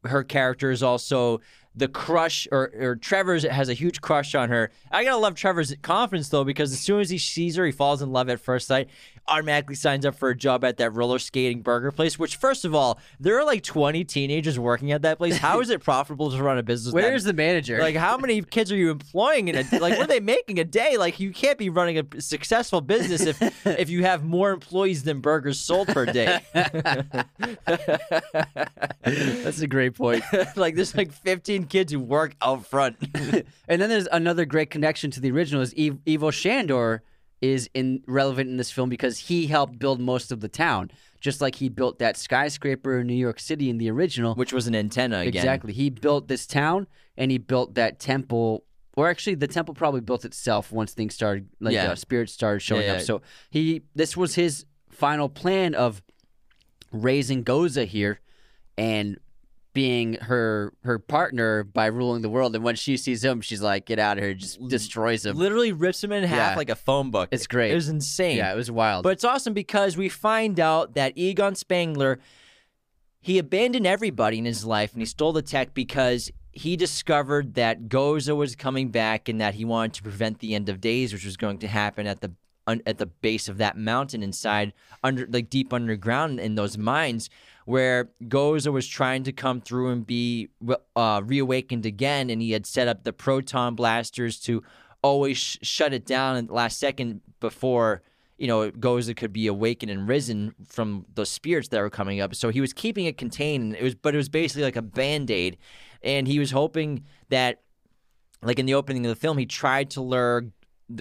her 0.05 0.23
character 0.23 0.71
is 0.71 0.83
also 0.83 1.41
the 1.75 1.89
crush 1.89 2.49
or, 2.51 2.73
or 2.79 2.97
Trevor's 2.97 3.43
has 3.45 3.69
a 3.69 3.75
huge 3.75 4.01
crush 4.01 4.35
on 4.35 4.49
her. 4.49 4.71
I 4.91 5.05
gotta 5.05 5.19
love 5.19 5.35
Trevor's 5.35 5.75
confidence 5.83 6.31
though, 6.31 6.45
because 6.45 6.73
as 6.73 6.81
soon 6.81 7.01
as 7.01 7.11
he 7.11 7.19
sees 7.19 7.57
her, 7.57 7.67
he 7.67 7.73
falls 7.73 8.01
in 8.01 8.11
love 8.13 8.31
at 8.31 8.41
first 8.41 8.67
sight, 8.67 8.89
automatically 9.29 9.75
signs 9.75 10.07
up 10.07 10.15
for 10.15 10.29
a 10.31 10.37
job 10.37 10.65
at 10.65 10.77
that 10.79 10.91
roller 10.91 11.19
skating 11.19 11.63
burger 11.63 11.91
place, 11.91 12.19
which 12.19 12.37
first 12.37 12.65
of 12.65 12.75
all, 12.75 12.99
there 13.21 13.39
are 13.39 13.45
like 13.45 13.63
20 13.63 14.05
teenagers 14.05 14.59
working 14.59 14.93
at 14.93 15.03
that 15.03 15.19
place. 15.19 15.37
How 15.39 15.61
is 15.61 15.71
it 15.71 15.83
profitable 15.83 16.31
to 16.31 16.43
run 16.43 16.59
a 16.59 16.63
business? 16.63 16.95
Where's 16.95 17.25
the 17.25 17.33
manager? 17.33 17.79
like 17.79 17.97
how 17.97 18.17
many 18.17 18.43
kids 18.43 18.71
are 18.73 18.77
you 18.77 18.91
employing 18.91 19.49
in 19.49 19.57
a 19.57 19.79
like 19.79 19.97
what 19.99 20.01
are 20.01 20.07
they 20.07 20.21
making 20.21 20.59
a 20.59 20.65
day? 20.65 20.97
Like 20.97 21.21
you 21.21 21.33
can't 21.33 21.59
be 21.59 21.71
running 21.71 21.99
a 21.99 22.21
successful 22.21 22.81
business 22.81 23.23
if 23.23 23.67
if 23.67 23.91
you 23.91 24.03
have 24.05 24.25
more 24.25 24.51
employees 24.51 25.03
than 25.03 25.21
burgers 25.21 25.61
sold 25.61 25.89
per 25.89 26.07
day. 26.07 26.41
That's 29.03 29.61
a 29.61 29.67
great 29.67 29.95
point. 29.95 30.25
like 30.57 30.75
there's 30.75 30.95
like 30.95 31.13
15 31.13 31.65
kids 31.65 31.93
who 31.93 32.01
work 32.01 32.35
out 32.43 32.67
front. 32.67 32.97
and 33.69 33.81
then 33.81 33.89
there's 33.89 34.09
another 34.11 34.45
great 34.45 34.71
connection 34.71 35.11
to 35.13 35.21
the 35.21 35.31
original 35.31 35.63
is 35.63 35.75
Ev- 35.77 35.99
Ivo 36.09 36.31
Shandor 36.31 37.03
is 37.43 37.69
in 37.75 38.03
relevant 38.07 38.49
in 38.51 38.57
this 38.57 38.71
film 38.71 38.89
because 38.89 39.19
he 39.19 39.47
helped 39.47 39.79
build 39.79 40.01
most 40.01 40.33
of 40.33 40.41
the 40.41 40.49
town, 40.49 40.91
just 41.21 41.41
like 41.41 41.57
he 41.57 41.69
built 41.69 41.99
that 41.99 42.17
skyscraper 42.17 43.01
in 43.01 43.07
New 43.07 43.15
York 43.15 43.39
City 43.41 43.69
in 43.69 43.79
the 43.79 43.91
original. 43.91 44.35
Which 44.35 44.53
was 44.53 44.67
an 44.67 44.75
antenna 44.75 45.19
again. 45.21 45.29
Exactly. 45.29 45.73
He 45.73 45.91
built 45.91 46.29
this 46.29 46.47
town 46.47 46.87
and 47.17 47.31
he 47.31 47.39
built 47.39 47.75
that 47.75 47.99
temple. 48.01 48.65
Or 48.97 49.09
actually, 49.11 49.35
the 49.35 49.47
temple 49.49 49.75
probably 49.75 50.01
built 50.01 50.25
itself 50.25 50.73
once 50.73 50.95
things 50.95 51.15
started, 51.15 51.49
like 51.61 51.75
Yeah. 51.75 51.91
uh, 51.93 51.95
spirits 51.95 52.33
started 52.33 52.61
showing 52.61 52.87
Yeah, 52.87 52.95
up. 52.95 53.01
So 53.03 53.21
he, 53.51 53.83
this 53.95 54.17
was 54.17 54.35
his 54.35 54.65
final 54.91 55.29
plan 55.29 55.75
of 55.75 56.03
raising 56.93 57.45
Gozer 57.45 57.87
here 57.87 58.21
and 58.79 59.19
being 59.77 60.15
her 60.15 60.73
her 60.85 60.99
partner 60.99 61.63
by 61.63 61.85
ruling 61.85 62.23
the 62.23 62.31
world. 62.31 62.55
And 62.55 62.65
when 62.65 62.77
she 62.77 62.97
sees 62.97 63.23
him, 63.23 63.43
she's 63.43 63.61
like, 63.61 63.85
"Get 63.85 63.99
out 63.99 64.17
of 64.17 64.25
here!" 64.25 64.33
Just 64.33 64.59
destroys 64.69 65.27
him. 65.27 65.37
Literally 65.37 65.71
rips 65.73 66.03
him 66.03 66.13
in 66.13 66.25
half 66.25 66.53
Yeah. 66.53 66.57
like 66.57 66.71
a 66.71 66.75
phone 66.75 67.11
book. 67.11 67.29
It's 67.31 67.47
great. 67.47 67.73
It 67.73 67.75
was 67.75 67.91
insane. 67.91 68.39
Yeah, 68.39 68.51
it 68.55 68.57
was 68.57 68.71
wild. 68.71 69.03
But 69.03 69.13
it's 69.13 69.25
awesome 69.25 69.53
because 69.53 69.95
we 69.99 70.09
find 70.09 70.59
out 70.59 70.95
that 70.95 71.13
Egon 71.17 71.55
Spangler 71.55 72.19
he 73.21 73.39
abandoned 73.39 73.87
everybody 73.87 74.39
in 74.39 74.45
his 74.45 74.65
life 74.65 74.93
and 74.93 75.03
he 75.03 75.07
stole 75.07 75.33
the 75.33 75.43
tech 75.43 75.75
because 75.75 76.31
he 76.53 76.77
discovered 76.77 77.55
that 77.55 77.89
Gozer 77.89 78.37
was 78.37 78.55
coming 78.57 78.89
back 78.91 79.29
and 79.29 79.41
that 79.41 79.55
he 79.57 79.65
wanted 79.65 79.95
to 79.95 80.03
prevent 80.03 80.39
the 80.39 80.55
end 80.55 80.69
of 80.71 80.81
days, 80.81 81.13
which 81.13 81.25
was 81.25 81.37
going 81.37 81.59
to 81.59 81.69
happen 81.69 82.07
at 82.07 82.21
the 82.21 82.33
un, 82.67 82.81
at 82.87 82.99
the 82.99 83.07
base 83.07 83.49
of 83.49 83.59
that 83.59 83.77
mountain 83.77 84.23
inside 84.23 84.73
under 85.05 85.27
like 85.29 85.51
deep 85.51 85.73
underground 85.73 86.41
in 86.41 86.55
those 86.55 86.79
mines 86.79 87.29
where 87.67 88.11
Gozer 88.23 88.73
was 88.73 88.87
trying 88.87 89.25
to 89.25 89.33
come 89.33 89.61
through 89.61 89.91
and 89.91 90.07
be 90.07 90.49
uh, 90.95 91.21
reawakened 91.25 91.85
again 91.85 92.31
and 92.31 92.41
he 92.41 92.53
had 92.53 92.65
set 92.65 92.89
up 92.89 93.03
the 93.03 93.13
proton 93.13 93.75
blasters 93.75 94.39
to 94.41 94.63
always 95.03 95.37
sh- 95.37 95.59
shut 95.63 95.93
it 95.93 96.07
down 96.07 96.37
at 96.37 96.47
the 96.47 96.55
last 96.55 96.79
second 96.79 97.21
before 97.41 98.03
you 98.39 98.47
know 98.47 98.71
Gozer 98.71 99.17
could 99.17 99.33
be 99.33 99.49
awakened 99.49 99.91
and 99.91 100.09
risen 100.09 100.55
from 100.67 101.07
the 101.15 101.27
spirits 101.27 101.69
that 101.69 101.81
were 101.81 101.91
coming 101.91 102.21
up. 102.21 102.35
So 102.35 102.51
he 102.51 102.61
was 102.61 102.73
keeping 102.73 103.07
it 103.07 103.19
contained. 103.19 103.75
It 103.75 103.83
was, 103.83 103.95
but 103.95 104.15
it 104.15 104.17
was 104.17 104.29
basically 104.29 104.63
like 104.63 104.77
a 104.77 104.83
band 104.83 105.31
aid, 105.31 105.59
and 106.03 106.29
he 106.29 106.39
was 106.39 106.53
hoping 106.53 107.05
that, 107.31 107.63
like 108.43 108.59
in 108.59 108.67
the 108.67 108.75
opening 108.75 109.05
of 109.07 109.11
the 109.11 109.21
film, 109.21 109.39
he 109.39 109.47
tried 109.47 109.91
to 109.91 110.01
lure 110.01 110.47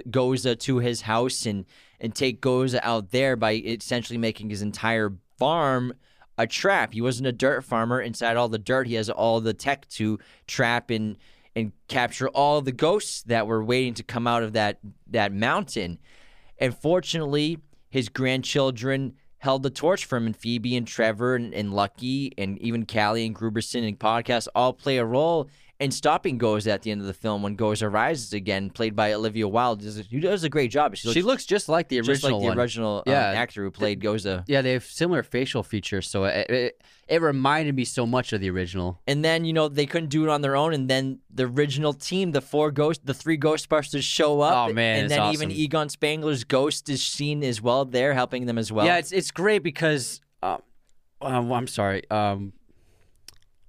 Gozer 0.09 0.57
to 0.61 0.80
his 0.80 1.01
house 1.01 1.45
and 1.45 1.66
and 1.99 2.16
take 2.16 2.41
Gozer 2.41 2.80
out 2.82 3.11
there 3.11 3.36
by 3.36 3.53
essentially 3.53 4.18
making 4.18 4.49
his 4.49 4.61
entire 4.61 5.13
farm 5.38 5.93
a 6.38 6.48
trap. 6.48 6.94
He 6.94 7.02
wasn't 7.02 7.28
a 7.28 7.32
dirt 7.32 7.64
farmer. 7.64 8.02
Inside 8.02 8.38
all 8.38 8.50
the 8.50 8.58
dirt, 8.58 8.88
he 8.88 8.96
has 8.96 9.10
all 9.10 9.42
the 9.42 9.54
tech 9.54 9.88
to 9.90 10.20
trap 10.48 10.90
and 10.90 11.18
and 11.58 11.72
capture 11.88 12.28
all 12.30 12.62
the 12.62 12.74
ghosts 12.74 13.24
that 13.24 13.48
were 13.48 13.64
waiting 13.64 13.94
to 13.94 14.04
come 14.04 14.28
out 14.28 14.44
of 14.44 14.54
that 14.54 14.80
that 15.08 15.32
mountain. 15.32 16.00
And 16.58 16.78
fortunately, 16.78 17.60
his 17.90 18.10
grandchildren 18.10 19.14
held 19.38 19.64
the 19.64 19.70
torch 19.70 20.06
for 20.06 20.18
him, 20.18 20.26
and 20.26 20.36
Phoebe 20.36 20.76
and 20.76 20.88
Trevor 20.88 21.36
and, 21.36 21.54
and 21.54 21.74
Lucky 21.74 22.34
and 22.38 22.58
even 22.60 22.86
Callie 22.86 23.26
and 23.26 23.36
Grooberson 23.36 23.88
and 23.88 24.00
podcast 24.00 24.48
all 24.56 24.74
play 24.74 24.98
a 24.98 25.06
role 25.06 25.50
in 25.80 25.91
stopping 25.91 26.39
Gozer 26.39 26.67
at 26.71 26.84
the 26.84 26.91
end 26.91 27.01
of 27.01 27.07
the 27.07 27.13
film 27.13 27.43
when 27.43 27.57
Gozer 27.57 27.91
rises 27.91 28.32
again, 28.32 28.69
played 28.69 28.95
by 28.95 29.11
Olivia 29.11 29.45
Wilde, 29.47 29.82
does 29.82 29.99
a- 29.99 30.03
who 30.03 30.21
does 30.21 30.43
a 30.45 30.49
great 30.49 30.71
job. 30.71 30.95
She 30.95 31.07
looks, 31.07 31.13
she 31.15 31.21
looks 31.21 31.45
just 31.45 31.67
like 31.67 31.89
the 31.89 31.97
original 31.99 32.13
just 32.15 32.23
like 32.23 32.41
the 32.55 32.61
original 32.61 32.97
um, 32.99 33.03
Yeah. 33.11 33.32
actor 33.34 33.61
who 33.63 33.71
played 33.71 33.99
Gozer. 33.99 34.43
Yeah, 34.47 34.61
they 34.61 34.71
have 34.71 34.86
similar 34.86 35.21
facial 35.21 35.63
features, 35.63 36.09
so 36.09 36.23
it, 36.26 36.49
it 36.49 36.82
it 37.07 37.21
reminded 37.21 37.76
me 37.76 37.84
so 37.86 38.05
much 38.05 38.32
of 38.34 38.39
the 38.41 38.49
original. 38.49 39.01
And 39.05 39.23
then 39.23 39.43
you 39.43 39.51
know 39.53 39.67
they 39.67 39.86
couldn't 39.86 40.09
do 40.09 40.23
it 40.23 40.30
on 40.30 40.41
their 40.41 40.55
own, 40.55 40.73
and 40.73 40.89
then 40.89 41.19
the 41.30 41.45
original 41.45 41.91
team, 41.91 42.32
the 42.32 42.41
four 42.41 42.71
ghost, 42.71 43.05
the 43.05 43.13
three 43.13 43.38
Ghostbusters 43.38 44.03
show 44.03 44.39
up. 44.41 44.69
Oh, 44.69 44.73
man, 44.73 45.01
And 45.01 45.09
then 45.11 45.34
even. 45.34 45.51
Egon 45.51 45.89
Spangler's 45.89 46.45
ghost 46.45 46.88
is 46.89 47.03
seen 47.03 47.43
as 47.43 47.61
well 47.61 47.84
there, 47.84 48.13
helping 48.13 48.45
them 48.45 48.57
as 48.57 48.71
well. 48.71 48.86
yeah, 48.86 48.97
it's 48.97 49.11
it's 49.11 49.30
great 49.32 49.61
because 49.61 50.21
um, 50.41 50.61
um, 51.21 51.51
I'm 51.51 51.67
sorry, 51.67 52.09
um, 52.09 52.53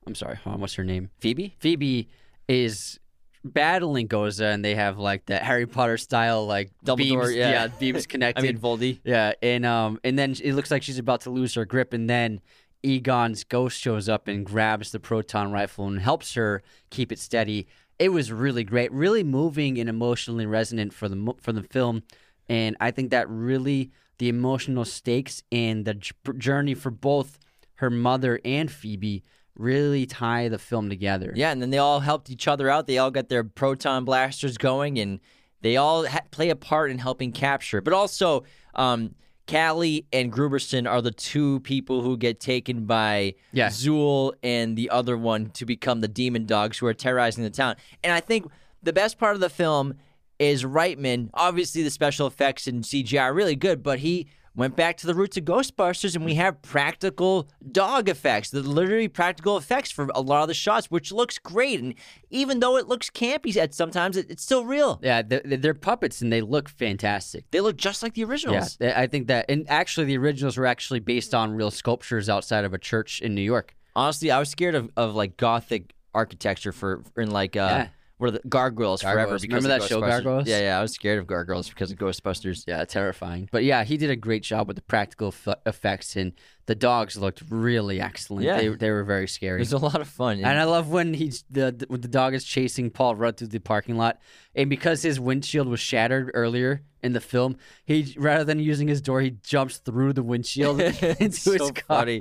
I'm 0.06 0.14
sorry. 0.14 0.38
On, 0.46 0.60
what's 0.60 0.74
her 0.74 0.84
name? 0.84 1.10
Phoebe. 1.18 1.56
Phoebe 1.58 2.08
is 2.48 3.00
battling 3.44 4.08
Gozer, 4.08 4.52
and 4.52 4.64
they 4.64 4.74
have 4.74 4.98
like 4.98 5.26
that 5.26 5.42
Harry 5.42 5.66
Potter 5.66 5.96
style 5.96 6.46
like 6.46 6.70
Dumbledore, 6.84 7.26
beams, 7.26 7.34
yeah. 7.34 7.66
beams 7.68 8.06
connected. 8.08 8.44
I 8.44 8.46
mean 8.46 8.58
Voldy. 8.58 9.00
Yeah, 9.04 9.32
and 9.42 9.66
um, 9.66 10.00
and 10.04 10.18
then 10.18 10.34
it 10.42 10.54
looks 10.54 10.70
like 10.70 10.82
she's 10.82 10.98
about 10.98 11.22
to 11.22 11.30
lose 11.30 11.54
her 11.54 11.64
grip, 11.64 11.92
and 11.92 12.08
then 12.08 12.40
Egon's 12.82 13.44
ghost 13.44 13.80
shows 13.80 14.08
up 14.08 14.28
and 14.28 14.44
grabs 14.44 14.92
the 14.92 15.00
proton 15.00 15.52
rifle 15.52 15.86
and 15.86 16.00
helps 16.00 16.34
her 16.34 16.62
keep 16.90 17.10
it 17.10 17.18
steady. 17.18 17.66
It 17.98 18.10
was 18.10 18.30
really 18.30 18.62
great, 18.62 18.92
really 18.92 19.24
moving 19.24 19.78
and 19.78 19.88
emotionally 19.88 20.46
resonant 20.46 20.92
for 20.92 21.08
the 21.08 21.34
for 21.40 21.52
the 21.52 21.62
film, 21.62 22.02
and 22.48 22.76
I 22.80 22.90
think 22.90 23.10
that 23.10 23.28
really 23.28 23.90
the 24.18 24.28
emotional 24.28 24.84
stakes 24.84 25.42
and 25.52 25.84
the 25.84 25.94
journey 26.38 26.74
for 26.74 26.90
both 26.90 27.38
her 27.76 27.90
mother 27.90 28.40
and 28.44 28.70
Phoebe 28.70 29.22
really 29.56 30.06
tie 30.06 30.48
the 30.48 30.58
film 30.58 30.88
together. 30.88 31.32
Yeah, 31.34 31.50
and 31.50 31.60
then 31.62 31.70
they 31.70 31.78
all 31.78 32.00
helped 32.00 32.30
each 32.30 32.46
other 32.48 32.68
out. 32.70 32.86
They 32.86 32.98
all 32.98 33.10
got 33.10 33.28
their 33.28 33.44
proton 33.44 34.04
blasters 34.04 34.58
going, 34.58 34.98
and 34.98 35.20
they 35.62 35.76
all 35.76 36.06
ha- 36.06 36.20
play 36.30 36.50
a 36.50 36.56
part 36.56 36.90
in 36.90 36.98
helping 36.98 37.32
capture. 37.32 37.80
But 37.80 37.92
also, 37.94 38.44
um, 38.74 39.14
Callie 39.48 40.06
and 40.12 40.32
Grooberson 40.32 40.88
are 40.90 41.00
the 41.00 41.10
two 41.12 41.60
people 41.60 42.02
who 42.02 42.16
get 42.16 42.40
taken 42.40 42.84
by 42.84 43.34
Yeah. 43.52 43.68
Zuul 43.68 44.32
and 44.42 44.76
the 44.76 44.90
other 44.90 45.16
one 45.16 45.50
to 45.50 45.64
become 45.64 46.00
the 46.00 46.08
demon 46.08 46.46
dogs 46.46 46.78
who 46.78 46.86
are 46.86 46.94
terrorizing 46.94 47.44
the 47.44 47.50
town. 47.50 47.76
And 48.02 48.12
I 48.12 48.20
think 48.20 48.46
the 48.82 48.92
best 48.92 49.18
part 49.18 49.34
of 49.34 49.40
the 49.40 49.48
film 49.48 49.94
is 50.38 50.64
Reitman. 50.64 51.30
Obviously, 51.32 51.82
the 51.82 51.90
special 51.90 52.26
effects 52.26 52.66
and 52.66 52.82
CGI 52.84 53.22
are 53.22 53.32
really 53.34 53.56
good, 53.56 53.82
but 53.82 54.00
he 54.00 54.26
went 54.56 54.74
back 54.74 54.96
to 54.96 55.06
the 55.06 55.14
roots 55.14 55.36
of 55.36 55.44
Ghostbusters, 55.44 56.16
and 56.16 56.24
we 56.24 56.34
have 56.34 56.62
practical 56.62 57.48
dog 57.70 58.08
effects, 58.08 58.50
the 58.50 58.62
literally 58.62 59.06
practical 59.06 59.56
effects 59.56 59.90
for 59.90 60.08
a 60.14 60.20
lot 60.20 60.42
of 60.42 60.48
the 60.48 60.54
shots, 60.54 60.90
which 60.90 61.12
looks 61.12 61.38
great. 61.38 61.80
And 61.80 61.94
even 62.30 62.60
though 62.60 62.76
it 62.76 62.88
looks 62.88 63.10
campy 63.10 63.54
at 63.56 63.74
sometimes, 63.74 64.16
it, 64.16 64.30
it's 64.30 64.42
still 64.42 64.64
real. 64.64 64.98
Yeah, 65.02 65.22
they're, 65.22 65.42
they're 65.44 65.74
puppets 65.74 66.22
and 66.22 66.32
they 66.32 66.40
look 66.40 66.68
fantastic. 66.68 67.44
They 67.50 67.60
look 67.60 67.76
just 67.76 68.02
like 68.02 68.14
the 68.14 68.24
originals. 68.24 68.78
Yeah, 68.80 68.94
I 68.98 69.06
think 69.06 69.28
that, 69.28 69.46
and 69.48 69.66
actually, 69.68 70.06
the 70.06 70.16
originals 70.16 70.56
were 70.56 70.66
actually 70.66 71.00
based 71.00 71.34
on 71.34 71.52
real 71.52 71.70
sculptures 71.70 72.28
outside 72.28 72.64
of 72.64 72.72
a 72.72 72.78
church 72.78 73.20
in 73.20 73.34
New 73.34 73.42
York. 73.42 73.76
Honestly, 73.94 74.30
I 74.30 74.38
was 74.38 74.48
scared 74.50 74.74
of, 74.74 74.90
of 74.96 75.14
like 75.14 75.36
gothic 75.36 75.92
architecture 76.14 76.72
for 76.72 77.02
in 77.18 77.30
like 77.30 77.56
uh 77.56 77.58
Yeah. 77.58 77.88
Where 78.18 78.30
the 78.30 78.40
gargoyles, 78.48 79.02
forever. 79.02 79.18
Gargoyles. 79.18 79.42
Because 79.42 79.64
Remember 79.64 79.80
that 79.80 79.88
show, 79.88 80.00
Gargoyles? 80.00 80.46
Yeah, 80.48 80.60
yeah. 80.60 80.78
I 80.78 80.82
was 80.82 80.92
scared 80.92 81.18
of 81.18 81.26
gargoyles 81.26 81.68
because 81.68 81.90
of 81.90 81.98
Ghostbusters. 81.98 82.64
Yeah, 82.66 82.84
terrifying. 82.84 83.48
But 83.52 83.64
yeah, 83.64 83.84
he 83.84 83.96
did 83.96 84.10
a 84.10 84.16
great 84.16 84.42
job 84.42 84.66
with 84.68 84.76
the 84.76 84.82
practical 84.82 85.28
f- 85.28 85.58
effects 85.66 86.16
and 86.16 86.32
The 86.66 86.74
dogs 86.74 87.16
looked 87.16 87.42
really 87.48 88.00
excellent. 88.00 88.44
Yeah. 88.44 88.56
They, 88.58 88.68
they 88.68 88.90
were 88.90 89.04
very 89.04 89.28
scary. 89.28 89.58
It 89.60 89.60
was 89.60 89.72
a 89.72 89.78
lot 89.78 90.00
of 90.00 90.08
fun. 90.08 90.38
And 90.38 90.58
I 90.58 90.64
love 90.64 90.88
when 90.90 91.14
he's 91.14 91.44
the 91.48 91.70
the- 91.70 91.86
when 91.88 92.00
the 92.00 92.08
dog 92.08 92.34
is 92.34 92.42
chasing 92.44 92.90
Paul 92.90 93.14
Rudd 93.14 93.36
through 93.36 93.48
the 93.48 93.60
parking 93.60 93.96
lot, 93.96 94.18
and 94.54 94.68
because 94.68 95.02
his 95.02 95.20
windshield 95.20 95.68
was 95.68 95.78
shattered 95.78 96.32
earlier 96.34 96.82
in 97.04 97.12
the 97.12 97.20
film, 97.20 97.56
he 97.84 98.14
rather 98.18 98.42
than 98.42 98.58
using 98.58 98.88
his 98.88 99.00
door, 99.00 99.20
he 99.20 99.30
jumps 99.44 99.78
through 99.78 100.12
the 100.12 100.24
windshield 100.24 100.80
into 100.80 101.10
It's 101.22 101.44
his 101.44 101.56
so 101.58 101.70
car. 101.70 101.98
funny. 101.98 102.20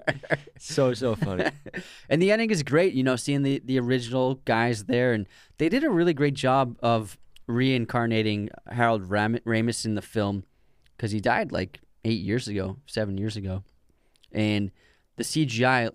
so 0.60 0.94
so 0.94 1.16
funny. 1.16 1.46
and 2.10 2.22
the 2.22 2.32
ending 2.32 2.52
is 2.52 2.62
great. 2.62 2.94
You 2.94 3.02
know, 3.04 3.16
seeing 3.16 3.42
the 3.42 3.60
the 3.66 3.80
original 3.80 4.36
guys 4.46 4.84
there, 4.86 5.14
and 5.14 5.26
they 5.58 5.70
did 5.70 5.84
a 5.84 5.90
really 5.90 6.14
great 6.14 6.36
job 6.36 6.78
of 6.84 7.18
reincarnating 7.48 8.50
Harold 8.68 9.10
Ram- 9.10 9.40
Ramis 9.46 9.86
in 9.86 9.96
the 9.96 10.02
film 10.02 10.44
because 10.96 11.12
he 11.12 11.20
died 11.20 11.52
like 11.52 11.80
eight 12.04 12.22
years 12.22 12.48
ago, 12.48 12.78
seven 12.86 13.18
years 13.18 13.36
ago, 13.38 13.64
and 14.36 14.72
the 15.16 15.24
CGI 15.24 15.90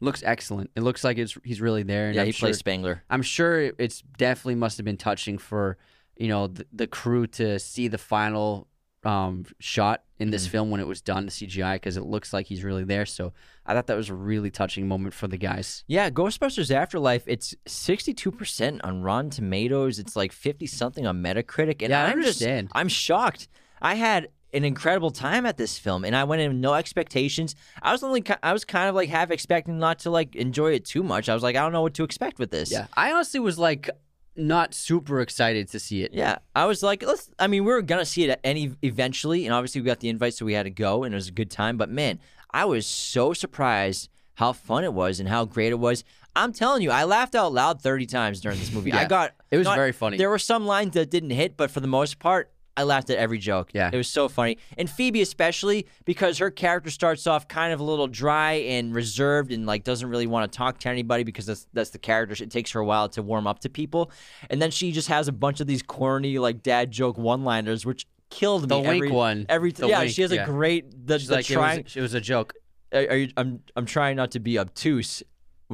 looks 0.00 0.22
excellent. 0.24 0.70
It 0.76 0.80
looks 0.82 1.04
like 1.04 1.18
it's 1.18 1.36
he's 1.44 1.60
really 1.60 1.82
there. 1.82 2.06
And 2.06 2.14
yeah, 2.14 2.22
I'm 2.22 2.26
he 2.26 2.32
sure, 2.32 2.46
plays 2.48 2.58
Spangler. 2.58 3.02
I'm 3.10 3.22
sure 3.22 3.72
it's 3.78 4.02
definitely 4.16 4.54
must 4.56 4.76
have 4.78 4.84
been 4.84 4.96
touching 4.96 5.38
for 5.38 5.76
you 6.16 6.28
know 6.28 6.46
the, 6.46 6.66
the 6.72 6.86
crew 6.86 7.26
to 7.26 7.58
see 7.58 7.88
the 7.88 7.98
final 7.98 8.68
um, 9.04 9.44
shot 9.58 10.02
in 10.18 10.30
this 10.30 10.46
film 10.46 10.70
when 10.70 10.80
it 10.80 10.86
was 10.86 11.02
done, 11.02 11.26
the 11.26 11.32
CGI, 11.32 11.74
because 11.74 11.96
it 11.96 12.04
looks 12.04 12.32
like 12.32 12.46
he's 12.46 12.62
really 12.64 12.84
there. 12.84 13.04
So 13.04 13.32
I 13.66 13.74
thought 13.74 13.88
that 13.88 13.96
was 13.96 14.08
a 14.08 14.14
really 14.14 14.50
touching 14.50 14.86
moment 14.88 15.12
for 15.12 15.26
the 15.28 15.36
guys. 15.36 15.84
Yeah, 15.88 16.08
Ghostbusters 16.08 16.70
Afterlife. 16.70 17.24
It's 17.26 17.54
sixty-two 17.66 18.30
percent 18.30 18.80
on 18.84 19.02
Rotten 19.02 19.30
Tomatoes. 19.30 19.98
It's 19.98 20.14
like 20.16 20.32
fifty 20.32 20.66
something 20.66 21.06
on 21.06 21.22
Metacritic. 21.22 21.82
And 21.82 21.90
Yeah, 21.90 22.04
I 22.04 22.10
I'm 22.10 22.22
just- 22.22 22.40
understand. 22.40 22.68
I'm 22.72 22.88
shocked. 22.88 23.48
I 23.82 23.96
had 23.96 24.28
an 24.54 24.64
incredible 24.64 25.10
time 25.10 25.44
at 25.46 25.56
this 25.56 25.76
film, 25.78 26.04
and 26.04 26.14
I 26.14 26.24
went 26.24 26.40
in 26.42 26.50
with 26.52 26.58
no 26.58 26.74
expectations. 26.74 27.54
I 27.82 27.92
was 27.92 28.02
only, 28.02 28.22
I 28.42 28.52
was 28.52 28.64
kind 28.64 28.88
of 28.88 28.94
like 28.94 29.08
half 29.08 29.30
expecting 29.30 29.78
not 29.78 29.98
to 30.00 30.10
like 30.10 30.34
enjoy 30.36 30.72
it 30.72 30.84
too 30.84 31.02
much. 31.02 31.28
I 31.28 31.34
was 31.34 31.42
like, 31.42 31.56
I 31.56 31.60
don't 31.60 31.72
know 31.72 31.82
what 31.82 31.94
to 31.94 32.04
expect 32.04 32.38
with 32.38 32.50
this. 32.50 32.70
Yeah, 32.70 32.86
I 32.96 33.12
honestly 33.12 33.40
was 33.40 33.58
like 33.58 33.90
not 34.36 34.74
super 34.74 35.20
excited 35.20 35.68
to 35.70 35.78
see 35.78 36.02
it. 36.02 36.12
Yeah, 36.12 36.38
I 36.54 36.66
was 36.66 36.82
like, 36.82 37.02
let's. 37.02 37.30
I 37.38 37.46
mean, 37.46 37.64
we 37.64 37.72
were 37.72 37.82
gonna 37.82 38.04
see 38.04 38.24
it 38.24 38.30
at 38.30 38.40
any 38.44 38.72
eventually, 38.82 39.44
and 39.46 39.54
obviously 39.54 39.80
we 39.80 39.86
got 39.86 40.00
the 40.00 40.08
invite, 40.08 40.34
so 40.34 40.44
we 40.44 40.54
had 40.54 40.64
to 40.64 40.70
go, 40.70 41.04
and 41.04 41.14
it 41.14 41.16
was 41.16 41.28
a 41.28 41.32
good 41.32 41.50
time. 41.50 41.76
But 41.76 41.90
man, 41.90 42.18
I 42.50 42.64
was 42.64 42.86
so 42.86 43.32
surprised 43.32 44.08
how 44.34 44.52
fun 44.52 44.82
it 44.84 44.92
was 44.92 45.20
and 45.20 45.28
how 45.28 45.44
great 45.44 45.70
it 45.72 45.78
was. 45.78 46.04
I'm 46.36 46.52
telling 46.52 46.82
you, 46.82 46.90
I 46.90 47.04
laughed 47.04 47.36
out 47.36 47.52
loud 47.52 47.80
30 47.80 48.06
times 48.06 48.40
during 48.40 48.58
this 48.58 48.72
movie. 48.72 48.92
I 48.92 49.04
got 49.04 49.32
it 49.52 49.56
was 49.58 49.66
not- 49.66 49.76
very 49.76 49.92
funny. 49.92 50.16
There 50.16 50.30
were 50.30 50.38
some 50.40 50.66
lines 50.66 50.94
that 50.94 51.10
didn't 51.10 51.30
hit, 51.30 51.56
but 51.56 51.70
for 51.70 51.80
the 51.80 51.86
most 51.86 52.18
part. 52.18 52.50
I 52.76 52.82
laughed 52.82 53.08
at 53.10 53.18
every 53.18 53.38
joke. 53.38 53.70
Yeah. 53.72 53.90
It 53.92 53.96
was 53.96 54.08
so 54.08 54.28
funny. 54.28 54.58
And 54.76 54.90
Phoebe, 54.90 55.22
especially, 55.22 55.86
because 56.04 56.38
her 56.38 56.50
character 56.50 56.90
starts 56.90 57.26
off 57.26 57.46
kind 57.46 57.72
of 57.72 57.80
a 57.80 57.84
little 57.84 58.08
dry 58.08 58.52
and 58.54 58.94
reserved 58.94 59.52
and 59.52 59.64
like 59.64 59.84
doesn't 59.84 60.08
really 60.08 60.26
want 60.26 60.50
to 60.50 60.56
talk 60.56 60.78
to 60.80 60.88
anybody 60.88 61.22
because 61.22 61.46
that's 61.46 61.66
that's 61.72 61.90
the 61.90 61.98
character. 61.98 62.42
It 62.42 62.50
takes 62.50 62.72
her 62.72 62.80
a 62.80 62.84
while 62.84 63.08
to 63.10 63.22
warm 63.22 63.46
up 63.46 63.60
to 63.60 63.68
people. 63.68 64.10
And 64.50 64.60
then 64.60 64.70
she 64.70 64.90
just 64.90 65.08
has 65.08 65.28
a 65.28 65.32
bunch 65.32 65.60
of 65.60 65.66
these 65.66 65.82
corny, 65.82 66.38
like 66.38 66.62
dad 66.62 66.90
joke 66.90 67.16
one 67.16 67.44
liners, 67.44 67.86
which 67.86 68.06
killed 68.30 68.68
The 68.68 68.74
me. 68.76 68.88
wink 68.88 69.04
every, 69.04 69.10
one. 69.12 69.46
Every 69.48 69.72
yeah, 69.78 70.00
wink, 70.00 70.10
she 70.12 70.22
has 70.22 70.32
yeah. 70.32 70.42
a 70.42 70.46
great 70.46 71.06
the, 71.06 71.18
She's 71.20 71.28
the 71.28 71.34
like, 71.36 71.50
it, 71.50 71.54
tri- 71.54 71.82
was, 71.84 71.96
it 71.96 72.00
was 72.00 72.14
a 72.14 72.20
joke. 72.20 72.54
are, 72.92 73.00
are 73.10 73.16
you, 73.16 73.28
I'm 73.36 73.60
I'm 73.76 73.86
trying 73.86 74.16
not 74.16 74.32
to 74.32 74.40
be 74.40 74.58
obtuse 74.58 75.22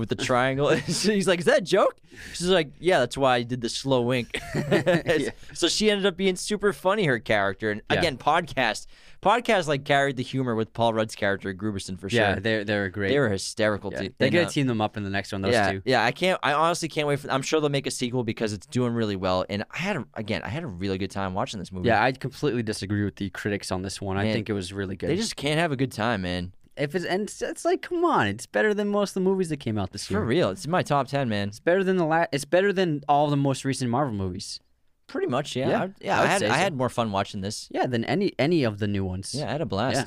with 0.01 0.09
the 0.09 0.17
triangle. 0.17 0.69
He's 0.87 1.29
like, 1.29 1.39
"Is 1.39 1.45
that 1.45 1.59
a 1.59 1.63
joke?" 1.63 1.97
She's 2.35 2.49
like, 2.49 2.73
"Yeah, 2.81 2.99
that's 2.99 3.17
why 3.17 3.37
I 3.37 3.43
did 3.43 3.61
the 3.61 3.69
slow 3.69 4.03
wink." 4.03 4.41
So 5.53 5.69
she 5.69 5.91
ended 5.91 6.07
up 6.07 6.17
being 6.17 6.37
super 6.37 6.73
funny. 6.73 7.05
Her 7.05 7.19
character, 7.19 7.71
and 7.71 7.83
Yeah. 7.91 7.99
again, 7.99 8.17
podcast 8.17 8.87
podcast 9.23 9.69
like 9.69 9.85
carried 9.85 10.17
the 10.17 10.23
humor 10.23 10.55
with 10.55 10.73
Paul 10.73 10.95
Rudd's 10.95 11.15
character 11.15 11.53
Grooberson 11.53 11.99
for 11.99 12.09
sure. 12.09 12.21
Yeah, 12.21 12.35
they're 12.39 12.65
they're 12.65 12.89
great. 12.89 13.11
they 13.11 13.19
were 13.19 13.29
hysterical. 13.29 13.93
yeah. 13.93 14.09
They're 14.19 14.31
gonna 14.31 14.49
team 14.49 14.67
them 14.67 14.81
up 14.81 14.97
in 14.97 15.05
the 15.05 15.11
next 15.11 15.33
one. 15.33 15.43
Those 15.43 15.53
yeah, 15.53 15.73
two. 15.73 15.83
yeah. 15.85 16.05
I 16.05 16.13
can't. 16.13 16.39
I 16.43 16.53
honestly 16.53 16.89
can't 16.89 17.07
wait 17.07 17.21
for. 17.21 17.31
I'm 17.31 17.43
sure 17.43 17.61
they'll 17.61 17.69
make 17.69 17.87
a 17.87 17.91
sequel 17.91 18.25
because 18.25 18.53
it's 18.53 18.67
doing 18.67 18.93
really 18.93 19.17
well. 19.17 19.45
And 19.49 19.65
I 19.71 19.79
had 19.79 19.97
a, 19.97 20.05
again, 20.15 20.43
I 20.43 20.49
had 20.49 20.63
a 20.63 20.67
really 20.69 20.99
good 20.99 21.11
time 21.11 21.35
watching 21.35 21.61
this 21.61 21.73
movie. 21.73 21.89
Yeah, 21.89 22.03
I 22.03 22.13
completely 22.13 22.63
disagree 22.63 23.05
with 23.05 23.17
the 23.17 23.31
critics 23.31 23.71
on 23.71 23.83
this 23.83 24.01
one. 24.01 24.17
I 24.17 24.33
think 24.33 24.49
it 24.49 24.53
was 24.55 24.73
really 24.73 24.97
good. 24.97 25.11
they 25.11 25.17
just 25.17 25.37
can't 25.37 25.59
have 25.59 25.73
a 25.73 25.77
good 25.77 25.93
time, 25.93 26.23
man. 26.23 26.53
If 26.81 26.95
it's 26.95 27.05
and 27.05 27.23
it's, 27.23 27.41
it's 27.43 27.65
like, 27.65 27.83
come 27.83 28.05
on, 28.05 28.27
it's 28.27 28.47
better 28.47 28.75
than 28.75 28.89
most 28.89 29.11
of 29.11 29.15
the 29.15 29.21
movies 29.21 29.49
that 29.51 29.59
came 29.59 29.79
out 29.79 29.93
this 29.93 30.11
year. 30.11 30.21
For 30.21 30.27
real, 30.27 30.51
it's 30.51 30.65
in 30.65 30.71
my 30.71 30.83
top 30.83 31.09
ten, 31.09 31.29
man. 31.29 31.49
It's 31.49 31.61
better 31.61 31.85
than 31.85 31.97
the 31.97 32.05
last. 32.05 32.31
It's 32.33 32.45
better 32.45 32.73
than 32.73 33.03
all 33.09 33.29
the 33.29 33.37
most 33.37 33.65
recent 33.65 33.91
Marvel 33.91 34.15
movies. 34.15 34.61
Pretty 35.07 35.27
much, 35.27 35.57
yeah. 35.57 35.69
Yeah, 35.69 35.83
I, 35.83 35.91
yeah. 36.01 36.21
I 36.21 36.23
I, 36.23 36.27
had 36.27 36.41
say 36.41 36.49
I 36.49 36.57
had 36.57 36.75
more 36.75 36.89
fun 36.89 37.11
watching 37.13 37.41
this. 37.41 37.69
Yeah, 37.71 37.87
than 37.87 38.05
any 38.05 38.33
any 38.39 38.65
of 38.65 38.79
the 38.79 38.87
new 38.87 39.05
ones. 39.05 39.35
Yeah, 39.35 39.49
I 39.49 39.53
had 39.53 39.61
a 39.61 39.67
blast. 39.67 39.97
Yeah. 39.97 40.05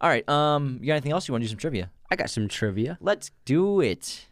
All 0.00 0.08
right. 0.08 0.28
Um, 0.28 0.78
you 0.80 0.86
got 0.86 0.94
anything 0.94 1.12
else? 1.12 1.28
You 1.28 1.32
want 1.32 1.42
to 1.42 1.46
do 1.46 1.50
some 1.50 1.58
trivia? 1.58 1.90
I 2.10 2.16
got 2.16 2.30
some 2.30 2.48
trivia. 2.48 2.98
Let's 3.00 3.30
do 3.44 3.80
it. 3.80 4.26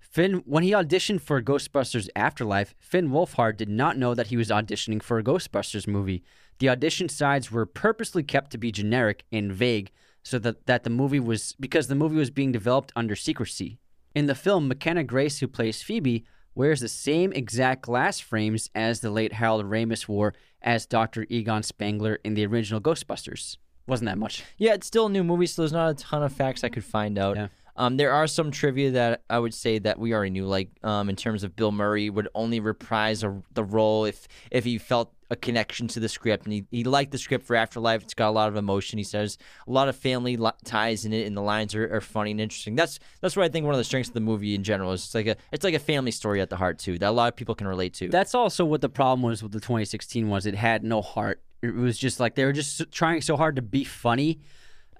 Finn, 0.00 0.42
when 0.44 0.62
he 0.62 0.72
auditioned 0.72 1.22
for 1.22 1.40
Ghostbusters 1.40 2.08
Afterlife, 2.14 2.74
Finn 2.78 3.10
Wolfhard 3.10 3.56
did 3.56 3.68
not 3.68 3.96
know 3.96 4.14
that 4.14 4.26
he 4.26 4.36
was 4.36 4.50
auditioning 4.50 5.02
for 5.02 5.18
a 5.18 5.22
Ghostbusters 5.24 5.86
movie. 5.86 6.22
The 6.58 6.68
audition 6.68 7.08
sides 7.08 7.50
were 7.50 7.64
purposely 7.64 8.22
kept 8.22 8.50
to 8.50 8.58
be 8.58 8.70
generic 8.70 9.24
and 9.32 9.52
vague 9.52 9.90
so 10.22 10.38
that, 10.38 10.66
that 10.66 10.84
the 10.84 10.90
movie 10.90 11.20
was 11.20 11.54
because 11.58 11.88
the 11.88 11.94
movie 11.94 12.16
was 12.16 12.30
being 12.30 12.52
developed 12.52 12.92
under 12.94 13.16
secrecy. 13.16 13.78
In 14.14 14.26
the 14.26 14.34
film, 14.34 14.68
McKenna 14.68 15.04
Grace, 15.04 15.38
who 15.38 15.48
plays 15.48 15.82
Phoebe, 15.82 16.24
wears 16.54 16.80
the 16.80 16.88
same 16.88 17.32
exact 17.32 17.82
glass 17.82 18.20
frames 18.20 18.68
as 18.74 19.00
the 19.00 19.10
late 19.10 19.34
Harold 19.34 19.64
Ramis 19.64 20.06
wore 20.06 20.34
as 20.60 20.86
Dr. 20.86 21.26
Egon 21.28 21.62
Spangler 21.62 22.18
in 22.24 22.34
the 22.34 22.46
original 22.46 22.80
Ghostbusters. 22.80 23.56
Wasn't 23.86 24.06
that 24.06 24.18
much? 24.18 24.44
Yeah, 24.58 24.74
it's 24.74 24.86
still 24.86 25.06
a 25.06 25.10
new 25.10 25.24
movie, 25.24 25.46
so 25.46 25.62
there's 25.62 25.72
not 25.72 25.90
a 25.90 25.94
ton 25.94 26.22
of 26.22 26.32
facts 26.32 26.62
I 26.62 26.68
could 26.68 26.84
find 26.84 27.18
out. 27.18 27.36
Yeah. 27.36 27.48
Um, 27.76 27.96
there 27.96 28.12
are 28.12 28.26
some 28.26 28.50
trivia 28.50 28.90
that 28.92 29.22
I 29.30 29.38
would 29.38 29.54
say 29.54 29.78
that 29.78 29.98
we 29.98 30.12
already 30.12 30.30
knew, 30.30 30.46
like 30.46 30.70
um, 30.82 31.08
in 31.08 31.16
terms 31.16 31.42
of 31.42 31.56
Bill 31.56 31.72
Murray 31.72 32.10
would 32.10 32.28
only 32.34 32.60
reprise 32.60 33.22
a, 33.24 33.42
the 33.54 33.64
role 33.64 34.04
if 34.04 34.28
if 34.50 34.64
he 34.64 34.78
felt 34.78 35.12
a 35.30 35.36
connection 35.36 35.88
to 35.88 35.98
the 35.98 36.10
script, 36.10 36.44
and 36.44 36.52
he, 36.52 36.64
he 36.70 36.84
liked 36.84 37.10
the 37.10 37.16
script 37.16 37.46
for 37.46 37.56
Afterlife. 37.56 38.02
It's 38.02 38.12
got 38.12 38.28
a 38.28 38.30
lot 38.30 38.48
of 38.50 38.56
emotion. 38.56 38.98
He 38.98 39.04
says 39.04 39.38
a 39.66 39.70
lot 39.70 39.88
of 39.88 39.96
family 39.96 40.36
li- 40.36 40.50
ties 40.64 41.06
in 41.06 41.14
it, 41.14 41.26
and 41.26 41.34
the 41.34 41.40
lines 41.40 41.74
are, 41.74 41.96
are 41.96 42.02
funny 42.02 42.32
and 42.32 42.40
interesting. 42.40 42.74
That's 42.76 42.98
that's 43.22 43.34
what 43.34 43.44
I 43.44 43.48
think 43.48 43.64
one 43.64 43.74
of 43.74 43.78
the 43.78 43.84
strengths 43.84 44.10
of 44.10 44.14
the 44.14 44.20
movie 44.20 44.54
in 44.54 44.62
general 44.62 44.92
is. 44.92 45.04
It's 45.04 45.14
like 45.14 45.26
a 45.26 45.36
it's 45.50 45.64
like 45.64 45.74
a 45.74 45.78
family 45.78 46.10
story 46.10 46.42
at 46.42 46.50
the 46.50 46.56
heart 46.56 46.78
too 46.78 46.98
that 46.98 47.08
a 47.08 47.12
lot 47.12 47.32
of 47.32 47.36
people 47.36 47.54
can 47.54 47.66
relate 47.66 47.94
to. 47.94 48.08
That's 48.08 48.34
also 48.34 48.66
what 48.66 48.82
the 48.82 48.90
problem 48.90 49.22
was 49.22 49.42
with 49.42 49.52
the 49.52 49.60
2016 49.60 50.28
was 50.28 50.44
it 50.44 50.54
had 50.54 50.84
no 50.84 51.00
heart. 51.00 51.40
It 51.62 51.74
was 51.74 51.96
just 51.96 52.20
like 52.20 52.34
they 52.34 52.44
were 52.44 52.52
just 52.52 52.82
trying 52.92 53.22
so 53.22 53.36
hard 53.36 53.56
to 53.56 53.62
be 53.62 53.84
funny. 53.84 54.40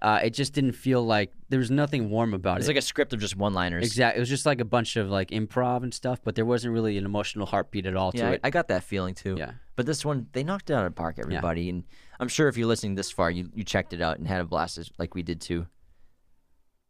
Uh, 0.02 0.18
it 0.24 0.30
just 0.30 0.52
didn't 0.52 0.72
feel 0.72 1.00
like 1.06 1.32
there 1.48 1.60
was 1.60 1.70
nothing 1.70 2.10
warm 2.10 2.34
about 2.34 2.58
it's 2.58 2.66
it. 2.66 2.70
It's 2.72 2.74
like 2.76 2.82
a 2.82 2.86
script 2.86 3.12
of 3.12 3.20
just 3.20 3.36
one-liners. 3.36 3.86
exactly. 3.86 4.18
It 4.18 4.20
was 4.20 4.28
just 4.28 4.44
like 4.44 4.60
a 4.60 4.64
bunch 4.64 4.96
of 4.96 5.08
like 5.08 5.30
improv 5.30 5.84
and 5.84 5.94
stuff, 5.94 6.18
but 6.24 6.34
there 6.34 6.44
wasn't 6.44 6.74
really 6.74 6.98
an 6.98 7.04
emotional 7.04 7.46
heartbeat 7.46 7.86
at 7.86 7.94
all 7.94 8.10
Yeah, 8.12 8.22
to 8.22 8.28
I, 8.28 8.32
it. 8.32 8.40
I 8.42 8.50
got 8.50 8.66
that 8.68 8.82
feeling 8.82 9.14
too. 9.14 9.36
Yeah. 9.38 9.52
But 9.76 9.86
this 9.86 10.04
one, 10.04 10.26
they 10.32 10.42
knocked 10.42 10.70
it 10.70 10.74
out 10.74 10.84
of 10.84 10.92
the 10.92 10.96
park, 10.96 11.20
everybody. 11.20 11.68
And 11.70 11.84
I'm 12.18 12.26
sure 12.26 12.48
if 12.48 12.56
you're 12.56 12.66
listening 12.66 12.96
this 12.96 13.12
far, 13.12 13.30
you, 13.30 13.48
you 13.54 13.62
checked 13.62 13.92
it 13.92 14.02
out 14.02 14.18
and 14.18 14.26
had 14.26 14.40
a 14.40 14.44
blast 14.44 14.76
as- 14.76 14.90
like 14.98 15.14
we 15.14 15.22
did 15.22 15.40
too. 15.40 15.66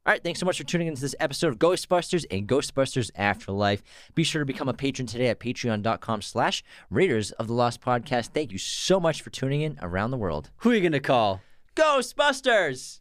All 0.06 0.12
right, 0.12 0.24
thanks 0.24 0.40
so 0.40 0.46
much 0.46 0.56
for 0.58 0.64
tuning 0.64 0.88
into 0.88 1.00
this 1.02 1.14
episode 1.20 1.48
of 1.48 1.58
Ghostbusters 1.58 2.24
and 2.30 2.48
Ghostbusters 2.48 3.10
Afterlife. 3.14 3.82
Be 4.16 4.24
sure 4.24 4.40
to 4.40 4.46
become 4.46 4.68
a 4.70 4.74
patron 4.74 5.06
today 5.06 5.28
at 5.28 5.38
patreon.com 5.38 6.22
slash 6.22 6.64
Raiders 6.90 7.30
of 7.32 7.46
the 7.46 7.52
Lost 7.52 7.80
Podcast. 7.82 8.28
Thank 8.28 8.50
you 8.52 8.58
so 8.58 8.98
much 8.98 9.20
for 9.22 9.28
tuning 9.30 9.60
in 9.60 9.78
around 9.82 10.10
the 10.12 10.16
world. 10.16 10.50
Who 10.56 10.70
are 10.70 10.74
you 10.74 10.80
gonna 10.80 10.98
call? 10.98 11.42
Ghostbusters! 11.76 13.00